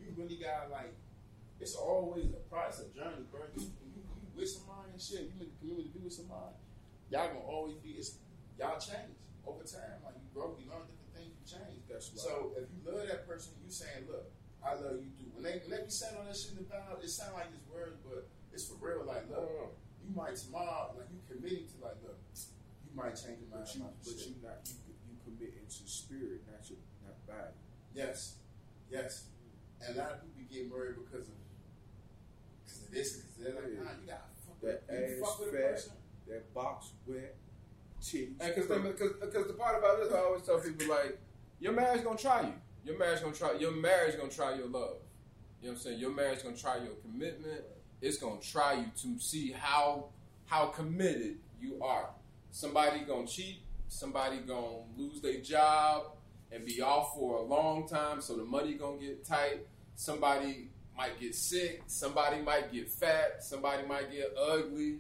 you 0.02 0.14
really 0.18 0.38
got 0.42 0.70
like 0.74 0.94
it's 1.62 1.78
always 1.78 2.34
a 2.34 2.42
process, 2.50 2.90
a 2.90 2.92
journey, 2.94 3.22
bro. 3.30 3.46
You, 3.54 3.70
you, 3.86 4.02
you 4.02 4.30
with 4.34 4.50
somebody 4.50 4.98
and 4.98 5.02
shit, 5.02 5.30
you 5.30 5.38
in 5.38 5.46
the 5.46 5.54
community, 5.62 5.94
be 5.94 6.02
with 6.02 6.16
somebody, 6.18 6.58
y'all 7.12 7.28
gonna 7.28 7.44
always 7.44 7.76
be. 7.84 8.00
It's 8.00 8.18
y'all 8.56 8.80
change 8.80 9.20
over 9.44 9.68
time. 9.68 10.00
Like 10.02 10.16
you 10.16 10.32
grow, 10.34 10.56
you 10.56 10.66
learn 10.72 10.88
different 10.88 11.12
things, 11.12 11.36
you 11.36 11.44
change. 11.44 11.84
That's 11.92 12.10
right. 12.16 12.24
So 12.24 12.56
if 12.56 12.72
you 12.72 12.80
love 12.88 13.06
that 13.06 13.28
person, 13.28 13.54
you 13.60 13.70
saying, 13.70 14.08
"Look, 14.08 14.32
I 14.64 14.80
love 14.80 15.04
you 15.04 15.12
too." 15.12 15.28
When 15.36 15.44
they 15.44 15.60
when 15.68 15.76
they 15.76 15.84
be 15.84 15.92
saying 15.92 16.16
all 16.16 16.24
that 16.24 16.34
shit 16.34 16.56
in 16.56 16.64
the 16.64 16.70
Bible, 16.72 17.04
it 17.04 17.12
sound 17.12 17.36
like 17.36 17.52
it's 17.52 17.68
words, 17.68 18.00
but 18.08 18.32
it's 18.56 18.66
for 18.66 18.80
real. 18.80 19.04
Like, 19.04 19.28
look, 19.28 19.44
uh-huh. 19.44 19.76
you 20.00 20.16
might 20.16 20.40
tomorrow, 20.40 20.96
like 20.96 21.12
you 21.12 21.20
committing 21.28 21.68
to, 21.68 21.78
like, 21.84 22.00
look, 22.02 22.18
you 22.32 22.96
might 22.96 23.20
change 23.20 23.44
your 23.44 23.52
mind 23.52 23.68
but 23.68 23.76
you, 23.76 23.84
but 24.08 24.18
you 24.24 24.34
not 24.40 24.58
you 24.88 24.96
you 25.12 25.16
committing 25.20 25.68
to 25.68 25.84
spirit, 25.84 26.48
not 26.48 26.64
your 26.72 26.80
not 27.04 27.20
body. 27.28 27.60
Yes, 27.92 28.40
yes. 28.88 29.28
And 29.84 29.98
a 29.98 30.00
lot 30.00 30.12
of 30.16 30.18
people 30.24 30.38
be 30.38 30.48
getting 30.48 30.72
married 30.72 30.96
because 30.96 31.28
of 31.28 31.36
because 32.64 32.88
of 32.88 32.92
this, 32.94 33.20
because 33.20 33.36
they're 33.36 33.58
like, 33.58 33.76
nah, 33.76 33.98
you 34.00 34.08
gotta 34.08 34.32
fuck 34.46 34.62
That 34.62 35.10
you 35.10 35.20
fuck 35.20 35.40
with 35.42 35.52
a 35.52 35.76
person. 35.76 36.01
That 36.32 36.54
box 36.54 36.92
wet, 37.06 37.36
curved. 38.98 39.20
because 39.20 39.48
the 39.48 39.54
part 39.54 39.78
about 39.78 40.00
this, 40.00 40.14
I 40.14 40.20
always 40.20 40.44
tell 40.44 40.60
people 40.62 40.88
like, 40.88 41.20
your 41.60 41.74
marriage 41.74 42.06
gonna 42.06 42.18
try 42.18 42.44
you. 42.44 42.54
Your 42.86 42.98
marriage 42.98 43.22
gonna 43.22 43.36
try. 43.36 43.52
Your 43.56 43.74
marriage 43.74 44.16
gonna 44.18 44.32
try 44.32 44.56
your 44.56 44.68
love. 44.68 44.96
You 45.62 45.68
know 45.68 45.72
what 45.72 45.72
I'm 45.72 45.78
saying? 45.78 46.00
Your 46.00 46.12
marriage 46.12 46.42
gonna 46.42 46.56
try 46.56 46.78
your 46.78 46.94
commitment. 47.02 47.64
It's 48.02 48.16
gonna 48.16 48.40
try 48.40 48.76
you 48.76 48.86
to 49.02 49.20
see 49.22 49.52
how 49.52 50.06
how 50.46 50.68
committed 50.68 51.40
you 51.60 51.84
are. 51.84 52.12
Somebody 52.52 53.02
gonna 53.02 53.28
cheat. 53.28 53.58
Somebody 53.90 54.38
gonna 54.38 54.86
lose 54.96 55.20
their 55.20 55.42
job 55.42 56.14
and 56.50 56.66
be 56.66 56.82
off 56.82 57.14
for 57.14 57.40
a 57.40 57.42
long 57.42 57.90
time, 57.90 58.22
so 58.22 58.38
the 58.38 58.46
money 58.46 58.76
gonna 58.76 58.98
get 59.00 59.26
tight. 59.26 59.68
Somebody 59.98 60.70
might 60.96 61.20
get 61.20 61.36
sick. 61.36 61.84
Somebody 61.88 62.42
might 62.42 62.72
get 62.72 62.90
fat. 62.90 63.44
Somebody 63.44 63.86
might 63.86 64.10
get 64.10 64.34
ugly. 64.42 65.00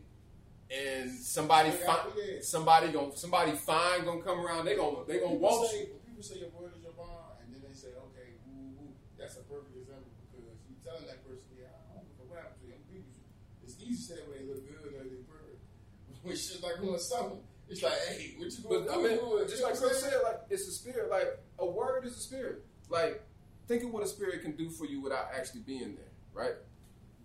And 0.72 1.12
somebody 1.12 1.70
Yeah, 1.70 1.84
fi- 1.84 2.40
somebody 2.42 2.92
gonna 2.94 3.12
somebody 3.16 3.52
fine 3.52 4.06
gonna 4.06 4.22
come 4.24 4.40
around. 4.40 4.64
They 4.66 4.76
gonna 4.76 5.04
they 5.06 5.20
gonna 5.20 5.36
People 5.36 5.68
say, 5.68 5.80
you. 5.84 5.88
When 5.92 6.00
people 6.08 6.24
say 6.24 6.36
your 6.40 6.50
word 6.56 6.72
is 6.78 6.84
your 6.84 6.94
bond, 6.96 7.44
and 7.44 7.52
then 7.54 7.60
they 7.68 7.76
say, 7.76 7.90
okay, 7.92 8.40
ooh, 8.48 8.80
ooh, 8.80 8.94
that's 9.20 9.36
a 9.36 9.44
perfect 9.52 9.76
example 9.76 10.08
because 10.32 10.56
you 10.72 10.76
telling 10.80 11.04
that 11.12 11.28
person, 11.28 11.44
yeah, 11.60 11.76
I 11.92 12.00
don't 12.00 12.08
give 12.08 12.24
a 12.24 12.26
what 12.32 12.40
happened 12.40 12.64
to 12.64 12.68
you. 12.72 12.76
I'm 12.80 12.88
with 12.88 13.04
you. 13.04 13.20
It's 13.68 13.76
easy 13.84 14.00
to 14.00 14.04
say 14.08 14.16
that 14.24 14.32
when 14.32 14.40
they 14.40 14.46
look 14.48 14.64
good 14.64 14.96
or 14.96 15.04
they 15.04 15.20
perfect. 15.28 15.60
When 16.24 16.36
shit 16.40 16.64
like 16.64 16.80
doing 16.80 17.00
something, 17.04 17.44
it's 17.68 17.84
like, 17.84 18.00
hey, 18.08 18.36
what 18.40 18.48
you 18.48 18.64
gonna 18.64 18.88
I 18.88 18.96
do? 18.96 19.04
mean, 19.04 19.18
Do 19.20 19.44
it. 19.44 19.52
just 19.52 19.60
You 19.60 19.68
know 19.68 19.68
like 19.68 19.76
what 19.76 19.84
I'm 19.84 19.90
Chris 19.92 20.00
said, 20.08 20.22
like 20.24 20.40
it's 20.50 20.68
a 20.68 20.72
spirit. 20.72 21.10
Like 21.12 21.30
a 21.60 21.66
word 21.68 22.06
is 22.08 22.16
a 22.16 22.22
spirit. 22.24 22.64
Like 22.88 23.20
think 23.68 23.84
of 23.84 23.92
what 23.92 24.04
a 24.04 24.08
spirit 24.08 24.40
can 24.42 24.56
do 24.56 24.70
for 24.72 24.86
you 24.88 25.02
without 25.04 25.36
actually 25.36 25.68
being 25.68 26.00
there, 26.00 26.14
right? 26.32 26.56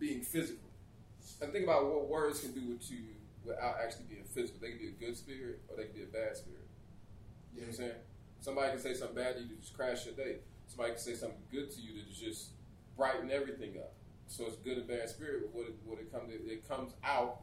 Being 0.03 0.23
physical. 0.23 0.67
And 1.43 1.53
think 1.53 1.65
about 1.65 1.87
what 1.87 2.09
words 2.09 2.41
can 2.41 2.53
do 2.53 2.75
to 2.79 2.95
you 2.95 3.15
without 3.47 3.77
actually 3.83 4.07
being 4.09 4.25
physical. 4.25 4.61
They 4.61 4.71
can 4.71 4.79
be 4.79 4.89
a 4.89 4.99
good 5.07 5.17
spirit 5.17 5.61
or 5.69 5.77
they 5.77 5.85
can 5.85 5.95
be 5.95 6.03
a 6.03 6.07
bad 6.07 6.37
spirit. 6.37 6.67
You 7.55 7.63
know 7.63 7.69
what 7.69 7.75
I'm 7.75 7.77
saying? 7.77 8.01
Somebody 8.41 8.71
can 8.73 8.81
say 8.81 8.95
something 8.95 9.17
bad 9.17 9.37
to 9.37 9.43
you 9.43 9.57
to 9.57 9.61
just 9.61 9.75
crash 9.75 10.05
your 10.05 10.15
day. 10.15 10.37
Somebody 10.67 10.93
can 10.93 11.01
say 11.01 11.15
something 11.15 11.39
good 11.51 11.71
to 11.71 11.81
you 11.81 12.03
to 12.03 12.05
just 12.13 12.51
brighten 12.97 13.31
everything 13.31 13.79
up. 13.79 13.93
So 14.27 14.47
it's 14.47 14.57
good 14.57 14.79
and 14.79 14.89
bad 14.89 15.09
spirit. 15.09 15.43
But 15.43 15.55
what 15.55 15.69
it, 15.69 15.75
what 15.85 15.99
it 15.99 16.13
comes 16.13 16.33
it 16.33 16.69
comes 16.69 16.93
out 17.05 17.43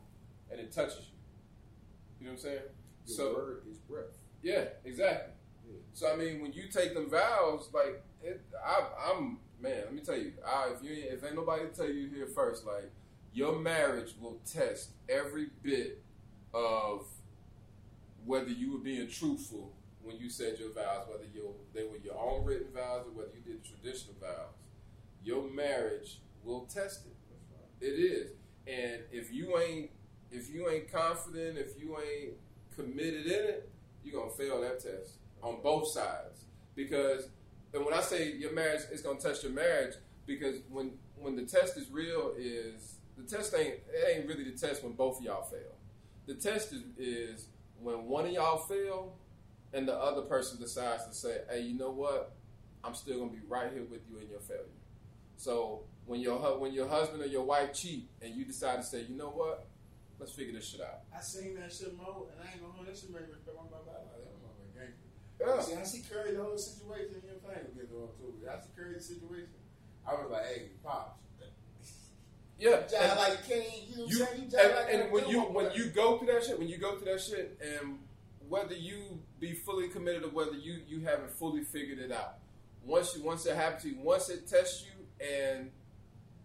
and 0.52 0.60
it 0.60 0.72
touches 0.72 1.08
you. 1.10 1.18
You 2.20 2.26
know 2.28 2.32
what 2.34 2.40
I'm 2.40 2.44
saying? 2.44 2.60
Your 3.08 3.18
so 3.18 3.34
word 3.34 3.64
is 3.70 3.78
breath. 3.78 4.16
yeah, 4.42 4.66
exactly. 4.86 5.34
Yeah. 5.68 5.78
So 5.94 6.12
I 6.12 6.16
mean, 6.16 6.42
when 6.42 6.54
you 6.54 6.68
take 6.72 6.94
them 6.94 7.10
vows, 7.10 7.70
like 7.74 8.04
it, 8.22 8.42
I, 8.66 8.84
I'm 9.10 9.40
man. 9.60 9.82
Let 9.86 9.94
me 9.94 10.02
tell 10.02 10.18
you, 10.18 10.34
I, 10.46 10.70
if 10.76 10.84
you 10.84 10.92
if 10.94 11.24
ain't 11.24 11.36
nobody 11.36 11.64
tell 11.76 11.90
you 11.90 12.10
here 12.10 12.28
first, 12.28 12.66
like 12.66 12.92
your 13.34 13.60
marriage 13.60 14.14
will 14.20 14.40
test 14.46 14.92
every 15.10 15.48
bit 15.64 16.04
of 16.54 17.06
whether 18.26 18.50
you 18.50 18.74
were 18.74 18.80
being 18.80 19.08
truthful 19.10 19.74
when 20.02 20.18
you 20.18 20.30
said 20.30 20.60
your 20.60 20.72
vows, 20.72 21.08
whether 21.10 21.24
they 21.74 21.84
were 21.84 21.98
your 22.04 22.18
own 22.18 22.46
written 22.46 22.68
vows 22.74 23.06
or 23.08 23.12
whether 23.12 23.32
you 23.34 23.54
did 23.54 23.64
traditional 23.64 24.16
vows. 24.22 24.54
Your 25.24 25.50
marriage 25.50 26.20
will 26.44 26.66
test 26.66 27.06
it. 27.06 27.14
It 27.86 28.00
is, 28.00 28.32
and 28.68 29.02
if 29.12 29.34
you 29.34 29.58
ain't 29.58 29.90
if 30.32 30.50
you 30.50 30.70
ain't 30.70 30.92
confident, 30.92 31.58
if 31.58 31.80
you 31.80 31.98
ain't 31.98 32.34
committed 32.76 33.26
in 33.26 33.32
it, 33.32 33.70
you're 34.04 34.22
gonna 34.22 34.32
fail 34.34 34.62
that 34.62 34.80
test 34.80 35.18
on 35.42 35.58
both 35.62 35.90
sides. 35.90 36.46
Because 36.76 37.28
and 37.74 37.84
when 37.84 37.94
I 37.94 38.02
say 38.02 38.34
your 38.34 38.54
marriage 38.54 38.82
is 38.92 39.02
gonna 39.02 39.20
test 39.20 39.44
your 39.44 39.52
marriage, 39.52 39.96
because 40.26 40.58
when 40.70 40.92
when 41.16 41.36
the 41.36 41.44
test 41.44 41.78
is 41.78 41.90
real, 41.90 42.34
is 42.38 42.96
the 43.18 43.24
test 43.24 43.54
ain't 43.54 43.76
it 43.90 44.18
ain't 44.18 44.28
really 44.28 44.44
the 44.44 44.58
test 44.58 44.84
when 44.84 44.94
both 44.94 45.20
of 45.20 45.24
y'all 45.24 45.44
fail. 45.44 45.76
The 46.26 46.36
test 46.36 46.74
is, 46.74 46.84
is 46.98 47.48
when 47.80 48.06
one 48.06 48.26
of 48.26 48.32
y'all 48.32 48.58
fail 48.58 49.16
and 49.74 49.88
the 49.88 49.96
other 49.96 50.22
person 50.22 50.60
decides 50.60 51.06
to 51.08 51.14
say, 51.14 51.42
"Hey, 51.50 51.62
you 51.62 51.78
know 51.78 51.92
what? 51.92 52.34
I'm 52.84 52.94
still 52.94 53.20
gonna 53.20 53.32
be 53.32 53.42
right 53.48 53.72
here 53.72 53.84
with 53.84 54.02
you 54.10 54.20
in 54.20 54.30
your 54.30 54.40
failure." 54.40 54.66
So 55.38 55.84
when 56.06 56.22
your 56.22 56.58
when 56.58 56.74
your 56.74 56.88
husband 56.88 57.22
or 57.22 57.28
your 57.28 57.44
wife 57.44 57.74
cheat 57.74 58.10
and 58.22 58.36
you 58.36 58.46
decide 58.46 58.78
to 58.78 58.84
say, 58.84 59.04
"You 59.04 59.16
know 59.16 59.30
what? 59.30 59.68
Let's 60.20 60.32
figure 60.32 60.54
this 60.54 60.68
shit 60.68 60.82
out." 60.82 61.02
I 61.16 61.22
seen 61.22 61.56
that 61.56 61.72
shit, 61.72 61.98
Mo, 61.98 62.28
and 62.32 62.42
I 62.42 62.52
ain't 62.52 62.62
gonna 62.62 62.74
hold 62.74 62.88
that 62.88 62.98
shit 62.98 63.12
make 63.12 63.28
me 63.28 63.36
my 63.48 63.52
motherfucker. 63.52 64.24
Yeah. 65.40 65.62
See, 65.62 65.76
I 65.76 65.84
see 65.84 66.04
Curry 66.10 66.36
the 66.36 66.44
whole 66.44 66.58
situation. 66.58 67.20
You 67.20 67.28
know 67.28 67.36
what 67.44 67.58
I'm 67.58 67.64
saying? 67.64 67.76
Get 67.76 67.92
on 67.92 68.08
too. 68.16 68.48
I 68.48 68.56
see 68.62 68.72
Curry 68.76 68.94
the 68.96 69.02
situation. 69.02 69.60
I 70.08 70.14
was 70.14 70.32
like, 70.32 70.46
hey, 70.46 70.62
pops. 70.84 71.23
Yeah, 72.60 72.78
Jive 72.88 72.94
and- 73.02 73.20
like 73.20 73.46
King, 73.48 73.64
you 73.90 73.98
know 73.98 74.06
you? 74.06 74.18
You 74.18 74.28
and, 74.44 74.54
like 74.54 74.94
and 74.94 75.12
when 75.12 75.28
you 75.28 75.42
when 75.42 75.72
you 75.74 75.86
go 75.88 76.18
through 76.18 76.28
that 76.28 76.44
shit, 76.46 76.58
when 76.60 76.68
you 76.68 76.78
go 76.78 76.98
through 76.98 77.12
that 77.12 77.22
shit, 77.22 77.60
and 77.62 78.00
whether 78.48 78.76
you 78.76 79.20
be 79.40 79.54
fully 79.54 79.88
committed 79.90 80.24
or 80.24 80.30
whether 80.30 80.54
you 80.54 80.80
you 80.88 81.02
haven't 81.02 81.32
fully 81.32 81.64
figured 81.64 82.00
it 82.00 82.12
out, 82.12 82.36
once 82.86 83.16
you 83.16 83.24
once 83.24 83.46
it 83.46 83.56
happens 83.56 83.84
to 83.84 83.90
you, 83.90 84.00
once 84.00 84.30
it 84.30 84.48
tests 84.48 84.86
you, 84.86 85.26
and 85.26 85.72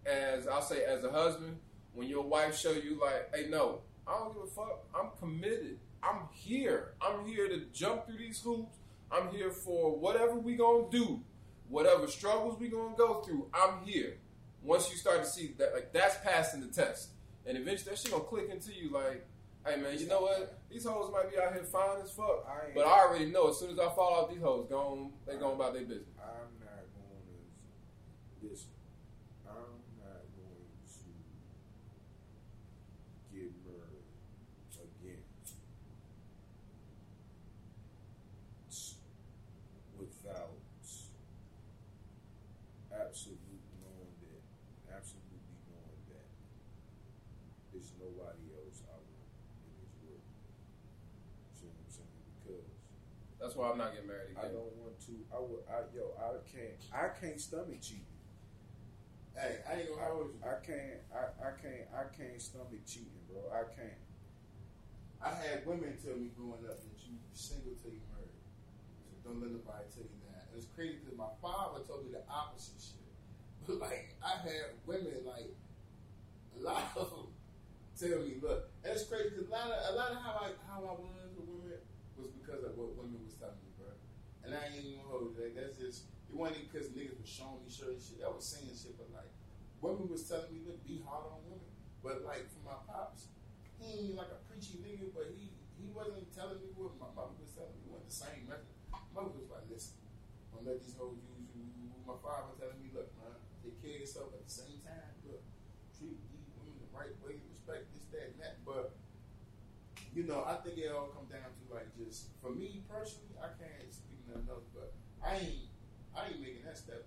as 0.05 0.47
I'll 0.47 0.61
say, 0.61 0.83
as 0.83 1.03
a 1.03 1.11
husband, 1.11 1.57
when 1.93 2.07
your 2.07 2.23
wife 2.23 2.57
show 2.57 2.71
you 2.71 2.99
like, 2.99 3.33
hey, 3.33 3.47
no, 3.49 3.81
I 4.07 4.17
don't 4.17 4.33
give 4.33 4.43
a 4.43 4.47
fuck, 4.47 4.85
I'm 4.95 5.09
committed, 5.19 5.77
I'm 6.01 6.21
here, 6.33 6.93
I'm 7.01 7.25
here 7.25 7.47
to 7.47 7.61
jump 7.73 8.07
through 8.07 8.17
these 8.17 8.41
hoops, 8.41 8.77
I'm 9.11 9.29
here 9.29 9.51
for 9.51 9.95
whatever 9.97 10.35
we 10.35 10.55
gonna 10.55 10.89
do, 10.89 11.21
whatever 11.67 12.07
struggles 12.07 12.59
we 12.59 12.69
gonna 12.69 12.95
go 12.97 13.21
through, 13.21 13.47
I'm 13.53 13.85
here 13.85 14.17
once 14.63 14.89
you 14.91 14.97
start 14.97 15.23
to 15.23 15.29
see 15.29 15.53
that, 15.57 15.73
like 15.73 15.93
that's 15.93 16.17
passing 16.23 16.61
the 16.61 16.67
test, 16.67 17.09
and 17.45 17.57
eventually 17.57 17.91
that 17.91 17.99
shit 17.99 18.11
gonna 18.11 18.23
click 18.23 18.49
into 18.49 18.73
you. 18.73 18.89
Like, 18.91 19.25
hey 19.65 19.77
man, 19.81 19.97
you 19.97 20.07
know 20.07 20.21
what? 20.21 20.59
These 20.69 20.85
hoes 20.85 21.11
might 21.11 21.31
be 21.31 21.37
out 21.39 21.53
here 21.53 21.63
fine 21.63 22.01
as 22.03 22.11
fuck, 22.11 22.45
I 22.47 22.71
but 22.75 22.85
I 22.85 23.07
already 23.07 23.25
know 23.25 23.49
as 23.49 23.59
soon 23.59 23.71
as 23.71 23.79
I 23.79 23.89
fall 23.89 24.13
off 24.23 24.29
these 24.29 24.41
hoes, 24.41 24.67
gone 24.69 25.11
they 25.25 25.37
going 25.37 25.55
about 25.55 25.73
their 25.73 25.83
business. 25.83 26.07
I'm 26.19 26.59
not 26.59 26.85
going 26.93 27.23
to 27.25 28.47
listen. 28.47 28.69
I'm 29.47 29.79
not 29.97 30.23
going 30.35 30.55
to 30.75 30.99
get 33.33 33.51
married 33.65 34.03
again. 35.01 35.23
That's 53.48 53.48
why 53.59 53.75
I'm 53.75 53.77
not 53.77 53.91
getting 53.91 54.07
married 54.07 54.39
I 54.39 54.47
don't 54.47 54.71
want 54.79 54.95
to. 55.11 55.19
I 55.35 55.39
would. 55.43 55.67
I 55.67 55.83
yo. 55.91 56.15
I 56.15 56.39
can't. 56.47 56.79
I 56.95 57.11
can't 57.11 57.35
stomach 57.35 57.83
cheating. 57.83 58.07
Hey, 59.35 59.59
I 59.67 59.83
ain't 59.83 59.91
gonna 59.91 60.07
hold 60.07 60.31
you. 60.31 60.39
I 60.39 60.63
can't. 60.63 61.03
I, 61.11 61.27
I 61.43 61.51
can't. 61.59 61.85
I 61.91 62.07
can't 62.15 62.39
stomach 62.39 62.87
cheating, 62.87 63.19
bro. 63.27 63.51
I 63.51 63.67
can't. 63.67 63.99
I 65.19 65.35
had 65.35 65.67
women 65.67 65.99
tell 65.99 66.15
me 66.15 66.31
growing 66.31 66.63
up 66.63 66.79
that 66.79 66.99
you 67.03 67.19
single 67.35 67.75
till 67.83 67.91
you 67.91 67.99
married. 68.15 68.39
So 69.11 69.19
don't 69.27 69.43
let 69.43 69.51
nobody 69.51 69.83
tell 69.91 70.07
you 70.07 70.19
that. 70.31 70.47
And 70.47 70.55
it's 70.55 70.71
crazy 70.71 71.03
because 71.03 71.19
my 71.19 71.31
father 71.43 71.83
told 71.83 72.07
me 72.07 72.15
the 72.15 72.23
opposite 72.31 72.79
shit. 72.79 72.95
But 73.67 73.83
like, 73.85 74.15
I 74.23 74.39
had 74.41 74.81
women 74.87 75.27
like 75.27 75.51
a 76.55 76.59
lot 76.63 76.89
of 76.95 77.11
them 77.11 77.27
tell 77.99 78.23
me, 78.23 78.39
look, 78.39 78.71
and 78.87 78.95
it's 78.95 79.03
crazy 79.05 79.35
because 79.35 79.45
a 79.45 79.51
lot 79.51 79.67
of 79.67 79.77
a 79.91 79.93
lot 79.99 80.09
of 80.15 80.23
how 80.23 80.47
I 80.47 80.55
how 80.63 80.79
I 80.79 80.95
was 80.95 81.27
with 81.35 81.43
women 81.43 81.83
was 82.19 82.31
because 82.35 82.63
of 82.63 82.75
what 82.75 82.95
women 82.99 83.19
was 83.23 83.35
telling 83.39 83.59
me, 83.63 83.71
bro. 83.79 83.91
And 84.49 84.57
I 84.57 84.65
ain't 84.73 84.81
even 84.81 85.05
hold. 85.05 85.37
Like, 85.37 85.53
that's 85.53 85.77
just 85.77 86.09
it 86.25 86.33
wasn't 86.33 86.65
even 86.65 86.73
because 86.73 86.89
niggas 86.97 87.21
was 87.21 87.29
showing 87.29 87.61
me 87.61 87.69
certain 87.69 88.01
shit. 88.01 88.25
I 88.25 88.33
was 88.33 88.41
saying 88.41 88.73
shit, 88.73 88.97
but 88.97 89.13
like 89.13 89.29
women 89.77 90.09
was 90.09 90.25
telling 90.25 90.49
me, 90.49 90.65
look, 90.65 90.81
be 90.81 91.05
hard 91.05 91.29
on 91.29 91.45
women. 91.45 91.69
But 92.01 92.25
like 92.25 92.49
for 92.49 92.65
my 92.65 92.81
pops, 92.89 93.29
he 93.77 94.09
ain't 94.09 94.17
like 94.17 94.33
a 94.33 94.41
preachy 94.49 94.81
nigga, 94.81 95.13
but 95.13 95.29
he 95.37 95.53
he 95.77 95.93
wasn't 95.93 96.33
telling 96.33 96.57
me 96.65 96.73
what 96.73 96.97
my 96.97 97.13
mother 97.13 97.37
was 97.37 97.53
telling 97.53 97.77
me. 97.77 97.85
It 97.85 97.93
wasn't 97.93 98.09
the 98.09 98.19
same 98.25 98.41
method. 98.49 98.73
Mother 99.13 99.37
was 99.37 99.53
like, 99.53 99.69
listen, 99.69 100.01
don't 100.49 100.65
let 100.65 100.81
these 100.81 100.97
hoes 100.97 101.21
use 101.29 101.49
you. 101.53 101.93
My 102.05 102.17
father 102.21 102.49
was 102.49 102.57
telling 102.57 102.81
me, 102.81 102.89
look, 102.93 103.09
man, 103.21 103.37
take 103.61 103.77
care 103.81 103.97
of 103.97 104.05
yourself 104.05 104.33
at 104.33 104.45
the 104.45 104.53
same 104.53 104.81
time. 104.85 105.13
Look, 105.25 105.45
treat 105.93 106.17
these 106.29 106.49
women 106.57 106.77
the 106.77 106.89
right 106.89 107.13
way, 107.21 107.41
respect 107.49 107.89
this, 107.93 108.05
that, 108.13 108.33
and 108.33 108.37
that. 108.41 108.61
But 108.65 108.97
you 110.13 110.29
know, 110.29 110.45
I 110.45 110.61
think 110.61 110.77
it 110.77 110.93
all 110.93 111.09
come 111.09 111.25
down 111.25 111.49
to 111.49 111.63
like 111.73 111.89
just 111.97 112.29
for 112.37 112.53
me 112.53 112.85
personally, 112.85 113.33
I 113.41 113.49
can't 113.57 113.88
nothing 114.31 114.69
but 114.73 114.93
I 115.23 115.41
ain't 115.41 115.69
I 116.15 116.19
ain't 116.31 116.41
making 116.41 116.65
that 116.65 116.77
step 116.77 117.05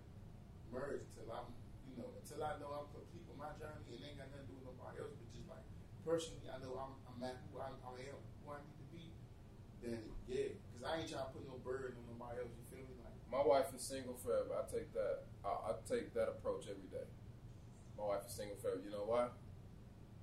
merge 0.72 1.04
until 1.12 1.28
I'm 1.32 1.48
you 1.88 1.96
know 2.00 2.08
until 2.16 2.40
I 2.42 2.56
know 2.60 2.70
I'm 2.72 2.88
complete 2.92 3.24
with 3.28 3.38
my 3.38 3.52
journey 3.60 3.96
and 3.96 4.00
ain't 4.02 4.18
got 4.18 4.30
nothing 4.32 4.48
to 4.48 4.50
do 4.52 4.56
with 4.60 4.66
nobody 4.72 5.04
else, 5.04 5.14
but 5.16 5.28
just 5.32 5.48
like 5.48 5.64
personally, 6.04 6.48
I 6.50 6.58
know 6.62 6.74
I'm, 6.78 6.94
I'm 7.06 7.20
at 7.22 7.38
who 7.46 7.60
I, 7.62 7.70
I 7.70 7.92
am, 8.10 8.18
who 8.42 8.46
I 8.50 8.58
need 8.64 8.78
to 8.80 8.88
be. 8.90 9.04
Then 9.82 10.00
yeah, 10.26 10.54
because 10.70 10.82
I 10.86 11.02
ain't 11.02 11.10
trying 11.10 11.26
to 11.28 11.32
put 11.34 11.44
no 11.46 11.58
burden 11.62 11.98
on 11.98 12.06
nobody 12.10 12.42
else. 12.42 12.54
You 12.54 12.64
feel 12.70 12.86
me? 12.86 12.96
Like 13.02 13.14
My 13.30 13.42
wife 13.42 13.70
is 13.74 13.82
single 13.82 14.16
forever. 14.18 14.54
I 14.56 14.64
take 14.70 14.90
that. 14.94 15.28
I, 15.44 15.50
I 15.50 15.70
take 15.86 16.14
that 16.14 16.28
approach 16.30 16.66
every 16.70 16.88
day. 16.90 17.06
My 17.98 18.06
wife 18.16 18.24
is 18.26 18.34
single 18.34 18.56
forever. 18.58 18.80
You 18.82 18.90
know 18.90 19.06
why? 19.06 19.28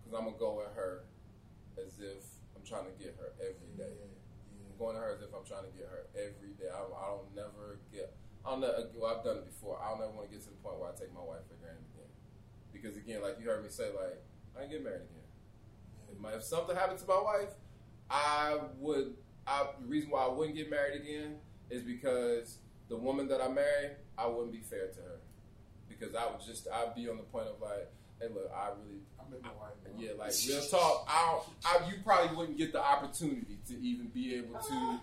Because 0.01 0.17
I'm 0.17 0.25
gonna 0.25 0.39
go 0.39 0.61
at 0.65 0.73
her 0.75 1.05
as 1.77 1.99
if 1.99 2.23
I'm 2.55 2.65
trying 2.65 2.85
to 2.89 2.95
get 2.97 3.15
her 3.19 3.31
every 3.39 3.68
going 4.79 4.95
to 4.95 5.01
her 5.03 5.11
as 5.11 5.21
if 5.21 5.35
I'm 5.35 5.43
trying 5.43 5.67
to 5.67 5.73
get 5.75 5.91
her 5.91 6.07
every 6.15 6.55
day. 6.55 6.71
I, 6.71 6.79
I 6.79 7.05
don't 7.11 7.35
never 7.35 7.83
get. 7.91 8.15
I'll 8.47 8.57
never. 8.57 8.87
Well, 8.95 9.11
I've 9.11 9.23
done 9.23 9.43
it 9.43 9.45
before. 9.45 9.77
I'll 9.83 9.99
never 9.99 10.15
want 10.15 10.31
to 10.31 10.33
get 10.33 10.41
to 10.47 10.49
the 10.49 10.61
point 10.63 10.79
where 10.79 10.89
I 10.89 10.95
take 10.95 11.13
my 11.13 11.21
wife 11.21 11.43
for 11.45 11.59
granted 11.59 11.83
again. 11.91 12.09
Because 12.71 12.95
again, 12.95 13.21
like 13.21 13.37
you 13.37 13.45
heard 13.51 13.61
me 13.61 13.69
say, 13.69 13.91
like 13.91 14.23
I 14.57 14.63
ain't 14.63 14.71
get 14.71 14.83
married 14.83 15.03
again. 15.11 15.27
If, 16.09 16.17
my, 16.17 16.33
if 16.33 16.43
something 16.43 16.75
happened 16.75 16.99
to 16.99 17.07
my 17.07 17.21
wife, 17.21 17.53
I 18.09 18.57
would. 18.79 19.19
I, 19.45 19.65
the 19.81 19.87
reason 19.87 20.09
why 20.11 20.25
I 20.25 20.31
wouldn't 20.31 20.55
get 20.55 20.69
married 20.69 21.01
again 21.01 21.35
is 21.69 21.83
because 21.83 22.59
the 22.87 22.97
woman 22.97 23.27
that 23.27 23.41
I 23.41 23.47
married, 23.47 23.97
I 24.17 24.27
wouldn't 24.27 24.51
be 24.51 24.61
fair 24.61 24.87
to 24.87 25.01
her. 25.01 25.19
Because 25.87 26.15
I 26.15 26.25
would 26.25 26.41
just, 26.45 26.67
I'd 26.71 26.95
be 26.95 27.09
on 27.09 27.17
the 27.17 27.23
point 27.23 27.47
of 27.47 27.61
like, 27.61 27.91
hey, 28.21 28.27
look, 28.33 28.51
I 28.53 28.69
really, 28.69 29.01
Yeah, 29.97 30.11
like 30.17 30.31
real 30.47 30.61
talk. 30.65 31.05
I, 31.07 31.39
I, 31.65 31.87
you 31.89 31.95
probably 32.03 32.35
wouldn't 32.35 32.57
get 32.57 32.71
the 32.71 32.81
opportunity 32.83 33.57
to 33.67 33.79
even 33.81 34.07
be 34.07 34.35
able 34.35 34.59
to, 34.59 34.99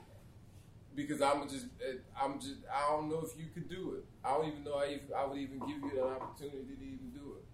because 0.95 1.20
I'm 1.20 1.49
just, 1.49 1.66
eh, 1.87 1.99
I'm 2.20 2.41
just, 2.41 2.55
I 2.72 2.89
don't 2.91 3.09
know 3.11 3.20
if 3.24 3.39
you 3.39 3.47
could 3.53 3.68
do 3.68 3.95
it. 3.99 4.05
I 4.24 4.35
don't 4.35 4.49
even 4.49 4.64
know 4.64 4.74
I, 4.74 4.87
even, 4.87 5.07
I 5.16 5.24
would 5.27 5.39
even 5.39 5.59
give 5.61 5.79
you 5.83 5.93
an 6.05 6.12
opportunity 6.20 6.74
to 6.79 6.85
even 6.85 7.11
do 7.14 7.37
it. 7.39 7.45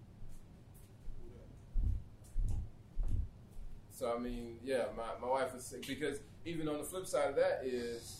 So 3.91 4.13
I 4.15 4.19
mean, 4.19 4.57
yeah, 4.63 4.85
my, 4.97 5.03
my 5.21 5.31
wife 5.31 5.55
is 5.55 5.63
sick 5.63 5.85
because 5.87 6.19
even 6.45 6.67
on 6.67 6.77
the 6.79 6.83
flip 6.83 7.05
side 7.05 7.29
of 7.29 7.35
that 7.35 7.61
is 7.63 8.19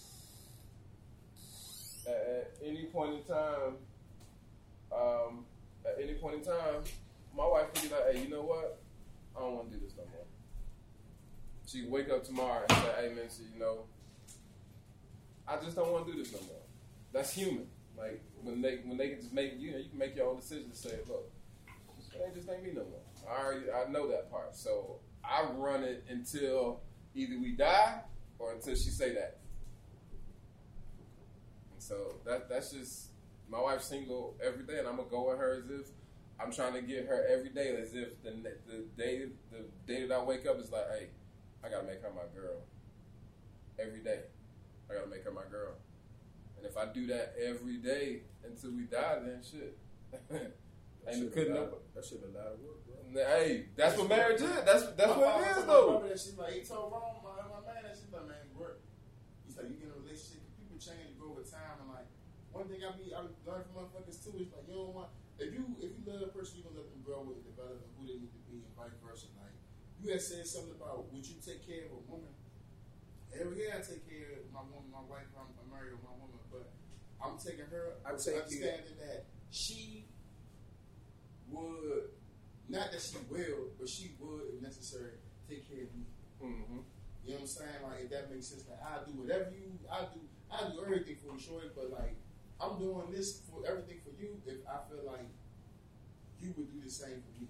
at, 2.07 2.13
at 2.13 2.51
any 2.63 2.85
point 2.85 3.15
in 3.15 3.23
time, 3.23 3.75
um, 4.95 5.45
at 5.85 5.97
any 6.01 6.13
point 6.13 6.35
in 6.35 6.43
time, 6.43 6.83
my 7.35 7.47
wife 7.47 7.73
can 7.73 7.87
be 7.87 7.93
like, 7.93 8.13
"Hey, 8.13 8.23
you 8.23 8.29
know 8.29 8.43
what? 8.43 8.79
I 9.35 9.39
don't 9.39 9.55
want 9.55 9.71
to 9.71 9.77
do 9.77 9.83
this 9.83 9.95
no 9.97 10.03
more." 10.03 10.25
She 11.65 11.85
wake 11.85 12.09
up 12.09 12.23
tomorrow 12.23 12.65
and 12.67 12.77
say, 12.77 12.93
"Hey, 12.99 13.13
man, 13.13 13.29
so, 13.29 13.43
you 13.51 13.59
know, 13.59 13.85
I 15.47 15.57
just 15.57 15.75
don't 15.75 15.91
want 15.91 16.05
to 16.05 16.13
do 16.13 16.17
this 16.17 16.31
no 16.33 16.39
more." 16.47 16.61
That's 17.11 17.33
human. 17.33 17.67
Like 17.97 18.21
when 18.41 18.61
they 18.61 18.77
when 18.85 18.97
they 18.97 19.09
can 19.09 19.19
just 19.19 19.33
make 19.33 19.53
you 19.59 19.71
know 19.71 19.77
you 19.77 19.89
can 19.89 19.99
make 19.99 20.15
your 20.15 20.29
own 20.29 20.37
decision 20.37 20.69
to 20.69 20.75
say, 20.75 20.99
"Look, 21.07 21.31
ain't 22.23 22.33
just 22.33 22.49
ain't 22.49 22.63
me 22.63 22.71
no 22.73 22.83
more." 22.83 22.99
I 23.29 23.43
already 23.43 23.71
I 23.71 23.89
know 23.89 24.07
that 24.09 24.31
part, 24.31 24.55
so 24.55 24.99
I 25.23 25.43
run 25.43 25.83
it 25.83 26.03
until 26.09 26.81
either 27.15 27.39
we 27.39 27.53
die 27.53 28.01
or 28.39 28.53
until 28.53 28.75
she 28.75 28.89
say 28.89 29.13
that. 29.13 29.39
And 31.71 31.81
so 31.81 32.15
that 32.25 32.49
that's 32.49 32.71
just 32.71 33.09
my 33.49 33.61
wife's 33.61 33.85
single 33.85 34.35
every 34.43 34.63
day, 34.63 34.79
and 34.79 34.87
I'm 34.87 34.97
gonna 34.97 35.09
go 35.09 35.29
with 35.29 35.37
her 35.37 35.63
as 35.63 35.69
if 35.69 35.87
I'm 36.43 36.51
trying 36.51 36.73
to 36.73 36.81
get 36.81 37.07
her 37.07 37.25
every 37.31 37.49
day, 37.49 37.75
as 37.81 37.93
if 37.93 38.21
the 38.21 38.31
the 38.67 38.83
day 38.97 39.25
the 39.51 39.65
day 39.87 40.05
that 40.05 40.13
I 40.13 40.23
wake 40.23 40.45
up 40.45 40.59
is 40.59 40.71
like, 40.71 40.89
hey, 40.91 41.07
I 41.63 41.69
gotta 41.69 41.87
make 41.87 42.01
her 42.01 42.11
my 42.13 42.27
girl 42.35 42.61
every 43.79 44.01
day. 44.01 44.19
I 44.89 44.95
gotta 44.95 45.07
make 45.07 45.23
her 45.23 45.31
my 45.31 45.47
girl, 45.49 45.75
and 46.57 46.65
if 46.65 46.75
I 46.77 46.85
do 46.91 47.07
that 47.07 47.35
every 47.41 47.77
day 47.77 48.23
until 48.43 48.71
we 48.71 48.83
die, 48.83 49.19
then 49.23 49.41
shit. 49.41 49.77
Shit 51.03 51.35
couldn't 51.35 51.53
that 51.91 52.05
shit 52.05 52.23
a 52.23 52.31
lot 52.31 52.55
of 52.55 52.63
work, 52.63 52.79
bro. 52.87 52.95
Hey, 53.19 53.67
that's 53.75 53.99
what 53.99 54.07
marriage 54.07 54.39
is. 54.39 54.47
That's 54.63 54.87
that's 54.95 55.11
My 55.11 55.19
what 55.19 55.43
it 55.43 55.59
is, 55.59 55.65
though. 55.67 55.99
That 55.99 56.15
shit 56.15 56.39
like 56.39 56.53
he 56.53 56.63
told 56.63 56.95
wrong 56.95 57.19
my, 57.19 57.43
my 57.43 57.59
man 57.59 57.83
that 57.83 57.91
shit 57.99 58.07
like 58.07 58.23
man 58.23 58.47
work. 58.55 58.79
He's 59.43 59.59
like 59.59 59.67
you 59.67 59.75
get 59.75 59.91
in 59.91 59.99
a 59.99 59.99
relationship, 59.99 60.47
people 60.55 60.79
change, 60.79 61.11
you 61.11 61.19
go 61.19 61.35
over 61.35 61.43
time, 61.43 61.75
and 61.83 61.91
like 61.91 62.07
one 62.55 62.71
thing 62.71 62.87
I 62.87 62.95
be 62.95 63.11
I 63.11 63.27
learn 63.43 63.67
from 63.67 63.83
motherfuckers 63.83 64.23
too 64.23 64.31
is 64.39 64.47
like 64.55 64.63
you 64.63 64.79
don't 64.79 64.95
want 64.95 65.11
if 65.39 65.49
you 65.53 65.63
if 65.81 65.91
you 65.95 66.03
love 66.05 66.21
a 66.21 66.31
person 66.31 66.61
you 66.61 66.63
gonna 66.65 66.81
let 66.81 66.89
them 66.89 67.01
grow 67.01 67.25
and 67.33 67.41
develop 67.45 67.81
and 67.81 67.91
who 67.97 68.03
they 68.05 68.17
need 68.21 68.33
to 68.33 68.41
be 68.49 68.61
and 68.61 68.73
vice 68.77 68.95
versa. 69.01 69.29
Like 69.39 69.55
you 70.01 70.11
had 70.11 70.21
said 70.21 70.45
something 70.45 70.75
about 70.77 71.09
would 71.11 71.25
you 71.25 71.37
take 71.41 71.65
care 71.65 71.89
of 71.89 71.97
a 71.97 72.01
woman? 72.05 72.33
Hell 73.33 73.49
yeah, 73.57 73.77
I 73.77 73.81
take 73.81 74.05
care 74.05 74.37
of 74.37 74.45
my 74.53 74.61
woman, 74.61 74.93
my 74.93 75.01
wife. 75.09 75.25
I'm, 75.33 75.49
I'm 75.57 75.69
married 75.73 75.97
with 75.97 76.05
my 76.05 76.13
woman, 76.13 76.37
but 76.53 76.69
I'm 77.17 77.41
taking 77.41 77.65
her. 77.65 77.97
I 78.05 78.13
with 78.13 78.21
take 78.21 78.37
understanding 78.37 78.97
that 79.01 79.25
she 79.49 80.05
would 81.49 82.13
not 82.69 82.91
that 82.91 83.01
she 83.01 83.17
will, 83.29 83.73
but 83.79 83.89
she 83.89 84.15
would, 84.19 84.55
if 84.55 84.61
necessary, 84.61 85.19
take 85.49 85.67
care 85.67 85.83
of 85.83 85.91
me. 85.95 86.05
Mm-hmm. 86.41 86.81
You 87.23 87.29
know 87.29 87.39
what 87.39 87.41
I'm 87.41 87.47
saying? 87.47 87.81
Like 87.83 87.99
if 88.03 88.09
that 88.11 88.31
makes 88.31 88.47
sense. 88.47 88.65
Like 88.67 88.81
I 88.83 89.03
do 89.05 89.15
whatever 89.15 89.51
you, 89.51 89.79
I 89.91 90.07
do, 90.11 90.19
I 90.51 90.69
do 90.71 90.83
everything 90.83 91.17
for 91.23 91.33
you, 91.33 91.39
shorty. 91.39 91.67
But 91.75 91.91
like 91.91 92.15
I'm 92.61 92.79
doing 92.79 93.11
this 93.11 93.41
for 93.49 93.63
everything 93.67 93.99
for 94.03 94.11
you. 94.21 94.39
If 94.45 94.65
I 94.67 94.77
feel 94.89 95.03
like 95.05 95.27
you 96.41 96.53
would 96.57 96.71
do 96.71 96.79
the 96.83 96.91
same 96.91 97.21
for 97.23 97.31
me, 97.41 97.47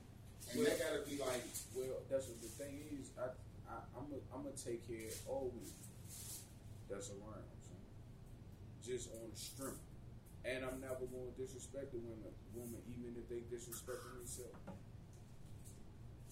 and 0.53 0.65
that 0.65 0.79
gotta 0.79 1.01
be 1.09 1.17
like, 1.17 1.43
Well, 1.75 2.01
that's 2.09 2.27
what 2.27 2.41
the 2.41 2.47
thing 2.47 2.81
is. 2.99 3.09
I, 3.17 3.29
I 3.69 3.77
I'm 3.97 4.09
gonna 4.09 4.21
I'm 4.33 4.43
gonna 4.43 4.55
take 4.55 4.87
care 4.87 5.07
of 5.07 5.15
all 5.27 5.51
women 5.53 5.71
that's 6.89 7.09
around. 7.09 7.43
Just 8.85 9.11
on 9.15 9.31
the 9.31 9.39
strength, 9.39 9.79
and 10.43 10.65
I'm 10.65 10.81
never 10.81 11.07
going 11.07 11.31
to 11.31 11.41
disrespect 11.41 11.93
the 11.93 11.99
women, 12.03 12.27
woman, 12.53 12.81
even 12.91 13.15
if 13.15 13.29
they 13.29 13.39
disrespect 13.49 13.95
themselves. 14.13 14.59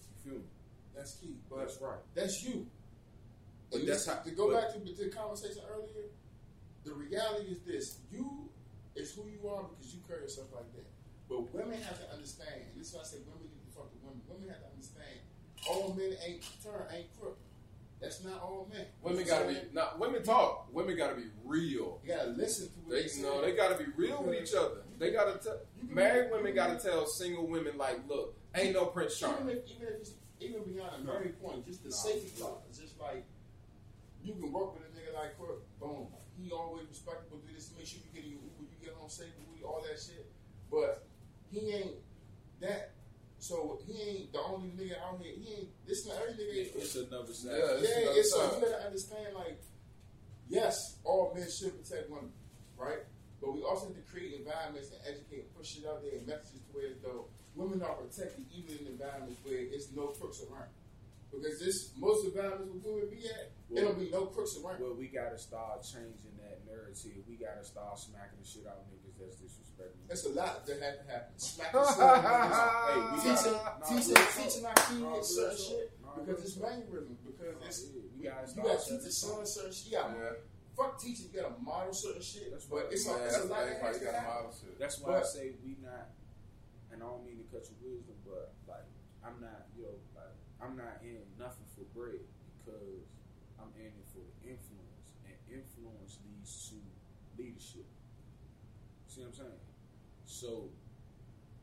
You 0.04 0.30
feel 0.30 0.38
me? 0.40 0.44
that's 0.94 1.14
key. 1.16 1.36
But 1.48 1.60
That's 1.60 1.80
right. 1.80 1.96
that's 2.14 2.44
you. 2.44 2.66
But 3.70 3.80
And 3.80 3.88
that's 3.88 4.04
this- 4.04 4.14
how- 4.14 4.20
to 4.22 4.30
go 4.32 4.50
but- 4.52 4.60
back 4.60 4.74
to 4.74 4.80
the 4.84 5.08
conversation 5.08 5.62
earlier. 5.66 6.10
The 6.84 6.92
reality 6.92 7.52
is 7.52 7.60
this: 7.62 7.96
you 8.10 8.50
is 8.94 9.14
who 9.14 9.24
you 9.28 9.48
are 9.48 9.64
because 9.64 9.94
you 9.94 10.00
carry 10.06 10.22
yourself 10.22 10.48
like 10.54 10.70
that. 10.74 10.86
But 11.28 11.52
women 11.54 11.80
have 11.82 11.98
to 11.98 12.08
understand, 12.12 12.60
and 12.70 12.80
this 12.80 12.88
is 12.88 12.94
why 12.94 13.00
I 13.00 13.04
say 13.04 13.18
women 13.26 13.48
need 13.48 13.64
to 13.70 13.74
talk 13.74 13.90
to 13.90 13.98
women. 14.04 14.20
Women 14.28 14.48
have 14.48 14.60
to 14.60 14.70
understand 14.70 15.20
all 15.68 15.94
men 15.94 16.12
ain't 16.26 16.42
turn, 16.62 16.82
ain't 16.92 17.08
crook. 17.18 17.38
That's 18.00 18.24
not 18.24 18.42
all 18.42 18.68
men. 18.72 18.84
Women 19.00 19.24
gotta 19.24 19.46
be 19.46 19.56
not 19.72 19.98
women 20.00 20.22
talk. 20.24 20.66
Women 20.72 20.96
gotta 20.96 21.14
be 21.14 21.30
real. 21.44 22.00
You 22.02 22.08
gotta 22.16 22.30
listen 22.30 22.66
to 22.68 22.74
what 22.82 22.90
They 22.98 23.06
they, 23.06 23.22
no, 23.22 23.40
they 23.40 23.52
gotta 23.54 23.78
be 23.78 23.90
real 23.96 24.22
with 24.24 24.42
each 24.42 24.54
other. 24.54 24.82
They 24.98 25.12
gotta 25.12 25.38
tell 25.38 25.60
married 25.88 26.32
women 26.32 26.52
gotta 26.54 26.80
tell 26.82 27.06
single 27.06 27.46
women 27.46 27.78
like, 27.78 28.00
look, 28.08 28.34
ain't 28.56 28.74
no 28.74 28.86
Prince 28.86 29.22
even 29.22 29.34
Charming. 29.36 29.56
if 29.56 29.70
even 29.70 29.86
if 29.86 29.94
it's 30.00 30.10
even 30.40 30.64
beyond 30.64 30.90
a 31.00 31.04
married 31.06 31.40
point, 31.40 31.64
just 31.64 31.84
the 31.84 31.90
No. 31.90 31.94
safety 31.96 32.32
clause. 32.36 32.58
It's 32.68 32.78
just 32.78 32.98
like 32.98 33.24
you 34.24 34.34
can 34.34 34.50
work 34.52 34.74
with 34.74 34.82
a 34.82 34.90
nigga 34.98 35.14
like 35.14 35.38
Crook, 35.38 35.62
boom. 35.78 36.08
He 36.36 36.50
always 36.50 36.88
respectable, 36.88 37.38
do 37.38 37.54
this, 37.54 37.68
to 37.68 37.76
make 37.78 37.86
sure 37.86 38.00
you 38.02 38.10
get 38.20 38.28
your 38.28 38.40
Uber, 39.18 39.28
you 39.28 39.32
get 39.32 39.46
home 39.46 39.54
we 39.56 39.62
all 39.64 39.82
that 39.82 39.98
shit. 40.00 40.26
But 40.70 41.04
he 41.50 41.70
ain't 41.72 41.96
that. 42.60 42.92
So 43.38 43.80
he 43.86 44.00
ain't 44.00 44.32
the 44.32 44.38
only 44.40 44.68
nigga 44.70 45.02
out 45.02 45.20
here. 45.20 45.34
He 45.34 45.52
ain't. 45.54 45.68
This 45.86 46.06
not 46.06 46.16
every 46.22 46.34
nigga. 46.34 46.76
It's 46.76 46.94
another 46.94 47.32
side. 47.34 47.52
Yeah, 47.52 47.58
Yeah, 47.58 47.74
It's 47.74 47.92
another 47.92 48.18
it's 48.20 48.30
so 48.32 48.38
you 48.56 48.60
gotta 48.62 48.86
understand, 48.86 49.34
like, 49.34 49.60
yes, 50.48 50.96
all 51.04 51.28
all 51.28 51.34
men 51.34 51.48
should 51.50 51.74
protect 51.82 52.08
women, 52.10 52.30
right? 52.78 53.02
But 53.40 53.54
we 53.54 53.62
also 53.62 53.86
have 53.90 53.96
to 53.98 54.02
create 54.06 54.38
environments 54.38 54.94
and 54.94 55.02
educate 55.02 55.50
and 55.50 55.54
push 55.58 55.76
it 55.76 55.84
out 55.84 56.02
there 56.06 56.14
and 56.14 56.26
messages 56.26 56.62
to 56.62 56.70
where 56.70 56.94
though 57.02 57.26
women 57.58 57.82
are 57.82 57.98
protected 57.98 58.46
even 58.54 58.86
in 58.86 58.94
environments 58.94 59.42
where 59.42 59.58
it's 59.58 59.90
no 59.90 60.14
crooks 60.14 60.40
around. 60.46 60.70
Because 61.34 61.58
this 61.58 61.90
most 61.98 62.22
environments 62.30 62.70
where 62.70 62.94
women 62.94 63.10
be 63.10 63.26
at, 63.26 63.50
Well- 63.68 63.82
it'll 63.82 63.98
be 63.98 64.10
no 64.14 64.30
crooks 64.30 64.54
around. 64.62 64.78
Well, 64.78 64.94
we 64.94 65.08
gotta 65.08 65.36
start 65.38 65.82
changing 65.82 66.38
that 66.38 66.62
narrative. 66.62 67.26
We 67.26 67.34
gotta 67.42 67.64
start 67.66 67.98
smacking 67.98 68.38
the 68.38 68.46
shit 68.46 68.70
out 68.70 68.78
of 68.78 68.86
niggas 68.86 69.01
that's 69.22 69.38
disrespecting. 69.38 70.02
There's 70.08 70.24
a 70.26 70.32
lot 70.34 70.66
that 70.66 70.76
had 70.82 70.94
to 71.00 71.04
happen. 71.10 71.32
Smacking 71.38 71.84
certain 71.86 72.22
niggas. 72.22 72.60
Hey, 72.86 72.98
we 73.00 73.16
teaching, 73.22 73.56
teaching, 73.88 74.20
teaching 74.36 74.64
our 74.66 74.74
kids 74.76 75.28
certain 75.34 75.56
shit 75.58 75.86
because 75.98 76.26
real 76.28 76.36
it's 76.42 76.54
talk. 76.54 76.62
mannerism. 76.68 77.16
Because 77.24 77.56
it's 77.66 77.78
we 77.92 78.24
you, 78.24 78.30
gotta 78.30 78.44
you 78.46 78.52
start 78.52 78.66
got 78.66 78.78
to 78.78 78.84
teach 78.84 78.84
setting 78.84 79.02
your 79.02 79.10
son 79.12 79.30
something. 79.30 79.46
certain 79.46 79.72
shit. 79.72 79.86
You 79.86 79.96
got 79.96 80.10
Yeah. 80.12 80.36
fuck 80.76 80.92
teaching. 81.00 81.26
You 81.32 81.40
got 81.40 81.46
to 81.50 81.62
model 81.62 81.94
certain 81.94 82.22
shit. 82.22 82.50
That's 82.52 82.66
but 82.66 82.88
it's, 82.92 83.06
Man, 83.06 83.16
a, 83.16 83.24
it's 83.24 83.38
a 83.40 83.46
lot 83.48 83.64
that 83.66 83.78
has 83.80 83.94
you 83.96 84.00
to 84.00 84.04
gotta 84.06 84.18
happen. 84.20 84.34
model 84.34 84.52
shit. 84.52 84.74
That's 84.78 84.96
why 85.00 85.18
I 85.18 85.22
say 85.24 85.44
we 85.64 85.76
not, 85.80 86.06
and 86.92 87.02
I 87.02 87.06
don't 87.06 87.24
mean 87.24 87.38
to 87.40 87.46
cut 87.48 87.64
your 87.70 87.80
wisdom, 87.80 88.16
but 88.28 88.52
like 88.68 88.86
I'm 89.24 89.40
not, 89.40 89.70
yo, 89.78 89.96
like 90.14 90.36
I'm 90.60 90.76
not 90.76 91.00
in 91.02 91.22
nothing 91.40 91.66
for 91.74 91.86
bread 91.96 92.22
because 92.60 93.06
I'm 93.58 93.72
in 93.80 93.90
it 93.96 94.06
for 94.12 94.20
the 94.22 94.34
influence, 94.46 95.08
and 95.24 95.34
influence 95.48 96.18
leads 96.28 96.52
to 96.70 96.76
leadership. 97.40 97.86
See 99.08 99.20
what 99.24 99.28
I'm 99.28 99.34
saying? 99.34 99.60
So 100.42 100.66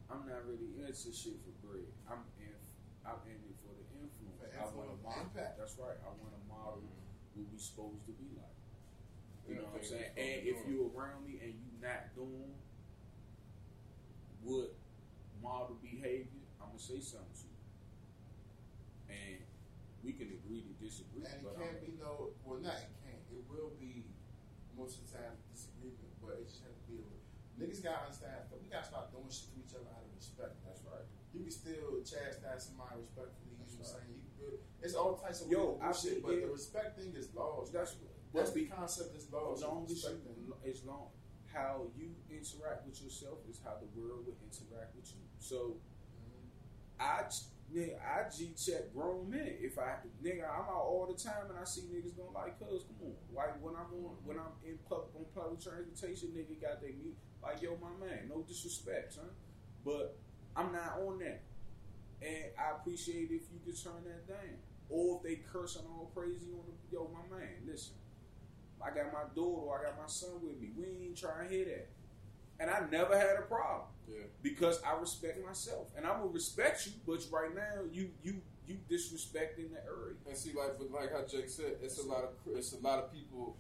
I'm 0.08 0.24
not 0.24 0.48
really 0.48 0.72
into 0.80 1.12
shit 1.12 1.36
for 1.44 1.52
bread. 1.60 1.84
I'm 2.08 2.24
in, 2.40 2.56
I'm 3.04 3.20
in 3.28 3.36
it 3.44 3.60
for 3.60 3.76
the 3.76 3.84
influence. 4.00 4.40
For 4.40 4.48
I 4.56 4.72
want 4.72 4.88
to 4.88 4.98
model. 5.04 5.28
impact. 5.28 5.60
That's 5.60 5.76
right. 5.76 6.00
I 6.00 6.08
want 6.16 6.32
to 6.32 6.44
model 6.48 6.88
mm-hmm. 6.88 7.44
what 7.44 7.52
we 7.52 7.60
supposed 7.60 8.08
to 8.08 8.16
be 8.16 8.32
like. 8.40 8.56
You 9.44 9.60
Yeah, 9.60 9.68
know 9.68 9.76
what 9.76 9.84
I'm 9.84 9.92
saying? 9.92 10.16
And 10.16 10.48
supposed 10.48 10.48
if 10.48 10.58
do. 10.64 10.72
you 10.72 10.80
around 10.96 11.28
me 11.28 11.44
and 11.44 11.52
you 11.60 11.68
not 11.84 12.16
doing 12.16 12.56
what 14.48 14.72
model 15.44 15.76
behavior, 15.84 16.48
I'm 16.64 16.72
gonna 16.72 16.80
say 16.80 17.04
something 17.04 17.36
to 17.36 17.48
you. 17.52 17.60
And 19.12 19.44
we 20.08 20.16
can 20.16 20.32
agree 20.40 20.64
to 20.64 20.72
disagree. 20.80 21.28
And 21.28 21.36
it 21.36 21.44
but 21.44 21.60
can't 21.60 21.76
I'm- 21.76 21.84
be 21.84 22.00
no, 22.00 22.32
well, 22.48 22.64
not 22.64 22.80
it 22.80 22.96
can't. 23.04 23.28
It 23.28 23.44
will 23.52 23.76
be 23.76 24.08
most 24.72 25.04
of 25.04 25.12
the 25.12 25.20
time 25.20 25.36
disagreement, 25.52 26.16
but 26.24 26.40
it 26.40 26.48
just 26.48 26.64
has 26.64 26.80
to 26.80 26.88
be. 26.88 27.04
Niggas 27.60 27.84
gotta 27.84 28.08
understand. 28.08 28.48
that 28.48 28.56
We 28.64 28.72
gotta 28.72 28.88
start 28.88 29.12
doing 29.12 29.28
shit 29.28 29.52
to 29.52 29.60
each 29.60 29.76
other 29.76 29.92
out 29.92 30.08
of 30.08 30.16
respect. 30.16 30.56
That's 30.64 30.80
right. 30.88 31.04
You 31.36 31.44
can 31.44 31.52
still 31.52 31.99
chastise 32.10 32.74
somebody 32.74 32.98
respectfully. 33.06 33.54
You 33.54 33.58
know 33.62 33.70
what 33.70 33.78
I'm 33.78 33.86
saying? 33.86 34.10
You 34.10 34.22
can 34.26 34.34
build, 34.42 34.60
it's 34.82 34.96
all 34.98 35.14
types 35.18 35.42
of 35.42 35.52
Yo, 35.52 35.78
I 35.82 35.92
shit, 35.94 36.26
but 36.26 36.42
the 36.42 36.50
respect 36.50 36.98
thing 36.98 37.14
is 37.16 37.30
laws. 37.36 37.72
That's 37.72 37.96
That's 38.34 38.52
the 38.52 38.66
concept. 38.66 39.16
Is 39.16 39.26
as 39.26 39.32
laws. 39.32 39.62
long 39.62 39.86
as 39.86 40.02
thing. 40.04 40.22
you, 40.26 40.56
as 40.66 40.84
long 40.86 41.10
how 41.54 41.88
you 41.98 42.14
interact 42.30 42.86
with 42.86 43.02
yourself 43.02 43.40
is 43.50 43.60
how 43.64 43.76
the 43.82 43.90
world 44.00 44.26
will 44.26 44.38
interact 44.46 44.96
with 44.96 45.10
you. 45.10 45.22
So 45.40 45.78
mm-hmm. 46.14 47.02
I 47.02 47.26
nigga, 47.74 47.98
I 47.98 48.30
G 48.30 48.54
check 48.54 48.94
grown 48.94 49.30
men. 49.30 49.58
If 49.60 49.78
I 49.78 49.98
nigga, 50.24 50.46
I'm 50.46 50.70
out 50.70 50.86
all 50.86 51.08
the 51.10 51.18
time 51.18 51.50
and 51.50 51.58
I 51.60 51.64
see 51.64 51.82
niggas 51.82 52.16
going 52.16 52.34
like, 52.34 52.60
cuz 52.60 52.86
come 52.86 53.10
on. 53.10 53.16
Like 53.34 53.62
when 53.62 53.76
I'm 53.76 53.90
on 54.06 54.16
when 54.26 54.38
I'm 54.38 54.54
in 54.66 54.78
public 54.88 55.10
on 55.16 55.26
public 55.34 55.62
transportation, 55.62 56.30
nigga 56.30 56.62
got 56.62 56.82
their 56.82 56.94
mute 56.94 57.18
like 57.42 57.62
yo 57.62 57.78
my 57.82 57.94
man, 58.06 58.30
no 58.30 58.42
disrespect, 58.42 59.14
son. 59.14 59.30
But 59.84 60.18
I'm 60.56 60.72
not 60.72 61.00
on 61.00 61.20
that. 61.20 61.44
And 62.22 62.52
I 62.58 62.76
appreciate 62.76 63.32
if 63.32 63.44
you 63.52 63.60
could 63.66 63.82
turn 63.82 64.04
that 64.06 64.28
down. 64.28 64.58
Or 64.90 65.18
if 65.18 65.24
they 65.24 65.36
cursing 65.52 65.84
all 65.88 66.12
crazy 66.16 66.48
on 66.54 66.64
the 66.68 66.96
yo, 66.96 67.10
my 67.14 67.38
man, 67.38 67.50
listen. 67.66 67.94
I 68.84 68.90
got 68.92 69.12
my 69.14 69.24
daughter, 69.36 69.72
I 69.80 69.86
got 69.90 69.98
my 70.00 70.08
son 70.08 70.32
with 70.42 70.60
me. 70.60 70.70
We 70.78 70.86
ain't 71.08 71.18
trying 71.18 71.48
to 71.50 71.54
hear 71.56 71.66
that. 71.66 71.90
And 72.60 72.70
I 72.70 72.82
never 72.92 73.18
had 73.18 73.38
a 73.38 73.44
problem 73.44 73.88
Yeah. 74.08 74.26
because 74.42 74.82
I 74.84 75.00
respect 75.00 75.44
myself, 75.46 75.88
and 75.96 76.06
I'm 76.06 76.20
gonna 76.20 76.32
respect 76.32 76.86
you. 76.88 76.94
But 77.08 77.26
right 77.32 77.54
now, 77.56 77.84
you 77.92 78.12
you 78.24 78.42
you 78.68 78.78
disrespecting 78.90 79.72
the 79.72 79.82
area. 79.86 80.16
And 80.28 80.38
see, 80.38 80.54
like, 80.54 80.76
like 80.92 81.12
how 81.12 81.26
Jake 81.26 81.50
said, 81.50 81.78
it's 81.82 82.00
a 82.00 82.08
lot 82.08 82.24
of 82.24 82.32
it's 82.56 82.74
a 82.74 82.80
lot 82.80 83.00
of 83.00 83.12
people. 83.14 83.56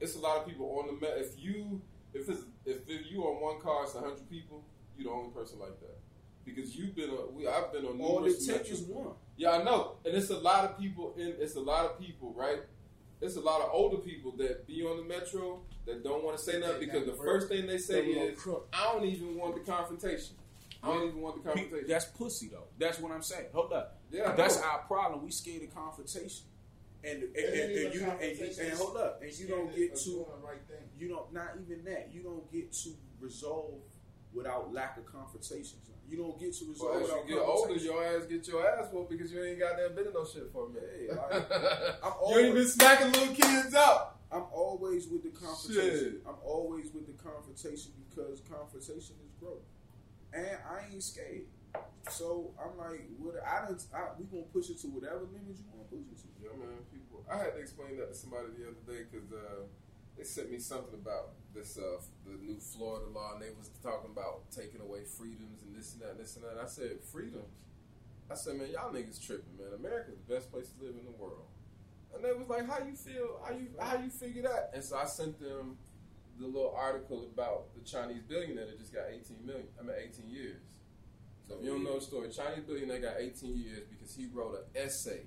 It's 0.00 0.16
a 0.16 0.18
lot 0.18 0.38
of 0.38 0.46
people 0.46 0.78
on 0.78 0.86
the 0.86 0.92
met. 1.00 1.18
If 1.18 1.38
you 1.42 1.80
if 2.12 2.28
it's 2.28 2.42
if, 2.64 2.78
if 2.88 3.10
you 3.10 3.22
on 3.24 3.40
one 3.40 3.60
car, 3.60 3.84
it's 3.84 3.94
hundred 3.94 4.28
people. 4.28 4.62
You 4.96 5.04
the 5.04 5.10
only 5.10 5.30
person 5.30 5.58
like 5.58 5.78
that 5.80 5.98
because 6.46 6.74
you've 6.76 6.94
been 6.94 7.10
on. 7.10 7.34
We 7.34 7.46
I've 7.46 7.72
been 7.72 7.84
on 7.84 8.00
All 8.00 8.18
it 8.24 8.28
numerous 8.28 8.46
takes 8.46 8.70
is 8.70 8.80
metro- 8.88 8.94
one. 9.02 9.14
Yeah, 9.36 9.50
I 9.50 9.62
know, 9.64 9.96
and 10.06 10.14
it's 10.14 10.30
a 10.30 10.38
lot 10.38 10.64
of 10.64 10.78
people 10.78 11.14
in. 11.18 11.34
It's 11.38 11.56
a 11.56 11.60
lot 11.60 11.84
of 11.84 11.98
people, 12.00 12.32
right? 12.34 12.60
It's 13.20 13.36
a 13.36 13.40
lot 13.40 13.60
of 13.60 13.70
older 13.72 13.96
people 13.98 14.32
that 14.38 14.66
be 14.66 14.82
on 14.82 14.96
the 14.98 15.02
metro 15.02 15.60
that 15.86 16.04
don't 16.04 16.22
want 16.24 16.38
to 16.38 16.42
say 16.42 16.60
nothing 16.60 16.80
because 16.80 17.06
the 17.06 17.14
first 17.14 17.48
thing 17.48 17.66
they 17.66 17.78
say 17.78 18.04
is, 18.06 18.38
"I 18.72 18.92
don't 18.92 19.04
even 19.04 19.36
want 19.36 19.54
the 19.54 19.60
confrontation. 19.70 20.36
I 20.82 20.88
don't 20.94 21.08
even 21.08 21.20
want 21.20 21.42
the 21.42 21.50
confrontation." 21.50 21.88
That's 21.88 22.04
pussy 22.06 22.48
though. 22.48 22.68
That's 22.78 23.00
what 23.00 23.12
I'm 23.12 23.22
saying. 23.22 23.46
Hold 23.52 23.72
up. 23.72 23.98
Yeah, 24.10 24.32
that's 24.32 24.60
our 24.62 24.78
problem. 24.80 25.24
We 25.24 25.32
scared 25.32 25.62
of 25.64 25.74
confrontation, 25.74 26.46
and 27.04 27.22
and, 27.22 27.34
and, 27.34 27.36
It 27.36 27.86
and 27.86 27.94
you 27.94 28.02
and, 28.04 28.58
and 28.60 28.78
hold 28.78 28.96
up, 28.96 29.22
and 29.22 29.32
you 29.38 29.48
don't 29.48 29.74
get 29.74 29.96
to 29.96 30.26
right 30.44 30.60
thing. 30.68 30.88
you 30.98 31.08
don't 31.08 31.32
not 31.32 31.56
even 31.60 31.84
that. 31.84 32.10
You 32.12 32.22
don't 32.22 32.50
get 32.52 32.72
to 32.72 32.90
resolve 33.20 33.80
without 34.32 34.72
lack 34.72 34.98
of 34.98 35.06
confrontation. 35.06 35.78
Son. 36.06 36.10
You 36.10 36.18
don't 36.18 36.38
get 36.38 36.54
to 36.54 36.64
resolve 36.68 36.90
Well, 36.90 37.00
as 37.02 37.08
without 37.08 37.28
you 37.28 37.34
get 37.34 37.44
older, 37.44 37.74
your 37.74 38.04
ass 38.04 38.26
get 38.26 38.48
your 38.48 38.66
ass 38.66 38.86
whooped 38.92 39.10
because 39.10 39.32
you 39.32 39.42
ain't 39.42 39.58
got 39.58 39.76
that 39.76 39.96
bit 39.96 40.06
of 40.06 40.14
no 40.14 40.24
shit 40.24 40.50
for 40.52 40.68
me. 40.68 40.80
Hey, 40.80 41.08
like, 41.10 41.50
I'm 42.04 42.12
always, 42.20 42.36
you 42.36 42.46
ain't 42.46 42.54
been 42.54 42.68
smacking 42.68 43.12
little 43.12 43.34
kids 43.34 43.74
up. 43.74 44.20
I'm 44.30 44.46
always 44.52 45.06
with 45.06 45.22
the 45.22 45.30
confrontation. 45.30 46.20
Shit. 46.20 46.22
I'm 46.26 46.40
always 46.44 46.92
with 46.92 47.06
the 47.06 47.14
confrontation 47.22 47.92
because 48.08 48.42
confrontation 48.42 49.14
is 49.22 49.32
growth, 49.38 49.62
and 50.32 50.58
I 50.66 50.92
ain't 50.92 51.02
scared. 51.02 51.46
So 52.10 52.54
I'm 52.58 52.78
like, 52.78 53.02
what? 53.18 53.34
I 53.42 53.66
don't. 53.66 53.82
I, 53.94 54.14
we 54.18 54.26
gonna 54.26 54.46
push 54.52 54.70
it 54.70 54.78
to 54.82 54.88
whatever 54.88 55.26
limit 55.30 55.58
you 55.58 55.66
want 55.70 55.90
to 55.90 55.94
push 55.94 56.06
it 56.06 56.18
to. 56.22 56.28
Yeah, 56.38 56.54
man. 56.58 56.82
People, 56.90 57.26
I 57.30 57.38
had 57.38 57.54
to 57.54 57.60
explain 57.60 57.98
that 57.98 58.10
to 58.10 58.14
somebody 58.14 58.54
the 58.54 58.70
other 58.70 58.82
day 58.86 59.06
because 59.10 59.30
uh, 59.32 59.66
they 60.16 60.24
sent 60.24 60.50
me 60.50 60.58
something 60.58 60.94
about 60.94 61.32
this 61.54 61.78
uh, 61.78 62.00
the 62.24 62.36
new 62.42 62.58
Florida 62.58 63.06
law, 63.12 63.34
and 63.34 63.42
they 63.42 63.50
was 63.56 63.70
talking 63.82 64.10
about 64.10 64.50
taking 64.50 64.80
away 64.80 65.04
freedoms 65.04 65.62
and 65.64 65.76
this 65.76 65.92
and 65.92 66.02
that, 66.02 66.10
and 66.12 66.20
this 66.20 66.36
and 66.36 66.44
that. 66.44 66.62
I 66.62 66.66
said 66.66 67.00
freedoms. 67.12 67.52
I 68.30 68.34
said, 68.34 68.56
man, 68.56 68.68
y'all 68.72 68.92
niggas 68.92 69.24
tripping, 69.24 69.56
man. 69.56 69.72
America's 69.78 70.18
the 70.26 70.34
best 70.34 70.50
place 70.50 70.68
to 70.70 70.84
live 70.84 70.96
in 70.98 71.04
the 71.04 71.16
world. 71.16 71.46
And 72.14 72.24
they 72.24 72.32
was 72.32 72.48
like, 72.48 72.66
how 72.68 72.84
you 72.84 72.96
feel? 72.96 73.40
How 73.44 73.52
you 73.52 73.68
how 73.78 74.02
you 74.02 74.10
figure 74.10 74.42
that? 74.42 74.70
And 74.74 74.82
so 74.82 74.96
I 74.96 75.04
sent 75.04 75.38
them 75.38 75.76
the 76.38 76.46
little 76.46 76.74
article 76.76 77.28
about 77.32 77.74
the 77.74 77.82
Chinese 77.82 78.22
billionaire 78.28 78.66
that 78.66 78.78
just 78.78 78.92
got 78.92 79.04
18 79.08 79.46
million. 79.46 79.68
I 79.78 79.82
mean, 79.82 79.96
18 79.98 80.28
years. 80.28 80.60
So 81.46 81.56
if 81.56 81.64
you 81.64 81.70
don't 81.70 81.84
know 81.84 81.98
the 81.98 82.04
story, 82.04 82.28
Chinese 82.30 82.64
billionaire 82.66 83.00
got 83.00 83.14
18 83.18 83.56
years 83.56 83.82
because 83.88 84.14
he 84.14 84.26
wrote 84.32 84.54
an 84.54 84.82
essay 84.82 85.22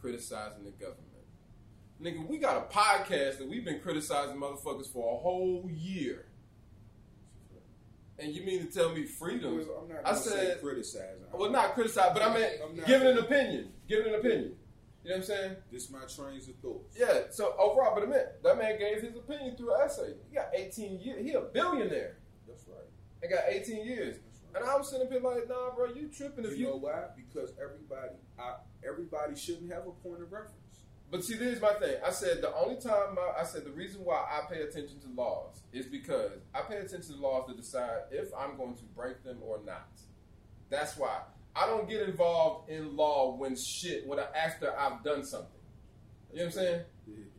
criticizing 0.00 0.64
the 0.64 0.72
government. 0.72 1.05
Nigga, 2.02 2.26
we 2.26 2.38
got 2.38 2.56
a 2.56 2.74
podcast 2.74 3.38
that 3.38 3.48
we've 3.48 3.64
been 3.64 3.80
criticizing 3.80 4.36
motherfuckers 4.36 4.92
for 4.92 5.14
a 5.14 5.18
whole 5.18 5.68
year. 5.72 6.26
And 8.18 8.34
you 8.34 8.44
mean 8.44 8.66
to 8.66 8.72
tell 8.72 8.92
me 8.92 9.04
freedom? 9.04 9.60
I'm 9.80 9.88
not 9.88 10.00
I 10.04 10.14
said- 10.14 10.60
criticizing. 10.62 11.24
Well, 11.32 11.50
not 11.50 11.74
criticize, 11.74 12.10
but 12.14 12.22
I 12.22 12.32
meant 12.32 12.52
I'm 12.64 12.84
giving 12.84 13.08
an 13.08 13.18
opinion. 13.18 13.72
Giving 13.88 14.12
an 14.12 14.20
opinion. 14.20 14.56
You 15.04 15.10
know 15.10 15.16
what 15.18 15.30
I'm 15.30 15.36
saying? 15.36 15.56
This 15.70 15.90
my 15.90 16.00
trains 16.00 16.48
of 16.48 16.56
thought. 16.56 16.84
Yeah. 16.98 17.30
So 17.30 17.54
oh, 17.58 17.70
overall, 17.70 17.94
but 17.94 18.02
I 18.04 18.06
meant 18.06 18.42
that 18.42 18.58
man 18.58 18.78
gave 18.78 19.02
his 19.02 19.14
opinion 19.14 19.54
through 19.56 19.74
an 19.74 19.82
essay. 19.82 20.14
He 20.28 20.34
got 20.34 20.48
18 20.52 20.98
years. 20.98 21.24
He 21.24 21.32
a 21.32 21.42
billionaire. 21.42 22.16
That's 22.48 22.64
right. 22.66 22.88
and 23.22 23.30
got 23.30 23.44
18 23.48 23.86
years. 23.86 24.16
That's 24.16 24.40
right. 24.52 24.62
And 24.62 24.70
I 24.70 24.76
was 24.76 24.88
sitting 24.90 25.06
up 25.06 25.12
here 25.12 25.20
like, 25.20 25.48
nah, 25.48 25.70
bro, 25.76 25.86
you 25.94 26.08
tripping 26.08 26.44
if 26.44 26.52
you 26.52 26.56
you. 26.56 26.64
know 26.64 26.76
why? 26.76 27.04
Because 27.14 27.52
everybody, 27.62 28.16
I, 28.38 28.54
everybody 28.84 29.36
shouldn't 29.36 29.70
have 29.72 29.86
a 29.86 29.92
point 29.92 30.22
of 30.22 30.32
reference. 30.32 30.65
But 31.16 31.24
see, 31.24 31.36
this 31.36 31.56
is 31.56 31.62
my 31.62 31.72
thing. 31.72 31.96
I 32.06 32.10
said 32.10 32.42
the 32.42 32.54
only 32.54 32.76
time 32.76 33.16
I, 33.18 33.40
I 33.40 33.44
said 33.44 33.64
the 33.64 33.70
reason 33.70 34.04
why 34.04 34.16
I 34.16 34.52
pay 34.52 34.60
attention 34.60 35.00
to 35.00 35.08
laws 35.16 35.62
is 35.72 35.86
because 35.86 36.32
I 36.54 36.60
pay 36.60 36.76
attention 36.76 37.14
to 37.14 37.20
laws 37.22 37.48
to 37.48 37.56
decide 37.56 38.00
if 38.10 38.28
I'm 38.38 38.58
going 38.58 38.74
to 38.74 38.82
break 38.94 39.24
them 39.24 39.38
or 39.40 39.58
not. 39.64 39.88
That's 40.68 40.98
why 40.98 41.20
I 41.54 41.64
don't 41.68 41.88
get 41.88 42.02
involved 42.02 42.68
in 42.68 42.94
law 42.98 43.34
when 43.34 43.56
shit 43.56 44.06
when 44.06 44.18
I, 44.20 44.26
after 44.36 44.78
I've 44.78 45.02
done 45.02 45.24
something. 45.24 45.48
You 46.34 46.40
know 46.40 46.44
what 46.44 46.48
I'm 46.48 46.52
saying? 46.52 46.80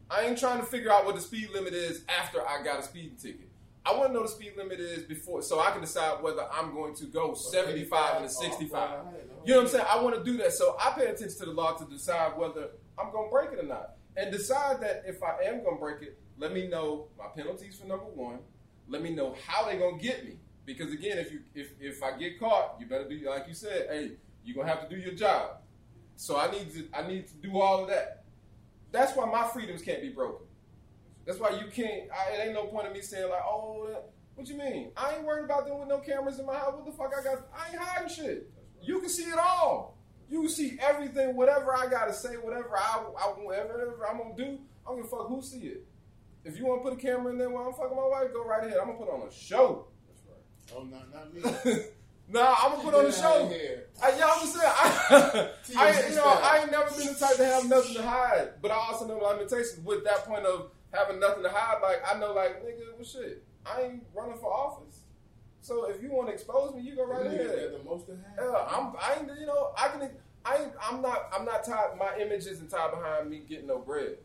I 0.10 0.22
ain't 0.24 0.40
trying 0.40 0.60
to 0.60 0.66
figure 0.66 0.92
out 0.92 1.06
what 1.06 1.14
the 1.14 1.22
speed 1.22 1.52
limit 1.54 1.74
is 1.74 2.02
after 2.10 2.42
I 2.42 2.64
got 2.64 2.80
a 2.80 2.84
speeding 2.84 3.16
ticket. 3.16 3.48
I 3.86 3.96
want 3.96 4.08
to 4.08 4.14
know 4.14 4.24
the 4.24 4.30
speed 4.30 4.54
limit 4.58 4.80
is 4.80 5.04
before, 5.04 5.44
so 5.44 5.60
I 5.60 5.70
can 5.70 5.82
decide 5.82 6.24
whether 6.24 6.48
I'm 6.52 6.74
going 6.74 6.96
to 6.96 7.06
go 7.06 7.36
75 7.36 8.16
and 8.16 8.26
a 8.26 8.30
65. 8.30 8.90
You 9.46 9.54
know 9.54 9.60
what 9.60 9.66
I'm 9.66 9.68
saying? 9.72 9.86
I 9.88 10.02
want 10.02 10.16
to 10.16 10.24
do 10.24 10.36
that. 10.38 10.54
So 10.54 10.76
I 10.84 10.94
pay 10.98 11.06
attention 11.06 11.38
to 11.38 11.46
the 11.46 11.52
law 11.52 11.74
to 11.76 11.86
decide 11.86 12.36
whether 12.36 12.70
I'm 13.00 13.12
going 13.12 13.28
to 13.28 13.32
break 13.32 13.52
it 13.52 13.64
or 13.64 13.68
not. 13.68 13.96
And 14.16 14.32
decide 14.32 14.82
that 14.82 15.04
if 15.06 15.22
I 15.22 15.44
am 15.46 15.64
going 15.64 15.76
to 15.78 15.80
break 15.80 16.02
it, 16.02 16.20
let 16.38 16.54
me 16.54 16.68
know 16.68 17.08
my 17.18 17.26
penalties 17.36 17.78
for 17.78 17.88
number 17.88 18.06
one. 18.06 18.40
Let 18.88 19.02
me 19.02 19.12
know 19.12 19.36
how 19.46 19.66
they're 19.66 19.78
going 19.78 20.00
to 20.00 20.04
get 20.04 20.26
me. 20.26 20.38
Because 20.66 20.92
again, 20.92 21.18
if 21.18 21.32
you 21.32 21.42
if, 21.56 21.72
if 21.80 22.04
I 22.04 22.18
get 22.18 22.40
caught, 22.40 22.76
you 22.80 22.88
better 22.88 23.06
be 23.06 23.24
like 23.26 23.48
you 23.48 23.54
said, 23.54 23.88
hey, 23.90 24.12
you're 24.44 24.64
to 24.64 24.70
have 24.70 24.88
to 24.88 24.94
do 24.94 25.02
your 25.02 25.14
job. 25.14 25.58
So 26.16 26.38
I 26.38 26.52
need 26.52 26.74
to 26.74 26.88
I 26.94 27.08
need 27.08 27.28
to 27.28 27.34
do 27.36 27.60
all 27.60 27.84
of 27.84 27.90
that. 27.90 28.26
That's 28.92 29.16
why 29.16 29.26
my 29.26 29.48
freedoms 29.48 29.82
can't 29.82 30.02
be 30.02 30.10
broken. 30.10 30.46
That's 31.26 31.40
why 31.40 31.52
you 31.52 31.68
can't. 31.72 32.10
I, 32.12 32.34
it 32.34 32.46
ain't 32.46 32.54
no 32.54 32.66
point 32.66 32.88
in 32.88 32.94
me 32.94 33.02
saying 33.02 33.30
like, 33.30 33.44
oh, 33.46 34.04
what 34.36 34.48
you 34.48 34.56
mean? 34.56 34.92
I 34.96 35.16
ain't 35.16 35.24
worried 35.24 35.46
about 35.46 35.68
them 35.68 35.80
with 35.80 35.90
no 35.90 36.00
cameras 36.00 36.40
in 36.40 36.46
my 36.46 36.56
house. 36.56 36.74
What 36.74 36.86
the 36.86 36.92
fuck 36.92 37.12
I 37.18 37.24
got? 37.24 37.48
I 37.56 37.72
ain't 37.72 37.82
hiding 37.82 38.10
shit. 38.10 38.52
You 38.82 39.00
can 39.00 39.10
see 39.10 39.24
it 39.24 39.38
all. 39.38 39.97
You 40.30 40.50
see 40.50 40.78
everything. 40.82 41.36
Whatever 41.36 41.76
I 41.76 41.88
gotta 41.88 42.14
say, 42.14 42.36
whatever 42.36 42.78
I, 42.78 43.04
I 43.18 43.26
whatever 43.42 44.06
I'm 44.10 44.18
gonna 44.18 44.36
do, 44.36 44.60
I'm 44.88 44.98
gonna 44.98 45.08
fuck 45.08 45.28
who 45.28 45.42
see 45.42 45.60
it. 45.60 45.88
If 46.44 46.58
you 46.58 46.66
want 46.66 46.84
to 46.84 46.90
put 46.90 46.98
a 46.98 47.02
camera 47.02 47.32
in 47.32 47.38
there 47.38 47.50
while 47.50 47.68
I'm 47.68 47.74
fucking 47.74 47.96
my 47.96 48.08
wife, 48.08 48.34
go 48.34 48.46
right 48.46 48.66
ahead. 48.66 48.78
I'm 48.80 48.88
gonna 48.88 48.98
put 48.98 49.10
on 49.10 49.28
a 49.28 49.32
show. 49.32 49.88
Oh, 50.76 50.84
not, 50.84 51.14
not 51.14 51.34
me. 51.34 51.42
nah, 52.30 52.56
I'm 52.60 52.72
gonna 52.72 52.84
put 52.84 52.94
on 52.94 53.06
a 53.06 53.12
show. 53.12 53.48
here. 53.48 53.88
I, 54.02 54.18
yeah, 54.18 54.30
I'm 54.32 54.40
just 54.42 54.54
saying. 54.54 54.72
I, 54.76 55.50
I, 55.78 56.10
you 56.10 56.16
know. 56.16 56.26
I 56.26 56.60
ain't 56.62 56.72
never 56.72 56.90
been 56.92 57.08
the 57.08 57.20
type 57.20 57.38
to 57.38 57.46
have 57.46 57.68
nothing 57.70 57.96
to 57.96 58.02
hide, 58.02 58.62
but 58.62 58.72
I 58.72 58.76
also 58.76 59.08
know 59.08 59.18
limitations. 59.18 59.80
With 59.84 60.04
that 60.04 60.26
point 60.26 60.46
of 60.46 60.72
having 60.92 61.20
nothing 61.20 61.44
to 61.44 61.50
hide, 61.50 61.82
like 61.82 62.02
I 62.06 62.20
know, 62.20 62.34
like 62.34 62.64
nigga, 62.64 62.96
well, 62.96 63.06
shit, 63.06 63.44
I 63.66 63.84
ain't 63.84 64.04
running 64.14 64.38
for 64.38 64.52
office. 64.52 64.97
So 65.68 65.84
if 65.90 66.02
you 66.02 66.10
want 66.14 66.30
to 66.30 66.34
expose 66.34 66.74
me, 66.74 66.82
you 66.82 66.96
go 66.96 67.06
right 67.06 67.26
ahead. 67.26 67.74
the 67.74 67.82
most. 67.84 68.06
Yeah, 68.08 68.68
I'm. 68.72 68.94
I 69.02 69.18
ain't. 69.20 69.30
You 69.38 69.48
know, 69.48 69.72
I 69.78 69.90
can. 69.90 70.10
I 70.46 70.64
ain't, 70.64 70.72
I'm 70.82 71.02
not. 71.02 71.30
I'm 71.38 71.44
not 71.44 71.66
tied. 71.66 71.98
My 72.00 72.18
image 72.18 72.46
isn't 72.48 72.70
tied 72.70 72.92
behind 72.92 73.30
me 73.30 73.42
getting 73.50 73.68
no 73.68 73.80
bread. 73.80 74.20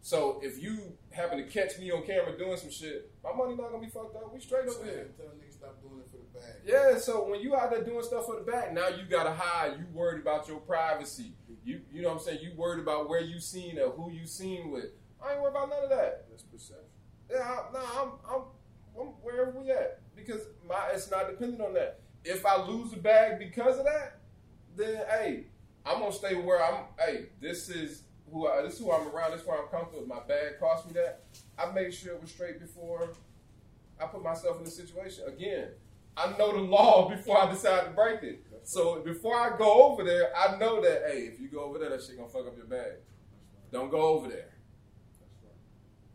So 0.00 0.40
if 0.42 0.62
you 0.62 0.96
happen 1.10 1.36
to 1.36 1.44
catch 1.44 1.78
me 1.78 1.90
on 1.90 2.06
camera 2.06 2.38
doing 2.38 2.56
some 2.56 2.70
shit, 2.70 3.10
my 3.22 3.34
money 3.34 3.54
not 3.56 3.72
gonna 3.72 3.84
be 3.84 3.90
fucked 3.90 4.16
up. 4.16 4.32
We 4.32 4.40
straight 4.40 4.66
over 4.66 4.82
here. 4.86 5.10
Tell 5.18 5.26
niggas 5.26 5.52
stop 5.52 5.82
doing 5.82 6.00
it 6.00 6.10
for 6.10 6.16
the 6.16 6.38
bag. 6.38 6.62
Yeah, 6.64 6.98
so 6.98 7.28
when 7.28 7.42
you 7.42 7.54
out 7.54 7.70
there 7.70 7.84
doing 7.84 8.02
stuff 8.02 8.24
for 8.24 8.36
the 8.36 8.50
back, 8.50 8.72
now 8.72 8.88
you 8.88 9.04
gotta 9.04 9.34
hide. 9.34 9.78
You 9.78 9.84
worried 9.92 10.22
about 10.22 10.48
your 10.48 10.60
privacy. 10.60 11.34
You 11.62 11.82
you 11.92 12.00
know 12.00 12.08
what 12.08 12.20
I'm 12.20 12.24
saying? 12.24 12.38
You 12.42 12.52
worried 12.56 12.80
about 12.80 13.10
where 13.10 13.20
you 13.20 13.38
seen 13.38 13.78
or 13.78 13.90
who 13.90 14.10
you 14.10 14.26
seen 14.26 14.70
with. 14.70 14.86
I 15.22 15.32
ain't 15.32 15.42
worried 15.42 15.50
about 15.52 15.68
none 15.68 15.84
of 15.84 15.90
that. 15.90 16.24
That's 16.30 16.42
perception. 16.42 16.86
Yeah, 17.30 17.40
I, 17.40 17.72
nah, 17.72 18.02
I'm, 18.02 18.10
I'm 18.30 18.42
I'm 18.98 19.06
wherever 19.22 19.50
we 19.50 19.70
at 19.70 20.03
because 20.16 20.42
my 20.68 20.90
it's 20.92 21.10
not 21.10 21.28
dependent 21.28 21.60
on 21.60 21.74
that. 21.74 22.00
If 22.24 22.46
I 22.46 22.62
lose 22.62 22.90
the 22.90 22.96
bag 22.96 23.38
because 23.38 23.78
of 23.78 23.84
that, 23.84 24.20
then 24.76 25.02
hey, 25.08 25.44
I'm 25.84 26.00
gonna 26.00 26.12
stay 26.12 26.34
where 26.34 26.62
I'm. 26.64 26.84
Hey, 26.98 27.26
this 27.40 27.68
is 27.68 28.02
who 28.32 28.46
I 28.48 28.62
this 28.62 28.74
is 28.74 28.80
who 28.80 28.92
I'm 28.92 29.08
around. 29.08 29.32
This 29.32 29.42
is 29.42 29.46
where 29.46 29.60
I'm 29.60 29.68
comfortable. 29.68 30.06
My 30.06 30.20
bag 30.20 30.58
cost 30.58 30.86
me 30.86 30.92
that, 30.94 31.24
I 31.58 31.70
made 31.72 31.92
sure 31.92 32.14
it 32.14 32.20
was 32.20 32.30
straight 32.30 32.60
before 32.60 33.10
I 34.00 34.06
put 34.06 34.22
myself 34.22 34.58
in 34.58 34.64
the 34.64 34.70
situation. 34.70 35.24
Again, 35.26 35.68
I 36.16 36.34
know 36.38 36.52
the 36.52 36.60
law 36.60 37.08
before 37.14 37.38
I 37.38 37.50
decide 37.50 37.84
to 37.84 37.90
break 37.90 38.22
it. 38.22 38.44
So 38.64 39.00
before 39.00 39.36
I 39.36 39.56
go 39.58 39.90
over 39.90 40.04
there, 40.04 40.32
I 40.36 40.56
know 40.56 40.80
that 40.80 41.02
hey, 41.06 41.28
if 41.32 41.40
you 41.40 41.48
go 41.48 41.60
over 41.60 41.78
there, 41.78 41.90
that 41.90 42.02
shit 42.02 42.16
gonna 42.16 42.28
fuck 42.28 42.46
up 42.46 42.56
your 42.56 42.66
bag. 42.66 42.94
Don't 43.70 43.90
go 43.90 44.00
over 44.00 44.28
there. 44.28 44.50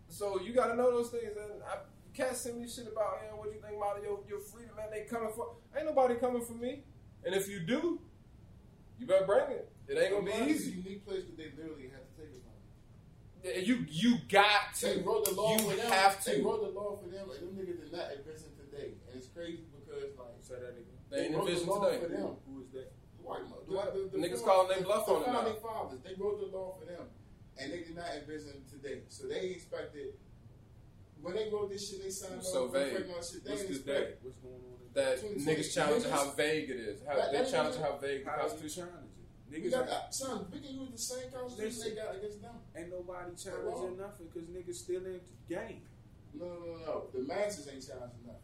So 0.08 0.42
you 0.42 0.54
gotta 0.54 0.76
know 0.76 0.92
those 0.92 1.10
things. 1.10 1.38
And 1.38 1.62
I 1.64 1.78
can't 2.20 2.36
send 2.36 2.60
me 2.60 2.68
shit 2.68 2.88
about, 2.92 3.20
yeah, 3.24 3.32
what 3.38 3.48
you 3.54 3.60
think 3.62 3.78
about 3.78 4.04
your, 4.04 4.20
your 4.28 4.40
freedom, 4.40 4.76
man? 4.76 4.88
They 4.92 5.08
coming 5.08 5.32
for 5.36 5.56
ain't 5.76 5.86
nobody 5.86 6.16
coming 6.16 6.42
for 6.42 6.54
me. 6.54 6.84
And 7.26 7.34
if 7.36 7.48
you 7.48 7.60
do, 7.62 8.00
you 9.00 9.08
better 9.08 9.26
bring 9.26 9.52
it. 9.52 9.72
It 9.88 9.98
ain't 9.98 10.12
gonna 10.12 10.30
Mine 10.30 10.46
be 10.46 10.52
is 10.52 10.68
a 10.68 10.70
easy. 10.70 10.78
unique 10.84 11.06
place 11.08 11.24
that 11.26 11.38
they 11.38 11.50
literally 11.56 11.88
had 11.90 12.04
to 12.04 12.12
take 12.20 12.36
it 12.36 12.44
from. 12.44 13.64
You 13.66 13.86
you 13.90 14.18
got 14.30 14.76
to. 14.80 14.86
They 14.86 15.02
wrote 15.02 15.26
the 15.26 15.32
law 15.34 15.54
you 15.54 15.60
for 15.70 15.76
them. 15.76 15.92
have 15.92 16.24
They 16.24 16.38
to. 16.38 16.44
wrote 16.44 16.62
the 16.62 16.80
law 16.80 17.00
for 17.02 17.08
them, 17.10 17.30
and 17.32 17.40
them 17.40 17.56
niggas 17.56 17.80
did 17.88 17.92
not 17.94 18.12
envision 18.12 18.52
today. 18.60 18.92
And 19.08 19.16
it's 19.18 19.28
crazy 19.28 19.64
because 19.72 20.12
like 20.20 20.28
Say 20.44 20.56
that 20.56 20.76
again. 20.76 21.00
They 21.10 21.18
ain't 21.26 21.36
wrote 21.36 21.46
the 21.46 21.52
envision 21.52 21.70
law 21.70 21.86
today. 21.88 22.00
for 22.04 22.10
them. 22.12 22.36
Who 22.48 22.62
is 22.62 22.70
that? 22.76 22.92
White 23.24 23.44
mo- 23.50 23.64
What? 23.68 23.94
the- 23.94 24.00
the- 24.12 24.18
the 24.18 24.18
Niggas 24.18 24.44
founding- 24.44 24.46
calling 24.46 24.78
they 24.78 24.84
bluff 24.84 25.08
on 25.10 25.22
it 25.24 25.28
now. 25.28 25.34
founding 25.34 25.62
fathers. 25.62 26.00
They 26.04 26.14
wrote 26.16 26.40
the 26.40 26.48
law 26.58 26.76
for 26.80 26.86
them, 26.86 27.06
and 27.58 27.72
they 27.72 27.80
did 27.84 27.96
not 27.96 28.10
envision 28.16 28.64
today. 28.70 29.04
So 29.10 29.28
they 29.28 29.50
expected 29.52 30.14
when 31.22 31.36
they 31.36 31.50
wrote 31.52 31.70
this 31.70 31.90
shit, 31.90 32.04
they 32.04 32.10
signed 32.10 32.44
So 32.44 32.66
off 32.68 32.74
vague. 32.74 32.96
on 32.96 33.24
shit. 33.24 33.44
They 33.44 33.52
What's 33.52 33.62
didn't 33.64 33.68
this 33.74 33.80
day? 33.84 34.14
What's 34.22 34.38
going 34.38 34.54
on? 34.56 34.62
in- 34.62 34.94
That 34.94 35.16
Between 35.22 35.40
niggas 35.46 35.60
niggas- 35.60 35.74
challenging 35.74 36.12
how 36.12 36.30
vague 36.32 36.70
it 36.70 36.78
is. 36.80 37.02
How 37.06 37.16
That- 37.16 37.32
they 37.32 37.38
that 37.40 37.50
challenge 37.52 37.76
is- 37.76 37.82
how 37.82 37.98
vague 37.98 38.26
the 38.26 38.30
How 38.30 38.36
do 38.38 38.42
you 38.44 38.48
Constitution. 38.50 38.88
challenge 38.88 39.06
it? 39.52 39.64
We 39.64 39.70
got 39.70 39.80
ain't, 39.82 39.90
that, 39.90 40.14
son. 40.14 40.48
We 40.52 40.60
can 40.60 40.74
use 40.76 40.92
the 40.92 40.98
same 40.98 41.32
constitution 41.32 41.82
they 41.84 41.96
got 41.96 42.16
against 42.16 42.42
them. 42.42 42.56
ain't 42.76 42.90
nobody 42.90 43.32
Hello? 43.44 43.72
challenging 43.72 43.98
nothing 43.98 44.28
because 44.28 44.50
niggas 44.50 44.76
still 44.76 45.06
in 45.06 45.14
the 45.14 45.56
game. 45.56 45.82
No, 46.34 46.46
no, 46.46 46.60
no, 46.60 46.78
no. 46.86 47.08
The 47.14 47.20
masses 47.22 47.68
ain't 47.68 47.86
challenging 47.86 48.26
nothing. 48.26 48.42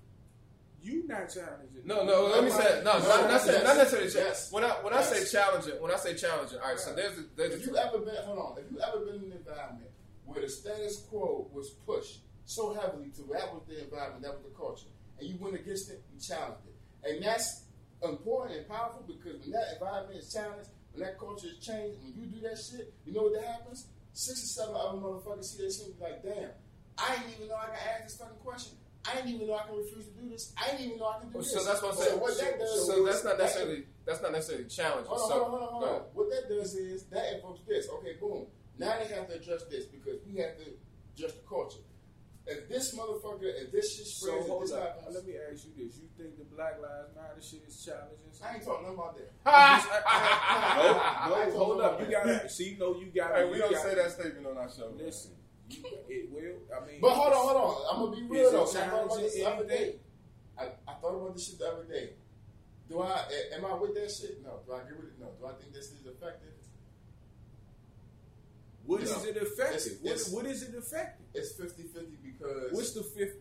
You 0.81 1.07
not 1.07 1.29
challenging. 1.29 1.81
No, 1.85 2.03
no. 2.05 2.27
Let 2.27 2.43
me 2.43 2.49
say 2.51 2.81
no. 2.83 2.97
No, 2.99 3.07
Not, 3.07 3.29
not, 3.29 3.41
say, 3.41 3.63
not 3.63 3.77
necessarily. 3.77 4.09
cha- 4.11 4.19
Yes. 4.19 4.51
When 4.51 4.63
I 4.63 4.69
when 4.83 4.93
I 4.93 5.01
say 5.03 5.19
Yes. 5.19 5.31
challenging, 5.31 5.81
when 5.81 5.91
I 5.91 5.95
say 5.97 6.13
challenging, 6.15 6.59
all 6.59 6.67
right. 6.69 6.79
So 6.79 6.93
there's 6.93 7.17
a, 7.17 7.23
there's 7.35 7.53
If 7.55 7.63
a, 7.67 7.69
you 7.71 7.77
ever 7.77 7.97
been, 7.99 8.15
hold 8.23 8.37
on, 8.39 8.57
if 8.63 8.71
you 8.71 8.79
ever 8.79 8.99
been 9.05 9.15
in 9.15 9.31
an 9.31 9.37
environment 9.37 9.89
where 10.25 10.41
the 10.41 10.49
status 10.49 10.97
quo 11.09 11.49
was 11.53 11.69
pushed 11.71 12.21
so 12.45 12.73
heavily 12.73 13.09
to 13.15 13.21
that 13.33 13.53
was 13.53 13.63
the 13.67 13.83
environment, 13.83 14.21
that 14.23 14.33
was 14.33 14.43
the 14.43 14.55
culture, 14.57 14.87
and 15.19 15.27
you 15.29 15.35
went 15.39 15.55
against 15.55 15.89
it, 15.91 16.03
you 16.13 16.19
challenged 16.19 16.61
it, 16.67 17.09
and 17.09 17.23
that's 17.23 17.63
important 18.03 18.59
and 18.59 18.67
powerful 18.69 19.03
because 19.07 19.39
when 19.41 19.51
that 19.51 19.73
environment 19.73 20.19
is 20.19 20.31
challenged, 20.31 20.69
when 20.93 21.03
that 21.03 21.17
culture 21.19 21.47
is 21.47 21.65
changed, 21.65 21.97
when 22.03 22.13
you 22.15 22.25
do 22.27 22.39
that 22.47 22.57
shit, 22.57 22.93
you 23.05 23.13
know 23.13 23.23
what 23.23 23.33
that 23.33 23.45
happens? 23.45 23.87
Six 24.13 24.43
or 24.43 24.47
seven 24.63 24.75
other 24.77 24.97
motherfuckers 24.97 25.43
see 25.45 25.63
that 25.63 25.73
shit 25.73 25.87
and 25.87 25.97
be 25.97 26.03
like, 26.03 26.23
damn, 26.23 26.49
I 26.97 27.15
didn't 27.17 27.33
even 27.35 27.47
know 27.49 27.55
I 27.59 27.65
could 27.65 27.83
ask 27.83 28.03
this 28.03 28.17
fucking 28.17 28.37
question. 28.39 28.77
I 29.07 29.15
didn't 29.15 29.31
even 29.35 29.47
know 29.47 29.55
I 29.55 29.67
can 29.67 29.75
refuse 29.77 30.05
to 30.07 30.11
do 30.17 30.29
this. 30.29 30.53
I 30.57 30.71
didn't 30.71 30.85
even 30.87 30.97
know 30.99 31.09
I 31.09 31.19
can 31.19 31.29
do 31.29 31.37
this. 31.39 31.51
so 31.53 31.63
that's 31.63 31.81
what 31.81 31.91
I'm 31.91 31.97
So 31.97 32.03
saying. 32.05 32.19
what 32.21 32.37
that 32.39 32.57
does 32.59 32.87
So 32.87 33.05
that's 33.05 33.23
not 33.23 33.37
that- 33.37 33.43
necessarily 33.43 33.83
that's 34.05 34.21
not 34.21 34.31
necessarily 34.31 34.65
challenging. 34.65 35.09
Hold 35.09 35.21
on, 35.21 35.27
So 35.29 35.43
hold 35.43 35.45
on, 35.45 35.59
hold 35.59 35.83
on, 35.83 35.89
hold 35.89 36.01
on. 36.01 36.07
What 36.13 36.29
that 36.31 36.43
does 36.49 36.75
is 36.75 37.03
that 37.09 37.33
invokes 37.35 37.61
this. 37.67 37.89
Okay, 37.89 38.13
boom. 38.21 38.45
Now 38.77 38.97
they 38.99 39.13
have 39.13 39.27
to 39.29 39.35
address 39.35 39.63
this 39.69 39.85
because 39.85 40.19
we 40.25 40.39
have 40.41 40.57
to 40.57 40.63
address 41.15 41.33
the 41.33 41.45
culture. 41.47 41.79
If 42.47 42.69
this 42.69 42.93
motherfucker, 42.95 43.41
if 43.49 43.71
this 43.71 43.95
shit 43.97 44.05
So 44.05 44.27
spreads, 44.27 44.45
if 44.45 44.49
hold 44.51 44.63
this 44.63 44.71
up. 44.71 45.01
happens, 45.01 45.15
Let 45.15 45.25
me 45.25 45.33
ask 45.33 45.65
you 45.65 45.71
this: 45.77 45.97
You 45.97 46.07
think 46.17 46.37
the 46.37 46.45
Black 46.45 46.77
Lives 46.81 47.09
Matter 47.15 47.41
shit 47.41 47.63
is 47.67 47.83
challenging? 47.83 48.29
I 48.43 48.53
ain't 48.55 48.63
talking 48.63 48.93
about 48.93 49.17
that. 49.17 49.33
no, 51.29 51.45
no, 51.49 51.57
hold 51.57 51.81
up. 51.81 51.99
You 52.01 52.07
gotta 52.11 52.47
see. 52.49 52.77
No, 52.79 52.95
you 52.95 53.07
gotta. 53.15 53.35
Hey, 53.35 53.45
we 53.49 53.55
you 53.55 53.61
don't 53.61 53.71
gotta- 53.73 53.89
say 53.89 53.95
that 53.95 54.11
statement 54.11 54.45
on 54.47 54.57
our 54.57 54.69
show. 54.69 54.91
Listen, 54.95 55.31
you, 55.69 55.81
it 56.07 56.29
will. 56.31 56.61
I 56.75 56.85
mean, 56.85 57.01
But 57.01 57.11
hold 57.17 57.33
on, 57.33 57.47
hold 57.47 57.57
on. 57.57 57.75
I'm 57.89 57.97
gonna 58.05 58.15
be 58.15 58.23
real 58.29 58.41
Is 58.43 58.49
it 58.49 58.51
though. 58.53 58.65
'cause 58.65 58.75
I 58.75 58.87
thought 58.87 59.05
about 59.05 59.17
this 59.19 59.33
the 59.35 59.45
other 59.45 59.65
day. 59.67 59.95
I, 60.57 60.63
I 60.87 60.93
thought 61.01 61.15
about 61.15 61.33
this 61.35 61.47
shit 61.49 61.59
the 61.59 61.67
other 61.67 61.83
day. 61.85 62.13
Do 62.87 63.01
I 63.01 63.09
a- 63.25 63.55
am 63.57 63.65
I 63.65 63.73
with 63.73 63.95
that 63.95 64.11
shit? 64.11 64.43
No. 64.43 64.59
Do 64.65 64.73
I 64.73 64.81
agree 64.81 64.97
with 64.97 65.17
it? 65.17 65.19
No. 65.19 65.33
Do 65.39 65.47
I 65.47 65.53
think 65.59 65.73
this 65.73 65.89
is 65.91 66.05
effective? 66.05 66.53
What 68.85 69.01
is 69.01 69.11
No. 69.11 69.23
it 69.29 69.37
effective? 69.37 69.75
It's- 69.75 70.01
What- 70.01 70.11
it's- 70.13 70.29
what 70.31 70.45
is 70.45 70.63
it 70.63 70.75
effective? 70.75 71.25
It's 71.33 71.51
50-50 71.53 72.17
because 72.21 72.71
What's 72.73 72.91
the 72.93 73.03
fifty? 73.03 73.39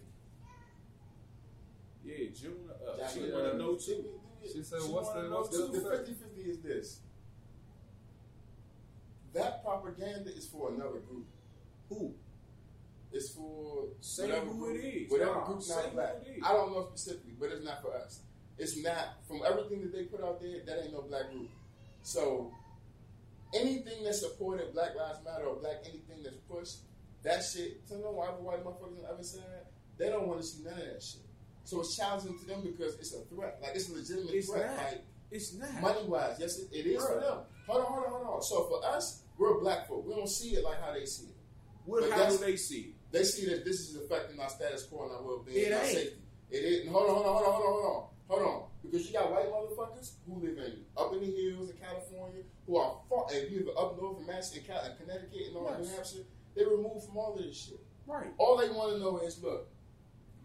Yeah, 2.05 2.29
June. 2.35 2.71
Uh, 2.71 2.97
Jackie, 2.99 3.27
she 3.27 3.33
want 3.33 3.53
to 3.53 3.59
know 3.59 3.79
she- 3.79 3.95
too. 3.97 4.21
She 4.43 4.63
said, 4.63 4.83
She 4.83 4.89
"What's 4.91 5.07
wanna 5.09 5.23
the 5.23 5.29
know 5.31 5.37
what's 5.41 5.57
The, 5.57 5.67
the, 5.67 5.81
the 5.81 5.89
effect?" 5.89 6.09
50 6.09 6.15
50 6.15 6.51
is 6.51 6.59
this. 6.61 7.01
That 9.33 9.63
propaganda 9.65 10.31
is 10.35 10.47
for 10.47 10.71
another 10.73 11.01
group. 11.01 11.27
Who? 11.89 12.15
It's 13.11 13.31
for 13.31 13.89
Say 14.01 14.27
whatever 14.29 14.47
who 14.47 14.59
group, 14.59 14.77
it 14.77 14.85
is. 15.05 15.11
Whatever 15.11 15.31
Nah, 15.35 15.47
group 15.47 15.63
say 15.63 15.75
not 15.77 15.85
who 15.87 15.91
black. 15.93 16.15
it 16.27 16.37
is. 16.39 16.43
I 16.45 16.53
don't 16.53 16.73
know 16.73 16.87
specifically, 16.89 17.33
but 17.39 17.51
it's 17.51 17.65
not 17.65 17.83
for 17.83 17.95
us. 17.95 18.21
It's 18.59 18.77
not 18.77 19.25
from 19.27 19.43
everything 19.45 19.81
that 19.83 19.93
they 19.93 20.05
put 20.05 20.23
out 20.23 20.41
there. 20.41 20.61
That 20.65 20.83
ain't 20.85 20.93
no 20.93 21.03
black 21.03 21.31
group. 21.31 21.49
So 22.03 22.53
anything 23.55 24.03
that 24.05 24.15
supported 24.15 24.73
Black 24.73 24.95
Lives 24.97 25.19
Matter 25.25 25.45
or 25.45 25.57
black 25.57 25.77
anything 25.85 26.23
that's 26.23 26.37
pushed, 26.49 26.79
that 27.23 27.43
shit. 27.43 27.87
To 27.89 27.99
know 27.99 28.11
why 28.13 28.27
white 28.27 28.65
motherfuckers 28.65 28.89
on 28.97 29.03
the 29.03 29.09
other 29.09 29.23
side, 29.23 29.43
they 29.99 30.09
don't 30.11 30.27
want 30.29 30.41
to 30.41 30.47
see 30.47 30.63
none 30.65 30.75
of 30.75 30.79
that 30.81 31.03
shit. 31.03 31.23
So 31.65 31.81
it's 31.81 31.97
challenging 31.97 32.39
to 32.39 32.45
them 32.47 32.63
because 32.63 32.95
it's 32.97 33.15
a 33.15 33.21
threat. 33.35 33.59
Like 33.63 33.73
it's 33.75 33.89
a 33.89 33.95
legitimate 33.95 34.35
It's 34.35 34.49
threat. 34.51 34.67
not. 34.77 34.77
Like 34.85 35.05
It's 35.31 35.55
not. 35.55 35.81
money 35.81 36.05
wise, 36.07 36.37
yes, 36.39 36.59
it, 36.59 36.69
it 36.73 36.87
is 36.87 37.03
for 37.05 37.15
them. 37.21 37.39
Hold 37.67 37.81
on, 37.81 37.87
hold 37.93 38.05
on, 38.05 38.11
hold 38.13 38.37
on. 38.37 38.43
So 38.43 38.65
for 38.65 38.85
us, 38.87 39.23
we're 39.39 39.59
black 39.61 39.89
folk. 39.89 40.07
We 40.07 40.15
don't 40.15 40.29
see 40.29 40.51
it 40.57 40.65
like 40.65 40.81
how 40.83 40.93
they 40.93 41.07
see 41.07 41.27
it. 41.29 41.37
What? 41.87 42.03
But 42.03 42.11
How 42.11 42.17
that's- 42.19 42.39
do 42.39 42.45
they 42.45 42.57
see 42.57 42.81
it? 42.81 42.95
They 43.13 43.23
see 43.25 43.47
that 43.47 43.65
this 43.65 43.81
is 43.89 43.97
affecting 43.97 44.39
our 44.41 44.49
status 44.51 44.83
quo 44.87 45.05
and 45.05 45.13
our 45.13 45.23
well 45.23 45.39
being 45.47 45.67
and 45.67 45.75
our 45.75 45.81
ain't. 45.85 45.95
safety. 45.97 46.19
It 46.51 46.57
is. 46.59 46.89
Hold 46.91 47.09
on, 47.11 47.15
hold 47.15 47.27
on, 47.27 47.33
hold 47.35 47.47
on, 47.47 47.53
hold 47.53 47.65
on, 47.65 47.73
hold 47.73 48.43
on, 48.43 48.43
hold 48.45 48.63
on. 48.63 48.69
Because 48.85 49.07
you 49.07 49.13
got 49.15 49.33
white 49.33 49.51
motherfuckers 49.51 50.13
who 50.29 50.35
live 50.41 50.59
in 50.59 50.85
up 50.97 51.13
in 51.15 51.21
the 51.21 51.27
hills 51.27 51.71
in 51.71 51.77
California 51.79 52.43
who 52.67 52.77
are 52.77 52.97
far, 53.09 53.27
and 53.33 53.51
you 53.51 53.65
live 53.67 53.77
up 53.77 54.01
north 54.01 54.21
in 54.21 54.27
Mass 54.27 54.55
in 54.55 54.63
Cal- 54.63 54.85
in 54.85 54.93
Connecticut 54.97 55.49
and 55.49 55.57
all 55.57 55.75
Yes. 55.79 55.89
New 55.89 55.95
Hampshire. 55.95 56.25
They 56.55 56.65
removed 56.65 57.07
from 57.07 57.17
all 57.17 57.35
of 57.35 57.43
this 57.43 57.57
shit. 57.57 57.81
Right. 58.07 58.29
All 58.39 58.57
they 58.57 58.69
want 58.69 58.93
to 58.93 58.99
know 59.01 59.19
is, 59.19 59.43
look, 59.43 59.69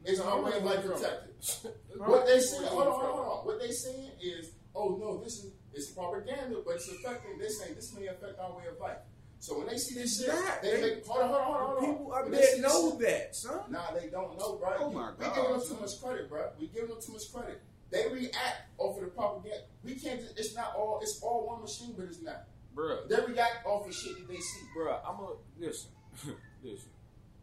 is 0.05 0.19
I'm 0.21 0.43
way 0.43 0.53
of 0.57 0.63
life 0.63 0.83
protected? 0.85 1.35
What 1.97 2.25
they 2.25 2.39
saying? 2.39 2.63
Hold 2.63 2.87
on, 2.87 2.93
hold 2.93 3.03
on, 3.03 3.15
hold 3.15 3.39
on. 3.39 3.45
What 3.45 3.59
they 3.59 3.71
saying 3.71 4.11
is, 4.21 4.51
oh 4.73 4.97
no, 4.99 5.21
this 5.23 5.43
is 5.43 5.51
it's 5.73 5.87
propaganda, 5.91 6.57
but 6.65 6.75
it's 6.75 6.87
affecting. 6.89 7.37
They 7.37 7.49
saying 7.49 7.75
this 7.75 7.93
may 7.93 8.07
affect 8.07 8.39
our 8.39 8.55
way 8.57 8.63
of 8.71 8.79
life. 8.79 8.97
So 9.41 9.57
when 9.57 9.67
they 9.67 9.77
see 9.77 9.95
this 9.95 10.19
shit, 10.19 10.27
not. 10.29 10.61
they, 10.61 10.71
They- 10.71 10.81
make 10.95 11.05
hold 11.05 11.21
on, 11.23 11.29
hold 11.29 11.43
on, 11.43 11.53
hold 11.53 11.77
on. 11.77 11.97
People 11.97 12.13
up 12.13 12.31
there 12.31 12.61
know 12.61 12.89
shit- 12.91 12.99
that, 13.01 13.35
son. 13.35 13.59
Nah, 13.69 13.91
they 13.93 14.07
don't 14.07 14.37
know, 14.39 14.55
bro. 14.55 14.69
Oh 14.79 14.89
my 14.91 15.11
we 15.11 15.23
God, 15.25 15.35
giving 15.35 15.51
them 15.51 15.61
too 15.67 15.77
much 15.79 16.01
credit, 16.01 16.29
bro. 16.29 16.49
We 16.59 16.67
giving 16.67 16.89
them 16.89 16.97
too 17.05 17.13
much 17.13 17.31
credit. 17.33 17.61
They 17.91 18.07
react 18.11 18.69
off 18.77 18.97
of 18.97 19.03
the 19.03 19.09
propaganda. 19.09 19.63
We 19.83 19.95
can't. 19.95 20.19
Just, 20.19 20.37
it's 20.37 20.55
not 20.55 20.75
all. 20.75 20.99
It's 21.01 21.19
all 21.23 21.47
one 21.47 21.61
machine, 21.61 21.95
but 21.97 22.05
it's 22.05 22.21
not. 22.21 22.45
Bruh. 22.75 23.07
They 23.09 23.15
react 23.31 23.65
off 23.65 23.87
of 23.87 23.93
shit 23.93 24.15
that 24.17 24.27
they 24.27 24.35
see. 24.39 24.61
Bruh, 24.77 24.99
I'm 25.07 25.19
a 25.19 25.33
listen. 25.57 25.89
listen. 26.63 26.89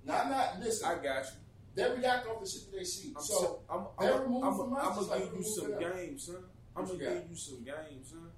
Now, 0.04 0.22
I'm 0.22 0.30
not, 0.30 0.60
listen, 0.60 0.88
I 0.88 0.94
got 1.02 1.24
you. 1.24 1.30
they 1.74 1.90
react 1.96 2.28
off 2.28 2.40
the 2.40 2.48
shit 2.48 2.70
that 2.70 2.78
they 2.78 2.84
see. 2.84 3.12
I'm 3.16 3.22
so, 3.22 3.34
so, 3.34 3.58
I'm, 3.68 3.86
I'm, 3.98 4.14
I'm, 4.14 4.44
I'm, 4.44 4.56
gonna 4.56 5.00
like 5.00 5.24
give 5.24 5.34
you 5.34 5.44
some 5.44 5.78
games, 5.78 6.26
son. 6.26 6.36
I'm 6.76 6.82
What 6.84 6.92
gonna 6.92 7.04
got? 7.04 7.20
give 7.22 7.30
you 7.30 7.36
some 7.36 7.64
games, 7.64 8.10
son. 8.10 8.30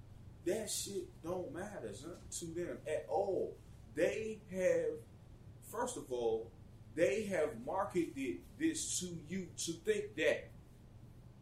That 0.47 0.71
shit 0.71 1.23
don't 1.23 1.53
matter, 1.53 1.93
son, 1.93 2.13
to 2.41 2.47
them 2.47 2.79
at 2.87 3.07
all. 3.11 3.55
They 3.95 4.41
have, 4.51 4.99
first 5.71 5.99
of 5.99 6.11
all, 6.11 6.51
they 6.95 7.25
have 7.25 7.51
marketed 7.67 8.39
this 8.59 8.99
to 9.01 9.07
you 9.29 9.49
to 9.59 9.73
think 9.73 10.17
that. 10.17 10.51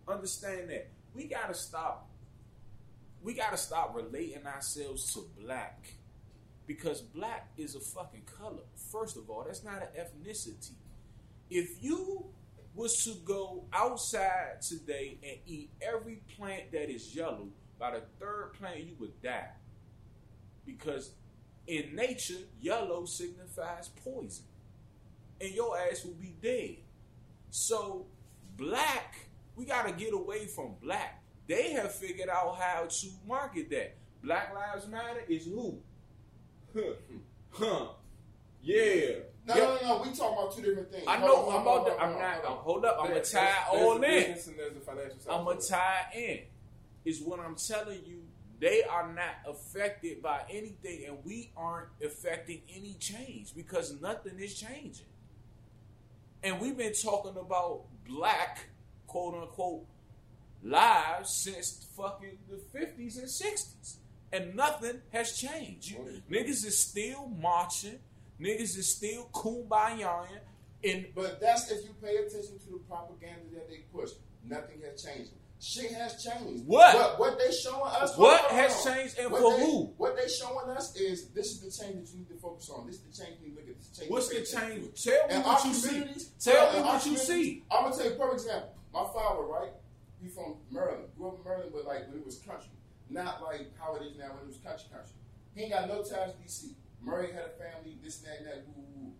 Understand 0.08 0.70
that 0.70 0.88
we 1.14 1.24
gotta 1.24 1.54
stop. 1.54 2.08
We 3.22 3.34
gotta 3.34 3.56
stop 3.56 3.94
relating 3.94 4.46
ourselves 4.46 5.12
to 5.14 5.24
black 5.40 5.94
because 6.66 7.00
black 7.00 7.48
is 7.56 7.74
a 7.74 7.80
fucking 7.80 8.22
color. 8.38 8.62
First 8.92 9.16
of 9.16 9.30
all, 9.30 9.44
that's 9.46 9.64
not 9.64 9.82
an 9.82 9.88
ethnicity. 9.98 10.72
If 11.50 11.82
you 11.82 12.26
was 12.74 13.04
to 13.04 13.14
go 13.24 13.64
outside 13.72 14.60
today 14.60 15.18
and 15.22 15.38
eat 15.46 15.70
every 15.80 16.20
plant 16.36 16.72
that 16.72 16.90
is 16.90 17.14
yellow, 17.14 17.48
by 17.78 17.92
the 17.92 18.02
third 18.20 18.52
plant 18.58 18.80
you 18.80 18.94
would 18.98 19.20
die. 19.22 19.50
Because 20.64 21.12
in 21.66 21.94
nature, 21.94 22.34
yellow 22.60 23.06
signifies 23.06 23.88
poison. 24.04 24.44
And 25.40 25.52
your 25.52 25.76
ass 25.78 26.04
will 26.04 26.14
be 26.14 26.34
dead. 26.40 26.76
So, 27.50 28.06
black, 28.56 29.25
we 29.56 29.64
got 29.64 29.86
to 29.86 29.92
get 29.92 30.12
away 30.14 30.46
from 30.46 30.74
black. 30.82 31.22
They 31.48 31.72
have 31.72 31.92
figured 31.94 32.28
out 32.28 32.56
how 32.60 32.86
to 32.88 33.06
market 33.26 33.70
that. 33.70 33.96
Black 34.22 34.54
Lives 34.54 34.86
Matter 34.88 35.22
is 35.28 35.46
who? 35.46 35.78
Huh. 36.74 36.80
Huh. 37.50 37.86
Yeah. 38.62 39.12
no, 39.46 39.54
Yeah. 39.54 39.56
no, 39.56 39.78
no, 39.82 40.02
we 40.02 40.16
talking 40.16 40.38
about 40.38 40.54
two 40.56 40.62
different 40.62 40.90
things. 40.90 41.04
I 41.06 41.18
know. 41.20 41.48
I'm 41.50 41.62
about 41.62 41.86
to. 41.86 42.02
I'm 42.02 42.18
not. 42.18 42.44
hold 42.44 42.84
up. 42.84 42.96
I'm 43.00 43.08
gonna 43.08 43.22
tie 43.24 43.54
all 43.70 43.94
in. 43.94 44.00
business 44.00 44.48
and 44.48 44.58
there's 44.58 44.74
the 44.74 44.80
financial 44.80 45.18
side. 45.20 45.32
I'm 45.32 45.44
gonna 45.44 45.60
tie 45.60 46.06
in. 46.14 46.40
Is 47.04 47.20
what 47.22 47.38
I'm 47.40 47.54
telling 47.54 48.00
you. 48.04 48.22
They 48.58 48.82
are 48.82 49.12
not 49.12 49.36
affected 49.46 50.22
by 50.22 50.40
anything, 50.50 51.04
and 51.06 51.18
we 51.24 51.52
aren't 51.56 51.88
affecting 52.04 52.62
any 52.74 52.94
change 52.94 53.54
because 53.54 54.00
nothing 54.00 54.40
is 54.40 54.58
changing. 54.58 55.06
And 56.42 56.58
we've 56.58 56.76
been 56.76 56.94
talking 56.94 57.36
about 57.38 57.82
black, 58.08 58.68
quote 59.16 59.34
unquote, 59.42 59.84
lives 60.62 61.30
since 61.30 61.86
fucking 61.96 62.36
the 62.50 62.56
50s 62.78 63.16
and 63.18 63.26
60s, 63.28 63.96
and 64.32 64.54
nothing 64.54 65.00
has 65.12 65.32
changed. 65.38 65.90
You, 65.92 66.20
niggas 66.30 66.66
is 66.66 66.78
still 66.78 67.28
marching. 67.40 67.98
Niggas 68.38 68.76
is 68.76 68.94
still 68.94 69.30
kumbayaing. 69.32 70.26
And 70.84 71.06
But 71.14 71.40
that's 71.40 71.70
if 71.70 71.84
you 71.84 71.94
pay 72.02 72.16
attention 72.16 72.58
to 72.58 72.70
the 72.72 72.78
propaganda 72.86 73.46
that 73.54 73.68
they 73.70 73.84
push. 73.92 74.10
Nothing 74.44 74.82
has 74.88 75.02
changed. 75.02 75.30
Shit 75.58 75.90
has 75.92 76.22
changed. 76.22 76.66
What? 76.66 76.94
What, 76.94 77.18
what 77.18 77.38
they 77.38 77.50
showing 77.50 77.90
us? 77.90 78.16
What 78.18 78.42
has 78.50 78.86
on. 78.86 78.92
changed 78.94 79.18
and 79.18 79.32
What 79.32 79.40
for 79.40 79.56
they- 79.56 79.64
who? 79.64 79.94
What 79.96 80.16
they 80.16 80.28
showing 80.28 80.68
us 80.76 80.94
is 80.94 81.28
this 81.30 81.46
is 81.52 81.60
the 81.60 81.70
change 81.84 81.96
that 82.04 82.12
you 82.12 82.18
need 82.18 82.28
to 82.28 82.34
focus 82.34 82.68
on. 82.68 82.86
This 82.86 82.96
is 82.96 83.02
the 83.02 83.24
change 83.24 83.38
you 83.42 83.54
look 83.54 83.66
at. 83.66 83.78
This 83.78 83.88
change 83.98 84.10
what's 84.10 84.28
the 84.28 84.42
change? 84.44 85.02
Tell 85.02 85.26
me 85.28 85.34
And 85.34 85.44
what 85.44 85.64
you 85.64 85.72
see. 85.74 86.04
Tell 86.38 86.72
me 86.74 86.80
what 86.82 87.06
you 87.06 87.16
see. 87.16 87.64
I'm 87.70 87.84
gonna 87.84 87.96
tell 87.96 88.04
you, 88.04 88.12
a 88.12 88.16
perfect 88.16 88.42
example, 88.42 88.68
my 88.96 89.04
father, 89.12 89.44
right? 89.44 89.72
He 90.22 90.28
from 90.28 90.56
Maryland. 90.72 91.12
Grew 91.16 91.28
up 91.28 91.38
in 91.38 91.44
Maryland, 91.44 91.70
but 91.74 91.84
like 91.84 92.08
when 92.08 92.18
it 92.18 92.24
was 92.24 92.40
country, 92.40 92.72
not 93.10 93.42
like 93.42 93.68
how 93.78 93.94
it 93.96 94.02
is 94.02 94.16
now 94.16 94.32
when 94.32 94.48
it 94.48 94.48
was 94.48 94.56
country 94.64 94.88
country. 94.88 95.20
He 95.54 95.68
ain't 95.68 95.72
got 95.72 95.88
no 95.88 96.00
ties 96.00 96.32
to 96.32 96.38
DC. 96.40 96.72
Murray 97.02 97.32
had 97.32 97.44
a 97.44 97.54
family, 97.60 97.96
this, 98.02 98.18
that, 98.24 98.38
and 98.38 98.46
that, 98.46 98.64
woo, 98.66 98.82
woo. 98.96 99.12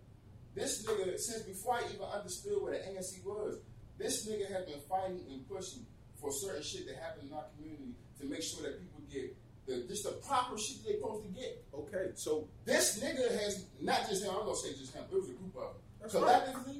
This 0.54 0.84
nigga, 0.84 1.18
since 1.18 1.42
before 1.42 1.74
I 1.74 1.84
even 1.92 2.08
understood 2.08 2.60
what 2.60 2.72
an 2.72 2.80
ANC 2.88 3.24
was, 3.24 3.60
this 3.98 4.26
nigga 4.26 4.50
has 4.50 4.64
been 4.64 4.80
fighting 4.88 5.20
and 5.30 5.46
pushing 5.48 5.84
for 6.16 6.32
certain 6.32 6.62
shit 6.62 6.86
that 6.88 6.96
happened 6.96 7.28
in 7.28 7.36
our 7.36 7.44
community 7.56 7.92
to 8.20 8.26
make 8.26 8.42
sure 8.42 8.62
that 8.62 8.80
people 8.80 9.00
get 9.12 9.36
the 9.66 9.84
just 9.88 10.04
the 10.04 10.12
proper 10.26 10.56
shit 10.56 10.84
they 10.84 10.94
supposed 10.96 11.24
to 11.24 11.30
get. 11.30 11.64
Okay, 11.74 12.10
so 12.14 12.48
This 12.64 12.98
nigga 13.02 13.28
has 13.42 13.66
not 13.80 14.08
just 14.08 14.24
him. 14.24 14.30
I'm 14.30 14.46
gonna 14.46 14.56
say 14.56 14.72
just 14.72 14.94
him. 14.94 15.04
It 15.10 15.14
was 15.14 15.28
a 15.28 15.32
group 15.32 15.56
of 15.56 15.74
them. 15.74 16.10
Collectively, 16.10 16.75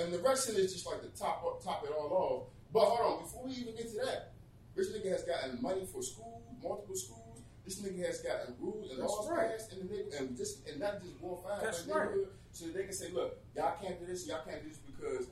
and 0.00 0.12
the 0.12 0.18
rest 0.18 0.48
of 0.48 0.56
it 0.56 0.60
is 0.60 0.72
just 0.72 0.86
like 0.86 1.02
the 1.02 1.08
top 1.08 1.62
top 1.62 1.84
it 1.84 1.90
all 1.90 2.12
off. 2.12 2.42
But 2.72 2.84
hold 2.84 3.00
on, 3.00 3.22
before 3.22 3.44
we 3.44 3.52
even 3.52 3.74
get 3.76 3.88
to 3.90 3.96
that, 4.04 4.32
this 4.76 4.90
nigga 4.92 5.10
has 5.10 5.24
gotten 5.24 5.60
money 5.60 5.84
for 5.86 6.02
schools, 6.02 6.42
multiple 6.62 6.96
schools. 6.96 7.42
This 7.64 7.80
nigga 7.82 8.06
has 8.06 8.20
gotten 8.20 8.54
rules 8.58 8.90
and 8.90 9.00
laws 9.00 9.28
right. 9.30 9.50
passed 9.50 9.72
in 9.72 9.86
the 9.86 9.94
nigga, 9.94 10.18
and 10.18 10.36
just 10.36 10.66
and 10.68 10.80
not 10.80 11.02
just 11.02 11.20
one 11.20 11.36
five. 11.42 11.62
That's 11.62 11.86
right. 11.86 12.08
So 12.52 12.66
they 12.66 12.84
can 12.84 12.92
say, 12.92 13.10
look, 13.12 13.38
y'all 13.54 13.76
can't 13.80 14.00
do 14.00 14.06
this, 14.06 14.26
y'all 14.26 14.42
can't 14.44 14.62
do 14.62 14.68
this 14.68 14.78
because 14.78 15.26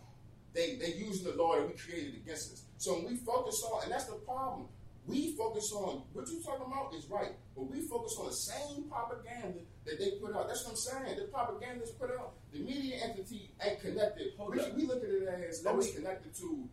they 0.55 0.77
they 0.77 0.95
using 0.95 1.25
the 1.31 1.37
law 1.37 1.57
that 1.57 1.67
we 1.67 1.75
created 1.75 2.15
against 2.15 2.53
us. 2.53 2.63
So 2.79 2.95
when 2.95 3.07
we 3.07 3.17
focus 3.17 3.63
on, 3.73 3.85
and 3.85 3.93
that's 3.93 4.07
the 4.07 4.15
problem. 4.15 4.69
We 5.07 5.35
focus 5.39 5.73
on 5.75 6.03
what 6.13 6.29
you 6.29 6.43
talking 6.43 6.67
about 6.67 6.93
is 6.95 7.07
right, 7.09 7.33
but 7.57 7.63
we 7.63 7.81
focus 7.81 8.15
on 8.21 8.27
the 8.27 8.33
same 8.33 8.85
propaganda 8.91 9.61
that 9.89 9.99
they 9.99 10.11
put 10.21 10.35
out. 10.37 10.49
That's 10.49 10.65
what 10.65 10.71
I'm 10.73 10.77
saying. 10.77 11.19
The 11.19 11.25
propaganda 11.25 11.83
is 11.85 11.91
put 11.91 12.11
out. 12.11 12.35
The 12.53 12.61
media 12.61 12.97
entity 13.03 13.51
ain't 13.63 13.81
connected. 13.81 14.29
Hold 14.39 14.55
we, 14.55 14.61
up. 14.61 14.75
we 14.75 14.87
look 14.87 15.03
at 15.03 15.09
it 15.09 15.47
as 15.49 15.65
Let 15.65 15.77
me- 15.77 15.91
connected 15.93 16.35
to 16.37 16.69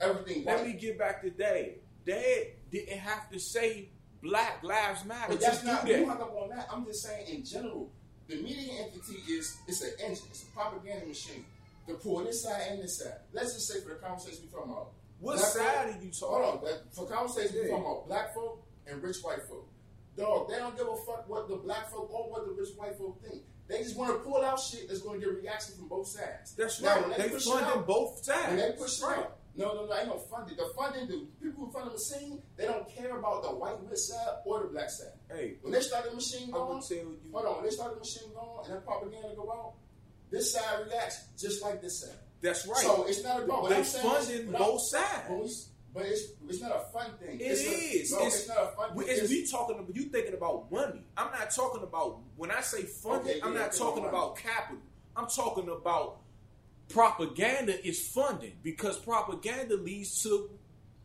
everything. 0.00 0.44
let 0.44 0.66
me 0.66 0.72
get 0.74 0.98
back 0.98 1.22
to 1.22 1.30
Dad. 1.30 1.74
Dad 2.06 2.46
didn't 2.72 2.98
have 2.98 3.30
to 3.30 3.38
say 3.38 3.88
Black 4.22 4.62
Lives 4.62 5.04
Matter 5.04 5.32
But 5.32 5.40
that's 5.40 5.60
do 5.60 5.66
not. 5.66 5.86
You 5.86 6.06
hung 6.06 6.20
up 6.20 6.34
on 6.36 6.50
that. 6.50 6.68
I'm 6.72 6.84
just 6.86 7.02
saying 7.02 7.26
in 7.28 7.44
general, 7.44 7.90
the 8.28 8.36
media 8.36 8.72
entity 8.84 9.16
is 9.30 9.56
it's 9.66 9.82
an 9.82 9.92
engine. 10.02 10.24
It's 10.30 10.42
a 10.44 10.46
propaganda 10.46 11.06
machine 11.06 11.44
to 11.88 11.94
pull 11.94 12.24
this 12.24 12.42
side 12.42 12.62
and 12.70 12.82
this 12.82 12.98
side. 12.98 13.14
Let's 13.32 13.54
just 13.54 13.68
say 13.68 13.80
for 13.80 13.90
the 13.90 13.94
conversation 13.96 14.44
we're 14.50 14.58
talking 14.58 14.72
about. 14.72 14.92
What 15.20 15.36
black 15.36 15.46
side 15.46 15.62
folk- 15.64 15.86
are 15.86 16.04
you 16.04 16.10
Hold 16.20 16.42
talking 16.62 16.68
on. 16.68 16.78
For 16.92 17.06
conversation 17.06 17.56
we're 17.56 17.68
talking 17.68 17.84
about 17.84 18.06
black 18.08 18.34
folk 18.34 18.62
and 18.86 19.02
rich 19.02 19.16
white 19.22 19.42
folk. 19.48 19.68
Dog, 20.20 20.48
they 20.50 20.56
don't 20.58 20.76
give 20.76 20.86
a 20.86 20.96
fuck 21.06 21.28
what 21.28 21.48
the 21.48 21.56
black 21.56 21.90
folk 21.90 22.10
or 22.12 22.30
what 22.30 22.44
the 22.46 22.52
rich 22.52 22.70
white 22.76 22.96
folk 22.96 23.20
think. 23.22 23.42
They 23.68 23.78
just 23.82 23.96
want 23.96 24.10
to 24.12 24.18
pull 24.28 24.42
out 24.44 24.58
shit 24.60 24.88
that's 24.88 25.00
going 25.00 25.20
to 25.20 25.26
get 25.26 25.34
reaction 25.34 25.76
from 25.76 25.88
both 25.88 26.08
sides. 26.08 26.54
That's 26.56 26.80
Now, 26.82 27.00
right. 27.02 27.16
They 27.16 27.28
push 27.28 27.46
it 27.46 27.50
funding 27.50 27.66
out- 27.70 27.86
both 27.86 28.24
sides. 28.24 28.48
when 28.48 28.56
they 28.56 28.72
push 28.76 29.00
right. 29.02 29.18
out, 29.18 29.36
no, 29.56 29.74
no, 29.74 29.86
no, 29.86 29.94
ain't 29.96 30.08
no 30.08 30.18
funding. 30.18 30.56
The 30.56 30.72
funding, 30.76 31.06
the 31.06 31.26
people 31.40 31.66
who 31.66 31.72
fund 31.72 31.86
the 31.86 31.92
machine, 31.94 32.42
they 32.56 32.66
don't 32.66 32.88
care 32.88 33.16
about 33.16 33.42
the 33.44 33.48
white 33.50 33.76
rich 33.88 33.98
side 34.00 34.26
or 34.44 34.62
the 34.62 34.68
black 34.68 34.90
side. 34.90 35.12
Hey, 35.30 35.58
When 35.62 35.72
they 35.72 35.80
start 35.80 36.04
the 36.08 36.14
machine 36.16 36.50
going, 36.50 36.82
hold 36.82 37.46
on, 37.46 37.54
when 37.56 37.64
they 37.64 37.70
start 37.70 37.94
the 37.94 38.00
machine 38.00 38.32
going 38.34 38.64
and 38.66 38.74
that 38.74 38.84
propaganda 38.84 39.28
go 39.36 39.50
out, 39.52 39.74
this 40.30 40.52
side 40.52 40.86
reacts 40.86 41.24
just 41.38 41.62
like 41.62 41.80
this 41.80 42.00
side. 42.00 42.16
That's 42.42 42.66
right. 42.66 42.76
So 42.78 43.04
it's 43.06 43.22
not 43.22 43.42
about 43.44 43.62
what 43.62 43.70
they 43.70 43.76
I'm 43.78 43.84
saying 43.84 44.06
is- 44.16 44.26
funding 44.28 44.52
both 44.52 44.80
sides. 44.82 45.68
But 45.92 46.04
it's 46.06 46.22
it's 46.48 46.60
not 46.60 46.72
a 46.72 46.80
fun 46.92 47.12
thing. 47.20 47.40
It 47.40 47.44
it's 47.44 47.60
is. 47.62 48.12
No, 48.12 48.18
It's- 48.18 48.40
it's, 48.40 48.48
not 48.48 48.58
a 48.58 48.76
fun 48.76 48.90
thing. 48.96 49.02
it's 49.08 49.10
It's- 49.22 49.30
we 49.30 49.46
talking 49.46 49.78
about 49.78 49.94
you 49.96 50.02
thinking 50.04 50.34
about 50.34 50.70
money. 50.70 51.04
I'm 51.16 51.30
not 51.32 51.50
talking 51.50 51.82
about 51.82 52.20
when 52.36 52.50
I 52.50 52.60
say 52.60 52.82
funding. 52.82 53.30
Okay, 53.30 53.40
I'm 53.42 53.52
yeah, 53.54 53.60
not 53.60 53.72
talking 53.72 54.04
about 54.04 54.36
capital. 54.36 54.82
I'm 55.16 55.26
talking 55.26 55.68
about 55.68 56.20
propaganda 56.88 57.86
is 57.86 58.08
funding 58.08 58.54
because 58.62 58.98
propaganda 58.98 59.76
leads 59.76 60.22
to 60.22 60.50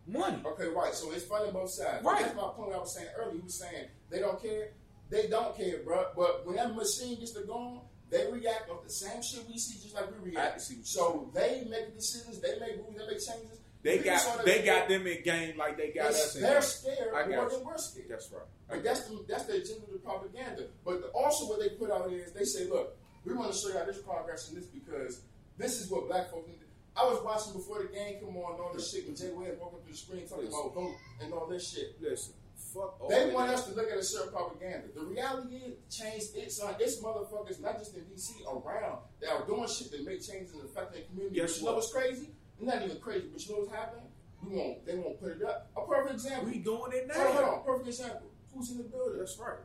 money. 0.07 0.41
Okay, 0.45 0.67
right. 0.69 0.93
So 0.93 1.11
it's 1.11 1.25
fun 1.25 1.41
on 1.47 1.53
both 1.53 1.69
sides. 1.71 2.03
Right. 2.03 2.23
That's 2.23 2.35
my 2.35 2.49
point. 2.55 2.73
I 2.73 2.77
was 2.77 2.93
saying 2.93 3.07
earlier. 3.17 3.35
You 3.35 3.43
was 3.43 3.55
saying 3.55 3.87
they 4.09 4.19
don't 4.19 4.41
care. 4.41 4.69
They 5.09 5.27
don't 5.27 5.55
care, 5.55 5.79
bro. 5.83 6.07
But 6.15 6.45
when 6.45 6.55
that 6.55 6.75
machine 6.75 7.19
gets 7.19 7.31
to 7.31 7.41
going, 7.41 7.81
they 8.09 8.27
react 8.31 8.69
off 8.69 8.83
the 8.83 8.89
same 8.89 9.21
shit 9.21 9.47
we 9.47 9.57
see, 9.57 9.79
just 9.81 9.95
like 9.95 10.09
we 10.23 10.31
react. 10.31 10.61
see 10.61 10.75
what 10.75 10.77
you're 10.79 10.85
So 10.85 11.31
they 11.33 11.67
make 11.69 11.95
decisions. 11.95 12.39
They 12.39 12.59
make 12.59 12.77
rules. 12.77 12.95
They 12.97 13.05
make 13.07 13.19
changes. 13.19 13.59
They 13.85 13.99
got 13.99 14.43
they 14.43 14.65
got 14.65 14.89
them 14.89 15.05
in 15.05 15.21
game 15.21 15.57
like 15.57 15.77
they 15.77 15.91
got 15.91 16.07
us 16.07 16.35
in 16.35 16.41
They're 16.41 16.53
game. 16.53 16.61
scared 16.63 17.13
I 17.13 17.27
more 17.27 17.47
than 17.47 17.63
we're 17.63 17.77
scared. 17.77 18.07
That's 18.09 18.31
right. 18.31 18.41
But 18.67 18.83
that's 18.83 19.07
the 19.07 19.23
that's 19.29 19.45
the 19.45 19.53
agenda 19.53 19.85
of 19.85 19.93
the 19.93 19.99
propaganda. 19.99 20.63
But 20.83 21.01
the, 21.01 21.07
also 21.09 21.47
what 21.47 21.59
they 21.59 21.69
put 21.69 21.91
out 21.91 22.11
is 22.11 22.31
they 22.31 22.45
say, 22.45 22.67
look, 22.67 22.97
we 23.23 23.35
want 23.35 23.53
to 23.53 23.57
show 23.57 23.69
y'all 23.69 23.85
this 23.85 23.99
progress 23.99 24.49
in 24.49 24.55
this 24.55 24.65
because 24.65 25.21
this 25.59 25.79
is 25.79 25.91
what 25.91 26.07
black 26.07 26.31
folks 26.31 26.47
need. 26.47 26.57
I 26.97 27.03
was 27.05 27.21
watching 27.23 27.53
before 27.53 27.83
the 27.83 27.93
game 27.93 28.17
come 28.21 28.35
on 28.37 28.53
and 28.53 28.61
all 28.61 28.73
this 28.73 28.91
shit 28.91 29.05
when 29.05 29.15
Jay 29.15 29.29
Wade 29.29 29.53
walking 29.59 29.79
through 29.83 29.91
the 29.91 29.97
screen 29.97 30.27
talking 30.27 30.47
about 30.47 30.73
vote 30.73 30.95
and 31.21 31.31
all 31.31 31.45
this 31.45 31.69
shit. 31.69 32.01
Listen, 32.01 32.33
fuck 32.73 32.97
They 33.07 33.31
want 33.31 33.51
us 33.51 33.67
to 33.67 33.75
look 33.75 33.91
at 33.91 33.99
a 33.99 34.03
certain 34.03 34.33
propaganda. 34.33 34.87
The 34.95 35.05
reality 35.05 35.57
is, 35.57 35.77
change 35.95 36.23
it's 36.33 36.59
on 36.59 36.73
it's 36.79 36.97
motherfuckers 37.03 37.61
not 37.61 37.77
just 37.77 37.95
in 37.95 38.01
DC 38.05 38.41
around 38.49 38.99
that 39.21 39.29
are 39.29 39.45
doing 39.45 39.67
shit 39.67 39.91
that 39.91 40.05
make 40.05 40.25
changes 40.25 40.53
and 40.53 40.63
affect 40.65 40.93
their 40.93 41.03
community. 41.03 41.39
But 41.39 41.55
you 41.55 41.61
know 41.61 41.65
what? 41.67 41.75
what's 41.75 41.93
crazy? 41.93 42.29
Not 42.60 42.82
even 42.84 42.99
crazy, 42.99 43.27
but 43.32 43.45
you 43.45 43.53
know 43.53 43.61
what's 43.61 43.73
happening? 43.73 44.06
We 44.44 44.56
won't 44.56 44.86
they 44.86 44.95
won't 44.95 45.19
put 45.19 45.32
it 45.34 45.44
up. 45.44 45.69
A 45.76 45.82
perfect 45.82 46.14
example. 46.15 46.45
We 46.45 46.60
doing 46.60 46.91
it 46.94 47.11
Hold 47.11 47.27
on, 47.27 47.34
hold 47.36 47.49
on. 47.60 47.64
Perfect 47.65 47.88
example. 47.88 48.22
Who's 48.53 48.72
in 48.72 48.77
the 48.77 48.84
building? 48.84 49.19
That's 49.19 49.38
right. 49.40 49.60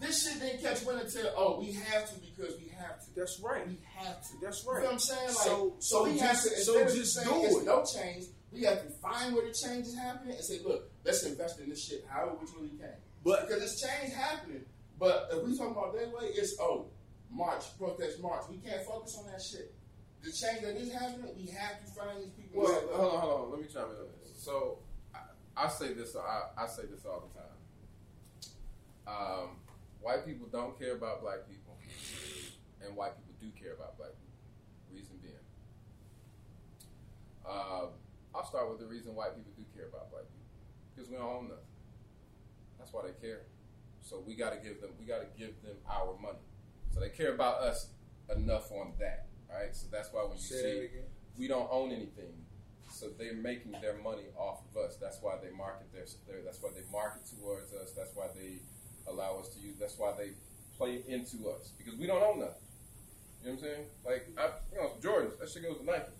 This 0.00 0.24
shit 0.26 0.40
didn't 0.40 0.62
catch 0.62 0.84
wind 0.84 1.00
until 1.00 1.32
oh 1.36 1.60
we 1.60 1.72
have 1.72 2.08
to 2.12 2.18
because 2.20 2.56
we 2.58 2.68
have 2.76 2.98
to. 3.04 3.14
That's 3.14 3.38
right. 3.40 3.66
We 3.68 3.78
have 3.96 4.20
to. 4.20 4.28
That's 4.42 4.64
You 4.64 4.70
know 4.70 4.74
right. 4.74 4.84
what 4.84 4.92
I'm 4.94 4.98
saying? 4.98 5.26
Like, 5.28 5.36
So- 5.36 5.74
so, 5.78 6.04
we 6.04 6.18
have 6.18 6.32
just- 6.32 6.48
to 6.48 6.64
so 6.64 6.80
of 6.82 6.92
just 6.92 7.14
saying 7.14 7.28
do 7.48 7.58
it. 7.60 7.64
no 7.64 7.84
change, 7.84 8.24
we 8.52 8.62
have 8.62 8.82
to 8.82 8.90
find 8.98 9.32
where 9.34 9.46
the 9.46 9.54
change 9.54 9.86
is 9.86 9.94
happening 9.96 10.34
and 10.34 10.44
say, 10.44 10.58
look, 10.64 10.90
let's 11.04 11.22
invest 11.22 11.60
in 11.60 11.68
this 11.70 11.84
shit 11.84 12.04
however 12.08 12.34
we 12.40 12.46
really 12.56 12.76
can. 12.76 12.94
But 13.24 13.46
Because 13.46 13.62
this 13.62 13.80
change 13.80 14.12
happening. 14.12 14.64
But 14.98 15.28
if 15.32 15.42
we 15.44 15.56
talking 15.56 15.72
about 15.72 15.94
that 15.94 16.12
way, 16.12 16.30
it's 16.34 16.56
oh, 16.60 16.86
march, 17.30 17.64
protest 17.78 18.20
march. 18.20 18.42
We 18.50 18.56
can't 18.58 18.84
focus 18.84 19.16
on 19.18 19.26
that 19.30 19.40
shit. 19.40 19.72
The 20.22 20.30
change 20.30 20.62
that 20.62 20.76
is 20.76 20.92
happening, 20.92 21.34
we 21.36 21.50
have 21.50 21.80
to 21.84 21.86
find 21.90 22.22
these 22.22 22.30
people. 22.30 22.62
Well, 22.62 22.82
hold 22.92 23.14
on, 23.14 23.20
hold 23.20 23.40
on. 23.40 23.50
Let 23.50 23.60
me 23.60 23.66
chime 23.66 23.90
in 23.90 23.96
on 23.98 24.06
this. 24.22 24.32
So, 24.36 24.78
I, 25.12 25.66
I 25.66 25.68
say 25.68 25.94
this. 25.94 26.14
I, 26.14 26.62
I 26.62 26.66
say 26.68 26.82
this 26.86 27.04
all 27.04 27.26
the 27.26 27.38
time. 27.38 27.50
Um, 29.04 29.48
white 30.00 30.24
people 30.24 30.46
don't 30.46 30.78
care 30.78 30.94
about 30.94 31.22
black 31.22 31.48
people, 31.48 31.76
and 32.86 32.94
white 32.96 33.18
people 33.18 33.34
do 33.40 33.50
care 33.60 33.74
about 33.74 33.98
black 33.98 34.10
people. 34.10 34.94
Reason 34.94 35.16
being, 35.20 35.34
um, 37.44 37.90
I'll 38.32 38.46
start 38.46 38.70
with 38.70 38.78
the 38.78 38.86
reason 38.86 39.16
white 39.16 39.34
people 39.34 39.50
do 39.56 39.64
care 39.74 39.88
about 39.88 40.10
black 40.12 40.24
people 40.30 40.54
because 40.94 41.10
we 41.10 41.16
don't 41.16 41.26
own 41.26 41.48
nothing. 41.48 41.66
That's 42.78 42.92
why 42.92 43.02
they 43.10 43.26
care. 43.26 43.42
So 44.02 44.22
we 44.24 44.36
got 44.36 44.50
to 44.50 44.58
give 44.58 44.80
them. 44.80 44.90
We 45.00 45.04
got 45.04 45.20
to 45.20 45.26
give 45.36 45.60
them 45.62 45.76
our 45.90 46.16
money. 46.20 46.46
So 46.94 47.00
they 47.00 47.08
care 47.08 47.34
about 47.34 47.62
us 47.62 47.88
enough 48.34 48.70
on 48.70 48.92
that. 49.00 49.26
All 49.52 49.60
right. 49.60 49.74
So 49.74 49.86
that's 49.90 50.12
why 50.12 50.22
when 50.22 50.36
you 50.36 50.42
Say 50.42 50.56
see 50.56 50.80
that 50.80 50.90
we 51.38 51.48
don't 51.48 51.68
own 51.70 51.92
anything. 51.92 52.32
So 52.90 53.08
they're 53.18 53.34
making 53.34 53.72
their 53.80 53.96
money 54.02 54.24
off 54.36 54.60
of 54.70 54.76
us. 54.76 54.96
That's 55.00 55.18
why 55.22 55.36
they 55.42 55.50
market 55.56 55.92
their, 55.92 56.04
their 56.28 56.42
that's 56.44 56.62
why 56.62 56.70
they 56.74 56.84
market 56.90 57.22
towards 57.26 57.72
us. 57.72 57.92
That's 57.96 58.10
why 58.14 58.26
they 58.34 58.58
allow 59.10 59.38
us 59.38 59.48
to 59.54 59.60
use. 59.60 59.76
That's 59.80 59.98
why 59.98 60.12
they 60.16 60.30
play 60.76 61.02
into 61.08 61.48
us 61.48 61.72
because 61.78 61.98
we 61.98 62.06
don't 62.06 62.22
own 62.22 62.40
nothing. 62.40 62.62
You 63.42 63.48
know 63.48 63.54
what 63.54 63.58
I'm 63.58 63.58
saying? 63.58 63.84
Like 64.04 64.28
I, 64.38 64.50
you 64.72 64.78
know, 64.78 64.90
Jordans. 65.00 65.38
That 65.38 65.48
shit 65.50 65.62
goes 65.62 65.78
to 65.78 65.84
Nike. 65.84 66.12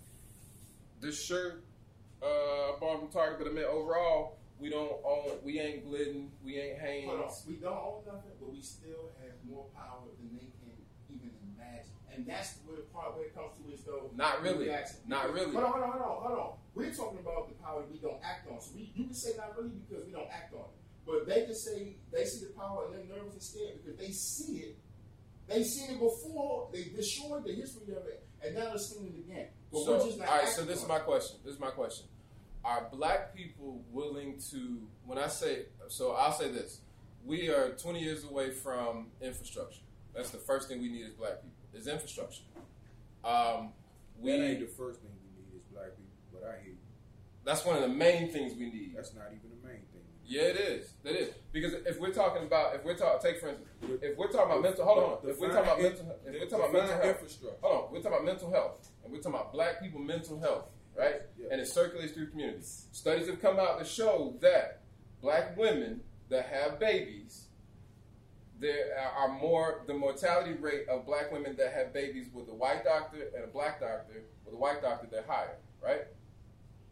This 0.99 1.23
shirt, 1.23 1.63
uh, 2.21 2.25
I 2.25 2.75
bought 2.79 2.99
from 2.99 3.09
Target, 3.09 3.39
but 3.39 3.47
I 3.47 3.51
mean 3.51 3.65
overall, 3.65 4.37
we 4.59 4.69
don't 4.69 4.93
own. 5.05 5.39
We 5.43 5.59
ain't 5.59 5.85
Glidden. 5.85 6.31
We 6.43 6.57
ain't 6.59 6.79
Hanes. 6.79 7.43
We 7.47 7.55
don't 7.55 7.73
own 7.73 8.01
nothing, 8.05 8.31
but 8.39 8.51
we 8.51 8.61
still 8.61 9.11
have 9.21 9.35
more 9.47 9.65
power 9.75 10.07
than 10.17 10.31
they 10.31 10.39
can 10.39 10.47
even 10.47 10.62
imagine. 10.62 10.62
And 12.15 12.25
that's 12.25 12.53
the 12.53 12.81
part 12.93 13.15
where 13.15 13.25
it 13.25 13.35
comes 13.35 13.51
to 13.57 13.73
is 13.73 13.83
though. 13.83 14.11
Not 14.15 14.41
really. 14.41 14.69
Not 15.07 15.33
really. 15.33 15.53
Hold 15.53 15.65
on, 15.65 15.71
hold 15.71 15.83
on, 15.83 15.91
hold 15.91 16.01
on, 16.01 16.27
hold 16.27 16.39
on. 16.39 16.51
We're 16.75 16.93
talking 16.93 17.19
about 17.19 17.49
the 17.49 17.55
power 17.63 17.81
that 17.81 17.91
we 17.91 17.97
don't 17.99 18.19
act 18.23 18.49
on. 18.51 18.59
So 18.61 18.71
we, 18.75 18.91
you 18.95 19.05
can 19.05 19.13
say 19.13 19.31
not 19.37 19.55
really 19.57 19.69
because 19.69 20.05
we 20.05 20.11
don't 20.11 20.29
act 20.31 20.53
on 20.53 20.61
it. 20.61 20.77
But 21.05 21.27
they 21.27 21.45
can 21.45 21.55
say 21.55 21.97
they 22.11 22.25
see 22.25 22.45
the 22.45 22.53
power 22.53 22.85
and 22.85 22.95
they're 22.95 23.17
nervous 23.17 23.33
and 23.33 23.43
scared 23.43 23.83
because 23.83 23.99
they 23.99 24.11
see 24.11 24.57
it. 24.57 24.77
They've 25.47 25.65
seen 25.65 25.91
it 25.91 25.99
before. 25.99 26.69
They 26.71 26.85
destroyed 26.95 27.43
the 27.43 27.53
history 27.53 27.93
of 27.93 28.07
it, 28.07 28.25
and 28.41 28.55
now 28.55 28.69
they're 28.69 28.77
seeing 28.77 29.07
it 29.07 29.29
again. 29.29 29.47
But 29.71 29.83
So, 29.83 29.97
we're 29.97 30.05
just 30.05 30.19
not 30.19 30.29
all 30.29 30.37
right. 30.37 30.47
So 30.47 30.63
this 30.63 30.81
is 30.81 30.87
my 30.87 30.99
question. 30.99 31.37
This 31.43 31.55
is 31.55 31.59
my 31.59 31.71
question. 31.71 32.05
Are 32.63 32.87
black 32.93 33.35
people 33.35 33.83
willing 33.91 34.39
to? 34.51 34.87
When 35.05 35.17
I 35.17 35.27
say 35.27 35.65
so, 35.89 36.13
I'll 36.13 36.31
say 36.31 36.49
this: 36.49 36.79
we 37.25 37.49
are 37.49 37.71
20 37.71 37.99
years 37.99 38.23
away 38.23 38.51
from 38.51 39.07
infrastructure. 39.21 39.81
That's 40.15 40.29
the 40.29 40.37
first 40.37 40.69
thing 40.69 40.81
we 40.81 40.89
need 40.89 41.05
as 41.05 41.13
black 41.13 41.41
people 41.41 41.52
is 41.73 41.87
infrastructure. 41.87 42.43
Um, 43.23 43.69
we 44.19 44.31
that 44.31 44.43
ain't 44.43 44.59
the 44.59 44.65
first 44.67 44.99
thing 45.01 45.11
we 45.25 45.41
need 45.43 45.55
is 45.57 45.63
black 45.71 45.95
people, 45.97 46.11
but 46.31 46.43
I 46.47 46.61
hear 46.61 46.71
you. 46.73 46.77
that's 47.45 47.65
one 47.65 47.75
of 47.75 47.81
the 47.81 47.87
main 47.87 48.31
things 48.31 48.53
we 48.53 48.69
need. 48.71 48.93
That's 48.95 49.13
not 49.13 49.27
even 49.27 49.49
the 49.61 49.67
main 49.67 49.77
thing. 49.91 50.01
Yeah, 50.25 50.43
it 50.43 50.57
is. 50.57 50.93
It 51.03 51.09
is 51.11 51.33
because 51.51 51.73
if 51.85 51.99
we're 51.99 52.13
talking 52.13 52.43
about 52.43 52.75
if 52.75 52.83
we're 52.85 52.95
talking 52.95 53.19
take 53.21 53.41
for 53.41 53.49
instance 53.49 53.67
if 54.01 54.17
we're 54.17 54.27
talking 54.31 54.51
about 54.51 54.61
mental 54.61 54.85
hold 54.85 55.03
on 55.03 55.29
if 55.29 55.37
we're 55.39 55.49
talking 55.49 55.63
about 55.63 55.81
mental 55.81 56.15
if 56.25 56.33
we're 56.33 56.47
talking 56.47 56.59
about 56.59 56.73
mental 56.73 56.95
health 56.95 57.05
infrastructure. 57.07 57.57
hold 57.61 57.75
on 57.75 57.91
we're 57.91 57.97
talking 58.01 58.13
about 58.13 58.25
mental 58.25 58.51
health 58.51 58.89
and 59.03 59.11
we're 59.11 59.19
talking 59.19 59.35
about 59.39 59.51
black 59.51 59.81
people 59.81 59.99
mental 59.99 60.39
health 60.39 60.69
right 60.97 61.15
Yeah. 61.37 61.47
and 61.51 61.59
it 61.59 61.67
circulates 61.67 62.13
through 62.13 62.27
communities. 62.29 62.87
Studies 62.93 63.27
have 63.27 63.41
come 63.41 63.59
out 63.59 63.79
to 63.79 63.85
show 63.85 64.35
that 64.41 64.81
black 65.21 65.57
women 65.57 65.99
that 66.29 66.45
have 66.45 66.79
babies 66.79 67.47
there 68.59 68.97
are 69.17 69.29
more 69.29 69.81
the 69.87 69.93
mortality 69.93 70.53
rate 70.53 70.87
of 70.87 71.05
black 71.05 71.31
women 71.31 71.55
that 71.57 71.73
have 71.73 71.93
babies 71.93 72.27
with 72.33 72.47
a 72.49 72.53
white 72.53 72.83
doctor 72.83 73.29
and 73.35 73.43
a 73.43 73.47
black 73.47 73.79
doctor 73.79 74.23
with 74.45 74.53
a 74.53 74.57
white 74.57 74.81
doctor 74.81 75.07
they're 75.09 75.25
higher 75.27 75.57
right? 75.83 76.01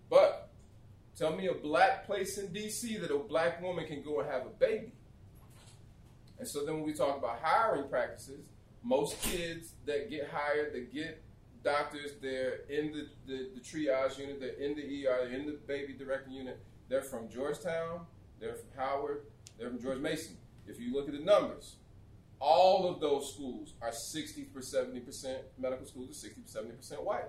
But 0.09 0.49
tell 1.17 1.35
me 1.35 1.47
a 1.47 1.53
black 1.53 2.05
place 2.05 2.37
in 2.37 2.47
dc 2.47 2.99
that 3.01 3.11
a 3.11 3.19
black 3.19 3.61
woman 3.61 3.85
can 3.87 4.01
go 4.01 4.19
and 4.19 4.29
have 4.29 4.45
a 4.45 4.49
baby. 4.49 4.91
And 6.39 6.47
so 6.47 6.65
then 6.65 6.75
when 6.75 6.83
we 6.83 6.93
talk 6.93 7.17
about 7.17 7.39
hiring 7.41 7.87
practices 7.87 8.45
most 8.83 9.21
kids 9.21 9.73
that 9.85 10.09
get 10.09 10.29
hired 10.29 10.73
that 10.73 10.93
get 10.93 11.21
doctors 11.63 12.13
they're 12.21 12.61
in 12.69 12.91
the, 12.91 13.07
the, 13.27 13.49
the 13.53 13.61
triage 13.61 14.17
unit 14.17 14.39
they're 14.39 14.49
in 14.53 14.75
the 14.75 15.07
er 15.07 15.27
they're 15.27 15.39
in 15.39 15.45
the 15.45 15.57
baby 15.67 15.93
directing 15.93 16.33
unit. 16.33 16.59
They're 16.89 17.03
from 17.03 17.29
georgetown 17.29 18.07
they're 18.39 18.55
from 18.55 18.69
howard 18.75 19.21
they're 19.57 19.69
from 19.69 19.79
george 19.79 19.99
mason 19.99 20.35
if 20.67 20.79
you 20.79 20.93
look 20.93 21.07
at 21.07 21.13
the 21.13 21.19
numbers, 21.19 21.75
all 22.39 22.87
of 22.89 22.99
those 22.99 23.33
schools 23.33 23.73
are 23.81 23.91
60 23.91 24.43
per 24.45 24.59
70% 24.61 25.37
medical 25.59 25.85
schools 25.85 26.09
are 26.09 26.13
60 26.13 26.41
70% 26.41 27.03
white. 27.03 27.25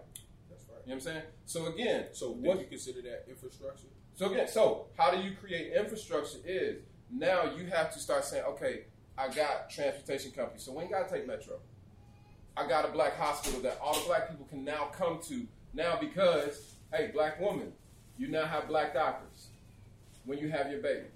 That's 0.49 0.65
right. 0.69 0.79
You 0.87 0.95
know 0.95 0.95
what 0.95 0.95
I'm 0.95 1.01
saying? 1.01 1.23
So 1.45 1.67
again, 1.67 2.07
So 2.13 2.31
what- 2.33 2.57
do 2.57 2.63
you 2.63 2.69
consider 2.69 3.03
that 3.03 3.27
infrastructure? 3.29 3.89
so 4.15 4.31
again, 4.33 4.49
so 4.49 4.87
how 4.97 5.11
do 5.11 5.21
you 5.23 5.35
create 5.37 5.73
infrastructure 5.75 6.39
is 6.45 6.83
now 7.11 7.55
you 7.57 7.67
have 7.67 7.93
to 7.93 7.99
start 7.99 8.25
saying, 8.25 8.45
okay, 8.45 8.85
I 9.19 9.29
got 9.29 9.69
transportation 9.69 10.31
companies, 10.33 10.63
so 10.63 10.73
we 10.73 10.85
ain't 10.85 10.93
gotta 10.93 11.11
take 11.11 11.27
metro. 11.27 11.61
I 12.57 12.67
got 12.67 12.87
a 12.87 12.89
black 12.89 13.17
hospital 13.17 13.61
that 13.61 13.79
all 13.83 13.95
the 13.95 14.07
black 14.07 14.31
people 14.31 14.47
can 14.47 14.65
now 14.65 14.87
come 14.87 15.21
to 15.29 15.47
now 15.75 15.99
because, 16.01 16.75
hey, 16.93 17.11
black 17.13 17.39
woman, 17.41 17.73
you 18.19 18.29
now 18.29 18.47
have 18.47 18.69
black 18.69 18.95
doctors 18.95 19.49
when 20.25 20.39
you 20.39 20.49
have 20.51 20.71
your 20.71 20.81
baby. 20.81 21.07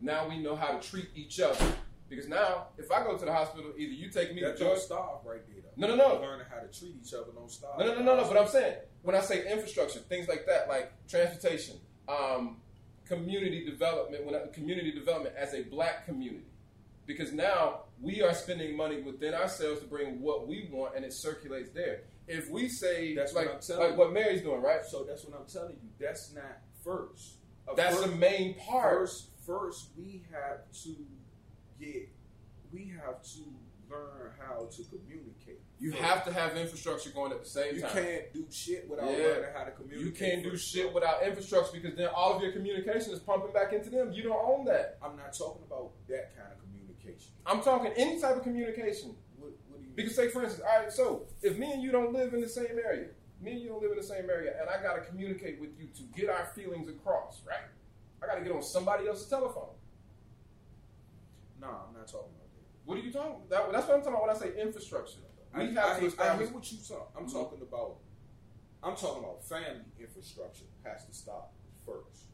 Now 0.00 0.28
we 0.28 0.38
know 0.38 0.56
how 0.56 0.76
to 0.78 0.88
treat 0.88 1.08
each 1.14 1.40
other. 1.40 1.64
Because 2.08 2.28
now, 2.28 2.66
if 2.78 2.90
I 2.92 3.02
go 3.02 3.16
to 3.16 3.24
the 3.24 3.32
hospital, 3.32 3.72
either 3.76 3.92
you 3.92 4.10
take 4.10 4.34
me 4.34 4.42
That 4.42 4.56
to 4.58 4.64
don't 4.64 4.68
George. 4.74 4.80
stop 4.80 5.22
right 5.26 5.40
there. 5.48 5.62
No, 5.76 5.88
Though. 5.88 5.96
no, 5.96 6.14
no. 6.16 6.20
Learning 6.20 6.46
how 6.48 6.60
to 6.60 6.78
treat 6.78 6.94
each 7.02 7.12
other 7.14 7.32
don't 7.34 7.50
stop. 7.50 7.78
No, 7.78 7.86
no, 7.86 7.94
no, 7.94 8.02
no, 8.02 8.16
no. 8.22 8.28
But 8.28 8.36
I'm 8.38 8.46
saying 8.48 8.76
when 9.02 9.16
I 9.16 9.20
say 9.20 9.50
infrastructure, 9.50 9.98
things 10.00 10.28
like 10.28 10.46
that, 10.46 10.68
like 10.68 10.92
transportation, 11.08 11.76
um, 12.08 12.58
community 13.06 13.64
development, 13.64 14.24
when 14.24 14.34
I, 14.34 14.40
community 14.52 14.92
development 14.92 15.34
as 15.36 15.54
a 15.54 15.62
black 15.62 16.04
community, 16.04 16.44
because 17.06 17.32
now 17.32 17.80
we 18.00 18.22
are 18.22 18.34
spending 18.34 18.76
money 18.76 19.00
within 19.00 19.34
ourselves 19.34 19.80
to 19.80 19.86
bring 19.86 20.20
what 20.20 20.46
we 20.46 20.68
want, 20.70 20.94
and 20.96 21.04
it 21.04 21.12
circulates 21.12 21.70
there. 21.70 22.02
If 22.28 22.48
we 22.50 22.68
say 22.68 23.14
That's 23.14 23.34
what 23.34 23.46
like 23.46 23.54
I'm 23.54 23.60
telling 23.60 23.82
like 23.82 23.92
you. 23.92 23.98
what 23.98 24.12
Mary's 24.12 24.42
doing, 24.42 24.62
right? 24.62 24.84
So 24.86 25.04
that's 25.08 25.24
what 25.24 25.38
I'm 25.38 25.46
telling 25.46 25.72
you. 25.82 25.88
That's 25.98 26.32
not 26.34 26.58
first. 26.84 27.36
A 27.68 27.74
That's 27.74 27.96
first, 27.96 28.08
the 28.10 28.16
main 28.16 28.54
part. 28.54 28.92
First, 29.00 29.26
first 29.46 29.90
we 29.96 30.24
have 30.32 30.60
to 30.84 30.96
get. 31.80 32.08
We 32.72 32.92
have 33.04 33.22
to 33.22 33.40
learn 33.88 34.32
how 34.40 34.66
to 34.70 34.82
communicate. 34.84 35.60
You 35.78 35.90
First. 35.92 36.02
have 36.02 36.24
to 36.24 36.32
have 36.32 36.56
infrastructure 36.56 37.10
going 37.10 37.30
at 37.32 37.42
the 37.42 37.48
same 37.48 37.76
You 37.76 37.82
time. 37.82 37.96
You 37.96 38.02
can't 38.02 38.32
do 38.32 38.46
shit 38.50 38.88
without 38.88 39.10
Yeah. 39.10 39.18
learning 39.18 39.50
how 39.54 39.64
to 39.64 39.70
communicate. 39.72 40.06
You 40.06 40.12
can't 40.12 40.42
do 40.42 40.56
shit 40.56 40.92
without 40.92 41.22
infrastructure 41.22 41.72
because 41.80 41.96
then 41.96 42.08
all 42.08 42.34
of 42.34 42.42
your 42.42 42.52
communication 42.52 43.12
is 43.12 43.20
pumping 43.20 43.52
back 43.52 43.72
into 43.72 43.90
them. 43.90 44.12
You 44.12 44.22
don't 44.22 44.44
own 44.44 44.64
that. 44.64 44.98
I'm 45.02 45.16
not 45.16 45.32
talking 45.36 45.62
about 45.66 45.92
that 46.08 46.34
kind 46.36 46.50
of 46.50 46.58
communication. 46.60 47.32
I'm 47.46 47.60
talking 47.62 47.92
any 47.96 48.18
type 48.20 48.36
of 48.36 48.42
communication. 48.42 49.14
What, 49.38 49.52
what 49.68 49.78
do 49.80 49.84
you 49.86 49.92
Because 49.94 50.16
say 50.16 50.28
for 50.28 50.42
instance, 50.42 50.64
all 50.68 50.78
right, 50.80 50.90
so 50.92 51.26
if 51.42 51.58
me 51.58 51.70
and 51.72 51.82
you 51.82 51.92
don't 51.92 52.12
live 52.12 52.32
in 52.34 52.40
the 52.40 52.48
same 52.48 52.78
area, 52.84 53.08
me 53.40 53.52
and 53.52 53.60
you 53.60 53.68
don't 53.68 53.82
live 53.82 53.90
in 53.92 53.98
the 53.98 54.02
same 54.02 54.28
area, 54.30 54.54
and 54.60 54.68
I 54.70 54.82
gotta 54.82 55.02
communicate 55.02 55.60
with 55.60 55.70
you 55.78 55.86
to 55.88 56.02
get 56.18 56.30
our 56.30 56.46
feelings 56.46 56.88
across, 56.88 57.42
right? 57.46 57.68
I 58.22 58.26
gotta 58.26 58.42
get 58.42 58.52
on 58.52 58.62
somebody 58.62 59.06
else's 59.08 59.28
telephone. 59.28 59.74
No, 61.60 61.68
I'm 61.68 61.94
not 61.94 62.06
talking 62.06 62.30
about 62.34 62.48
that. 62.54 62.64
What 62.84 62.98
are 62.98 63.00
you 63.00 63.12
talking 63.12 63.36
about? 63.46 63.72
That's 63.72 63.86
what 63.86 63.94
I'm 63.96 64.00
talking 64.02 64.14
about 64.14 64.26
when 64.26 64.36
I 64.36 64.38
say 64.38 64.60
infrastructure. 64.60 65.18
We 65.54 65.62
I, 65.62 65.66
have 65.66 65.76
I, 65.76 65.94
to 65.94 66.00
hear- 66.00 66.20
I 66.20 66.36
hear 66.36 66.46
what 66.48 66.70
you 66.72 66.78
talk. 66.86 67.12
I'm 67.16 67.26
Mhm. 67.26 67.32
talking 67.32 67.62
about. 67.62 67.96
I'm 68.82 68.96
talking 68.96 69.22
about 69.24 69.42
family 69.44 69.80
infrastructure 69.98 70.64
has 70.82 71.06
to 71.06 71.14
stop 71.14 71.54
first. 71.86 72.24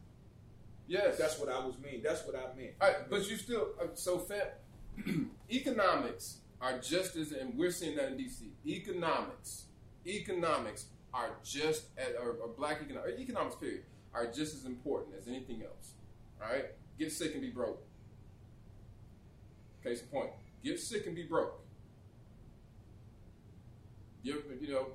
Yes, 0.89 1.17
That's 1.19 1.39
what 1.39 1.49
I 1.49 1.65
was 1.65 1.79
mean. 1.79 2.03
That's 2.03 2.27
what 2.27 2.35
I 2.35 2.53
meant. 2.57 2.73
Right, 2.81 3.09
but 3.09 3.29
you 3.31 3.37
still 3.37 3.69
uh, 3.81 3.95
so 3.95 4.19
fam- 4.19 5.31
economics 5.51 6.39
are 6.61 6.79
just 6.81 7.15
as 7.15 7.31
and 7.31 7.57
we're 7.57 7.71
seeing 7.71 7.95
that 7.97 8.09
in 8.11 8.19
DC. 8.19 8.51
Economics, 8.67 9.67
economics 10.05 10.87
are 11.15 11.37
just 11.45 11.87
as, 11.97 12.15
or, 12.21 12.31
or 12.33 12.49
black 12.49 12.81
economics, 12.83 13.21
economics 13.21 13.55
period 13.57 13.85
are 14.15 14.27
just 14.27 14.55
as 14.55 14.65
important 14.65 15.15
as 15.19 15.29
anything 15.29 15.63
else. 15.63 15.93
All 16.43 16.51
right, 16.53 16.67
get 16.99 17.13
sick 17.13 17.33
and 17.33 17.41
be 17.43 17.51
broke. 17.51 17.83
Case 19.83 20.03
in 20.03 20.09
point, 20.09 20.31
get 20.63 20.79
sick 20.79 21.07
and 21.07 21.15
be 21.17 21.23
broke. 21.25 21.61
You, 24.23 24.43
you 24.61 24.73
know, 24.73 24.87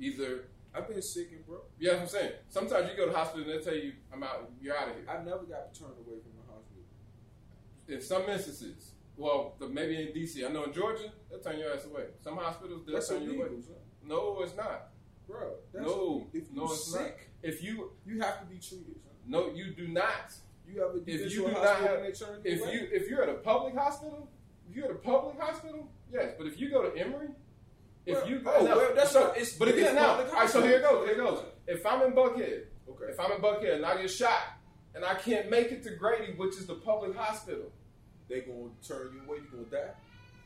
either 0.00 0.46
I've 0.74 0.88
been 0.88 1.00
sick 1.02 1.28
and 1.32 1.46
broke. 1.46 1.70
yeah, 1.78 1.98
I'm 2.00 2.08
saying. 2.08 2.32
Sometimes 2.48 2.90
you 2.90 2.96
go 2.96 3.06
to 3.06 3.12
the 3.12 3.16
hospital 3.16 3.48
and 3.48 3.60
they 3.60 3.64
tell 3.64 3.74
you, 3.76 3.92
"I'm 4.12 4.22
out, 4.22 4.50
you're 4.60 4.76
out 4.76 4.88
of 4.88 4.96
here." 4.96 5.04
I 5.08 5.18
never 5.22 5.44
got 5.44 5.72
turned 5.74 5.92
away 5.98 6.18
from 6.20 6.32
the 6.36 6.52
hospital. 6.52 6.82
in 7.88 8.00
some 8.00 8.22
instances, 8.28 8.92
well, 9.16 9.54
the, 9.60 9.68
maybe 9.68 9.96
in 10.00 10.08
DC, 10.08 10.44
I 10.44 10.50
know 10.52 10.64
in 10.64 10.72
Georgia, 10.72 11.12
they'll 11.30 11.40
turn 11.40 11.58
your 11.58 11.72
ass 11.72 11.84
away. 11.84 12.06
Some 12.20 12.36
hospitals, 12.36 12.84
they'll 12.84 12.94
That's 12.94 13.08
turn 13.08 13.22
you 13.22 13.40
away. 13.40 13.60
son. 13.60 13.74
No, 14.04 14.40
it's 14.42 14.56
not. 14.56 14.88
bro. 15.28 15.52
That's 15.72 15.86
No, 15.86 16.26
if 16.32 16.48
you 16.48 16.54
no, 16.54 16.64
it's 16.64 16.92
not. 16.92 17.02
sick, 17.04 17.28
If 17.42 17.62
you, 17.62 17.90
you 18.06 18.20
have 18.20 18.40
to 18.40 18.46
be 18.46 18.56
treated. 18.58 18.94
Son. 19.02 19.12
no, 19.26 19.50
you 19.52 19.72
do 19.72 19.88
not. 19.88 20.32
You 20.66 20.82
ever 20.84 20.98
If 21.06 21.32
you 21.34 21.46
a 21.46 21.48
do 21.50 21.54
not 21.54 21.80
have- 21.80 22.00
If 22.44 22.60
away? 22.62 22.72
you, 22.72 22.88
if 22.92 23.08
you're 23.08 23.22
at 23.22 23.28
a 23.28 23.34
public 23.34 23.74
hospital, 23.74 24.28
if 24.68 24.76
you're 24.76 24.84
at 24.86 24.90
a 24.92 24.94
public 24.94 25.38
hospital, 25.40 25.88
yes. 26.12 26.34
But 26.38 26.46
if 26.46 26.60
you 26.60 26.70
go 26.70 26.88
to 26.88 26.96
Emory, 26.98 27.28
if 28.06 28.16
Well, 28.18 28.28
you 28.28 28.38
go, 28.40 28.54
oh, 28.58 28.64
no, 28.64 28.76
well, 28.76 28.94
that's 28.94 29.10
so, 29.10 29.30
it's- 29.32 29.56
but 29.58 29.68
again 29.68 29.86
it's 29.86 29.94
now, 29.94 30.18
all 30.20 30.24
right. 30.32 30.48
So 30.48 30.62
here 30.62 30.78
it 30.78 30.82
goes. 30.82 31.04
Here 31.06 31.14
it 31.14 31.18
goes. 31.18 31.44
If 31.66 31.84
I'm 31.86 32.02
in 32.02 32.12
Buckhead, 32.12 32.64
Okay. 32.88 33.04
if 33.10 33.20
I'm 33.20 33.32
in 33.32 33.40
Buckhead 33.40 33.74
and 33.76 33.86
I 33.86 34.00
get 34.00 34.10
shot 34.10 34.42
and 34.94 35.04
I 35.04 35.14
can't 35.14 35.50
make 35.50 35.72
it 35.72 35.82
to 35.84 35.90
Grady, 35.96 36.32
which 36.34 36.56
is 36.56 36.66
the 36.66 36.74
public 36.76 37.16
hospital, 37.16 37.70
They 38.28 38.40
gonna 38.40 38.70
turn 38.86 39.12
you 39.14 39.20
away. 39.28 39.38
You 39.42 39.48
gonna 39.50 39.64
die. 39.84 39.92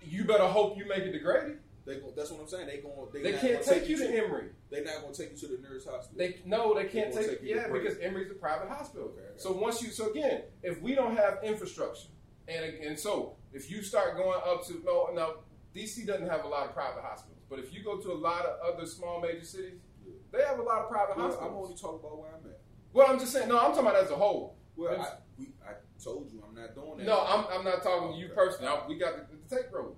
you 0.02 0.24
better 0.24 0.46
hope 0.46 0.76
you 0.76 0.86
make 0.86 1.04
it 1.04 1.12
to 1.12 1.18
Grady. 1.20 1.54
They 1.86 1.96
gon 2.00 2.10
that's 2.16 2.30
what 2.32 2.40
I'm 2.40 2.48
saying. 2.48 2.66
They 2.66 2.78
going 2.78 2.94
they, 3.12 3.22
They 3.22 3.38
can't 3.38 3.64
gonna 3.64 3.78
take 3.78 3.88
you 3.88 3.96
to 3.98 4.08
Emory. 4.08 4.48
They 4.70 4.82
not 4.82 5.02
gonna 5.02 5.14
take 5.14 5.30
you 5.32 5.38
to 5.48 5.56
the 5.56 5.62
nearest 5.62 5.88
hospital. 5.88 6.18
They 6.18 6.40
no, 6.44 6.74
they 6.74 6.84
can't 6.84 7.14
They 7.14 7.20
take, 7.20 7.30
take 7.40 7.42
you 7.48 7.56
yeah 7.56 7.68
because 7.72 7.96
Emory's 7.98 8.30
a 8.30 8.34
private 8.34 8.68
hospital. 8.68 9.08
Okay. 9.16 9.22
So 9.36 9.52
once 9.52 9.80
you 9.82 9.90
so 9.90 10.10
again, 10.10 10.42
if 10.64 10.82
we 10.82 10.94
don't 10.96 11.16
have 11.16 11.38
infrastructure, 11.44 12.08
and 12.48 12.64
and 12.84 12.98
so 12.98 13.36
if 13.52 13.70
you 13.70 13.82
start 13.82 14.16
going 14.16 14.40
up 14.44 14.66
to 14.66 14.82
no 14.84 15.10
now 15.14 15.34
DC 15.74 16.04
doesn't 16.06 16.28
have 16.28 16.44
a 16.44 16.48
lot 16.48 16.66
of 16.66 16.74
private 16.74 17.02
hospitals, 17.02 17.42
but 17.48 17.60
if 17.60 17.72
you 17.72 17.84
go 17.84 17.98
to 17.98 18.12
a 18.12 18.18
lot 18.18 18.44
of 18.46 18.74
other 18.74 18.86
small 18.86 19.20
major 19.20 19.44
cities, 19.44 19.78
Yeah. 20.04 20.14
they 20.32 20.42
have 20.44 20.58
a 20.58 20.62
lot 20.62 20.82
of 20.82 20.90
private 20.90 21.16
Well, 21.16 21.26
hospitals. 21.26 21.52
I'm 21.52 21.56
only 21.62 21.76
talking 21.76 22.00
about 22.00 22.18
where 22.18 22.30
I'm 22.30 22.50
at. 22.50 22.58
well, 22.92 23.06
I'm 23.10 23.18
just 23.20 23.32
saying. 23.32 23.48
No, 23.48 23.58
I'm 23.58 23.70
talking 23.70 23.86
about 23.86 23.96
as 24.02 24.10
a 24.10 24.16
whole. 24.16 24.56
Well, 24.74 25.00
I, 25.00 25.08
we, 25.38 25.52
I 25.64 25.72
told 26.02 26.30
you 26.32 26.42
I'm 26.46 26.54
not 26.54 26.74
doing 26.74 26.98
that. 26.98 27.06
No, 27.06 27.20
I'm, 27.24 27.46
I'm 27.50 27.64
not 27.64 27.82
talking 27.82 28.12
to 28.12 28.18
you 28.18 28.28
personally. 28.34 28.68
I, 28.68 28.86
we 28.88 28.98
got 28.98 29.30
the, 29.30 29.36
the 29.36 29.56
tape 29.56 29.66
rolling. 29.72 29.96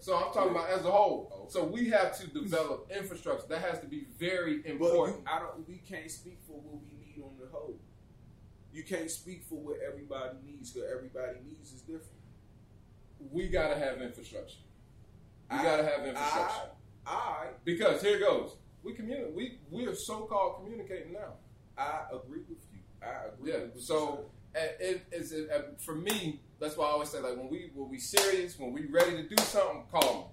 So 0.00 0.16
I'm 0.16 0.32
talking 0.32 0.50
about 0.52 0.70
as 0.70 0.84
a 0.84 0.90
whole. 0.90 1.30
Okay. 1.34 1.44
So 1.50 1.64
we 1.64 1.88
have 1.90 2.16
to 2.20 2.26
develop 2.28 2.90
infrastructure. 2.96 3.46
That 3.48 3.62
has 3.62 3.80
to 3.80 3.86
be 3.86 4.06
very 4.18 4.58
But 4.58 4.70
important. 4.72 5.18
you, 5.18 5.24
I 5.26 5.38
don't. 5.40 5.68
We 5.68 5.78
can't 5.88 6.10
speak 6.10 6.38
for 6.46 6.52
what 6.60 6.80
we 6.82 6.98
need 7.06 7.22
on 7.22 7.32
the 7.40 7.48
whole. 7.50 7.76
You 8.72 8.84
can't 8.84 9.10
speak 9.10 9.44
for 9.48 9.56
what 9.56 9.78
everybody 9.86 10.36
needs 10.46 10.72
because 10.72 10.88
everybody 10.90 11.38
needs 11.44 11.72
is 11.72 11.80
different. 11.82 12.12
we 13.32 13.48
gotta 13.48 13.76
have 13.76 14.00
infrastructure. 14.00 14.58
We 15.50 15.56
I- 15.58 15.62
gotta 15.62 15.82
have 15.84 16.06
infrastructure. 16.06 16.70
I 17.06 17.46
because 17.64 18.02
here 18.02 18.18
goes. 18.20 18.56
We 18.84 18.92
communi- 18.94 19.32
we 19.34 19.58
we 19.70 19.86
are 19.86 19.94
so 19.94 20.20
called 20.26 20.62
communicating 20.62 21.12
now. 21.14 21.34
I 21.76 22.04
agree 22.12 22.42
with 22.48 22.58
you. 22.72 22.78
I 23.02 23.26
agree. 23.32 23.52
Yeah. 23.52 23.66
So 23.80 24.26
it 24.54 25.02
is 25.10 25.32
it, 25.32 25.50
uh, 25.50 25.62
for 25.78 25.94
me. 25.94 26.40
That's 26.60 26.76
why 26.76 26.86
I 26.86 26.90
always 26.90 27.08
say 27.10 27.20
like 27.20 27.36
when 27.36 27.48
we 27.48 27.70
when 27.74 27.88
we 27.88 27.98
serious, 27.98 28.58
when 28.58 28.72
we 28.72 28.86
ready 28.86 29.12
to 29.12 29.28
do 29.28 29.36
something, 29.44 29.84
call 29.90 30.14
me. 30.14 30.24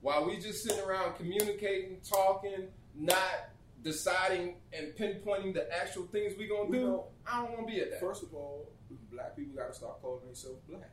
While 0.00 0.26
we 0.26 0.36
just 0.38 0.62
sitting 0.64 0.80
around 0.84 1.16
communicating, 1.16 1.98
talking, 2.08 2.68
not 2.94 3.50
deciding 3.82 4.56
and 4.72 4.92
pinpointing 4.96 5.54
the 5.54 5.66
actual 5.74 6.04
things 6.06 6.34
we 6.36 6.46
gonna 6.48 6.64
We 6.64 6.78
do, 6.78 6.86
don't- 6.86 7.06
I 7.26 7.42
don't 7.42 7.52
want 7.56 7.68
to 7.68 7.74
be 7.74 7.80
at 7.80 7.90
that. 7.90 8.00
First 8.00 8.22
of 8.22 8.34
all, 8.34 8.72
black 9.12 9.36
people 9.36 9.54
got 9.56 9.68
to 9.68 9.74
stop 9.74 10.00
calling 10.02 10.24
themselves 10.26 10.60
black. 10.68 10.90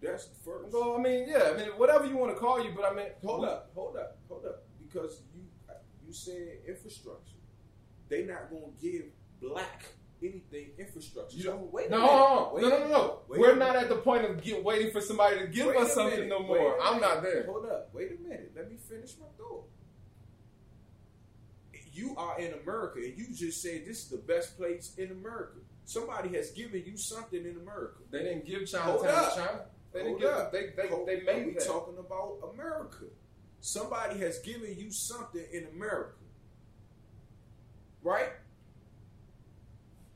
That's 0.00 0.26
the 0.26 0.36
first. 0.44 0.72
Well, 0.72 0.96
I 0.96 1.00
mean, 1.00 1.26
yeah, 1.28 1.50
I 1.52 1.56
mean, 1.56 1.68
whatever 1.78 2.06
you 2.06 2.16
want 2.16 2.32
to 2.34 2.38
call 2.38 2.62
you, 2.62 2.70
but 2.76 2.84
I 2.84 2.94
mean, 2.94 3.06
Hold 3.24 3.44
up, 3.44 3.70
hold 3.74 3.96
up, 3.96 4.18
hold 4.28 4.44
up. 4.44 4.64
Because 4.78 5.22
you 5.34 5.42
you 6.06 6.12
said 6.12 6.58
infrastructure. 6.68 7.36
They 8.08 8.24
not 8.24 8.50
gonna 8.50 8.72
give 8.80 9.06
black 9.40 9.84
anything 10.22 10.70
infrastructure. 10.78 11.36
You 11.36 11.42
So 11.44 11.50
don't- 11.52 11.72
wait 11.72 11.90
No, 11.90 11.98
no, 11.98 12.58
no, 12.60 12.68
no, 12.68 12.88
no. 12.88 13.20
We're 13.28 13.54
not 13.56 13.76
at 13.76 13.88
the 13.88 13.96
point 13.96 14.24
of 14.24 14.42
get, 14.42 14.62
waiting 14.64 14.90
for 14.92 15.00
somebody 15.00 15.38
to 15.40 15.46
give 15.46 15.68
us 15.68 15.92
something 15.94 16.28
no 16.28 16.40
more. 16.40 16.80
I'm 16.82 17.00
not 17.00 17.22
there. 17.22 17.44
Hold 17.46 17.66
up. 17.66 17.90
Wait 17.92 18.12
a 18.12 18.22
minute. 18.22 18.52
Let 18.56 18.70
me 18.70 18.76
finish 18.76 19.12
my 19.20 19.26
thought. 19.38 19.64
You 21.92 22.14
are 22.16 22.38
in 22.38 22.52
America, 22.62 22.98
and 22.98 23.16
you 23.16 23.26
just 23.34 23.62
said 23.62 23.86
this 23.86 24.02
is 24.04 24.08
the 24.10 24.18
best 24.18 24.56
place 24.58 24.94
in 24.98 25.10
America. 25.12 25.58
Somebody 25.86 26.28
has 26.36 26.50
given 26.50 26.82
you 26.84 26.96
something 26.96 27.42
in 27.44 27.56
America. 27.56 28.00
They 28.10 28.18
didn't 28.24 28.44
give 28.44 28.66
Chinatown 28.68 28.98
to 29.02 29.34
China. 29.36 29.66
They 29.92 30.02
didn't 30.02 30.18
give 30.18 30.28
up. 30.28 30.52
They 30.52 30.70
they, 30.76 30.88
Hold- 30.88 31.08
they 31.08 31.20
made 31.22 31.46
we 31.46 31.52
that. 31.54 31.64
talking 31.64 31.96
about 31.98 32.38
America. 32.52 33.04
Somebody 33.60 34.18
has 34.20 34.40
given 34.40 34.76
you 34.78 34.90
something 34.90 35.44
in 35.52 35.66
America, 35.74 36.16
right? 38.02 38.28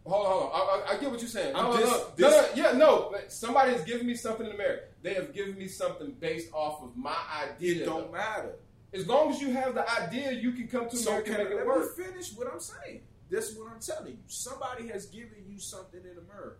Hold 0.06 0.26
on, 0.26 0.32
hold 0.32 0.42
on. 0.44 0.50
I, 0.88 0.92
I, 0.92 0.96
I 0.96 1.00
get 1.00 1.10
what 1.10 1.20
you're 1.20 1.28
saying. 1.28 1.54
I'm 1.54 1.64
no, 1.64 1.72
no, 1.74 1.80
just- 1.80 2.18
no, 2.18 2.30
no, 2.30 2.40
no, 2.40 2.48
yeah, 2.54 2.72
no. 2.72 3.14
Somebody 3.28 3.72
has 3.72 3.82
given 3.84 4.06
me 4.06 4.14
something 4.14 4.46
in 4.46 4.52
America. 4.52 4.84
They 5.02 5.14
have 5.14 5.32
given 5.34 5.56
me 5.56 5.68
something 5.68 6.12
based 6.18 6.52
off 6.52 6.82
of 6.82 6.96
my 6.96 7.16
idea. 7.42 7.82
It 7.82 7.86
don't 7.86 8.12
matter. 8.12 8.54
As 8.92 9.06
long 9.06 9.30
as 9.30 9.40
you 9.40 9.52
have 9.52 9.74
the 9.74 9.88
idea, 10.02 10.32
you 10.32 10.52
can 10.52 10.66
come 10.68 10.88
to 10.88 10.96
So 10.96 11.10
America 11.10 11.30
can 11.30 11.40
and 11.40 11.48
make 11.50 11.52
it 11.52 11.56
let 11.58 11.66
work. 11.66 11.96
me 11.98 12.04
finish 12.04 12.32
what 12.34 12.52
I'm 12.52 12.58
saying. 12.60 13.02
This 13.28 13.50
is 13.50 13.58
what 13.58 13.70
I'm 13.72 13.78
telling 13.80 14.12
you. 14.12 14.18
Somebody 14.26 14.88
has 14.88 15.06
given 15.06 15.44
you 15.48 15.58
something 15.60 16.00
in 16.00 16.16
America, 16.18 16.56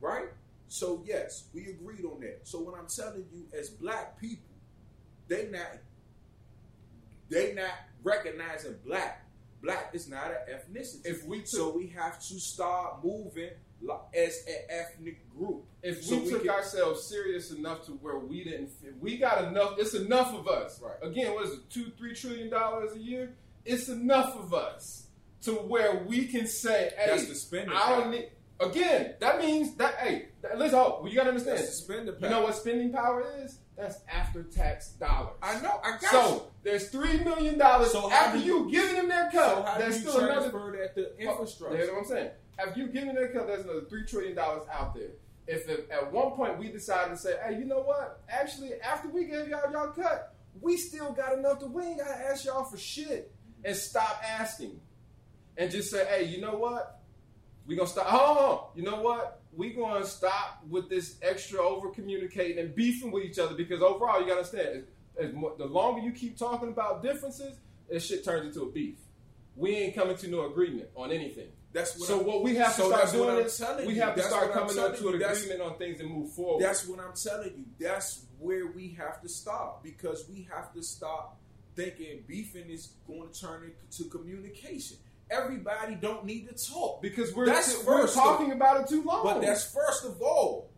right? 0.00 0.26
So 0.68 1.02
yes, 1.06 1.44
we 1.54 1.66
agreed 1.70 2.04
on 2.04 2.20
that. 2.20 2.40
So 2.44 2.58
what 2.60 2.78
I'm 2.78 2.86
telling 2.88 3.24
you, 3.32 3.46
as 3.58 3.70
black 3.70 4.20
people, 4.20 4.50
they 5.28 5.48
not 5.50 5.78
they 7.30 7.54
not 7.54 7.70
recognizing 8.02 8.74
black. 8.84 9.21
Black 9.62 9.90
is 9.94 10.08
not 10.08 10.26
an 10.32 10.54
ethnicity. 10.54 11.06
If 11.06 11.24
we 11.24 11.38
took- 11.38 11.46
so 11.48 11.70
we 11.76 11.86
have 11.88 12.18
to 12.20 12.40
start 12.40 13.04
moving 13.04 13.50
as 14.14 14.44
an 14.46 14.56
ethnic 14.68 15.28
group. 15.36 15.64
If 15.82 16.04
So 16.04 16.18
we, 16.18 16.30
took 16.30 16.40
can- 16.42 16.50
ourselves 16.50 17.08
serious 17.08 17.50
enough 17.52 17.84
to 17.86 17.92
where 17.92 18.18
we 18.18 18.44
didn't, 18.44 18.70
we 19.00 19.16
got 19.18 19.44
enough. 19.48 19.76
It's 19.78 19.94
enough 19.94 20.34
of 20.34 20.46
us. 20.48 20.80
Right. 20.80 20.96
Again, 21.02 21.34
what 21.34 21.46
is 21.46 21.54
it? 21.54 21.70
Two, 21.70 21.90
three 21.98 22.14
trillion 22.14 22.50
dollars 22.50 22.92
a 22.94 22.98
year. 22.98 23.34
It's 23.64 23.88
enough 23.88 24.36
of 24.36 24.52
us 24.54 25.06
to 25.42 25.52
where 25.54 26.04
we 26.04 26.26
can 26.26 26.46
say, 26.46 26.92
"Hey, 26.96 27.06
That's 27.10 27.28
the 27.28 27.34
spending 27.34 27.70
I 27.76 27.90
don't 27.90 28.10
need." 28.10 28.30
Again, 28.60 29.14
that 29.18 29.40
means 29.40 29.74
that. 29.76 29.94
Hey, 29.96 30.28
that, 30.42 30.56
listen. 30.58 30.78
Oh, 30.78 31.04
you 31.06 31.16
gotta 31.16 31.30
understand. 31.30 31.58
That's 31.58 31.74
spending 31.78 32.14
You 32.20 32.28
know 32.28 32.42
what 32.42 32.54
spending 32.54 32.92
power 32.92 33.24
is? 33.44 33.58
That's 33.76 34.00
after 34.12 34.42
tax 34.42 34.90
dollars. 34.90 35.34
I 35.42 35.60
know. 35.60 35.80
I 35.82 35.92
got 35.92 36.02
you. 36.02 36.08
So 36.08 36.46
there's 36.62 36.88
three 36.90 37.18
million 37.24 37.58
dollars 37.58 37.92
So 37.92 38.10
after 38.10 38.38
do 38.38 38.44
you, 38.44 38.70
giving 38.70 38.96
them 38.96 39.08
their 39.08 39.30
cut. 39.30 39.56
So 39.56 39.62
how 39.62 39.74
do 39.74 39.82
there's 39.82 40.02
you 40.02 40.10
still 40.10 40.24
another 40.24 40.50
that 40.50 40.94
to 40.94 41.06
oh, 41.06 41.30
infrastructure? 41.30 41.76
that's 41.78 41.90
what 41.90 41.98
I'm 41.98 42.04
saying. 42.04 42.30
After 42.58 42.80
you 42.80 42.86
giving 42.88 43.14
them 43.14 43.22
that 43.22 43.32
cut, 43.32 43.46
there's 43.46 43.64
another 43.64 43.84
three 43.88 44.04
trillion 44.04 44.34
dollars 44.34 44.64
out 44.72 44.94
there. 44.94 45.10
If, 45.46 45.68
if 45.68 45.90
at 45.90 46.12
one 46.12 46.32
point 46.32 46.58
we 46.58 46.68
decided 46.68 47.10
to 47.10 47.16
say, 47.16 47.34
hey, 47.44 47.58
you 47.58 47.64
know 47.64 47.80
what? 47.80 48.20
Actually, 48.28 48.74
after 48.80 49.08
we 49.08 49.24
gave 49.24 49.48
y'all 49.48 49.72
y'all 49.72 49.88
cut, 49.88 50.34
we 50.60 50.76
still 50.76 51.12
got 51.12 51.36
enough 51.36 51.58
to 51.60 51.66
we 51.66 51.82
ain't 51.82 51.98
gotta 51.98 52.26
ask 52.26 52.44
y'all 52.44 52.64
for 52.64 52.76
shit. 52.76 53.34
And 53.64 53.76
stop 53.76 54.20
asking. 54.24 54.80
And 55.56 55.70
just 55.70 55.90
say, 55.90 56.04
hey, 56.06 56.24
you 56.24 56.40
know 56.40 56.56
what? 56.56 57.00
We 57.66 57.76
gonna 57.76 57.88
stop. 57.88 58.06
Hold 58.06 58.38
on. 58.38 58.64
You 58.76 58.82
know 58.82 59.00
what? 59.00 59.41
We 59.54 59.70
gonna 59.74 60.06
stop 60.06 60.62
with 60.68 60.88
this 60.88 61.16
extra 61.22 61.60
over 61.60 61.90
communicating 61.90 62.58
and 62.58 62.74
beefing 62.74 63.10
with 63.10 63.24
each 63.24 63.38
other 63.38 63.54
because 63.54 63.82
overall, 63.82 64.20
you 64.20 64.26
gotta 64.26 64.38
understand, 64.40 64.84
as, 65.18 65.26
as 65.28 65.34
more, 65.34 65.54
the 65.58 65.66
longer 65.66 66.00
you 66.00 66.12
keep 66.12 66.38
talking 66.38 66.68
about 66.68 67.02
differences, 67.02 67.56
this 67.90 68.06
shit 68.06 68.24
turns 68.24 68.46
into 68.46 68.66
a 68.66 68.72
beef. 68.72 68.96
We 69.54 69.72
ain't 69.76 69.94
coming 69.94 70.16
to 70.16 70.28
no 70.28 70.46
agreement 70.50 70.88
on 70.96 71.12
anything. 71.12 71.48
That's 71.74 71.98
what 71.98 72.08
So 72.08 72.16
I'm- 72.18 72.26
what 72.26 72.42
we 72.42 72.54
have 72.56 72.72
so 72.72 72.88
to 72.90 72.96
start 72.96 73.12
doing 73.12 73.44
is 73.44 73.60
we 73.86 73.94
you. 73.94 74.00
have 74.00 74.14
to 74.14 74.20
That's 74.22 74.32
start 74.32 74.52
coming 74.52 74.78
up 74.78 74.96
to 74.96 75.08
an 75.08 75.18
That's- 75.18 75.42
agreement 75.44 75.70
on 75.70 75.78
things 75.78 76.00
and 76.00 76.10
move 76.10 76.32
forward. 76.32 76.62
That's 76.62 76.86
what 76.86 77.00
I'm 77.00 77.12
telling 77.14 77.54
you. 77.56 77.64
That's 77.78 78.24
where 78.38 78.66
we 78.68 78.88
have 78.90 79.20
to 79.22 79.28
stop 79.28 79.82
because 79.84 80.26
we 80.28 80.48
have 80.50 80.72
to 80.74 80.82
stop 80.82 81.38
thinking 81.76 82.24
beefing 82.26 82.68
is 82.70 82.92
going 83.06 83.30
to 83.30 83.38
turn 83.40 83.70
into 83.84 84.04
communication. 84.10 84.96
Everybody 85.32 85.94
don't 85.94 86.24
need 86.26 86.48
to 86.48 86.54
talk, 86.70 87.00
because 87.02 87.34
we're, 87.34 87.46
That's 87.46 87.78
we're 87.84 88.02
first 88.02 88.14
talking 88.14 88.52
about 88.52 88.82
it 88.82 88.88
too 88.88 89.02
long. 89.02 89.24
but 89.24 89.40
that's 89.40 89.72
first 89.72 90.04
of 90.04 90.20
all. 90.20 90.68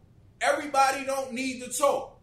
Everybody 0.40 1.04
don't 1.04 1.32
need 1.32 1.62
to 1.62 1.70
talk. 1.72 2.20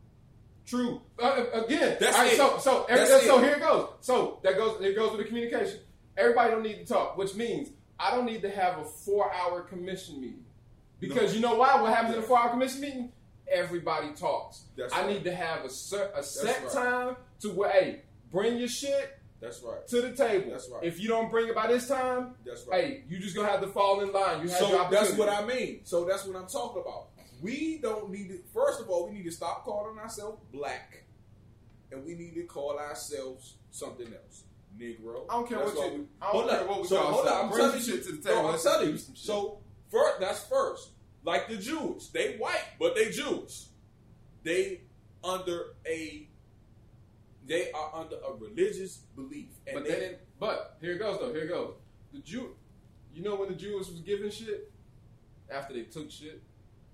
true. 0.65 1.01
Uh, 1.21 1.45
again, 1.65 1.97
That's 1.99 2.15
all 2.15 2.23
right, 2.23 2.33
it. 2.33 2.37
so 2.37 2.57
so 2.59 2.85
every- 2.87 3.07
That's 3.07 3.25
so 3.25 3.39
it. 3.39 3.43
here 3.43 3.53
it 3.55 3.59
goes. 3.59 3.89
So 4.01 4.39
that 4.43 4.55
goes 4.57 4.81
it 4.81 4.95
goes 4.95 5.11
with 5.11 5.19
the 5.21 5.25
communication. 5.25 5.79
Everybody 6.17 6.51
don't 6.51 6.63
need 6.63 6.75
to 6.79 6.85
talk, 6.85 7.17
which 7.17 7.33
means 7.35 7.69
I 7.99 8.11
don't 8.11 8.25
need 8.25 8.41
to 8.43 8.49
have 8.49 8.77
a 8.79 8.83
four 8.85 9.31
hour 9.33 9.61
commission 9.61 10.21
meeting 10.21 10.45
because 10.99 11.31
No. 11.31 11.35
you 11.35 11.39
know 11.41 11.55
why? 11.55 11.81
What 11.81 11.93
happens 11.93 12.15
in 12.15 12.19
a 12.19 12.23
four 12.23 12.37
hour 12.39 12.49
commission 12.49 12.81
meeting? 12.81 13.11
Everybody 13.51 14.09
talks. 14.13 14.63
That's 14.77 14.93
I 14.93 15.01
right. 15.01 15.09
need 15.09 15.23
to 15.25 15.35
have 15.35 15.65
a, 15.65 15.69
cer- 15.69 16.11
a 16.15 16.23
set 16.23 16.61
right. 16.63 16.71
time 16.71 17.15
to 17.41 17.49
where 17.51 17.69
hey, 17.71 18.01
bring 18.31 18.57
your 18.57 18.67
shit 18.69 19.17
That's 19.41 19.61
right. 19.63 19.85
to 19.87 20.01
the 20.01 20.11
table. 20.15 20.51
That's 20.51 20.69
right. 20.69 20.83
If 20.83 20.99
you 20.99 21.07
don't 21.07 21.31
bring 21.31 21.47
it 21.47 21.55
by 21.55 21.67
this 21.67 21.87
time, 21.87 22.35
That's 22.45 22.65
right. 22.67 22.83
hey, 22.83 23.03
you 23.09 23.19
just 23.19 23.35
gonna 23.35 23.47
have 23.49 23.61
to 23.61 23.67
fall 23.67 24.01
in 24.01 24.11
line. 24.13 24.43
You 24.43 24.49
have 24.49 24.59
So 24.59 24.87
that's 24.91 25.13
what 25.17 25.29
I 25.29 25.43
mean. 25.45 25.81
So 25.83 26.05
that's 26.05 26.25
what 26.25 26.35
I'm 26.35 26.47
talking 26.47 26.81
about. 26.81 27.07
We 27.41 27.79
don't 27.81 28.11
need 28.11 28.29
to. 28.29 28.39
First 28.53 28.79
of 28.81 28.89
all, 28.89 29.07
we 29.07 29.15
need 29.15 29.25
to 29.25 29.31
stop 29.31 29.65
calling 29.65 29.97
ourselves 29.97 30.39
black, 30.53 31.05
and 31.91 32.05
we 32.05 32.13
need 32.13 32.35
to 32.35 32.43
call 32.43 32.77
ourselves 32.77 33.55
something 33.71 34.05
else. 34.13 34.43
Negro. 34.79 35.25
I 35.29 35.33
don't 35.33 35.49
care 35.49 35.57
That's 35.59 35.75
what 35.75 35.91
you- 35.91 35.97
we- 35.99 36.07
I 36.21 36.25
don't 36.25 36.31
hold 36.33 36.49
care 36.49 36.59
up. 36.61 36.67
what 36.69 36.81
we 36.83 36.87
so, 36.87 36.95
call 36.97 37.11
hold 37.13 37.27
up. 37.27 37.33
ourselves. 37.33 37.43
I'm 37.43 37.49
Bring 37.49 37.65
telling 37.71 37.81
shit 37.81 38.03
to 38.05 38.11
the 38.13 38.29
no, 38.29 38.35
table. 38.35 38.47
I'm 38.49 38.59
telling 38.59 38.89
you. 38.91 38.97
So 39.15 39.59
first, 39.89 40.19
that's 40.19 40.43
first. 40.45 40.89
Like 41.23 41.47
the 41.49 41.57
Jews, 41.57 42.09
they 42.13 42.37
white, 42.37 42.63
but 42.79 42.95
they 42.95 43.09
Jews. 43.09 43.69
They 44.43 44.81
under 45.23 45.75
a. 45.85 46.27
They 47.45 47.71
are 47.71 47.91
under 47.93 48.15
a 48.17 48.33
religious 48.33 48.97
belief, 49.15 49.49
and 49.67 49.75
But 49.75 49.83
they, 49.85 49.89
didn't. 49.91 50.17
But 50.39 50.77
here 50.81 50.93
it 50.93 50.99
goes 50.99 51.19
though. 51.19 51.33
Here 51.33 51.43
it 51.43 51.49
goes. 51.49 51.73
The 52.13 52.19
Jew. 52.19 52.55
You 53.13 53.23
know 53.23 53.35
when 53.35 53.49
the 53.49 53.55
Jews 53.55 53.89
was 53.89 53.99
giving 54.01 54.29
shit 54.31 54.71
after 55.49 55.73
they 55.73 55.83
took 55.83 56.09
shit. 56.11 56.41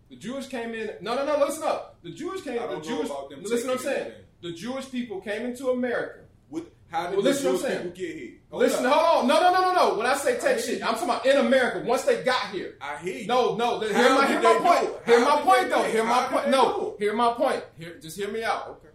The 0.09 0.15
Jewish 0.15 0.47
came 0.47 0.73
in. 0.73 0.91
No, 1.01 1.15
no, 1.15 1.25
no. 1.25 1.37
Listen 1.45 1.63
up. 1.63 1.97
The 2.01 2.11
Jewish 2.11 2.41
came. 2.41 2.59
I 2.59 2.67
The 2.67 2.79
Jewish. 2.81 3.09
Listen, 3.41 3.67
what 3.69 3.77
I'm 3.77 3.83
saying. 3.83 4.01
anything. 4.05 4.21
The 4.41 4.51
Jewish 4.53 4.89
people 4.89 5.19
came 5.21 5.45
into 5.45 5.69
America. 5.69 6.19
With, 6.49 6.69
how 6.87 7.07
did 7.07 7.15
Well, 7.17 7.23
the 7.23 7.29
listen 7.31 7.45
what 7.47 7.51
I'm 7.55 7.59
Jewish 7.59 7.69
saying. 7.71 7.83
people 7.91 7.97
get 7.97 8.15
here? 8.15 8.33
Hold 8.49 8.63
Listen, 8.63 8.85
up. 8.85 8.93
hold 8.93 9.21
on. 9.23 9.27
No, 9.27 9.41
no, 9.41 9.53
no, 9.53 9.73
no, 9.73 9.89
no. 9.89 9.97
When 9.97 10.07
I 10.07 10.15
say 10.15 10.37
I 10.37 10.39
take 10.39 10.49
hear 10.57 10.59
shit, 10.59 10.79
you. 10.79 10.85
I'm 10.85 10.93
talking 10.93 11.09
about 11.09 11.25
in 11.25 11.37
America. 11.45 11.85
Once 11.85 12.03
they 12.03 12.23
got 12.23 12.51
here. 12.51 12.77
I 12.79 12.97
hear 12.97 13.17
you. 13.17 13.27
No, 13.27 13.55
no. 13.57 13.79
Hear 13.81 13.91
my, 13.93 14.27
hear 14.27 14.41
my 14.41 14.53
point. 14.61 15.05
Hear 15.05 15.19
my 15.25 15.41
point, 15.41 15.69
though. 15.69 15.83
Hear 15.83 16.03
my 16.05 16.23
point. 16.27 16.49
No, 16.49 16.95
hear 16.97 17.13
my 17.13 17.33
point. 17.33 17.63
Here, 17.77 17.99
just 18.01 18.15
hear 18.17 18.29
me 18.29 18.43
out. 18.43 18.69
Okay. 18.69 18.86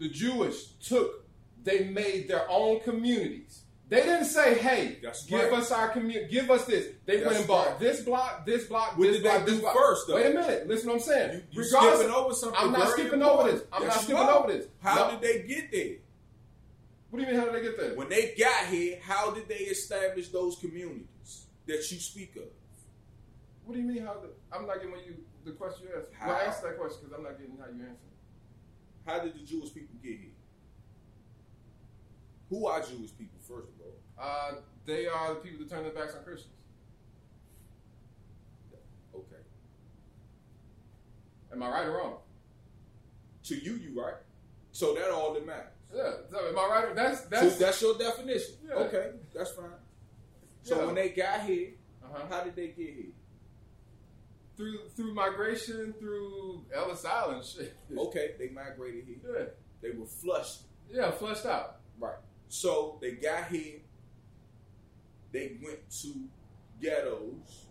The 0.00 0.08
Jewish 0.08 0.72
took. 0.84 1.24
They 1.62 1.84
made 1.84 2.26
their 2.26 2.50
own 2.50 2.80
communities. 2.80 3.64
They 3.90 4.02
didn't 4.02 4.26
say, 4.26 4.54
"Hey, 4.54 4.98
That's 5.02 5.26
give 5.26 5.40
right. 5.50 5.52
us 5.52 5.70
our 5.70 5.88
community. 5.90 6.28
Give 6.32 6.50
us 6.50 6.64
this." 6.64 6.86
They 7.06 7.16
went 7.16 7.24
That's 7.26 7.38
and 7.40 7.48
bought 7.48 7.66
right. 7.66 7.78
this 7.80 8.00
block, 8.02 8.46
this 8.46 8.64
block, 8.66 8.96
What 8.96 9.04
this 9.06 9.16
did 9.16 9.24
they 9.24 9.28
block, 9.30 9.46
this 9.46 9.54
do 9.56 9.60
block. 9.60 9.74
first, 9.76 10.06
though? 10.08 10.14
Wait 10.14 10.26
a 10.26 10.30
minute. 10.30 10.68
Listen, 10.68 10.86
what 10.88 10.94
I'm 10.94 11.00
saying. 11.00 11.32
You, 11.34 11.42
you 11.50 11.62
Regardless- 11.64 11.98
skipping 11.98 12.14
over 12.14 12.34
something. 12.34 12.58
I'm 12.60 12.72
not 12.72 12.88
skipping 12.92 13.22
over 13.22 13.50
this. 13.52 13.62
I'm 13.72 13.86
not 13.86 13.92
skipping 14.00 14.16
over 14.16 14.48
this. 14.52 14.66
How 14.80 14.94
No. 14.94 15.10
did 15.10 15.20
they 15.20 15.46
get 15.46 15.70
there? 15.72 15.96
What 17.10 17.18
do 17.18 17.24
you 17.26 17.30
mean? 17.32 17.40
How 17.40 17.46
did 17.46 17.54
they 17.56 17.62
get 17.62 17.76
there? 17.78 17.94
When 17.94 18.08
they 18.08 18.34
got 18.38 18.66
here, 18.66 18.98
how 19.02 19.32
did 19.32 19.48
they 19.48 19.56
establish 19.56 20.28
those 20.28 20.56
communities 20.60 21.46
that 21.66 21.78
you 21.90 21.98
speak 21.98 22.36
of? 22.36 22.44
What 23.64 23.74
do 23.74 23.80
you 23.80 23.86
mean? 23.88 24.02
How? 24.06 24.14
The, 24.14 24.30
I'm 24.56 24.66
not 24.66 24.76
getting 24.76 24.92
what 24.92 25.04
you 25.04 25.16
the 25.44 25.50
question 25.52 25.88
you 25.88 25.98
asked. 25.98 26.08
How? 26.16 26.28
Well, 26.28 26.40
answer 26.40 26.68
that 26.68 26.78
question 26.78 26.98
because 27.02 27.16
I'm 27.18 27.24
not 27.24 27.38
getting 27.38 27.56
how 27.58 27.66
you 27.66 27.82
answer. 27.82 28.06
How 29.10 29.18
did 29.18 29.34
the 29.34 29.44
Jewish 29.44 29.74
people 29.74 29.96
get 30.02 30.18
here? 30.18 30.30
Who 32.48 32.66
are 32.66 32.80
Jewish 32.80 33.10
people, 33.18 33.38
first 33.40 33.68
of 33.68 33.74
all? 33.80 33.96
Uh, 34.18 34.60
they 34.86 35.06
are 35.06 35.34
the 35.34 35.40
people 35.40 35.58
that 35.60 35.70
turn 35.70 35.82
their 35.82 35.92
backs 35.92 36.14
on 36.14 36.22
Christians. 36.22 36.54
Okay. 39.14 39.42
Am 41.52 41.62
I 41.62 41.70
right 41.70 41.86
or 41.86 41.92
wrong? 41.92 42.16
To 43.44 43.54
you, 43.56 43.74
you 43.74 44.00
right. 44.00 44.14
So 44.70 44.94
that 44.94 45.10
all 45.10 45.34
that 45.34 45.44
matters. 45.44 45.72
Yeah. 45.92 46.12
So 46.30 46.48
am 46.48 46.58
I 46.58 46.66
right? 46.68 46.94
That's 46.94 47.20
so 47.22 47.26
that's. 47.30 47.56
that's 47.56 47.82
your 47.82 47.98
definition. 47.98 48.54
Yeah. 48.68 48.74
Okay, 48.74 49.10
that's 49.34 49.50
fine. 49.50 49.66
So 50.62 50.78
Yeah. 50.78 50.86
when 50.86 50.94
they 50.94 51.08
got 51.08 51.40
here, 51.40 51.70
uh-huh. 52.04 52.26
how 52.28 52.44
did 52.44 52.54
they 52.54 52.68
get 52.68 52.94
here? 52.94 53.12
Through 54.60 54.78
through 54.94 55.14
migration 55.14 55.94
through 55.98 56.66
Ellis 56.74 57.04
Island 57.06 57.44
shit. 57.44 57.74
Okay, 57.96 58.32
they 58.38 58.50
migrated 58.50 59.04
here. 59.06 59.16
Yeah. 59.26 59.44
They 59.80 59.96
were 59.96 60.06
flushed. 60.06 60.62
Yeah, 60.92 61.10
flushed 61.12 61.46
out. 61.46 61.76
Right. 61.98 62.18
So 62.48 62.98
they 63.00 63.12
got 63.12 63.48
here. 63.48 63.78
They 65.32 65.56
went 65.62 65.78
to 66.02 66.14
ghettos 66.82 67.66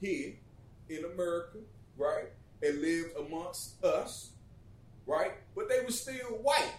here 0.00 0.34
in 0.88 1.04
America, 1.04 1.58
right, 1.96 2.28
and 2.62 2.80
lived 2.80 3.16
amongst 3.18 3.82
us, 3.84 4.30
right. 5.06 5.32
But 5.54 5.68
they 5.68 5.80
were 5.84 5.90
still 5.90 6.38
white, 6.42 6.72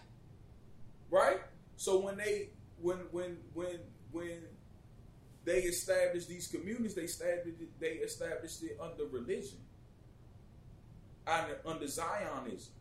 right. 1.11 1.41
So 1.75 1.99
when 1.99 2.17
they 2.17 2.49
when 2.81 2.97
when 3.11 3.37
when 3.53 3.79
when 4.11 4.39
they 5.49 5.61
established 5.61 6.29
these 6.29 6.47
communities, 6.47 6.93
they 6.95 7.03
established 7.03 7.59
it, 7.59 7.79
they 7.79 7.93
established 8.05 8.61
it 8.63 8.77
under 8.79 9.05
religion, 9.05 9.57
under, 11.27 11.57
under 11.65 11.87
Zionism. 11.87 12.73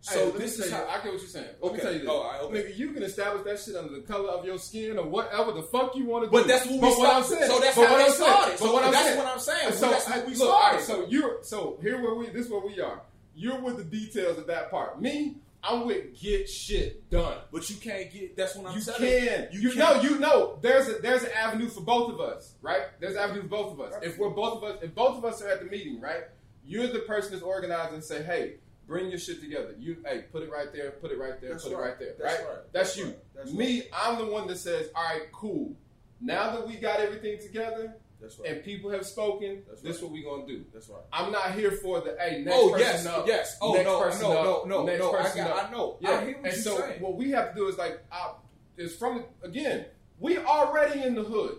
So 0.00 0.26
me 0.32 0.38
this 0.38 0.58
is 0.58 0.70
you, 0.70 0.76
how 0.76 0.84
I 0.86 0.96
get 1.02 1.04
what 1.12 1.20
you're 1.20 1.20
saying. 1.20 1.46
Let 1.62 1.72
me 1.72 1.80
tell 1.80 1.92
you 1.92 2.00
this. 2.00 2.08
Oh, 2.10 2.24
right, 2.24 2.40
okay. 2.42 2.62
Nigga, 2.62 2.76
you 2.76 2.92
can 2.92 3.02
establish 3.02 3.44
that 3.44 3.58
shit 3.58 3.74
under 3.74 3.92
the 3.94 4.02
color 4.02 4.28
of 4.28 4.44
your 4.44 4.58
skin 4.58 4.98
or 4.98 5.06
whatever 5.06 5.52
the 5.52 5.62
fuck 5.62 5.96
you 5.96 6.04
want 6.04 6.24
to 6.24 6.30
do. 6.30 6.32
But 6.36 6.46
that's 6.46 6.66
what 6.66 6.74
we 6.74 6.80
but 6.80 6.98
what 6.98 7.16
I'm 7.16 7.24
saying. 7.24 7.50
So 7.50 7.58
that's 7.58 7.74
but 7.76 7.86
how 7.88 7.92
what 7.94 8.00
I'm 8.02 8.10
saying- 8.10 8.30
started. 8.30 8.50
But 8.52 8.58
So 8.58 8.72
what 8.74 8.84
I'm 8.84 8.92
that's 8.92 9.04
saying. 9.06 9.18
what 9.18 9.26
I'm 9.26 9.38
saying. 9.40 9.72
So 9.72 9.90
that's 9.90 10.08
I- 10.10 10.24
we 10.26 10.34
look, 10.34 10.48
right, 10.60 10.80
started. 10.80 10.84
so 10.84 11.06
you're 11.10 11.38
so 11.42 11.78
here 11.80 12.00
where 12.02 12.14
we 12.14 12.26
this 12.26 12.44
is 12.46 12.50
where 12.52 12.60
we 12.64 12.80
are. 12.80 13.00
You're 13.34 13.60
with 13.60 13.78
the 13.78 13.84
details 13.84 14.36
of 14.38 14.46
that 14.48 14.70
part. 14.70 15.00
Me, 15.00 15.36
I'm 15.66 15.86
with 15.86 16.20
get 16.20 16.48
shit 16.48 17.08
done. 17.10 17.38
But 17.50 17.68
you 17.70 17.76
can't 17.76 18.12
get. 18.12 18.36
That's 18.36 18.54
what 18.54 18.66
I'm 18.68 18.74
You 18.74 18.80
saying. 18.80 19.26
can. 19.28 19.48
You, 19.52 19.70
can. 19.70 19.78
know. 19.78 20.00
You 20.02 20.18
know. 20.18 20.58
There's 20.60 20.88
a 20.88 20.94
there's 21.00 21.22
an 21.24 21.30
avenue 21.36 21.68
for 21.68 21.80
both 21.80 22.12
of 22.12 22.20
us, 22.20 22.54
right? 22.60 22.82
There's 23.00 23.14
an 23.14 23.20
avenue 23.20 23.42
for 23.42 23.48
both 23.48 23.72
of 23.72 23.80
us. 23.80 23.94
If 24.02 24.18
we're 24.18 24.30
both 24.30 24.62
of 24.62 24.64
us, 24.64 24.82
if 24.82 24.94
both 24.94 25.16
of 25.16 25.24
us 25.24 25.40
are 25.42 25.48
at 25.48 25.60
the 25.60 25.66
meeting, 25.70 26.00
right? 26.00 26.24
You're 26.66 26.86
the 26.88 27.00
person 27.00 27.32
that's 27.32 27.42
organizing 27.42 27.94
and 27.94 28.04
say, 28.04 28.22
hey, 28.22 28.54
bring 28.86 29.10
your 29.10 29.18
shit 29.18 29.40
together. 29.40 29.74
You, 29.78 29.96
hey, 30.06 30.24
put 30.32 30.42
it 30.42 30.50
right 30.50 30.72
there, 30.72 30.92
put 30.92 31.10
it 31.10 31.18
right 31.18 31.40
there, 31.40 31.50
That's 31.50 31.64
put 31.64 31.72
it 31.72 31.76
right. 31.76 31.88
right 31.88 31.98
there, 31.98 32.14
That's 32.18 32.38
right? 32.40 32.48
right. 32.48 32.58
That's, 32.72 32.94
That's 32.94 32.96
you. 32.96 33.04
right. 33.06 33.16
That's 33.36 33.52
Me, 33.52 33.82
I'm 33.92 34.18
the 34.18 34.26
one 34.32 34.46
that 34.48 34.56
says, 34.58 34.88
all 34.94 35.04
right, 35.04 35.30
cool. 35.32 35.74
Now 36.20 36.52
that 36.56 36.66
we 36.66 36.76
got 36.76 37.00
everything 37.00 37.38
together 37.38 37.94
That's 38.24 38.38
right. 38.38 38.52
and 38.52 38.64
people 38.64 38.90
have 38.90 39.04
spoken, 39.04 39.62
That's 39.68 39.82
this 39.82 39.96
right. 39.96 40.04
what 40.04 40.12
we 40.12 40.22
gonna 40.22 40.46
do. 40.46 40.64
That's 40.72 40.88
right. 40.88 41.02
I'm 41.12 41.30
not 41.30 41.52
here 41.52 41.72
for 41.72 42.00
the 42.00 42.16
hey 42.18 42.42
next 42.42 42.56
oh 42.56 42.70
person 42.70 42.86
yes, 42.86 43.06
up. 43.06 43.26
yes. 43.26 43.58
Oh 43.60 43.74
next 43.74 43.84
no, 43.84 44.00
person 44.00 44.22
no, 44.22 44.32
up, 44.32 44.66
no, 44.66 44.76
no, 44.78 44.86
next 44.86 44.98
no. 45.00 45.12
I 45.12 45.22
got. 45.34 45.38
up. 45.50 45.68
I 45.68 45.70
know. 45.70 45.98
Yeah, 46.00 46.10
I 46.10 46.24
hear 46.24 46.36
what 46.38 46.46
and 46.46 46.54
you're 46.54 46.62
so 46.62 46.78
saying. 46.78 47.02
what 47.02 47.16
we 47.16 47.30
have 47.32 47.50
to 47.50 47.54
do 47.54 47.68
is 47.68 47.76
like, 47.76 48.02
uh, 48.10 48.32
is 48.78 48.96
from 48.96 49.26
again, 49.42 49.84
we 50.18 50.38
already 50.38 51.02
in 51.02 51.14
the 51.14 51.22
hood. 51.22 51.58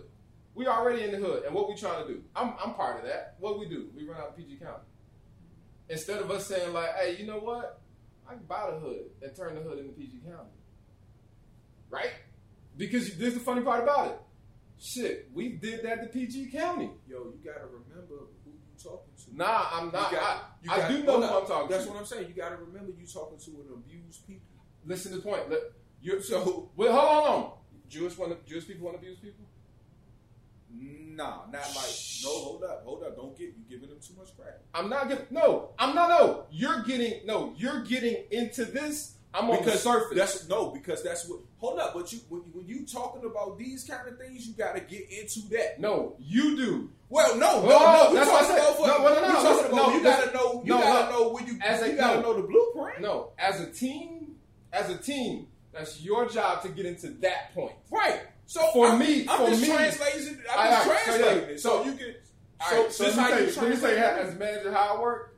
We 0.56 0.66
already 0.66 1.04
in 1.04 1.12
the 1.12 1.18
hood, 1.18 1.44
and 1.44 1.54
what 1.54 1.68
we 1.68 1.76
trying 1.76 2.04
to 2.04 2.12
do? 2.12 2.22
I'm, 2.34 2.54
I'm 2.64 2.74
part 2.74 2.98
of 2.98 3.04
that. 3.06 3.36
What 3.38 3.60
we 3.60 3.68
do? 3.68 3.90
We 3.94 4.08
run 4.08 4.20
out 4.20 4.28
of 4.30 4.36
PG 4.36 4.56
County. 4.56 4.82
Instead 5.88 6.20
of 6.20 6.30
us 6.32 6.46
saying 6.46 6.72
like, 6.72 6.94
hey, 6.96 7.16
you 7.16 7.26
know 7.26 7.38
what? 7.38 7.80
I 8.28 8.32
can 8.34 8.44
buy 8.44 8.70
the 8.72 8.78
hood 8.78 9.04
and 9.22 9.36
turn 9.36 9.54
the 9.54 9.60
hood 9.60 9.78
into 9.78 9.92
PG 9.92 10.20
County, 10.26 10.50
right? 11.90 12.10
Because 12.76 13.16
this 13.16 13.28
is 13.28 13.34
the 13.34 13.40
funny 13.40 13.60
part 13.60 13.82
about 13.82 14.08
it. 14.08 14.20
Shit, 14.78 15.30
we 15.32 15.50
did 15.50 15.82
that 15.84 16.02
to 16.02 16.06
PG 16.08 16.50
County. 16.50 16.90
Yo, 17.08 17.16
you 17.32 17.38
gotta 17.44 17.64
remember 17.66 18.14
who 18.44 18.50
you 18.50 18.76
talking 18.82 19.12
to. 19.24 19.36
Nah, 19.36 19.68
I'm 19.72 19.90
not. 19.90 20.10
You 20.12 20.18
got- 20.18 20.58
you 20.62 20.70
I, 20.70 20.74
I 20.84 20.88
do 20.88 21.02
know 21.02 21.12
hold 21.12 21.24
who. 21.24 21.36
I'm 21.38 21.46
talking 21.46 21.70
That's 21.70 21.84
to. 21.84 21.90
what 21.90 21.98
I'm 22.00 22.06
saying. 22.06 22.28
You 22.28 22.34
gotta 22.34 22.56
remember 22.56 22.92
you 22.98 23.06
talking 23.06 23.38
to 23.38 23.50
an 23.62 23.66
abused 23.74 24.26
people. 24.26 24.46
Listen 24.84 25.12
to 25.12 25.18
the 25.18 25.22
point. 25.22 25.48
Let, 25.50 25.60
you're, 26.02 26.20
So 26.20 26.40
hold 26.40 26.70
on, 26.78 26.88
on. 26.88 27.50
Jewish 27.88 28.16
want 28.18 28.44
Jewish 28.46 28.66
people 28.66 28.84
want 28.86 29.00
to 29.00 29.02
abuse 29.06 29.18
people. 29.18 29.46
nah, 30.70 31.46
not 31.50 31.74
like. 31.74 31.94
No, 32.22 32.28
hold 32.30 32.64
up, 32.64 32.82
hold 32.84 33.02
up. 33.02 33.16
Don't 33.16 33.36
get 33.36 33.54
you 33.56 33.64
giving 33.68 33.88
them 33.88 33.98
too 34.06 34.14
much 34.18 34.36
crap. 34.36 34.60
I'm 34.74 34.90
not 34.90 35.08
giving. 35.08 35.24
No, 35.30 35.70
I'm 35.78 35.94
not. 35.94 36.10
No, 36.10 36.44
you're 36.50 36.82
getting. 36.82 37.26
No, 37.26 37.54
you're 37.56 37.82
getting 37.82 38.24
into 38.30 38.64
this. 38.66 39.14
I'm 39.36 39.50
on 39.50 39.56
the 39.56 39.62
because 39.64 39.82
surface. 39.82 40.16
That's 40.16 40.48
no, 40.48 40.70
because 40.70 41.02
that's 41.04 41.28
what. 41.28 41.40
Hold 41.58 41.78
up, 41.78 41.94
but 41.94 42.12
you 42.12 42.20
when, 42.28 42.40
when 42.52 42.66
you 42.66 42.86
talking 42.86 43.24
about 43.24 43.58
these 43.58 43.84
kind 43.84 44.08
of 44.08 44.18
things, 44.18 44.46
you 44.46 44.54
got 44.54 44.74
to 44.74 44.80
get 44.80 45.10
into 45.10 45.40
that. 45.50 45.78
no, 45.80 46.16
you 46.20 46.56
do. 46.56 46.90
Well, 47.08 47.36
no, 47.36 47.62
no, 47.64 47.68
Oh, 47.78 48.08
no. 48.08 48.14
We 48.14 48.20
I 48.20 48.24
talking 48.24 48.56
about. 48.56 48.78
No, 48.80 48.98
no, 48.98 49.14
no, 49.14 49.20
no, 49.20 49.32
talking 49.32 49.50
listen, 49.50 49.66
about- 49.72 49.88
no, 49.88 49.94
you 49.96 50.02
got 50.02 50.24
to 50.28 50.34
know. 50.34 50.62
You 50.64 50.68
No, 50.70 50.78
got 50.78 51.06
to 51.08 51.12
no. 51.12 51.18
know 51.20 51.28
when 51.32 51.46
you. 51.46 51.58
As 51.62 51.86
you 51.86 51.96
got 51.96 52.14
to 52.14 52.20
no. 52.20 52.32
know 52.32 52.40
the 52.40 52.48
blueprint. 52.48 53.00
No, 53.00 53.30
as 53.38 53.60
a 53.60 53.70
team, 53.70 54.36
as 54.72 54.88
a 54.90 54.96
team, 54.96 55.46
that's 55.72 56.00
your 56.00 56.28
job 56.28 56.62
to 56.62 56.68
get 56.70 56.86
into 56.86 57.08
that 57.20 57.52
point. 57.54 57.74
Right. 57.90 58.20
So 58.46 58.60
For 58.72 58.88
I'm, 58.88 58.98
me- 58.98 59.26
I'm 59.28 59.38
for 59.38 59.48
just 59.50 59.60
me- 59.62 59.68
translating. 59.68 60.38
I'm 60.56 60.70
just 60.72 60.88
right, 60.88 61.04
translating. 61.04 61.58
So, 61.58 61.68
so- 61.70 61.84
you 61.84 61.92
can. 61.92 62.14
So, 62.70 62.82
right, 62.84 62.92
so 62.92 63.04
this 63.04 63.16
let 63.18 63.30
how 63.30 63.36
me 63.38 63.42
you, 63.42 63.46
let 63.46 63.48
me 63.48 63.52
tell 63.54 63.64
you 63.68 63.76
translate 63.76 63.98
how, 63.98 64.06
as 64.30 64.38
manager 64.38 64.72
how 64.72 64.96
I 64.96 65.00
work. 65.00 65.35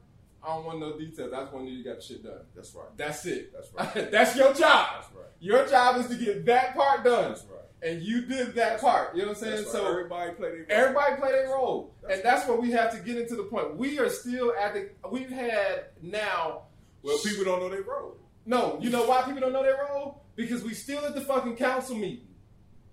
I 0.48 0.54
don't 0.54 0.64
want 0.64 0.78
no 0.80 0.98
details. 0.98 1.32
I 1.32 1.40
just 1.42 1.52
want 1.52 1.68
you 1.68 1.84
got 1.84 2.02
shit 2.02 2.22
done. 2.24 2.40
That's 2.56 2.74
right. 2.74 2.96
That's 2.96 3.26
it. 3.26 3.52
That's 3.52 3.72
right. 3.96 4.10
That's 4.10 4.34
your 4.34 4.54
job. 4.54 4.88
That's 4.94 5.12
right. 5.14 5.26
Your 5.40 5.66
job 5.68 5.96
is 5.98 6.06
to 6.06 6.14
get 6.16 6.46
that 6.46 6.74
part 6.74 7.04
done. 7.04 7.30
That's 7.32 7.44
right. 7.44 7.54
And 7.82 8.02
you 8.02 8.22
did 8.22 8.54
that 8.56 8.80
part. 8.80 9.14
You 9.14 9.22
know 9.22 9.28
what 9.28 9.36
I'm 9.36 9.42
saying? 9.44 9.56
That's 9.56 9.72
So 9.72 9.86
everybody 9.88 10.32
played 10.32 10.52
their 10.66 10.72
Everybody 10.72 11.14
played 11.16 11.34
their 11.34 11.48
role, 11.48 11.94
That's 12.02 12.14
and 12.14 12.22
that's 12.24 12.48
where 12.48 12.58
we 12.58 12.70
have 12.72 12.90
to 12.92 12.98
get 12.98 13.18
into 13.18 13.36
the 13.36 13.44
point. 13.44 13.76
We 13.76 13.98
are 14.00 14.08
still 14.08 14.52
at 14.60 14.74
the. 14.74 14.88
We've 15.10 15.30
had 15.30 15.84
now. 16.02 16.62
Well, 17.02 17.18
people 17.24 17.44
don't 17.44 17.60
know 17.60 17.68
their 17.68 17.82
role. 17.82 18.16
No, 18.46 18.78
you 18.80 18.90
know 18.90 19.06
why 19.06 19.22
people 19.22 19.40
don't 19.40 19.52
know 19.52 19.62
their 19.62 19.78
role? 19.92 20.24
Because 20.34 20.64
we 20.64 20.72
still 20.74 21.04
at 21.04 21.14
the 21.14 21.20
fucking 21.20 21.56
council 21.56 21.94
meeting, 21.94 22.26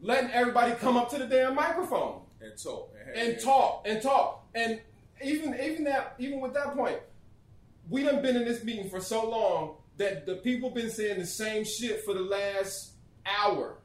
letting 0.02 0.30
everybody 0.32 0.74
come 0.74 0.98
up 0.98 1.10
to 1.12 1.18
the 1.18 1.26
damn 1.26 1.56
microphone 1.56 2.22
And 2.42 2.56
talk. 2.62 2.94
and 3.16 3.40
talk 3.40 3.84
and 3.88 4.02
talk. 4.02 4.46
And 4.54 4.82
even 5.24 5.58
even 5.60 5.86
that 5.86 6.16
even 6.20 6.42
with 6.42 6.54
that 6.54 6.76
point, 6.76 7.00
we 7.90 8.04
done 8.04 8.22
been 8.22 8.36
in 8.36 8.46
this 8.46 8.64
meeting 8.64 8.90
for 8.90 9.00
so 9.00 9.30
long 9.30 9.76
that 9.98 10.26
the 10.26 10.36
people 10.36 10.70
been 10.70 10.90
saying 10.90 11.20
the 11.20 11.26
same 11.26 11.64
shit 11.64 12.04
for 12.04 12.14
the 12.14 12.22
last 12.22 12.94
hour. 13.26 13.78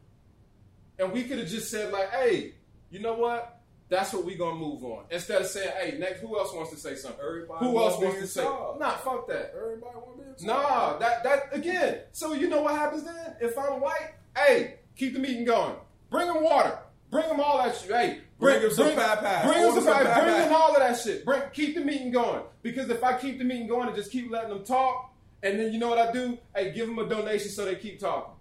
And 0.99 1.13
we 1.13 1.25
could 1.25 1.39
have 1.39 1.49
just 1.49 1.71
said, 1.71 1.93
like, 1.93 2.11
hey, 2.11 2.55
you 2.91 2.99
know 3.01 3.15
what? 3.15 3.61
That's 3.89 4.13
what 4.13 4.25
we 4.25 4.37
gonna 4.37 4.59
move 4.59 4.85
on. 4.85 5.05
Instead 5.11 5.43
of 5.43 5.49
saying, 5.49 5.73
hey, 5.81 5.99
next 5.99 6.21
who 6.21 6.39
else 6.39 6.55
wants 6.55 6.71
to 6.71 6.77
say 6.77 6.95
something? 6.95 7.21
Everybody 7.25 7.67
Who 7.67 7.77
else 7.79 7.99
wants 8.01 8.21
to 8.21 8.27
say? 8.29 8.43
charge. 8.45 8.79
Nah, 8.79 8.93
fuck 8.99 9.27
that. 9.29 9.53
Everybody 9.57 9.97
want 9.97 10.39
to 10.39 10.47
Nah, 10.47 10.97
that 10.99 11.25
that 11.25 11.49
again. 11.53 12.03
So 12.13 12.33
you 12.33 12.49
know 12.49 12.63
what 12.63 12.75
happens 12.77 13.03
then? 13.03 13.35
If 13.41 13.59
I'm 13.59 13.81
white, 13.81 14.13
hey, 14.37 14.77
keep 14.97 15.15
the 15.15 15.19
meeting 15.19 15.45
going. 15.45 15.75
Bring 16.09 16.29
them 16.29 16.43
water. 16.43 16.79
Bring 17.11 17.29
them 17.29 17.41
all 17.41 17.59
that 17.59 17.77
shit. 17.77 17.91
Hey, 17.91 18.21
Bring 18.41 18.63
'em 18.63 18.71
some 18.71 18.95
pie 18.95 19.17
pie. 19.17 19.43
Bring 19.45 19.59
them 19.59 19.69
Order 19.69 19.81
some 19.81 19.85
some 19.85 19.95
pie. 19.95 20.05
pie 20.13 20.21
Bring 20.23 20.35
pie. 20.35 20.41
them 20.45 20.53
all 20.55 20.71
of 20.73 20.79
that 20.79 20.99
shit. 20.99 21.25
Bring 21.25 21.43
keep 21.53 21.75
the 21.77 21.83
meeting 21.83 22.11
going. 22.11 22.43
Because 22.63 22.89
if 22.91 23.05
I 23.05 23.17
keep 23.19 23.39
the 23.39 23.45
meeting 23.45 23.69
going 23.69 23.87
and 23.89 23.97
just 23.97 24.11
keep 24.11 24.31
letting 24.31 24.49
them 24.51 24.65
talk, 24.65 25.13
and 25.43 25.59
then 25.61 25.73
you 25.73 25.79
know 25.79 25.89
what 25.89 25.99
I 25.99 26.11
do? 26.13 26.37
Hey, 26.55 26.73
give 26.73 26.87
them 26.89 26.99
a 26.99 27.09
donation 27.09 27.51
so 27.51 27.65
they 27.67 27.77
keep 27.77 28.01
talking. 28.01 28.33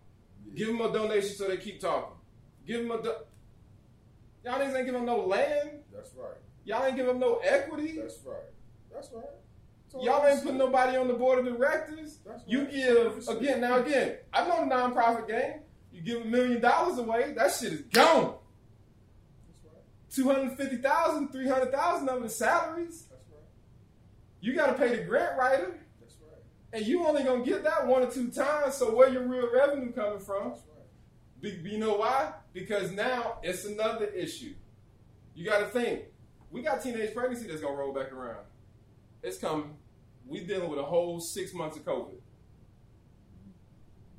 Give 0.55 0.67
them 0.67 0.81
a 0.81 0.91
donation 0.91 1.35
so 1.35 1.47
they 1.47 1.57
keep 1.57 1.80
talking. 1.80 2.15
Give 2.65 2.81
them 2.81 2.91
a. 2.91 3.01
Do- 3.03 3.13
Y'all 4.45 4.59
niggas 4.59 4.76
ain't 4.76 4.85
give 4.85 4.93
them 4.93 5.05
no 5.05 5.17
land. 5.26 5.69
That's 5.93 6.11
right. 6.15 6.35
Y'all 6.63 6.85
ain't 6.85 6.95
give 6.95 7.05
them 7.05 7.19
no 7.19 7.38
equity. 7.43 7.97
That's 7.99 8.19
right. 8.26 8.38
That's 8.91 9.09
right. 9.13 9.23
That's 9.91 10.05
Y'all 10.05 10.26
ain't 10.26 10.41
putting 10.43 10.57
nobody 10.57 10.97
on 10.97 11.07
the 11.07 11.13
board 11.15 11.39
of 11.39 11.45
directors. 11.57 12.19
That's 12.26 12.43
You 12.47 12.59
right. 12.61 12.71
give 12.71 13.27
again 13.27 13.59
now 13.61 13.80
again. 13.80 14.15
I 14.31 14.47
know 14.47 14.63
the 14.67 14.73
nonprofit 14.73 15.27
game. 15.27 15.61
You 15.91 16.01
give 16.01 16.21
a 16.21 16.26
million 16.26 16.61
dollars 16.61 16.99
away, 16.99 17.34
that 17.35 17.51
shit 17.51 17.73
is 17.73 17.81
gone. 17.81 18.35
That's 20.10 20.15
250,000, 20.15 21.30
300,000 21.30 22.10
of 22.10 22.23
the 22.23 22.30
salaries. 22.30 23.06
That's 23.10 23.23
right. 23.31 23.44
You 24.41 24.56
got 24.56 24.68
to 24.68 24.73
pay 24.73 24.95
the 24.95 25.03
grant 25.03 25.38
writer, 25.38 25.80
That's 25.99 26.15
right. 26.22 26.41
and 26.73 26.86
you 26.86 27.06
only 27.06 27.23
gonna 27.23 27.45
get 27.45 27.64
that 27.64 27.86
one 27.86 28.03
or 28.03 28.10
two 28.11 28.30
times. 28.31 28.76
So 28.76 28.95
where 28.95 29.10
your 29.10 29.27
real 29.27 29.52
revenue 29.53 29.91
coming 29.91 30.19
from? 30.19 30.49
That's 30.49 30.61
right. 31.44 31.64
Be, 31.64 31.69
you 31.69 31.77
know 31.77 31.95
why? 31.95 32.34
Because 32.53 32.91
now 32.91 33.38
it's 33.44 33.65
another 33.65 34.06
issue. 34.06 34.53
You 35.36 35.45
got 35.45 35.60
to 35.60 35.65
think. 35.68 36.02
We 36.52 36.64
got 36.64 36.81
teenage 36.81 37.14
pregnancy 37.14 37.48
that's 37.48 37.61
gonna 37.61 37.76
roll 37.76 37.94
back 37.94 38.11
around. 38.11 38.45
It's 39.22 39.38
coming. 39.38 39.76
We 40.26 40.44
dealing 40.45 40.69
with 40.69 40.80
a 40.80 40.84
whole 40.84 41.19
six 41.19 41.53
months 41.53 41.77
of 41.77 41.86
COVID. 41.86 42.15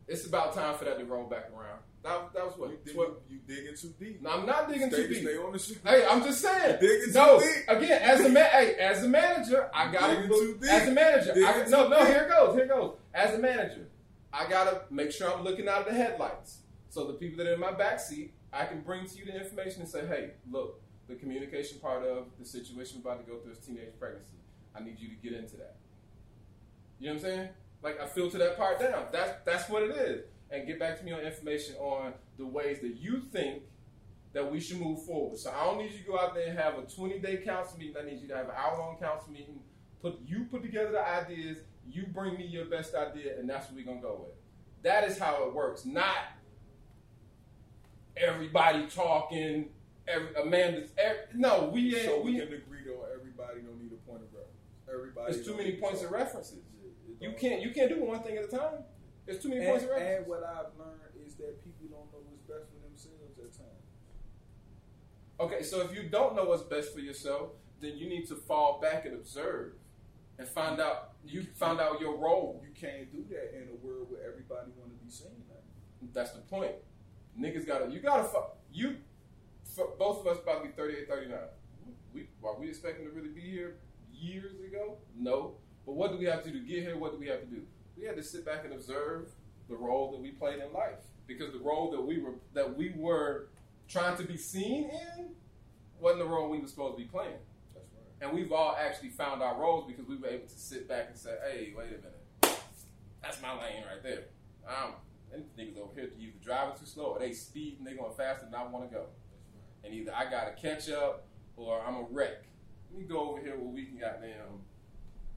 It's 0.06 0.26
about 0.26 0.54
time 0.54 0.76
for 0.76 0.84
that 0.84 0.98
to 0.98 1.04
roll 1.04 1.28
back 1.28 1.50
around. 1.50 1.80
That, 2.02 2.32
that 2.32 2.46
was 2.46 2.54
what? 2.56 2.70
You, 2.70 2.78
dig, 2.84 2.94
Twelve- 2.94 3.16
you 3.28 3.38
digging 3.46 3.76
too 3.76 3.92
deep. 4.00 4.22
No, 4.22 4.30
I'm 4.30 4.46
not 4.46 4.68
digging 4.72 4.88
stay, 4.90 5.02
too 5.02 5.08
deep. 5.08 5.22
Stay 5.22 5.36
on 5.36 5.52
the 5.52 5.58
shit. 5.58 5.78
Hey, 5.84 6.04
I'm 6.08 6.22
just 6.24 6.40
saying. 6.40 6.78
Digging 6.80 7.12
no, 7.12 7.38
too 7.40 7.44
deep. 7.46 7.64
again, 7.68 8.02
as 8.02 8.20
a 8.20 8.28
man, 8.30 8.50
hey, 8.50 8.74
as 8.76 9.04
a 9.04 9.08
manager, 9.08 9.70
I 9.74 9.92
gotta 9.92 10.20
look- 10.26 10.64
as 10.64 10.88
a 10.88 10.92
manager. 10.92 11.32
I, 11.36 11.66
no, 11.68 11.88
no, 11.88 12.02
here 12.06 12.22
it 12.22 12.28
goes, 12.30 12.54
here 12.54 12.64
it 12.64 12.68
goes. 12.68 12.96
As 13.12 13.34
a 13.34 13.38
manager, 13.38 13.86
I 14.32 14.48
gotta 14.48 14.82
make 14.90 15.12
sure 15.12 15.30
I'm 15.30 15.44
looking 15.44 15.68
out 15.68 15.80
of 15.80 15.86
the 15.86 15.92
headlights. 15.92 16.58
So 16.88 17.06
the 17.06 17.12
people 17.14 17.36
that 17.44 17.50
are 17.50 17.54
in 17.54 17.60
my 17.60 17.72
back 17.72 18.00
seat, 18.00 18.32
I 18.52 18.64
can 18.64 18.80
bring 18.80 19.06
to 19.06 19.16
you 19.18 19.26
the 19.26 19.36
information 19.38 19.82
and 19.82 19.90
say, 19.90 20.06
hey, 20.06 20.30
look, 20.50 20.80
the 21.06 21.16
communication 21.16 21.80
part 21.80 22.02
of 22.04 22.26
the 22.38 22.46
situation 22.46 23.02
we're 23.04 23.12
about 23.12 23.24
to 23.26 23.30
go 23.30 23.38
through 23.40 23.52
is 23.52 23.58
teenage 23.58 23.90
pregnancy. 23.98 24.38
I 24.74 24.80
need 24.82 24.98
you 24.98 25.08
to 25.08 25.14
get 25.16 25.32
into 25.34 25.56
that. 25.58 25.76
You 26.98 27.08
know 27.08 27.14
what 27.14 27.24
I'm 27.24 27.30
saying? 27.30 27.48
Like 27.82 28.00
I 28.00 28.06
filter 28.06 28.38
that 28.38 28.56
part 28.56 28.78
down. 28.80 29.06
That's 29.12 29.32
that's 29.44 29.68
what 29.68 29.82
it 29.82 29.90
is. 29.96 30.24
And 30.50 30.66
get 30.66 30.78
back 30.80 30.98
to 30.98 31.04
me 31.04 31.12
on 31.12 31.20
information 31.20 31.76
on 31.76 32.14
the 32.36 32.46
ways 32.46 32.80
that 32.80 32.96
you 32.96 33.20
think 33.32 33.62
that 34.32 34.50
we 34.50 34.60
should 34.60 34.80
move 34.80 35.04
forward. 35.04 35.38
So 35.38 35.50
I 35.50 35.64
don't 35.64 35.78
need 35.78 35.92
you 35.92 35.98
to 35.98 36.04
go 36.04 36.18
out 36.18 36.34
there 36.34 36.48
and 36.48 36.58
have 36.58 36.78
a 36.78 36.82
20 36.82 37.18
day 37.18 37.38
council 37.38 37.78
meeting. 37.78 37.96
I 38.00 38.04
need 38.04 38.20
you 38.20 38.28
to 38.28 38.36
have 38.36 38.46
an 38.46 38.54
hour 38.56 38.78
long 38.78 38.96
council 38.98 39.32
meeting. 39.32 39.60
Put 40.02 40.18
you 40.26 40.46
put 40.50 40.62
together 40.62 40.92
the 40.92 41.06
ideas. 41.06 41.58
You 41.88 42.06
bring 42.06 42.36
me 42.36 42.46
your 42.46 42.66
best 42.66 42.94
idea, 42.94 43.38
and 43.38 43.48
that's 43.48 43.66
what 43.66 43.76
we're 43.76 43.84
gonna 43.84 44.00
go 44.00 44.24
with. 44.26 44.34
That 44.82 45.04
is 45.08 45.18
how 45.18 45.44
it 45.46 45.54
works. 45.54 45.84
Not 45.84 46.16
everybody 48.16 48.86
talking. 48.86 49.70
Every 50.08 50.34
Amanda's. 50.34 50.90
Every, 50.96 51.22
no, 51.34 51.70
we 51.72 51.94
ain't. 51.96 52.06
So 52.06 52.20
we 52.20 52.32
we, 52.32 52.38
can 52.38 52.48
agree 52.48 52.78
though. 52.86 53.04
Everybody 53.14 53.60
don't 53.60 53.80
need 53.80 53.92
a 53.92 54.10
point 54.10 54.22
of 54.22 54.28
reference. 54.32 54.50
Everybody. 54.92 55.32
there's 55.32 55.46
too 55.46 55.56
many 55.56 55.72
points 55.72 56.02
of 56.02 56.10
references. 56.10 56.58
It- 56.82 56.92
it 57.20 57.24
You 57.24 57.34
can't. 57.38 57.62
You 57.62 57.70
can't 57.72 57.90
do 57.90 58.02
one 58.02 58.22
thing 58.22 58.36
at 58.36 58.44
a 58.44 58.48
time. 58.48 58.84
There's 59.26 59.42
too 59.42 59.48
many 59.48 59.60
And, 59.60 59.68
points 59.70 59.84
of 59.84 59.90
reference. 59.90 60.18
and 60.18 60.26
what 60.26 60.42
I've 60.44 60.78
learned 60.78 61.00
is 61.26 61.34
that 61.36 61.62
people 61.64 61.86
don't 61.88 62.10
know 62.12 62.20
what's 62.28 62.42
best 62.42 62.70
for 62.72 62.80
themselves 62.86 63.38
at 63.38 63.52
times. 63.52 63.86
Okay, 65.38 65.62
so 65.62 65.80
if 65.82 65.94
you 65.94 66.08
don't 66.08 66.34
know 66.36 66.44
what's 66.44 66.62
best 66.62 66.92
for 66.92 67.00
yourself, 67.00 67.50
then 67.80 67.96
you 67.96 68.08
need 68.08 68.26
to 68.28 68.34
fall 68.36 68.80
back 68.80 69.06
and 69.06 69.14
observe 69.14 69.72
and 70.38 70.46
find 70.48 70.80
out. 70.80 71.12
You 71.24 71.46
find 71.54 71.80
out 71.80 72.00
your 72.00 72.16
role. 72.16 72.62
You 72.66 72.72
can't 72.74 73.10
do 73.12 73.24
that 73.34 73.56
in 73.56 73.68
a 73.68 73.86
world 73.86 74.10
where 74.10 74.22
everybody 74.22 74.70
want 74.78 74.90
to 74.98 75.04
be 75.04 75.10
seen. 75.10 75.44
That's 76.12 76.32
the 76.32 76.40
point. 76.40 76.72
Niggas 77.38 77.66
gotta. 77.66 77.90
You 77.90 78.00
gotta. 78.00 78.28
You. 78.72 78.96
Both 79.98 80.20
of 80.20 80.26
us 80.26 80.38
about 80.42 80.62
to 80.62 80.68
be 80.68 80.74
38, 80.74 81.08
39. 81.08 81.38
We 82.12 82.26
are 82.42 82.58
we 82.58 82.68
expecting 82.68 83.04
to 83.06 83.12
really 83.12 83.28
be 83.28 83.42
here 83.42 83.76
years 84.12 84.60
ago? 84.60 84.96
No. 85.16 85.54
But 85.86 85.92
what 85.94 86.10
do 86.10 86.18
we 86.18 86.24
have 86.24 86.42
to 86.44 86.50
do 86.50 86.58
to 86.60 86.66
get 86.66 86.82
here? 86.82 86.96
What 86.98 87.12
do 87.12 87.18
we 87.18 87.28
have 87.28 87.40
to 87.40 87.46
do? 87.46 87.62
We 88.00 88.06
had 88.06 88.16
to 88.16 88.22
sit 88.22 88.46
back 88.46 88.64
and 88.64 88.72
observe 88.72 89.28
the 89.68 89.76
role 89.76 90.10
that 90.12 90.20
we 90.20 90.30
played 90.30 90.58
in 90.60 90.72
life 90.72 91.04
because 91.26 91.52
the 91.52 91.58
role 91.58 91.90
that 91.90 92.00
we 92.00 92.18
were 92.18 92.32
that 92.54 92.76
we 92.76 92.92
were 92.96 93.48
trying 93.88 94.16
to 94.16 94.22
be 94.24 94.36
seen 94.36 94.90
in 94.90 95.30
wasn't 96.00 96.20
the 96.20 96.28
role 96.28 96.48
we 96.48 96.58
were 96.58 96.66
supposed 96.66 96.96
to 96.96 97.02
be 97.02 97.08
playing. 97.08 97.36
That's 97.74 97.86
right. 97.92 98.28
And 98.28 98.36
we've 98.36 98.52
all 98.52 98.74
actually 98.80 99.10
found 99.10 99.42
our 99.42 99.60
roles 99.60 99.86
because 99.86 100.06
we 100.06 100.16
were 100.16 100.28
able 100.28 100.46
to 100.46 100.58
sit 100.58 100.88
back 100.88 101.08
and 101.08 101.18
say, 101.18 101.34
hey, 101.44 101.74
wait 101.76 101.88
a 101.88 102.46
minute. 102.48 102.60
That's 103.22 103.42
my 103.42 103.52
lane 103.52 103.84
right 103.86 104.02
there. 104.02 104.24
Um, 104.66 104.94
them 105.30 105.44
niggas 105.58 105.78
over 105.78 105.92
here 105.94 106.10
either 106.18 106.32
driving 106.42 106.78
too 106.78 106.86
slow 106.86 107.04
or 107.04 107.18
they 107.18 107.32
speed 107.32 107.76
and 107.78 107.86
they 107.86 107.92
going 107.92 108.14
faster 108.16 108.46
than 108.46 108.54
I 108.54 108.64
want 108.66 108.90
to 108.90 108.96
go. 108.96 109.04
And 109.84 109.92
either 109.92 110.12
I 110.14 110.30
got 110.30 110.44
to 110.44 110.60
catch 110.60 110.88
up 110.88 111.26
or 111.56 111.82
I'm 111.86 111.96
a 111.96 112.06
wreck. 112.10 112.44
Let 112.90 113.00
me 113.00 113.06
go 113.06 113.30
over 113.30 113.40
here 113.40 113.56
where 113.56 113.72
we 113.72 113.84
can 113.84 113.98
goddamn 113.98 114.64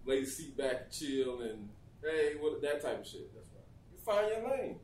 lay 0.05 0.21
the 0.21 0.27
seat 0.27 0.57
back 0.57 0.83
and 0.83 0.91
chill 0.91 1.41
and, 1.41 1.69
hey, 2.03 2.33
what 2.39 2.61
that 2.61 2.81
type 2.81 2.99
of 3.01 3.07
shit. 3.07 3.33
That's 3.33 3.47
right. 3.53 3.65
You 3.91 3.97
find 4.03 4.27
your 4.29 4.49
lane. 4.51 4.75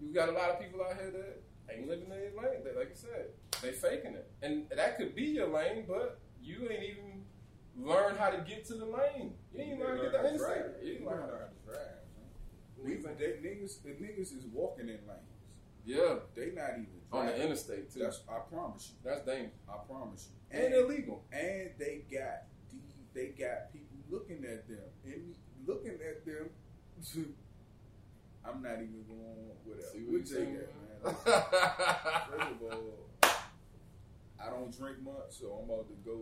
You 0.00 0.12
got 0.12 0.28
a 0.28 0.32
lot 0.32 0.50
of 0.50 0.60
people 0.60 0.80
out 0.82 0.96
here 0.96 1.10
that 1.10 1.42
ain't 1.74 1.88
living 1.88 2.04
in 2.04 2.10
their 2.10 2.30
lane. 2.36 2.62
They, 2.64 2.76
like 2.78 2.90
you 2.90 2.96
said, 2.96 3.26
they 3.62 3.70
faking 3.72 4.14
it, 4.14 4.30
and 4.42 4.64
that 4.76 4.96
could 4.98 5.14
be 5.14 5.24
your 5.24 5.48
lane, 5.48 5.84
but 5.86 6.20
you 6.42 6.68
ain't 6.70 6.82
even 6.82 7.24
learn 7.78 8.16
how 8.16 8.30
to 8.30 8.38
get 8.38 8.64
to 8.66 8.74
the 8.74 8.84
lane. 8.84 9.34
You 9.54 9.60
ain't 9.62 9.78
learn 9.80 9.98
how 9.98 10.02
to 10.04 10.10
get 10.10 10.12
the 10.12 10.18
how 10.18 10.22
to 10.24 10.32
inside. 10.34 10.46
drive. 10.46 10.70
You 10.82 10.88
You 10.88 10.94
ain't 10.96 11.06
learn 11.06 11.18
learn. 11.20 11.28
how 11.30 11.36
to 11.36 11.66
drive. 11.66 11.86
Man. 12.82 12.98
Niggas, 12.98 13.18
they, 13.18 13.48
niggas, 13.48 13.82
the 13.84 13.90
niggas 13.90 14.36
is 14.36 14.44
walking 14.52 14.88
in 14.88 14.98
lanes. 15.06 15.28
Yeah, 15.84 16.16
They 16.34 16.50
not 16.54 16.70
even 16.74 16.86
on 17.12 17.26
the 17.26 17.42
interstate 17.44 17.92
too. 17.92 18.00
That's, 18.00 18.18
That's 18.18 18.28
I 18.28 18.38
promise 18.54 18.90
you. 18.92 18.96
That's 19.10 19.24
dangerous 19.26 19.52
I 19.68 19.76
promise 19.86 20.28
you. 20.30 20.58
and 20.58 20.74
illegal. 20.74 21.24
and 21.32 21.70
they 21.78 22.02
got 22.10 22.44
the, 22.70 22.78
they 23.14 23.28
got 23.28 23.72
people 23.72 23.96
looking 24.10 24.44
at 24.44 24.66
them 24.68 24.78
and 25.04 25.34
looking 25.66 25.98
at 26.00 26.24
them. 26.24 26.50
I'm 28.44 28.62
not 28.62 28.74
even 28.74 29.04
going 29.06 29.54
whatever. 29.64 29.86
See 29.92 30.02
We'll 30.06 30.20
what 30.20 30.26
take 30.26 30.50
you 30.50 30.58
that, 30.58 30.70
man. 30.74 31.14
First 32.30 32.50
of 32.50 32.62
all, 32.62 32.82
I 34.40 34.50
don't 34.50 34.76
drink 34.76 35.02
much, 35.02 35.30
so 35.30 35.54
I'm 35.62 35.70
about 35.70 35.86
to 35.88 35.96
go. 36.04 36.18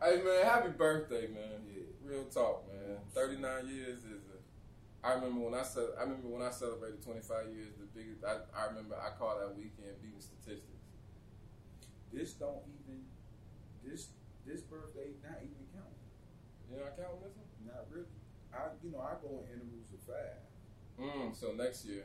hey 0.00 0.22
man, 0.24 0.44
happy 0.44 0.70
birthday, 0.70 1.28
man. 1.28 1.60
Yeah. 1.68 1.84
Real 2.02 2.24
talk, 2.24 2.64
man. 2.68 2.96
Thirty 3.14 3.36
nine 3.36 3.68
years 3.68 3.98
is 4.04 4.24
a. 4.32 4.38
I 5.06 5.14
remember 5.14 5.40
when 5.40 5.54
I 5.54 5.62
ce- 5.62 5.92
I 5.98 6.02
remember 6.02 6.28
when 6.28 6.42
I 6.42 6.50
celebrated 6.50 7.02
twenty 7.02 7.20
five 7.20 7.52
years. 7.52 7.74
The 7.78 7.86
biggest. 7.92 8.24
I, 8.24 8.40
I 8.56 8.66
remember 8.68 8.96
I 8.96 9.10
called 9.18 9.40
that 9.42 9.54
weekend 9.56 10.00
beating 10.00 10.20
statistics. 10.20 10.80
This 12.12 12.32
don't 12.34 12.62
even 12.68 13.04
this 13.84 14.08
this 14.46 14.60
birthday 14.62 15.12
not 15.22 15.38
even 15.42 15.64
count. 15.74 15.92
You 16.70 16.76
know, 16.78 16.84
I 16.84 16.92
count 16.96 17.20
this 17.22 17.36
one. 17.36 17.48
Not 17.66 17.86
really. 17.92 18.08
I 18.54 18.58
you 18.82 18.92
know 18.92 19.00
I 19.00 19.14
go 19.22 19.44
in 19.44 19.52
intervals 19.52 19.92
of 19.92 20.00
five. 20.06 20.40
Mm, 21.00 21.36
so 21.36 21.52
next 21.52 21.84
year. 21.84 22.04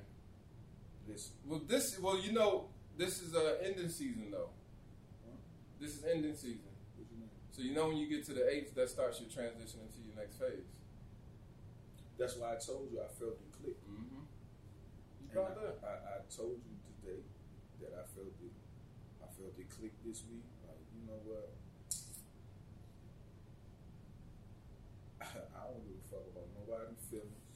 This 1.07 1.31
Well, 1.45 1.61
this. 1.65 1.99
Well, 1.99 2.19
you 2.19 2.33
know, 2.33 2.69
this 2.97 3.21
is 3.21 3.35
uh, 3.35 3.57
ending 3.63 3.89
season 3.89 4.31
though. 4.31 4.49
This 5.79 5.95
is 5.97 6.03
ending 6.05 6.35
season. 6.35 6.67
what 6.97 7.05
you 7.11 7.17
mean? 7.17 7.29
So 7.51 7.61
you 7.61 7.73
know 7.73 7.87
when 7.87 7.97
you 7.97 8.09
get 8.09 8.25
to 8.25 8.33
the 8.33 8.49
eighth, 8.49 8.73
that 8.75 8.89
starts 8.89 9.21
your 9.21 9.29
transition 9.29 9.79
into 9.85 10.01
your 10.01 10.15
next 10.17 10.39
phase. 10.39 10.67
That's 12.17 12.35
why 12.35 12.53
I 12.53 12.57
told 12.57 12.89
you 12.91 12.97
I 12.97 13.07
felt 13.13 13.37
it 13.37 13.53
click. 13.53 13.77
Mm-hmm. 13.85 14.25
You 15.21 15.27
got 15.29 15.53
I, 15.53 15.61
that? 15.61 15.77
I, 15.85 15.93
I 16.17 16.17
told 16.33 16.57
you 16.65 16.75
today 16.97 17.21
that 17.79 17.93
I 17.93 18.03
felt 18.09 18.33
it. 18.41 18.55
I 19.21 19.29
felt 19.37 19.53
it 19.53 19.69
click 19.69 19.93
this 20.03 20.25
week. 20.25 20.49
Like 20.65 20.81
you 20.97 21.05
know 21.05 21.21
what? 21.29 21.53
I 25.21 25.61
don't 25.69 25.85
give 25.85 26.01
a 26.01 26.05
fuck 26.09 26.25
about 26.33 26.49
nobody's 26.57 27.05
feelings. 27.05 27.53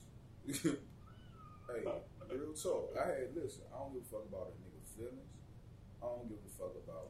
hey, 0.64 1.86
real 2.30 2.54
talk. 2.54 2.96
I 2.98 3.08
had 3.08 3.36
listen. 3.36 3.64
I 3.74 3.78
don't 3.80 3.94
give 3.94 4.04
a 4.04 4.10
fuck 4.10 4.26
about 4.30 4.52
a 4.52 4.56
nigga 4.62 4.82
feelings. 4.96 5.32
I 6.02 6.06
don't 6.08 6.28
give 6.30 6.42
a 6.42 6.52
fuck 6.58 6.74
about 6.84 7.10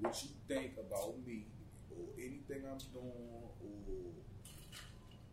what 0.00 0.14
you 0.22 0.30
think 0.46 0.76
about 0.76 1.16
me 1.26 1.46
or 1.90 2.12
anything 2.18 2.68
I'm 2.68 2.78
doing 2.92 3.40
or 3.64 4.12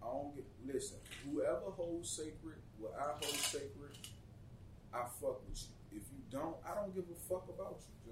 I 0.01 0.05
don't 0.11 0.35
get 0.35 0.45
listen. 0.67 0.97
Whoever 1.25 1.71
holds 1.71 2.09
sacred, 2.09 2.59
what 2.77 2.93
I 2.99 3.15
hold 3.23 3.39
sacred, 3.39 3.95
I 4.93 5.07
fuck 5.19 5.47
with 5.47 5.63
you. 5.63 5.99
If 5.99 6.03
you 6.11 6.23
don't, 6.29 6.57
I 6.67 6.75
don't 6.75 6.93
give 6.93 7.05
a 7.07 7.19
fuck 7.27 7.47
about 7.47 7.79
you. 7.79 8.02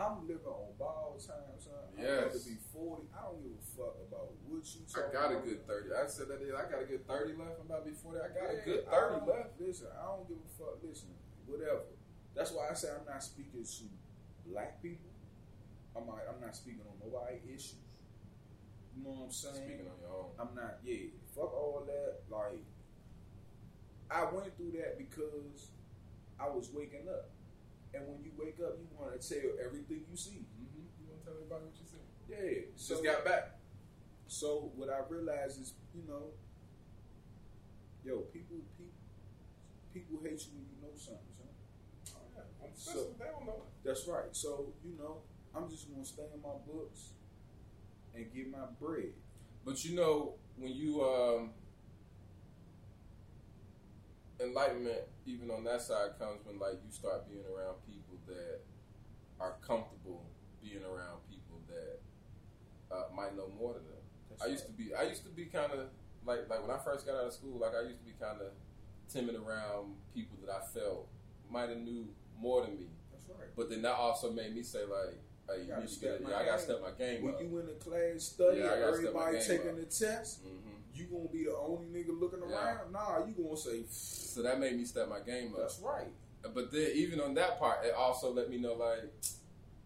I'm 0.00 0.24
living 0.24 0.48
on 0.48 0.72
ball 0.80 1.20
time, 1.20 1.60
son. 1.60 1.76
I'm 1.92 2.00
about 2.00 2.32
to 2.32 2.40
be 2.40 2.56
40. 2.72 3.04
I 3.12 3.20
don't 3.28 3.44
give 3.44 3.52
a 3.52 3.64
fuck 3.76 3.96
about 4.08 4.32
what 4.48 4.64
you 4.64 4.80
I 4.96 5.12
got 5.12 5.28
a 5.28 5.44
good 5.44 5.60
thirty. 5.68 5.92
I 5.92 6.08
said 6.08 6.32
that. 6.32 6.40
I 6.40 6.64
got 6.72 6.80
a 6.80 6.88
good 6.88 7.04
thirty 7.04 7.36
left. 7.36 7.60
I'm 7.60 7.68
about 7.68 7.84
to 7.84 7.90
be 7.92 7.96
forty. 7.96 8.16
I 8.24 8.32
got 8.32 8.48
a 8.48 8.64
good 8.64 8.88
thirty 8.88 9.20
left. 9.28 9.60
Listen, 9.60 9.92
I 9.92 10.08
don't 10.08 10.24
give 10.24 10.40
a 10.40 10.50
fuck. 10.56 10.80
Listen, 10.80 11.12
whatever. 11.44 11.84
That's 12.32 12.52
why 12.52 12.72
I 12.72 12.74
say 12.74 12.88
I'm 12.88 13.04
not 13.04 13.22
speaking 13.22 13.60
to 13.60 13.84
black 14.48 14.80
people. 14.80 15.12
I'm 15.96 16.06
not, 16.06 16.24
I'm 16.32 16.40
not 16.40 16.56
speaking 16.56 16.80
on 16.88 16.96
nobody 17.02 17.36
issues. 17.52 17.76
You 18.96 19.04
know 19.04 19.10
what 19.10 19.24
I'm 19.28 19.32
saying? 19.32 19.54
Speaking 19.54 19.84
on 19.84 20.00
your 20.00 20.16
own. 20.16 20.30
I'm 20.40 20.54
not. 20.54 20.80
Yeah, 20.82 21.12
fuck 21.34 21.52
all 21.52 21.84
that. 21.84 22.24
Like, 22.32 22.64
I 24.10 24.24
went 24.32 24.56
through 24.56 24.72
that 24.80 24.98
because 24.98 25.70
I 26.38 26.48
was 26.48 26.70
waking 26.72 27.06
up, 27.08 27.28
and 27.94 28.06
when 28.06 28.22
you 28.22 28.30
wake 28.38 28.58
up, 28.64 28.78
you 28.78 28.86
want 28.96 29.12
to 29.14 29.20
tell 29.20 29.50
everything 29.64 30.02
you 30.10 30.16
see. 30.16 30.46
Mm-hmm. 30.54 30.86
You 31.00 31.04
want 31.10 31.20
to 31.20 31.24
tell 31.26 31.34
everybody 31.34 31.64
what 31.66 31.76
you 31.78 31.86
said? 31.86 32.06
Yeah. 32.28 32.70
So 32.76 32.94
Just 32.94 33.04
got 33.04 33.24
back. 33.24 33.58
So 34.28 34.70
what 34.76 34.88
I 34.88 35.00
realize 35.08 35.58
is, 35.58 35.74
you 35.94 36.02
know, 36.06 36.30
yo, 38.04 38.18
people, 38.32 38.56
people, 38.78 38.94
people 39.92 40.18
hate 40.22 40.40
you 40.46 40.52
when 40.54 40.66
you 40.70 40.78
know 40.80 40.94
something. 40.96 41.34
Son. 42.04 42.16
Oh, 42.16 42.26
yeah. 42.36 42.42
I'm 42.66 42.70
So- 42.74 42.92
so, 42.92 43.14
they 43.18 43.26
don't 43.26 43.46
know. 43.46 43.62
That's 43.84 44.06
right. 44.06 44.30
So 44.32 44.72
you 44.84 44.96
know, 44.98 45.22
I'm 45.54 45.68
just 45.68 45.90
gonna 45.90 46.04
stay 46.04 46.26
in 46.34 46.40
my 46.42 46.54
books 46.66 47.10
and 48.14 48.32
get 48.32 48.50
my 48.50 48.66
bread. 48.80 49.12
But 49.64 49.84
you 49.84 49.96
know, 49.96 50.34
when 50.56 50.72
you 50.72 51.02
um 51.04 51.50
enlightenment, 54.42 55.02
even 55.26 55.50
on 55.50 55.64
that 55.64 55.82
side, 55.82 56.18
comes 56.18 56.40
when 56.44 56.58
like 56.58 56.80
you 56.84 56.90
start 56.92 57.28
being 57.28 57.44
around 57.46 57.76
people 57.86 58.16
that 58.26 58.60
are 59.40 59.56
comfortable 59.66 60.24
being 60.62 60.82
around 60.84 61.20
people 61.30 61.60
that 61.68 62.00
uh, 62.94 63.04
might 63.14 63.36
know 63.36 63.48
more 63.58 63.72
than 63.74 63.84
them. 63.84 64.02
That's 64.30 64.42
I 64.42 64.46
used 64.46 64.66
to 64.66 64.72
be, 64.72 64.94
I 64.94 65.02
used 65.04 65.22
to 65.24 65.30
be 65.30 65.46
kind 65.46 65.72
of 65.72 65.88
like 66.26 66.48
like 66.48 66.60
when 66.66 66.70
I 66.70 66.78
first 66.82 67.06
got 67.06 67.16
out 67.16 67.26
of 67.26 67.32
school, 67.32 67.58
like 67.58 67.72
I 67.74 67.82
used 67.88 67.98
to 68.00 68.04
be 68.04 68.14
kind 68.20 68.40
of 68.40 68.52
timid 69.12 69.36
around 69.36 69.94
people 70.14 70.36
that 70.46 70.52
I 70.54 70.60
felt 70.78 71.08
might 71.50 71.68
have 71.68 71.78
knew 71.78 72.06
more 72.38 72.62
than 72.62 72.78
me. 72.78 72.86
That's 73.12 73.24
right. 73.28 73.48
But 73.56 73.70
then 73.70 73.82
that 73.82 73.94
also 73.94 74.30
made 74.30 74.54
me 74.54 74.62
say 74.62 74.80
like, 74.84 75.18
hey, 75.48 75.62
you 75.62 75.68
Gotta 75.68 75.80
need 75.82 75.88
to 75.88 75.92
step 75.94 76.18
get, 76.18 76.22
my 76.22 76.30
yeah, 76.30 76.36
I 76.36 76.44
gotta 76.44 76.56
game. 76.58 76.64
step 76.66 76.80
my 76.82 76.90
game 77.04 77.22
When 77.24 77.34
up. 77.34 77.40
you 77.40 77.58
in 77.58 77.66
the 77.66 77.72
class 77.72 78.22
study, 78.22 78.60
Yeah, 78.60 78.66
I 78.72 78.80
gotta 78.80 78.96
step 78.98 79.14
my 79.14 79.20
everybody 79.28 79.46
taking 79.46 79.70
up. 79.70 79.76
the 79.76 79.84
test, 79.86 80.40
hmm 80.42 80.79
you 81.00 81.06
gonna 81.06 81.28
be 81.28 81.44
the 81.44 81.56
only 81.56 81.86
nigga 81.88 82.18
looking 82.18 82.40
Yeah. 82.48 82.76
around. 82.76 82.92
Nah, 82.92 83.24
you 83.26 83.32
gonna 83.42 83.56
say, 83.56 83.84
So 83.88 84.42
that 84.42 84.60
made 84.60 84.76
me 84.76 84.84
step 84.84 85.08
my 85.08 85.20
game 85.20 85.54
up. 85.54 85.60
that's 85.62 85.80
right. 85.80 86.08
But 86.42 86.70
then 86.72 86.90
even 86.94 87.20
on 87.20 87.34
that 87.34 87.58
part, 87.58 87.84
it 87.84 87.94
also 87.94 88.32
let 88.32 88.48
me 88.50 88.58
know 88.58 88.74
like 88.74 89.10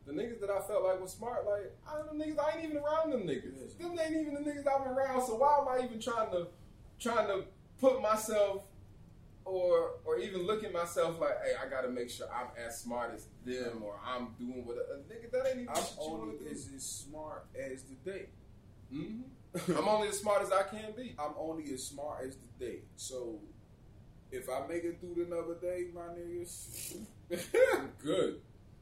the 0.06 0.12
niggas 0.12 0.40
that 0.40 0.50
I 0.50 0.60
felt 0.60 0.84
like 0.84 1.00
was 1.00 1.12
smart, 1.12 1.46
like 1.46 1.74
I 1.88 1.96
don't 1.98 2.18
niggas, 2.18 2.38
I 2.38 2.56
ain't 2.56 2.64
even 2.64 2.76
around 2.76 3.10
them 3.10 3.22
niggas. 3.22 3.78
Them 3.78 3.98
ain't 3.98 4.12
even 4.12 4.34
the 4.34 4.40
niggas 4.40 4.66
I've 4.66 4.84
been 4.84 4.92
around. 4.92 5.26
So 5.26 5.36
why 5.36 5.58
am 5.60 5.68
I 5.68 5.84
even 5.84 6.00
trying 6.00 6.30
to 6.32 6.48
trying 7.00 7.26
to 7.28 7.44
put 7.80 8.00
myself 8.02 8.62
or 9.44 9.92
or 10.04 10.18
even 10.18 10.42
look 10.46 10.62
at 10.64 10.72
myself 10.72 11.20
like, 11.20 11.36
hey, 11.44 11.52
I 11.60 11.68
gotta 11.68 11.88
make 11.88 12.08
sure 12.10 12.26
I'm 12.32 12.48
as 12.56 12.80
smart 12.80 13.12
as 13.14 13.26
them 13.44 13.82
or 13.82 13.98
I'm 14.04 14.28
doing 14.38 14.64
what 14.64 14.76
a, 14.76 14.94
a 14.94 14.96
nigga 14.98 15.30
that 15.32 15.46
ain't 15.48 15.60
even 15.62 15.68
I'm 15.74 15.84
only 15.98 16.36
as, 16.50 16.68
smart 16.78 17.46
as 17.58 17.82
the 17.84 17.94
day. 18.10 18.26
Mhm. 18.92 19.22
I'm 19.68 19.88
only 19.88 20.08
as 20.08 20.18
smart 20.18 20.42
as 20.42 20.52
I 20.52 20.62
can 20.64 20.92
be. 20.96 21.14
I'm 21.18 21.34
only 21.38 21.72
as 21.72 21.84
smart 21.84 22.26
as 22.26 22.36
the 22.36 22.64
day. 22.66 22.78
So 22.96 23.38
if 24.32 24.48
I 24.48 24.66
make 24.66 24.84
it 24.84 25.00
through 25.00 25.24
another 25.26 25.54
day, 25.60 25.86
my 25.94 26.02
niggas, 26.18 26.96
good. 28.02 28.40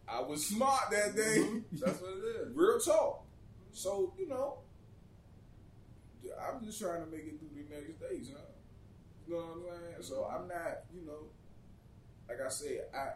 I 0.09 0.21
was 0.21 0.47
smart 0.47 0.91
that 0.91 1.15
day. 1.17 1.39
Mhm. 1.41 1.65
That's 1.73 2.01
what 2.01 2.13
it 2.13 2.25
is. 2.49 2.55
Real 2.57 2.79
talk. 2.81 3.25
So, 3.73 4.15
you 4.19 4.29
know, 4.29 4.59
I'm 6.41 6.65
just 6.65 6.81
trying 6.81 7.05
to 7.05 7.11
make 7.11 7.25
it 7.27 7.39
through 7.39 7.51
the 7.55 7.75
next 7.75 8.01
days, 8.01 8.31
huh? 8.35 8.41
You 9.27 9.35
know 9.35 9.41
what 9.41 9.75
I'm 9.75 9.81
saying? 9.83 10.03
So 10.03 10.25
I'm 10.31 10.49
not, 10.49 10.85
you 10.95 11.07
know, 11.07 11.29
like 12.29 12.39
I 12.45 12.49
said, 12.49 12.87
I 12.95 13.13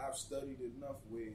I've 0.00 0.16
studied 0.16 0.60
enough 0.60 0.96
where 1.08 1.32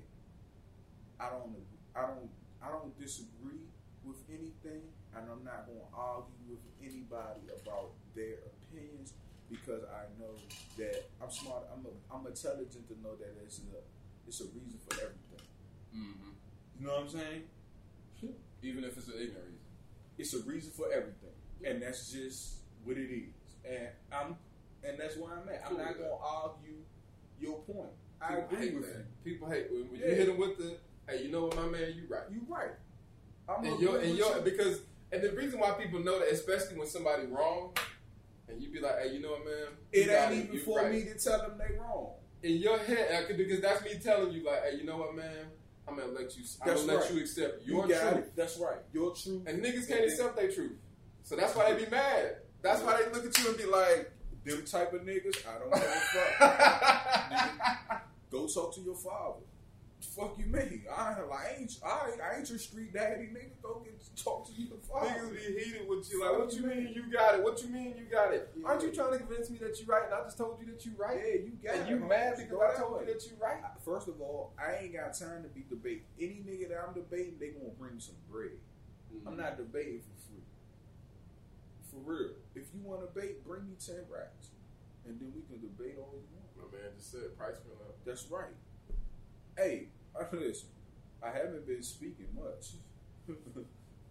I 1.19 1.29
don't 1.29 1.55
I 1.95 2.01
don't 2.01 2.29
I 2.61 2.69
don't 2.69 2.97
disagree 2.99 3.67
with 4.03 4.17
anything 4.29 4.81
and 5.15 5.25
I'm 5.29 5.43
not 5.43 5.67
gonna 5.67 5.87
argue 5.93 6.43
with 6.49 6.63
anybody 6.81 7.41
about 7.61 7.91
their 8.15 8.41
opinions 8.49 9.13
because 9.49 9.83
I 9.85 10.09
know 10.19 10.33
that 10.77 11.05
I'm 11.21 11.29
smart 11.29 11.63
I'm 11.71 11.85
a, 11.85 11.91
I'm 12.13 12.25
intelligent 12.27 12.87
to 12.89 12.95
know 13.01 13.15
that 13.15 13.33
it's 13.45 13.59
a 13.59 13.79
it's 14.27 14.41
a 14.41 14.45
reason 14.45 14.79
for 14.87 14.95
everything. 14.95 15.45
hmm 15.93 16.31
You 16.79 16.87
know 16.87 16.93
what 16.93 17.01
I'm 17.01 17.09
saying? 17.09 17.43
Even 18.63 18.83
if 18.85 18.97
it's 18.97 19.07
an 19.07 19.15
ignorant 19.19 19.43
reason. 19.45 19.59
it's 20.17 20.33
a 20.33 20.39
reason 20.49 20.71
for 20.71 20.85
everything, 20.91 21.35
and 21.65 21.81
that's 21.81 22.11
just 22.11 22.55
what 22.85 22.97
it 22.97 23.11
is. 23.11 23.33
And 23.69 23.89
I'm, 24.11 24.37
and 24.85 24.97
that's 24.97 25.17
where 25.17 25.33
I'm 25.33 25.47
at. 25.49 25.63
I'm 25.69 25.77
not 25.77 25.97
gonna 25.97 26.15
argue 26.23 26.77
your 27.41 27.59
point. 27.63 27.91
I 28.21 28.35
People 28.35 28.55
agree 28.55 28.69
with 28.71 28.85
that. 28.93 28.99
you. 29.25 29.31
People 29.33 29.49
hate 29.49 29.65
when, 29.69 29.91
when 29.91 29.99
Yeah. 29.99 30.07
you 30.07 30.15
hit 30.15 30.27
them 30.27 30.37
with 30.37 30.57
the, 30.57 30.77
hey, 31.09 31.23
you 31.25 31.31
know 31.31 31.45
what, 31.47 31.57
my 31.57 31.65
man, 31.65 31.93
you 31.93 32.03
right. 32.07 32.23
You 32.31 32.41
right. 32.47 32.71
I'm 33.49 33.65
And 33.65 33.73
agree 33.73 33.83
you're, 33.83 33.91
with 33.93 34.03
and 34.03 34.15
you're, 34.17 34.39
because, 34.41 34.79
and 35.13 35.21
the 35.21 35.31
reason 35.31 35.59
why 35.59 35.71
people 35.71 35.99
know 35.99 36.19
that, 36.19 36.29
especially 36.29 36.77
when 36.77 36.87
somebody 36.87 37.27
wrong, 37.27 37.71
and 38.47 38.61
you 38.61 38.71
be 38.71 38.79
like, 38.79 38.99
hey, 39.01 39.13
you 39.13 39.21
know 39.21 39.31
what, 39.31 39.45
man, 39.45 39.67
it 39.91 40.09
ain't 40.09 40.45
even 40.45 40.59
for 40.59 40.79
right. 40.79 40.91
me 40.91 41.03
to 41.03 41.17
tell 41.17 41.39
them 41.39 41.57
they 41.57 41.75
wrong. 41.77 42.11
In 42.41 42.57
your 42.57 42.77
head, 42.79 43.25
uh, 43.29 43.33
because 43.37 43.61
that's 43.61 43.83
me 43.83 43.91
telling 44.03 44.33
you, 44.33 44.43
like, 44.43 44.63
hey, 44.63 44.77
you 44.77 44.85
know 44.85 44.97
what, 44.97 45.15
man, 45.15 45.45
I'm 45.87 45.97
gonna 45.97 46.11
let 46.11 46.35
you, 46.35 46.43
I'm 46.61 46.67
That's 46.67 46.81
gonna 46.81 46.93
let 46.93 47.01
right. 47.03 47.13
you 47.13 47.21
accept 47.21 47.65
your 47.65 47.87
got 47.87 48.11
truth. 48.11 48.25
it. 48.25 48.35
That's 48.35 48.57
right. 48.57 48.79
Your 48.91 49.15
truth. 49.15 49.43
And 49.47 49.63
niggas 49.63 49.87
can't 49.87 50.03
accept 50.05 50.35
their 50.35 50.51
truth. 50.51 50.77
So 51.23 51.35
that's 51.35 51.55
why 51.55 51.71
they 51.71 51.85
be 51.85 51.91
mad. 51.91 52.37
That's 52.61 52.81
why 52.81 53.01
they 53.01 53.11
look 53.11 53.25
at 53.25 53.37
you 53.37 53.49
and 53.49 53.57
be 53.57 53.65
like, 53.65 54.11
them 54.45 54.63
type 54.65 54.93
of 54.93 55.01
niggas. 55.01 55.45
I 55.47 55.59
don't 55.59 55.73
give 55.73 55.83
a 55.83 56.37
fuck. 56.39 58.01
Go 58.31 58.47
talk 58.47 58.73
to 58.75 58.81
your 58.81 58.95
father. 58.95 59.39
Fuck 60.03 60.37
you, 60.37 60.45
mean? 60.45 60.83
I, 60.91 61.15
I 61.31 61.55
ain't. 61.57 61.79
I, 61.85 62.09
ain't- 62.11 62.21
I 62.21 62.37
ain't 62.37 62.49
your 62.49 62.59
street 62.59 62.93
daddy, 62.93 63.23
nigga. 63.31 63.55
Go 63.61 63.81
get 63.83 63.97
talk 64.17 64.45
to 64.47 64.51
your 64.53 64.77
father. 64.89 65.09
Niggas 65.09 65.31
be 65.31 65.63
heated 65.63 65.87
with 65.87 66.11
you, 66.11 66.21
like, 66.21 66.37
what 66.37 66.53
you 66.53 66.63
mean 66.63 66.91
you 66.93 67.11
got 67.11 67.35
it? 67.35 67.43
What 67.43 67.61
you 67.63 67.69
mean 67.69 67.95
you 67.97 68.05
got 68.11 68.33
it? 68.33 68.51
Yeah. 68.55 68.67
Aren't 68.67 68.83
you 68.83 68.91
trying 68.91 69.13
to 69.13 69.17
convince 69.19 69.49
me 69.49 69.57
that 69.59 69.79
you 69.79 69.85
right? 69.87 70.03
And 70.05 70.13
I 70.13 70.23
just 70.23 70.37
told 70.37 70.59
you 70.59 70.67
that 70.71 70.85
you 70.85 70.91
right. 70.97 71.17
Yeah, 71.17 71.33
you 71.45 71.51
got 71.63 71.75
and 71.75 71.87
it. 71.87 71.89
you 71.89 71.99
mad 71.99 72.35
because 72.37 72.51
go 72.51 72.61
I 72.61 72.75
told 72.77 72.93
way. 72.99 73.07
you 73.07 73.13
that 73.13 73.23
you 73.25 73.31
right? 73.41 73.63
First 73.85 74.07
of 74.09 74.19
all, 74.21 74.53
I 74.59 74.83
ain't 74.83 74.93
got 74.93 75.17
time 75.17 75.41
to 75.43 75.49
be 75.49 75.65
debating. 75.69 76.03
Any 76.19 76.43
nigga 76.45 76.69
that 76.69 76.83
I'm 76.85 76.93
debating, 76.93 77.35
they 77.39 77.47
gonna 77.55 77.73
bring 77.79 77.99
some 77.99 78.15
bread. 78.29 78.59
Mm-hmm. 79.15 79.27
I'm 79.27 79.37
not 79.37 79.57
debating 79.57 80.01
for 80.01 80.15
free. 80.27 80.43
For 81.89 81.99
real. 82.03 82.31
If 82.55 82.63
you 82.73 82.81
want 82.83 83.01
to 83.01 83.07
debate, 83.07 83.45
bring 83.45 83.65
me 83.67 83.75
ten 83.79 84.03
racks, 84.09 84.51
and 85.05 85.19
then 85.19 85.31
we 85.35 85.41
can 85.47 85.61
debate 85.61 85.95
all 85.97 86.13
you 86.13 86.27
want. 86.35 86.49
My 86.57 86.77
man 86.77 86.91
just 86.97 87.11
said 87.11 87.37
price 87.37 87.57
went 87.65 87.81
up. 87.81 87.95
That's 88.05 88.25
right. 88.29 88.53
Hey, 89.57 89.87
listen. 90.31 90.69
I 91.23 91.27
haven't 91.27 91.65
been 91.65 91.83
speaking 91.83 92.27
much. 92.35 92.73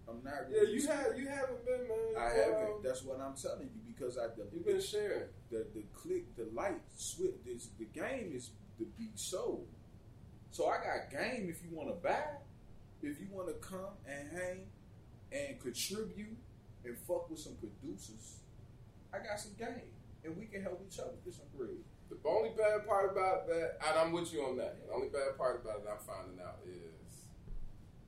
I'm 0.08 0.22
not. 0.24 0.34
Yeah, 0.50 0.60
really 0.60 0.72
you 0.74 0.80
speaking. 0.80 0.96
have 0.96 1.18
you 1.18 1.28
haven't 1.28 1.64
been, 1.64 1.88
man. 1.88 2.16
I 2.18 2.26
Um, 2.26 2.36
haven't. 2.36 2.82
That's 2.82 3.02
what 3.02 3.20
I'm 3.20 3.34
telling 3.34 3.68
you 3.74 3.92
because 3.94 4.18
I 4.18 4.26
the 4.36 4.46
You've 4.52 4.64
been 4.64 4.80
sharing. 4.80 5.28
the 5.50 5.66
the 5.74 5.82
click 5.92 6.34
the 6.36 6.48
light 6.54 6.80
switch. 6.96 7.34
This 7.44 7.68
the 7.78 7.84
game 7.86 8.32
is 8.34 8.50
to 8.78 8.84
be 8.98 9.10
sold. 9.14 9.66
So 10.50 10.66
I 10.66 10.76
got 10.78 11.10
game 11.10 11.48
if 11.48 11.62
you 11.64 11.74
want 11.76 11.88
to 11.88 11.94
buy, 11.94 12.24
if 13.02 13.20
you 13.20 13.28
want 13.30 13.48
to 13.48 13.54
come 13.54 13.94
and 14.06 14.28
hang 14.32 14.66
and 15.32 15.60
contribute 15.60 16.36
and 16.84 16.96
fuck 17.06 17.30
with 17.30 17.38
some 17.40 17.54
producers. 17.56 18.36
I 19.14 19.18
got 19.18 19.38
some 19.38 19.52
game 19.58 19.92
and 20.24 20.36
we 20.36 20.46
can 20.46 20.62
help 20.62 20.82
each 20.90 20.98
other 20.98 21.12
get 21.24 21.34
some 21.34 21.46
bread. 21.56 21.70
The 22.22 22.28
only 22.28 22.50
bad 22.50 22.86
part 22.86 23.10
about 23.10 23.46
that, 23.48 23.78
and 23.88 23.98
I'm 23.98 24.12
with 24.12 24.32
you 24.32 24.42
on 24.44 24.56
that. 24.58 24.76
The 24.86 24.92
only 24.92 25.08
bad 25.08 25.36
part 25.38 25.62
about 25.62 25.80
it 25.80 25.88
I'm 25.90 25.98
finding 26.04 26.40
out 26.44 26.58
is 26.66 27.24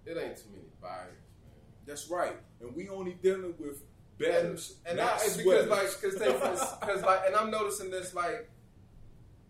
it 0.06 0.18
ain't 0.22 0.36
too 0.36 0.51
many 0.52 0.68
buyers, 0.81 1.24
man. 1.43 1.52
That's 1.86 2.09
right. 2.10 2.36
And 2.60 2.74
we 2.74 2.89
only 2.89 3.12
dealing 3.22 3.55
with 3.59 3.82
betters, 4.18 4.76
And 4.86 4.98
not 4.98 5.20
I, 5.20 5.36
because 5.36 5.68
like 5.68 6.01
because 6.01 6.18
they 6.18 6.32
because 6.81 7.02
like 7.02 7.20
and 7.26 7.35
I'm 7.35 7.51
noticing 7.51 7.90
this 7.90 8.14
like 8.14 8.48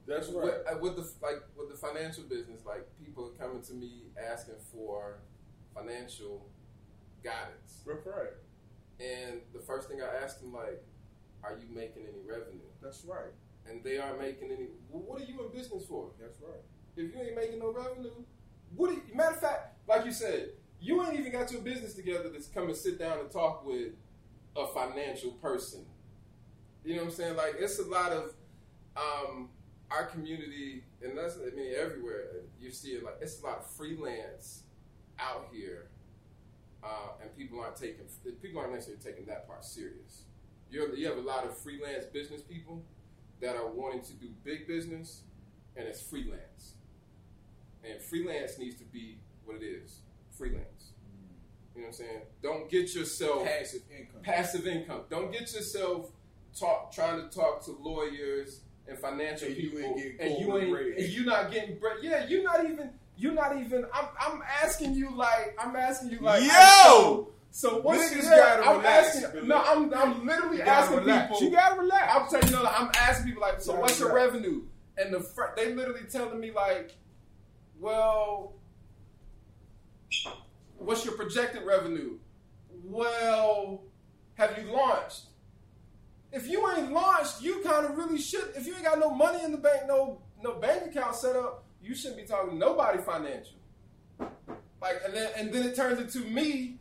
That's 0.07 0.29
right. 0.29 0.45
with, 0.45 0.55
uh, 0.71 0.79
with 0.81 0.97
the 0.97 1.11
like 1.23 1.43
with 1.57 1.71
the 1.71 1.77
financial 1.77 2.25
business 2.25 2.61
like 2.67 2.87
people 3.03 3.27
are 3.27 3.45
coming 3.47 3.63
to 3.63 3.75
me 3.75 4.05
asking 4.31 4.55
for 4.73 5.19
financial 5.75 6.47
guidance 7.23 7.83
That's 7.87 8.07
right. 8.07 8.33
and 9.01 9.41
the 9.53 9.61
first 9.61 9.89
thing 9.89 10.01
I 10.01 10.23
ask 10.25 10.41
them 10.41 10.53
like 10.53 10.83
are 11.43 11.53
you 11.59 11.75
making 11.75 12.03
any 12.09 12.21
revenue 12.27 12.65
That's 12.83 13.05
right. 13.05 13.33
And 13.69 13.83
they 13.83 13.99
aren't 13.99 14.21
making 14.21 14.51
any 14.51 14.69
well, 14.91 15.03
what 15.07 15.21
are 15.21 15.25
you 15.25 15.45
in 15.45 15.57
business 15.57 15.85
for 15.87 16.11
That's 16.21 16.39
right. 16.41 16.63
if 16.97 17.15
you 17.15 17.21
ain't 17.21 17.37
making 17.37 17.59
no 17.59 17.73
revenue 17.73 18.11
what 18.77 18.91
do 18.91 18.95
you, 18.95 19.03
matter 19.15 19.35
of 19.35 19.41
fact 19.41 19.79
like 19.89 20.05
you 20.05 20.13
said 20.13 20.51
you 20.81 21.03
ain't 21.05 21.19
even 21.19 21.33
got 21.33 21.51
your 21.51 21.63
business 21.63 21.95
together 21.95 22.29
to 22.29 22.41
come 22.53 22.65
and 22.65 22.77
sit 22.77 22.99
down 22.99 23.19
and 23.21 23.31
talk 23.31 23.65
with 23.65 23.93
a 24.57 24.67
financial 24.69 25.33
person 25.33 25.85
you 26.85 26.97
know 26.97 27.03
what 27.03 27.09
I'm 27.09 27.15
saying 27.15 27.37
like 27.37 27.57
it's 27.59 27.79
a 27.79 27.85
lot 27.87 28.13
of 28.13 28.35
um, 28.97 29.49
our 29.91 30.07
community, 30.07 30.85
and 31.03 31.17
that's 31.17 31.37
I 31.37 31.55
mean 31.55 31.73
everywhere 31.77 32.27
you 32.61 32.71
see 32.71 32.91
it. 32.91 33.05
Like 33.05 33.17
it's 33.21 33.41
a 33.41 33.45
lot 33.47 33.59
of 33.59 33.67
freelance 33.67 34.63
out 35.19 35.49
here, 35.53 35.89
uh, 36.83 37.21
and 37.21 37.37
people 37.37 37.61
aren't 37.61 37.77
taking 37.77 38.05
people 38.43 38.61
aren't 38.61 38.73
necessarily 38.73 39.03
taking 39.03 39.27
that 39.27 39.47
part 39.47 39.65
serious. 39.65 40.25
You 40.71 40.87
have, 40.87 40.99
you 40.99 41.07
have 41.07 41.19
a 41.19 41.23
lot 41.23 41.45
of 41.45 41.57
freelance 41.57 42.07
business 42.07 42.43
people 42.43 42.83
that 43.41 43.57
are 43.57 43.69
wanting 43.69 44.03
to 44.03 44.13
do 44.15 44.29
big 44.45 44.67
business, 44.67 45.23
and 45.77 45.87
it's 45.87 46.01
freelance. 46.01 46.75
And 47.89 48.01
freelance 48.01 48.59
needs 48.59 48.77
to 48.77 48.85
be 48.85 49.19
what 49.45 49.57
it 49.57 49.65
is, 49.65 49.99
freelance. 50.31 50.93
You 51.75 51.83
know 51.83 51.89
what 51.89 51.89
I'm 51.89 51.93
saying? 51.93 52.21
Don't 52.43 52.71
get 52.71 52.95
yourself 52.95 53.45
Passive 53.45 53.83
income. 53.91 54.21
passive 54.23 54.67
income. 54.67 55.01
Don't 55.11 55.33
get 55.33 55.43
yourself 55.53 56.11
talk 56.59 56.93
trying 56.93 57.21
to 57.21 57.29
talk 57.37 57.65
to 57.65 57.73
lawyers 57.73 58.61
and 58.87 58.97
financial 58.99 59.49
And 59.49 59.57
you 59.57 59.71
people, 59.71 59.79
ain't 59.81 59.97
getting 59.97 60.21
and 60.21 60.39
you 60.41 60.59
ain't, 60.59 60.71
bread. 60.71 60.87
and 60.99 61.09
you 61.09 61.25
not 61.25 61.51
getting 61.51 61.79
bread. 61.79 61.97
Yeah, 62.03 62.27
you're 62.29 62.45
not 62.45 62.65
even. 62.65 62.91
You're 63.17 63.33
not 63.35 63.57
even. 63.59 63.85
I'm. 63.93 64.07
I'm 64.21 64.43
asking 64.63 64.95
you 64.95 65.15
like. 65.17 65.57
I'm 65.59 65.75
asking 65.77 66.11
you 66.11 66.21
like. 66.21 66.43
Yo! 66.45 67.29
So, 67.57 67.81
what's 67.83 68.13
Niggas 68.13 68.25
yeah, 68.25 68.37
gotta 68.37 68.69
I'm 68.69 68.79
relax, 68.79 69.23
asking. 69.23 69.47
No, 69.47 69.63
I'm 69.65 69.95
I'm 69.95 70.27
literally 70.27 70.57
You 70.57 70.63
asking 70.65 70.99
relax. 70.99 71.31
people. 71.31 71.43
You 71.47 71.51
gotta 71.55 71.81
relax. 71.81 72.13
I'm 72.13 72.29
telling 72.29 72.47
you, 72.49 72.53
know, 72.65 72.69
I'm 72.69 72.91
asking 72.99 73.27
people 73.27 73.43
like, 73.43 73.61
so 73.61 73.75
gotta 73.75 73.83
what's 73.83 74.01
your 74.01 74.13
revenue? 74.13 74.63
And 74.99 75.15
the 75.15 75.21
fr- 75.21 75.55
they 75.55 75.73
literally 75.73 76.01
telling 76.11 76.41
me 76.41 76.51
like, 76.51 76.97
well, 77.79 78.55
what's 80.79 81.05
your 81.05 81.15
projected 81.15 81.63
revenue? 81.63 82.19
Well, 82.83 83.85
have 84.35 84.59
you 84.59 84.73
launched? 84.73 85.27
If 86.33 86.49
you 86.49 86.69
ain't 86.77 86.91
launched, 86.91 87.41
you 87.41 87.61
kind 87.61 87.87
of 87.87 87.97
really 87.97 88.19
should. 88.19 88.51
If 88.57 88.67
you 88.67 88.75
ain't 88.75 88.83
got 88.83 88.99
no 88.99 89.11
money 89.11 89.45
in 89.45 89.53
the 89.53 89.59
bank, 89.59 89.83
no 89.87 90.21
no 90.43 90.55
bank 90.55 90.87
account 90.87 91.15
set 91.15 91.37
up, 91.37 91.63
you 91.81 91.95
shouldn't 91.95 92.17
be 92.21 92.25
talking 92.27 92.51
to 92.51 92.57
nobody 92.57 92.99
financial. 93.01 93.55
Like, 94.83 95.03
and 95.05 95.15
then 95.15 95.31
and 95.37 95.53
then 95.53 95.65
it 95.69 95.77
turns 95.77 96.01
into 96.01 96.29
me 96.29 96.81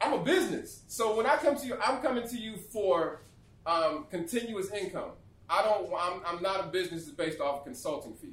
I'm 0.00 0.12
a 0.14 0.22
business. 0.22 0.82
So 0.88 1.16
when 1.16 1.26
I 1.26 1.36
come 1.36 1.56
to 1.56 1.66
you, 1.66 1.76
I'm 1.82 2.00
coming 2.00 2.26
to 2.28 2.36
you 2.36 2.56
for 2.56 3.22
um, 3.66 4.06
continuous 4.10 4.70
income. 4.70 5.10
I 5.50 5.62
don't. 5.62 5.90
I'm, 5.98 6.20
I'm 6.26 6.42
not 6.42 6.60
a 6.60 6.68
business 6.68 7.04
that's 7.04 7.16
based 7.16 7.40
off 7.40 7.60
of 7.60 7.64
consulting 7.64 8.14
fees. 8.14 8.30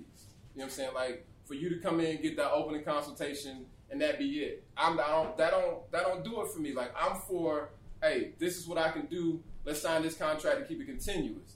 You 0.53 0.59
know 0.59 0.63
what 0.63 0.63
I'm 0.65 0.69
saying? 0.69 0.93
Like 0.93 1.25
for 1.45 1.53
you 1.53 1.69
to 1.69 1.77
come 1.77 1.99
in, 1.99 2.21
get 2.21 2.35
that 2.37 2.51
opening 2.51 2.83
consultation, 2.83 3.65
and 3.89 4.01
that 4.01 4.19
be 4.19 4.39
it. 4.39 4.63
I'm. 4.77 4.99
I 4.99 5.07
don't. 5.07 5.37
That 5.37 5.51
don't. 5.51 5.91
That 5.91 6.03
don't 6.03 6.23
do 6.23 6.41
it 6.41 6.49
for 6.49 6.59
me. 6.59 6.73
Like 6.73 6.93
I'm 6.99 7.17
for. 7.21 7.69
Hey, 8.01 8.33
this 8.39 8.57
is 8.57 8.67
what 8.67 8.77
I 8.77 8.91
can 8.91 9.05
do. 9.05 9.41
Let's 9.63 9.81
sign 9.81 10.03
this 10.03 10.15
contract 10.15 10.59
and 10.59 10.67
keep 10.67 10.81
it 10.81 10.85
continuous. 10.85 11.55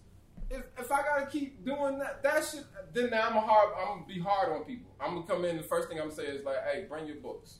If, 0.49 0.63
if 0.79 0.91
I 0.91 1.03
gotta 1.03 1.27
keep 1.27 1.63
doing 1.63 1.99
that, 1.99 2.23
that 2.23 2.43
shit, 2.43 2.63
then 2.91 3.11
now 3.11 3.29
I'm 3.29 3.37
a 3.37 3.41
hard. 3.41 3.69
I'm 3.79 3.99
gonna 3.99 4.05
be 4.07 4.19
hard 4.19 4.51
on 4.51 4.63
people. 4.63 4.91
I'm 4.99 5.15
gonna 5.15 5.27
come 5.27 5.45
in. 5.45 5.57
The 5.57 5.63
first 5.63 5.89
thing 5.89 5.99
I'm 5.99 6.05
gonna 6.09 6.15
say 6.15 6.25
is 6.25 6.43
like, 6.43 6.57
hey, 6.71 6.85
bring 6.89 7.05
your 7.05 7.17
books. 7.17 7.59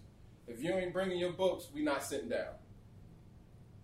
If 0.49 0.63
you 0.63 0.73
ain't 0.73 0.93
bringing 0.93 1.19
your 1.19 1.31
books, 1.31 1.67
we 1.73 1.81
not 1.81 2.03
sitting 2.03 2.29
down. 2.29 2.55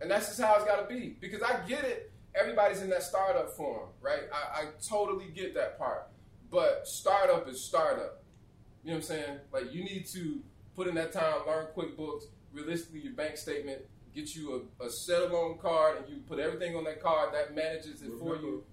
And 0.01 0.09
that's 0.11 0.27
just 0.27 0.41
how 0.41 0.55
it's 0.55 0.65
got 0.65 0.87
to 0.87 0.93
be. 0.93 1.15
Because 1.19 1.41
I 1.41 1.59
get 1.67 1.83
it. 1.85 2.11
Everybody's 2.33 2.81
in 2.81 2.89
that 2.89 3.03
startup 3.03 3.55
form, 3.55 3.89
right? 4.01 4.23
I, 4.33 4.61
I 4.61 4.65
totally 4.87 5.27
get 5.33 5.53
that 5.55 5.77
part. 5.77 6.07
But 6.51 6.87
startup 6.87 7.47
is 7.47 7.63
startup. 7.63 8.23
You 8.83 8.91
know 8.91 8.97
what 8.97 9.03
I'm 9.03 9.07
saying? 9.07 9.39
Like 9.53 9.73
you 9.73 9.83
need 9.83 10.05
to 10.13 10.41
put 10.75 10.87
in 10.87 10.95
that 10.95 11.13
time, 11.13 11.35
learn 11.47 11.67
QuickBooks, 11.75 12.23
realistically 12.51 12.99
your 13.01 13.13
bank 13.13 13.37
statement, 13.37 13.81
get 14.13 14.35
you 14.35 14.67
a, 14.79 14.85
a 14.85 14.89
set 14.89 15.31
loan 15.31 15.57
card, 15.57 15.97
and 15.97 16.09
you 16.09 16.21
put 16.27 16.39
everything 16.39 16.75
on 16.75 16.83
that 16.83 17.01
card 17.01 17.33
that 17.33 17.55
manages 17.55 18.01
it 18.01 18.11
for 18.19 18.35
you. 18.35 18.63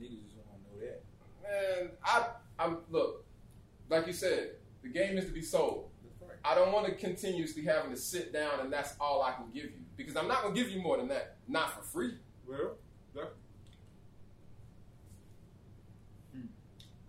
niggas 0.00 0.22
just 0.22 0.36
don't 0.36 0.46
want 0.48 0.62
to 0.64 0.84
know 0.84 0.86
that. 0.86 1.02
Man, 1.42 1.90
I 2.04 2.26
I'm 2.58 2.78
look, 2.90 3.24
like 3.88 4.06
you 4.06 4.12
said, 4.12 4.52
the 4.82 4.88
game 4.88 5.18
is 5.18 5.24
to 5.26 5.32
be 5.32 5.42
sold. 5.42 5.89
I 6.44 6.54
don't 6.54 6.72
want 6.72 6.86
to 6.86 6.94
continuously 6.94 7.64
having 7.64 7.90
to 7.90 7.96
sit 7.96 8.32
down 8.32 8.60
and 8.60 8.72
that's 8.72 8.94
all 9.00 9.22
I 9.22 9.32
can 9.32 9.50
give 9.52 9.64
you 9.64 9.84
because 9.96 10.16
I'm 10.16 10.28
not 10.28 10.42
gonna 10.42 10.54
give 10.54 10.70
you 10.70 10.80
more 10.80 10.96
than 10.96 11.08
that, 11.08 11.36
not 11.46 11.74
for 11.74 11.82
free. 11.82 12.14
Well, 12.48 12.76
that. 13.14 13.32
Hmm. 16.32 16.46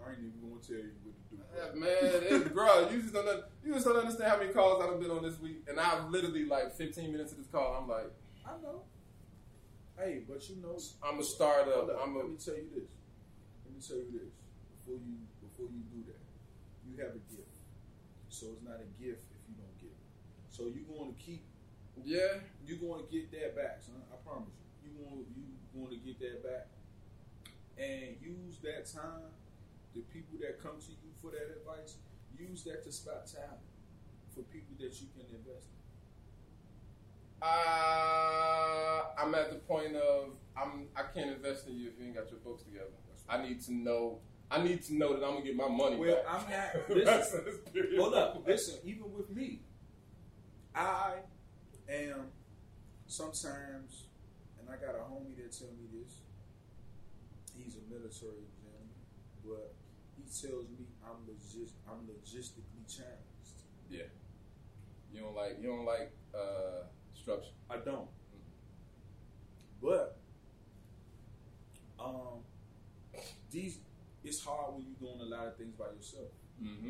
I 0.06 0.10
ain't 0.12 0.20
even 0.20 0.50
gonna 0.50 0.62
tell 0.62 0.76
you 0.76 0.92
what 1.04 1.16
to 1.16 1.36
do. 1.36 1.42
Yeah, 1.56 1.80
man, 1.80 2.42
it, 2.42 2.54
bro, 2.54 2.90
you 2.90 3.02
just 3.02 3.14
don't 3.14 3.44
you 3.64 3.74
just 3.74 3.86
don't 3.86 3.98
understand 3.98 4.30
how 4.30 4.38
many 4.38 4.52
calls 4.52 4.84
I've 4.84 5.00
been 5.00 5.12
on 5.12 5.24
this 5.24 5.40
week, 5.40 5.64
and 5.68 5.80
I've 5.80 6.10
literally 6.10 6.46
like 6.46 6.74
15 6.74 7.12
minutes 7.12 7.32
of 7.32 7.38
this 7.38 7.48
call. 7.48 7.80
I'm 7.82 7.88
like, 7.88 8.12
I 8.46 8.52
know. 8.62 8.84
Hey, 9.98 10.22
but 10.28 10.48
you 10.50 10.58
know, 10.62 10.78
I'm 11.04 11.20
a 11.20 11.24
startup. 11.24 11.90
Up, 11.90 12.00
I'm 12.04 12.16
let 12.16 12.26
a 12.26 12.28
me 12.28 12.36
tell 12.44 12.56
you 12.56 12.68
this. 12.76 12.90
Let 13.66 13.76
me 13.76 13.82
tell 13.82 13.98
you 13.98 14.20
this. 14.20 14.34
Before 14.80 15.00
you 15.00 15.16
before 15.42 15.68
you 15.72 15.82
do 15.94 16.04
that, 16.12 16.20
you 16.86 16.98
have 17.04 17.16
a 17.16 17.22
gift. 17.34 17.41
So 18.42 18.58
it's 18.58 18.66
not 18.66 18.82
a 18.82 18.90
gift 18.98 19.30
if 19.38 19.42
you 19.46 19.54
don't 19.54 19.78
get 19.78 19.94
it. 19.94 20.10
So 20.50 20.66
you're 20.66 20.90
going 20.90 21.14
to 21.14 21.18
keep. 21.22 21.46
yeah. 22.02 22.42
You're 22.66 22.82
going 22.82 23.06
to 23.06 23.08
get 23.14 23.30
that 23.38 23.54
back, 23.54 23.86
son. 23.86 24.02
I 24.10 24.18
promise 24.26 24.50
you. 24.82 24.90
You 24.90 24.98
want 24.98 25.30
you 25.38 25.46
going 25.78 25.94
to 25.94 26.02
get 26.02 26.18
that 26.26 26.42
back, 26.42 26.66
and 27.78 28.18
use 28.18 28.58
that 28.66 28.90
time. 28.90 29.30
The 29.94 30.02
people 30.10 30.42
that 30.42 30.58
come 30.58 30.82
to 30.82 30.90
you 30.90 31.14
for 31.22 31.30
that 31.30 31.54
advice, 31.54 32.02
use 32.34 32.64
that 32.64 32.84
to 32.86 32.92
spot 32.92 33.30
talent 33.30 33.62
for 34.34 34.42
people 34.50 34.74
that 34.80 34.90
you 34.98 35.06
can 35.14 35.30
invest 35.30 35.70
in. 35.70 35.78
Uh, 37.46 39.06
I'm 39.22 39.36
at 39.36 39.54
the 39.54 39.60
point 39.70 39.96
of 39.96 40.34
I'm 40.58 40.88
I 40.96 41.04
can't 41.14 41.30
invest 41.30 41.68
in 41.68 41.78
you 41.78 41.90
if 41.90 42.00
you 42.00 42.08
ain't 42.08 42.16
got 42.16 42.32
your 42.32 42.40
books 42.40 42.64
together. 42.64 42.90
I 43.30 43.46
need 43.46 43.62
to 43.66 43.74
know. 43.74 44.18
I 44.52 44.62
need 44.62 44.84
to 44.84 44.96
know 44.96 45.14
that 45.18 45.26
I'm 45.26 45.34
gonna 45.36 45.46
get 45.46 45.56
my 45.56 45.70
money 45.70 45.96
Well, 45.96 46.16
back. 46.16 46.26
I'm 46.28 46.52
not. 46.52 46.90
Listen. 46.96 47.46
Hold 47.98 48.14
up, 48.16 48.44
listen. 48.46 48.76
Even 48.84 49.14
with 49.14 49.30
me, 49.30 49.62
I 50.76 51.14
am 51.90 52.26
sometimes, 53.08 54.04
and 54.60 54.68
I 54.70 54.74
got 54.86 54.96
a 54.96 55.00
homie 55.00 55.36
that 55.38 55.58
tell 55.58 55.70
me 55.70 55.88
this. 56.04 56.16
He's 57.56 57.76
a 57.76 57.94
military 57.94 58.44
gentleman, 58.60 58.92
but 59.46 59.74
he 60.18 60.24
tells 60.24 60.66
me 60.70 60.86
I'm 61.06 61.16
logis- 61.28 61.72
I'm 61.88 62.06
logistically 62.08 62.84
challenged. 62.94 63.64
Yeah. 63.90 64.04
You 65.14 65.22
don't 65.22 65.36
like 65.36 65.58
you 65.62 65.68
don't 65.70 65.86
like 65.86 66.12
uh 66.36 66.84
structure. 67.14 67.52
I 67.70 67.78
don't. 67.78 68.08
But 69.82 70.18
um, 72.00 72.44
these 73.50 73.80
it's 74.24 74.44
hard 74.44 74.74
when 74.76 74.84
you're 74.86 75.10
doing 75.10 75.22
a 75.22 75.26
lot 75.36 75.48
of 75.48 75.58
things 75.58 75.74
by 75.76 75.86
yourself. 75.96 76.30
Mm-hmm. 76.62 76.90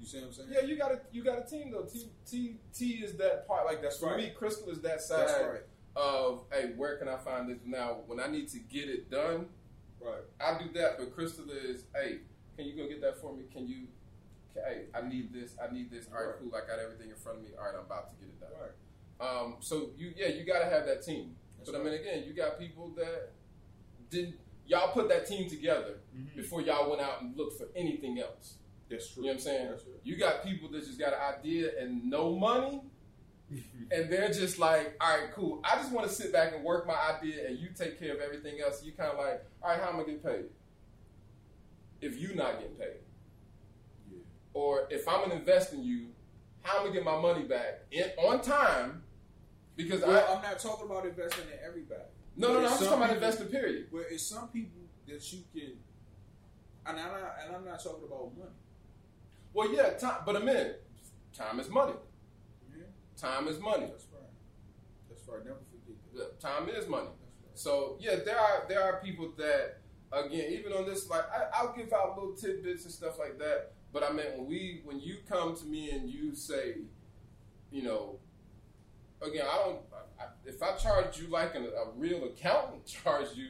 You 0.00 0.06
see 0.06 0.18
what 0.18 0.26
I'm 0.26 0.32
saying? 0.32 0.48
Yeah, 0.52 0.60
you 0.62 0.76
got 0.76 0.92
a 0.92 1.00
you 1.12 1.22
got 1.24 1.38
a 1.38 1.48
team 1.50 1.70
though. 1.70 1.84
T 1.84 2.10
T 2.30 2.56
T 2.74 2.84
is 3.04 3.14
that 3.16 3.46
part. 3.46 3.64
Like 3.66 3.80
That's 3.82 3.98
for 3.98 4.10
right. 4.10 4.18
me, 4.18 4.30
Crystal 4.36 4.68
is 4.70 4.80
that 4.82 5.00
side 5.00 5.28
That's 5.28 5.44
right. 5.44 5.60
of 5.96 6.44
hey, 6.52 6.72
where 6.76 6.98
can 6.98 7.08
I 7.08 7.16
find 7.16 7.48
this 7.48 7.58
now? 7.64 7.98
When 8.06 8.20
I 8.20 8.26
need 8.26 8.48
to 8.48 8.58
get 8.58 8.88
it 8.88 9.10
done, 9.10 9.46
Right. 10.00 10.22
I 10.40 10.58
do 10.62 10.70
that. 10.78 10.98
But 10.98 11.14
Crystal 11.14 11.46
is 11.50 11.84
hey, 11.94 12.18
can 12.56 12.66
you 12.66 12.76
go 12.76 12.86
get 12.88 13.00
that 13.00 13.18
for 13.20 13.34
me? 13.34 13.44
Can 13.50 13.66
you? 13.66 13.86
Hey, 14.54 14.84
I 14.94 15.06
need 15.08 15.32
this. 15.32 15.54
I 15.62 15.72
need 15.72 15.90
this. 15.90 16.06
All 16.12 16.18
right, 16.18 16.26
Right. 16.28 16.36
cool. 16.40 16.54
I 16.54 16.66
got 16.66 16.78
everything 16.78 17.10
in 17.10 17.16
front 17.16 17.38
of 17.38 17.44
me. 17.44 17.50
All 17.58 17.64
right, 17.64 17.74
I'm 17.74 17.84
about 17.86 18.10
to 18.10 18.16
get 18.16 18.28
it 18.28 18.40
done. 18.40 18.50
Right. 18.60 18.72
Um, 19.18 19.56
so 19.60 19.90
you 19.96 20.12
yeah, 20.16 20.28
you 20.28 20.44
got 20.44 20.58
to 20.58 20.66
have 20.66 20.84
that 20.86 21.02
team. 21.02 21.36
That's 21.56 21.70
but 21.70 21.80
I 21.80 21.82
mean, 21.82 21.94
again, 21.94 22.24
you 22.26 22.34
got 22.34 22.58
people 22.58 22.90
that 22.96 23.32
didn't. 24.10 24.36
Y'all 24.66 24.92
put 24.92 25.08
that 25.08 25.26
team 25.26 25.48
together 25.48 26.00
Mhm. 26.14 26.34
before 26.36 26.60
y'all 26.60 26.88
went 26.90 27.00
out 27.02 27.22
and 27.22 27.36
looked 27.36 27.56
for 27.58 27.68
anything 27.76 28.18
else. 28.18 28.56
That's 28.88 29.08
true. 29.12 29.22
You 29.22 29.28
know 29.28 29.34
what 29.34 29.38
I'm 29.38 29.42
saying? 29.44 29.78
You 30.04 30.16
got 30.16 30.42
people 30.44 30.68
that 30.70 30.84
just 30.84 30.98
got 30.98 31.12
an 31.12 31.20
idea 31.38 31.80
and 31.80 32.04
no 32.08 32.34
money, 32.36 32.82
and 33.50 34.10
they're 34.10 34.30
just 34.32 34.58
like, 34.58 34.96
all 35.00 35.18
right, 35.18 35.30
cool. 35.32 35.60
I 35.64 35.76
just 35.76 35.92
want 35.92 36.08
to 36.08 36.12
sit 36.12 36.32
back 36.32 36.52
and 36.54 36.64
work 36.64 36.86
my 36.86 36.94
idea, 36.96 37.46
and 37.48 37.58
you 37.58 37.68
take 37.74 37.98
care 37.98 38.14
of 38.14 38.20
everything 38.20 38.60
else. 38.60 38.82
You 38.84 38.92
kind 38.92 39.10
of 39.12 39.18
like, 39.18 39.44
all 39.62 39.70
right, 39.70 39.80
how 39.80 39.88
am 39.90 39.94
I 40.00 40.02
going 40.02 40.06
to 40.06 40.12
get 40.14 40.24
paid? 40.24 40.44
If 42.00 42.20
you 42.20 42.34
not 42.34 42.58
getting 42.60 42.76
paid, 42.76 43.00
Yeah. 44.10 44.18
or 44.52 44.86
if 44.90 45.08
I'm 45.08 45.22
gonna 45.22 45.36
invest 45.36 45.72
in 45.72 45.82
you, 45.82 46.12
how 46.62 46.76
am 46.78 46.80
I 46.80 46.84
gonna 46.88 46.94
get 46.94 47.04
my 47.04 47.18
money 47.20 47.44
back 47.44 47.80
in, 47.90 48.10
on 48.18 48.40
time? 48.42 49.02
Because 49.76 50.02
Well, 50.02 50.10
I 50.30 50.34
I'm 50.36 50.42
not 50.42 50.58
talking 50.58 50.86
about 50.86 51.06
investing 51.06 51.44
in 51.48 51.58
everybody. 51.64 52.02
No, 52.36 52.48
no, 52.48 52.60
no. 52.60 52.66
I'm 52.66 52.78
just 52.78 52.84
talking 52.84 53.02
about 53.04 53.14
investing. 53.14 53.46
Period. 53.48 53.86
Well, 53.92 54.04
it's 54.10 54.24
some 54.26 54.48
people 54.48 54.82
that 55.06 55.32
you 55.32 55.40
can, 55.54 55.72
and 56.86 57.00
I'm 57.00 57.12
not, 57.12 57.36
and 57.44 57.56
I'm 57.56 57.64
not 57.64 57.82
talking 57.82 58.04
about 58.06 58.36
money. 58.36 58.50
Well, 59.52 59.72
yeah, 59.72 59.90
time, 59.94 60.18
but 60.26 60.36
a 60.36 60.40
minute, 60.40 60.84
time 61.32 61.60
is 61.60 61.68
money. 61.68 61.94
Yeah, 62.76 62.84
Time 63.16 63.48
is 63.48 63.58
money. 63.58 63.86
that's 63.86 64.06
right. 64.12 64.22
That's 65.08 65.22
right. 65.28 65.44
Never 65.44 65.58
forget 65.70 65.96
that. 66.14 66.18
Yeah, 66.18 66.50
Time 66.50 66.68
is 66.68 66.86
money. 66.88 67.08
That's 67.08 67.42
right. 67.46 67.58
So 67.58 67.96
yeah, 68.00 68.16
there 68.24 68.38
are 68.38 68.64
there 68.68 68.82
are 68.82 69.00
people 69.02 69.32
that 69.38 69.80
again, 70.12 70.52
even 70.52 70.72
on 70.72 70.86
this, 70.86 71.08
like 71.08 71.24
I, 71.32 71.58
I'll 71.58 71.74
give 71.74 71.92
out 71.92 72.16
little 72.18 72.34
tidbits 72.34 72.84
and 72.84 72.92
stuff 72.92 73.18
like 73.18 73.38
that. 73.38 73.72
But 73.92 74.02
I 74.02 74.12
mean, 74.12 74.26
when 74.36 74.46
we 74.46 74.82
when 74.84 75.00
you 75.00 75.16
come 75.28 75.56
to 75.56 75.64
me 75.64 75.90
and 75.90 76.08
you 76.10 76.34
say, 76.34 76.76
you 77.70 77.82
know, 77.82 78.18
again, 79.22 79.46
I 79.50 79.56
don't. 79.56 79.78
I, 80.20 80.24
if 80.46 80.62
I 80.62 80.72
charge 80.76 81.18
you 81.18 81.28
like 81.28 81.54
an, 81.54 81.64
a 81.64 81.90
real 81.96 82.24
accountant 82.24 82.86
charge 83.04 83.28
you, 83.34 83.48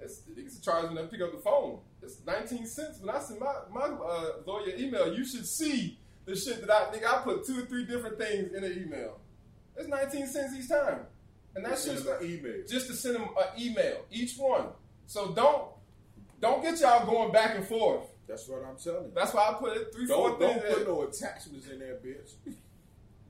it's, 0.00 0.22
it's 0.36 0.60
charging 0.60 0.92
enough 0.92 1.06
to 1.06 1.10
pick 1.10 1.20
up 1.20 1.32
the 1.32 1.38
phone. 1.38 1.80
It's 2.02 2.18
nineteen 2.26 2.66
cents. 2.66 3.00
When 3.00 3.14
I 3.14 3.18
send 3.18 3.40
my 3.40 3.54
my 3.72 3.82
uh, 3.86 4.30
lawyer 4.46 4.74
email, 4.76 5.14
you 5.14 5.24
should 5.26 5.46
see 5.46 5.98
the 6.24 6.36
shit 6.36 6.60
that 6.60 6.70
I 6.70 6.90
think 6.90 7.10
I 7.10 7.18
put 7.22 7.46
two 7.46 7.62
or 7.62 7.66
three 7.66 7.84
different 7.84 8.18
things 8.18 8.52
in 8.54 8.64
an 8.64 8.72
email. 8.72 9.20
It's 9.76 9.88
nineteen 9.88 10.26
cents 10.26 10.54
each 10.58 10.68
time, 10.68 11.00
and 11.54 11.64
that's 11.64 11.84
just 11.84 12.06
an 12.06 12.18
email. 12.22 12.62
just 12.68 12.86
to 12.88 12.94
send 12.94 13.16
them 13.16 13.28
an 13.36 13.60
email, 13.60 14.04
each 14.10 14.36
one. 14.36 14.66
So 15.06 15.32
don't 15.32 15.72
don't 16.40 16.62
get 16.62 16.80
y'all 16.80 17.06
going 17.06 17.32
back 17.32 17.56
and 17.56 17.66
forth. 17.66 18.06
That's 18.28 18.46
what 18.46 18.62
I'm 18.64 18.76
telling 18.76 19.06
you. 19.06 19.12
That's 19.14 19.32
why 19.32 19.48
I 19.48 19.54
put 19.54 19.76
it 19.76 19.88
three, 19.92 20.06
four 20.06 20.30
Don't, 20.30 20.38
things 20.38 20.62
don't 20.62 20.70
put 20.70 20.80
in, 20.82 20.88
no 20.88 21.02
attachments 21.02 21.66
in 21.68 21.78
there, 21.78 21.94
bitch. 21.94 22.34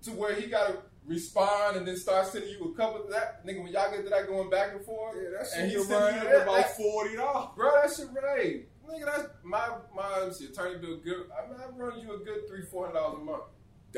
to 0.03 0.11
where 0.11 0.35
he 0.35 0.49
got 0.49 0.67
to 0.69 0.77
respond 1.09 1.77
and 1.79 1.89
then 1.89 1.97
start 1.97 2.27
sending 2.27 2.51
you 2.51 2.73
a 2.73 2.77
couple 2.77 3.03
of 3.05 3.11
that. 3.11 3.45
Nigga, 3.47 3.63
when 3.63 3.73
y'all 3.73 3.91
get 3.91 4.05
to 4.05 4.11
that 4.11 4.27
going 4.29 4.51
back 4.51 4.73
and 4.75 4.85
forth, 4.85 5.17
Yeah, 5.17 5.31
that 5.39 5.49
and 5.57 5.71
shit 5.73 5.81
he 5.81 5.85
can 5.85 5.85
sending 5.85 6.23
you 6.31 6.37
about 6.37 6.57
that- 6.57 6.77
forty 6.77 7.17
dollars. 7.17 7.49
bro, 7.57 7.71
that 7.75 7.91
shit 7.95 8.07
right. 8.23 8.67
Nigga, 8.89 9.05
that's 9.07 9.29
my 9.43 9.69
my 9.95 10.31
see, 10.31 10.47
attorney 10.47 10.79
bill 10.79 10.99
good. 10.99 11.27
I 11.37 11.49
mean, 11.51 11.59
I 11.61 11.69
run 11.77 11.99
you 12.01 12.15
a 12.15 12.19
good 12.19 12.47
three, 12.49 12.63
four 12.63 12.87
hundred 12.87 13.01
dollars 13.01 13.19
a 13.21 13.25
month. 13.25 13.43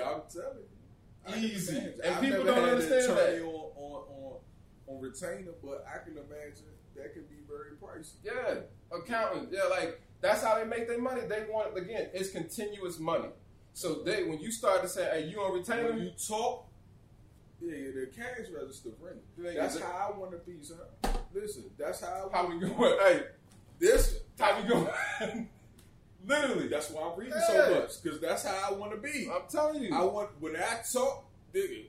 I'm 0.02 0.22
telling 0.32 0.58
you. 0.58 1.36
Easy. 1.36 1.76
And 1.76 2.14
I've 2.14 2.20
people 2.22 2.44
don't 2.44 2.68
understand 2.68 3.16
that. 3.16 3.42
On, 3.42 3.70
on, 3.76 4.02
on, 4.08 4.36
on 4.88 5.00
retainer, 5.00 5.52
but 5.62 5.84
I 5.86 6.02
can 6.02 6.14
imagine 6.16 6.64
that 6.96 7.12
could 7.14 7.28
be 7.28 7.36
very 7.46 7.72
pricey. 7.80 8.14
Yeah, 8.24 8.60
accountant. 8.96 9.50
Yeah, 9.52 9.64
like 9.64 10.00
that's 10.20 10.42
how 10.42 10.58
they 10.58 10.64
make 10.64 10.88
their 10.88 11.00
money. 11.00 11.20
They 11.28 11.44
want 11.48 11.76
again, 11.76 12.08
it's 12.14 12.30
continuous 12.30 12.98
money. 12.98 13.28
So 13.74 14.02
they 14.02 14.24
when 14.24 14.40
you 14.40 14.50
start 14.50 14.82
to 14.82 14.88
say, 14.88 15.08
"Hey, 15.12 15.26
you 15.28 15.40
on 15.40 15.52
retainer?" 15.56 15.90
When 15.92 16.02
you 16.02 16.10
talk, 16.10 16.66
yeah, 17.60 17.90
the 17.94 18.10
cash 18.14 18.46
register 18.54 18.90
ring. 19.00 19.20
That's 19.56 19.74
that- 19.76 19.84
how 19.84 20.12
I 20.14 20.18
want 20.18 20.32
to 20.32 20.38
be, 20.38 20.62
son. 20.62 20.78
Listen, 21.34 21.64
that's 21.78 22.00
how 22.00 22.30
I 22.32 22.36
how 22.36 22.44
want 22.48 22.60
we 22.60 22.68
going? 22.68 22.98
Hey, 23.02 23.22
This, 23.78 24.20
how 24.38 24.60
we 24.60 24.68
going? 24.68 24.88
Literally, 26.26 26.68
that's 26.68 26.90
why 26.90 27.02
I'm 27.10 27.18
reading 27.18 27.34
Yeah. 27.34 27.46
so 27.66 27.80
much 27.80 28.02
because 28.02 28.20
that's 28.20 28.44
how 28.44 28.68
I 28.70 28.72
want 28.74 28.92
to 28.92 28.98
be. 28.98 29.28
I'm 29.32 29.42
telling 29.48 29.82
you. 29.82 29.94
I 29.94 30.02
want 30.02 30.28
when 30.40 30.54
I 30.56 30.80
talk, 30.92 31.24
nigga, 31.54 31.86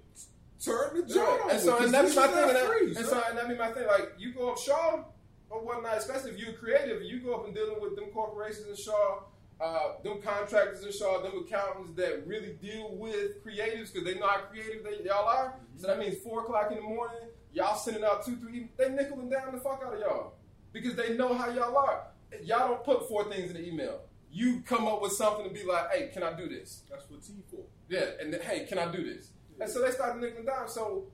turn 0.64 0.96
the 0.96 1.04
Yeah. 1.08 1.16
joint 1.16 1.42
on. 1.44 1.52
And 1.52 1.60
so, 1.60 1.78
and 1.84 1.94
that's 1.94 2.16
my 2.16 2.28
thing. 2.28 2.44
And, 2.48 2.56
that, 2.56 2.68
free, 2.68 2.86
and 2.88 2.96
son. 2.96 3.06
so, 3.06 3.24
and 3.28 3.38
that 3.38 3.50
be 3.50 3.56
my 3.56 3.72
thing. 3.74 3.88
Like, 3.88 4.14
you 4.18 4.34
go 4.34 4.52
up 4.52 4.58
Shaw 4.58 5.04
or 5.50 5.60
whatnot, 5.66 5.98
especially 5.98 6.32
if 6.32 6.40
you're 6.40 6.54
creative, 6.54 7.02
you 7.02 7.20
go 7.20 7.34
up 7.36 7.46
and 7.46 7.54
dealing 7.54 7.82
with 7.82 7.98
them 7.98 8.06
corporations 8.14 8.68
in 8.68 8.76
Shaw, 8.78 9.24
uh, 9.62 10.02
them 10.04 10.22
contractors 10.22 10.84
in 10.84 10.92
Shaw, 10.92 11.22
them 11.22 11.44
accountants 11.46 11.94
that 11.96 12.26
really 12.26 12.54
deal 12.62 12.96
with 12.96 13.44
creatives 13.46 13.94
because 13.94 14.04
they 14.04 14.16
know 14.20 14.28
how 14.28 14.40
creative 14.50 14.84
they, 14.84 15.06
y'all 15.06 15.28
are. 15.28 15.56
So 15.78 15.88
that 15.88 16.00
means 16.00 16.18
four 16.18 16.42
o'clock 16.42 16.72
in 16.72 16.78
the 16.78 16.84
morning, 16.84 17.30
y'all 17.54 17.78
sending 17.78 18.04
out 18.04 18.26
two, 18.26 18.38
three, 18.38 18.70
they 18.78 18.86
nickeling 18.86 19.30
down 19.30 19.54
the 19.54 19.60
fuck 19.60 19.84
out 19.86 19.94
of 19.94 20.00
y'all 20.00 20.34
because 20.74 20.96
they 20.96 21.16
know 21.16 21.34
how 21.34 21.50
y'all 21.50 21.78
are. 21.78 22.08
Y'all 22.44 22.70
don't 22.70 22.84
put 22.84 23.08
four 23.08 23.26
things 23.26 23.52
in 23.52 23.58
the 23.58 23.68
email. 23.68 24.02
You 24.32 24.62
come 24.62 24.88
up 24.88 25.02
with 25.02 25.12
something 25.12 25.48
to 25.48 25.54
be 25.54 25.64
like, 25.66 25.92
hey, 25.92 26.10
can 26.14 26.24
I 26.24 26.34
do 26.34 26.48
this? 26.48 26.84
That's 26.90 27.10
what 27.10 27.22
T 27.22 27.34
for. 27.52 27.66
Yeah, 27.90 28.06
and 28.20 28.34
then, 28.34 28.42
hey, 28.42 28.66
can 28.66 28.80
I 28.80 28.90
do 28.90 29.04
this? 29.04 29.32
And 29.60 29.70
so 29.70 29.82
they 29.82 29.92
started 29.92 30.22
nicking 30.22 30.46
down. 30.46 30.70
So 30.70 31.08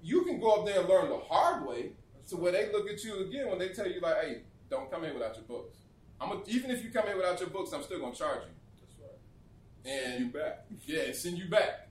you 0.00 0.24
can 0.24 0.40
go 0.40 0.60
up 0.60 0.66
there 0.66 0.80
and 0.80 0.88
learn 0.88 1.10
the 1.10 1.18
hard 1.18 1.66
way 1.66 1.92
to 2.28 2.36
where 2.36 2.52
they 2.52 2.70
look 2.72 2.88
at 2.88 3.02
you 3.02 3.26
again 3.26 3.48
when 3.48 3.58
they 3.58 3.70
tell 3.70 3.88
you 3.88 4.00
like, 4.00 4.16
hey, 4.22 4.42
don't 4.70 4.90
come 4.90 5.04
in 5.04 5.14
without 5.14 5.34
your 5.34 5.44
books. 5.44 5.78
I'm 6.20 6.32
a, 6.32 6.42
even 6.46 6.70
if 6.70 6.82
you 6.82 6.90
come 6.90 7.08
in 7.08 7.16
without 7.16 7.38
your 7.40 7.48
books, 7.50 7.72
I'm 7.72 7.82
still 7.82 8.00
gonna 8.00 8.14
charge 8.14 8.42
you. 8.42 8.50
That's 8.80 8.94
right. 9.00 9.92
And 9.92 10.26
you 10.26 10.32
back. 10.32 10.64
yeah, 10.86 11.02
and 11.02 11.14
send 11.14 11.38
you 11.38 11.48
back. 11.48 11.88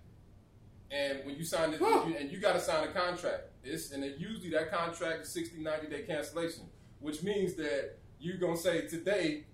And 0.90 1.26
when 1.26 1.36
you 1.36 1.44
sign 1.44 1.74
it, 1.74 1.82
you, 1.82 2.16
and 2.18 2.32
you 2.32 2.40
got 2.40 2.54
to 2.54 2.62
sign 2.62 2.88
a 2.88 2.92
contract. 2.92 3.44
It's 3.64 3.92
and 3.92 4.04
it 4.04 4.18
usually 4.18 4.50
that 4.52 4.72
contract 4.72 5.24
is 5.24 5.34
60, 5.34 5.60
90 5.60 5.88
day 5.88 6.04
cancellation, 6.04 6.64
which 7.00 7.24
means 7.24 7.56
that 7.56 7.98
you're 8.20 8.38
gonna 8.38 8.58
say 8.58 8.88
today, 8.88 9.46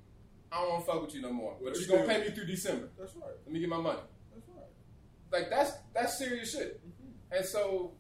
I 0.52 0.62
don't 0.62 0.70
want 0.70 0.86
to 0.86 0.92
fuck 0.92 1.02
with 1.02 1.16
you 1.16 1.22
no 1.22 1.34
more, 1.34 1.54
Well, 1.54 1.60
but 1.64 1.70
it's 1.72 1.88
you're 1.88 1.98
gonna 1.98 2.08
pay 2.08 2.22
me 2.22 2.30
through 2.30 2.46
December. 2.46 2.90
That's 2.98 3.16
right. 3.16 3.34
Let 3.46 3.52
me 3.52 3.60
get 3.60 3.70
my 3.70 3.78
money. 3.78 4.00
That's 4.34 4.48
right. 4.50 5.42
Like 5.42 5.50
that's 5.50 5.72
that's 5.94 6.18
serious 6.18 6.52
shit. 6.52 6.80
Mm-hmm. 6.86 7.38
And 7.38 7.46
so 7.46 7.94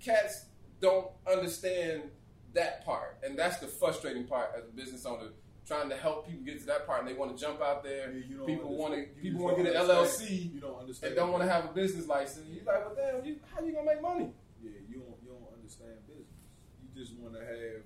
cats 0.00 0.46
don't 0.80 1.08
understand 1.30 2.02
that 2.54 2.84
part. 2.84 3.18
And 3.22 3.38
that's 3.38 3.58
the 3.58 3.66
frustrating 3.66 4.24
part 4.24 4.52
as 4.56 4.64
a 4.64 4.72
business 4.72 5.04
owner, 5.04 5.28
trying 5.68 5.88
to 5.90 5.96
help 5.96 6.26
people 6.26 6.42
get 6.44 6.58
to 6.60 6.66
that 6.66 6.86
part 6.86 7.00
and 7.00 7.08
they 7.08 7.12
want 7.12 7.36
to 7.36 7.38
jump 7.38 7.60
out 7.60 7.84
there. 7.84 8.10
Yeah, 8.10 8.24
you 8.26 8.42
people 8.46 8.74
want 8.76 8.94
to 8.94 9.02
people 9.20 9.44
want 9.44 9.56
to 9.58 9.62
get 9.62 9.76
an 9.76 9.82
LLC 9.86 10.54
You 10.54 10.60
don't 10.60 10.80
understand. 10.80 11.12
and 11.12 11.16
don't 11.16 11.30
want 11.30 11.44
to 11.44 11.50
have 11.50 11.66
a 11.66 11.72
business 11.72 12.08
license. 12.08 12.46
You're 12.48 12.64
like, 12.64 12.84
well 12.86 12.96
damn, 12.96 13.24
you, 13.24 13.36
how 13.54 13.60
you 13.62 13.72
gonna 13.72 13.86
make 13.86 14.00
money? 14.02 14.32
Yeah, 14.64 14.70
you 14.88 15.04
don't. 15.04 15.14
You 15.22 15.36
don't 15.36 15.52
understand 15.54 16.00
business. 16.08 16.32
You 16.82 16.88
just 16.98 17.14
want 17.20 17.34
to 17.34 17.40
have. 17.40 17.84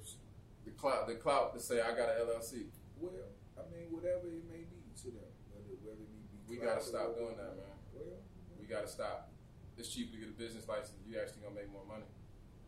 The 0.65 0.71
clout 0.71 1.09
the 1.09 1.17
clout 1.17 1.53
to 1.55 1.61
say 1.61 1.83
I 1.83 1.91
got 1.91 2.09
an 2.15 2.23
LLC. 2.23 2.71
Well, 3.01 3.11
I 3.59 3.67
mean, 3.75 3.91
whatever 3.91 4.31
it 4.31 4.47
may 4.47 4.63
be 4.63 4.79
to 5.03 5.11
them, 5.11 5.27
whether 5.51 5.75
whether 5.83 6.07
it 6.07 6.47
be. 6.47 6.55
We 6.55 6.63
gotta 6.63 6.81
stop 6.81 7.19
doing 7.19 7.35
that, 7.37 7.59
man. 7.59 7.75
Well, 7.93 8.23
We 8.61 8.67
gotta 8.67 8.87
stop. 8.87 9.29
It's 9.77 9.89
cheaper 9.93 10.13
to 10.13 10.19
get 10.19 10.29
a 10.29 10.39
business 10.39 10.69
license. 10.69 10.95
You 11.09 11.19
actually 11.19 11.43
gonna 11.43 11.57
make 11.59 11.73
more 11.73 11.83
money. 11.89 12.07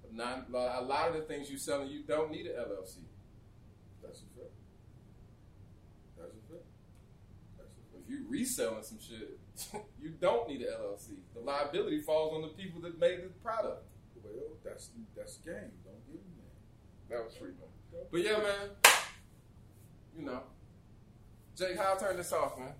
But 0.02 0.12
not, 0.12 0.50
a 0.50 0.82
lot 0.82 1.08
of 1.08 1.14
the 1.14 1.22
things 1.22 1.48
you're 1.48 1.58
selling, 1.58 1.88
you 1.88 2.02
don't 2.02 2.32
need 2.32 2.46
an 2.46 2.56
LLC. 2.58 3.06
that's 4.02 4.20
a 4.20 4.28
fact. 4.34 4.50
That's 6.18 6.34
a 6.34 6.42
fact. 6.50 6.66
That's 7.56 7.70
a 7.78 7.84
fact. 7.93 7.93
If 8.04 8.10
you 8.10 8.26
reselling 8.28 8.82
some 8.82 8.98
shit, 9.00 9.38
you 10.02 10.10
don't 10.20 10.48
need 10.48 10.60
an 10.60 10.68
LLC. 10.68 11.16
The 11.34 11.40
liability 11.40 12.02
falls 12.02 12.34
on 12.34 12.42
the 12.42 12.48
people 12.48 12.80
that 12.82 12.98
made 12.98 13.22
the 13.22 13.28
product. 13.42 13.84
Well, 14.22 14.32
that's 14.64 14.90
that's 15.16 15.36
the 15.38 15.50
game. 15.52 15.70
Don't 15.84 16.06
give 16.06 16.16
them 16.16 16.32
that. 17.08 17.16
That 17.16 17.24
was 17.24 17.36
free, 17.36 17.50
man. 17.50 18.04
But 18.10 18.20
yeah, 18.20 18.38
man. 18.38 18.70
You 20.18 20.26
know, 20.26 20.42
Jake, 21.56 21.76
how 21.76 21.94
I 21.94 21.98
turn 21.98 22.16
this 22.16 22.32
off, 22.32 22.58
man? 22.58 22.74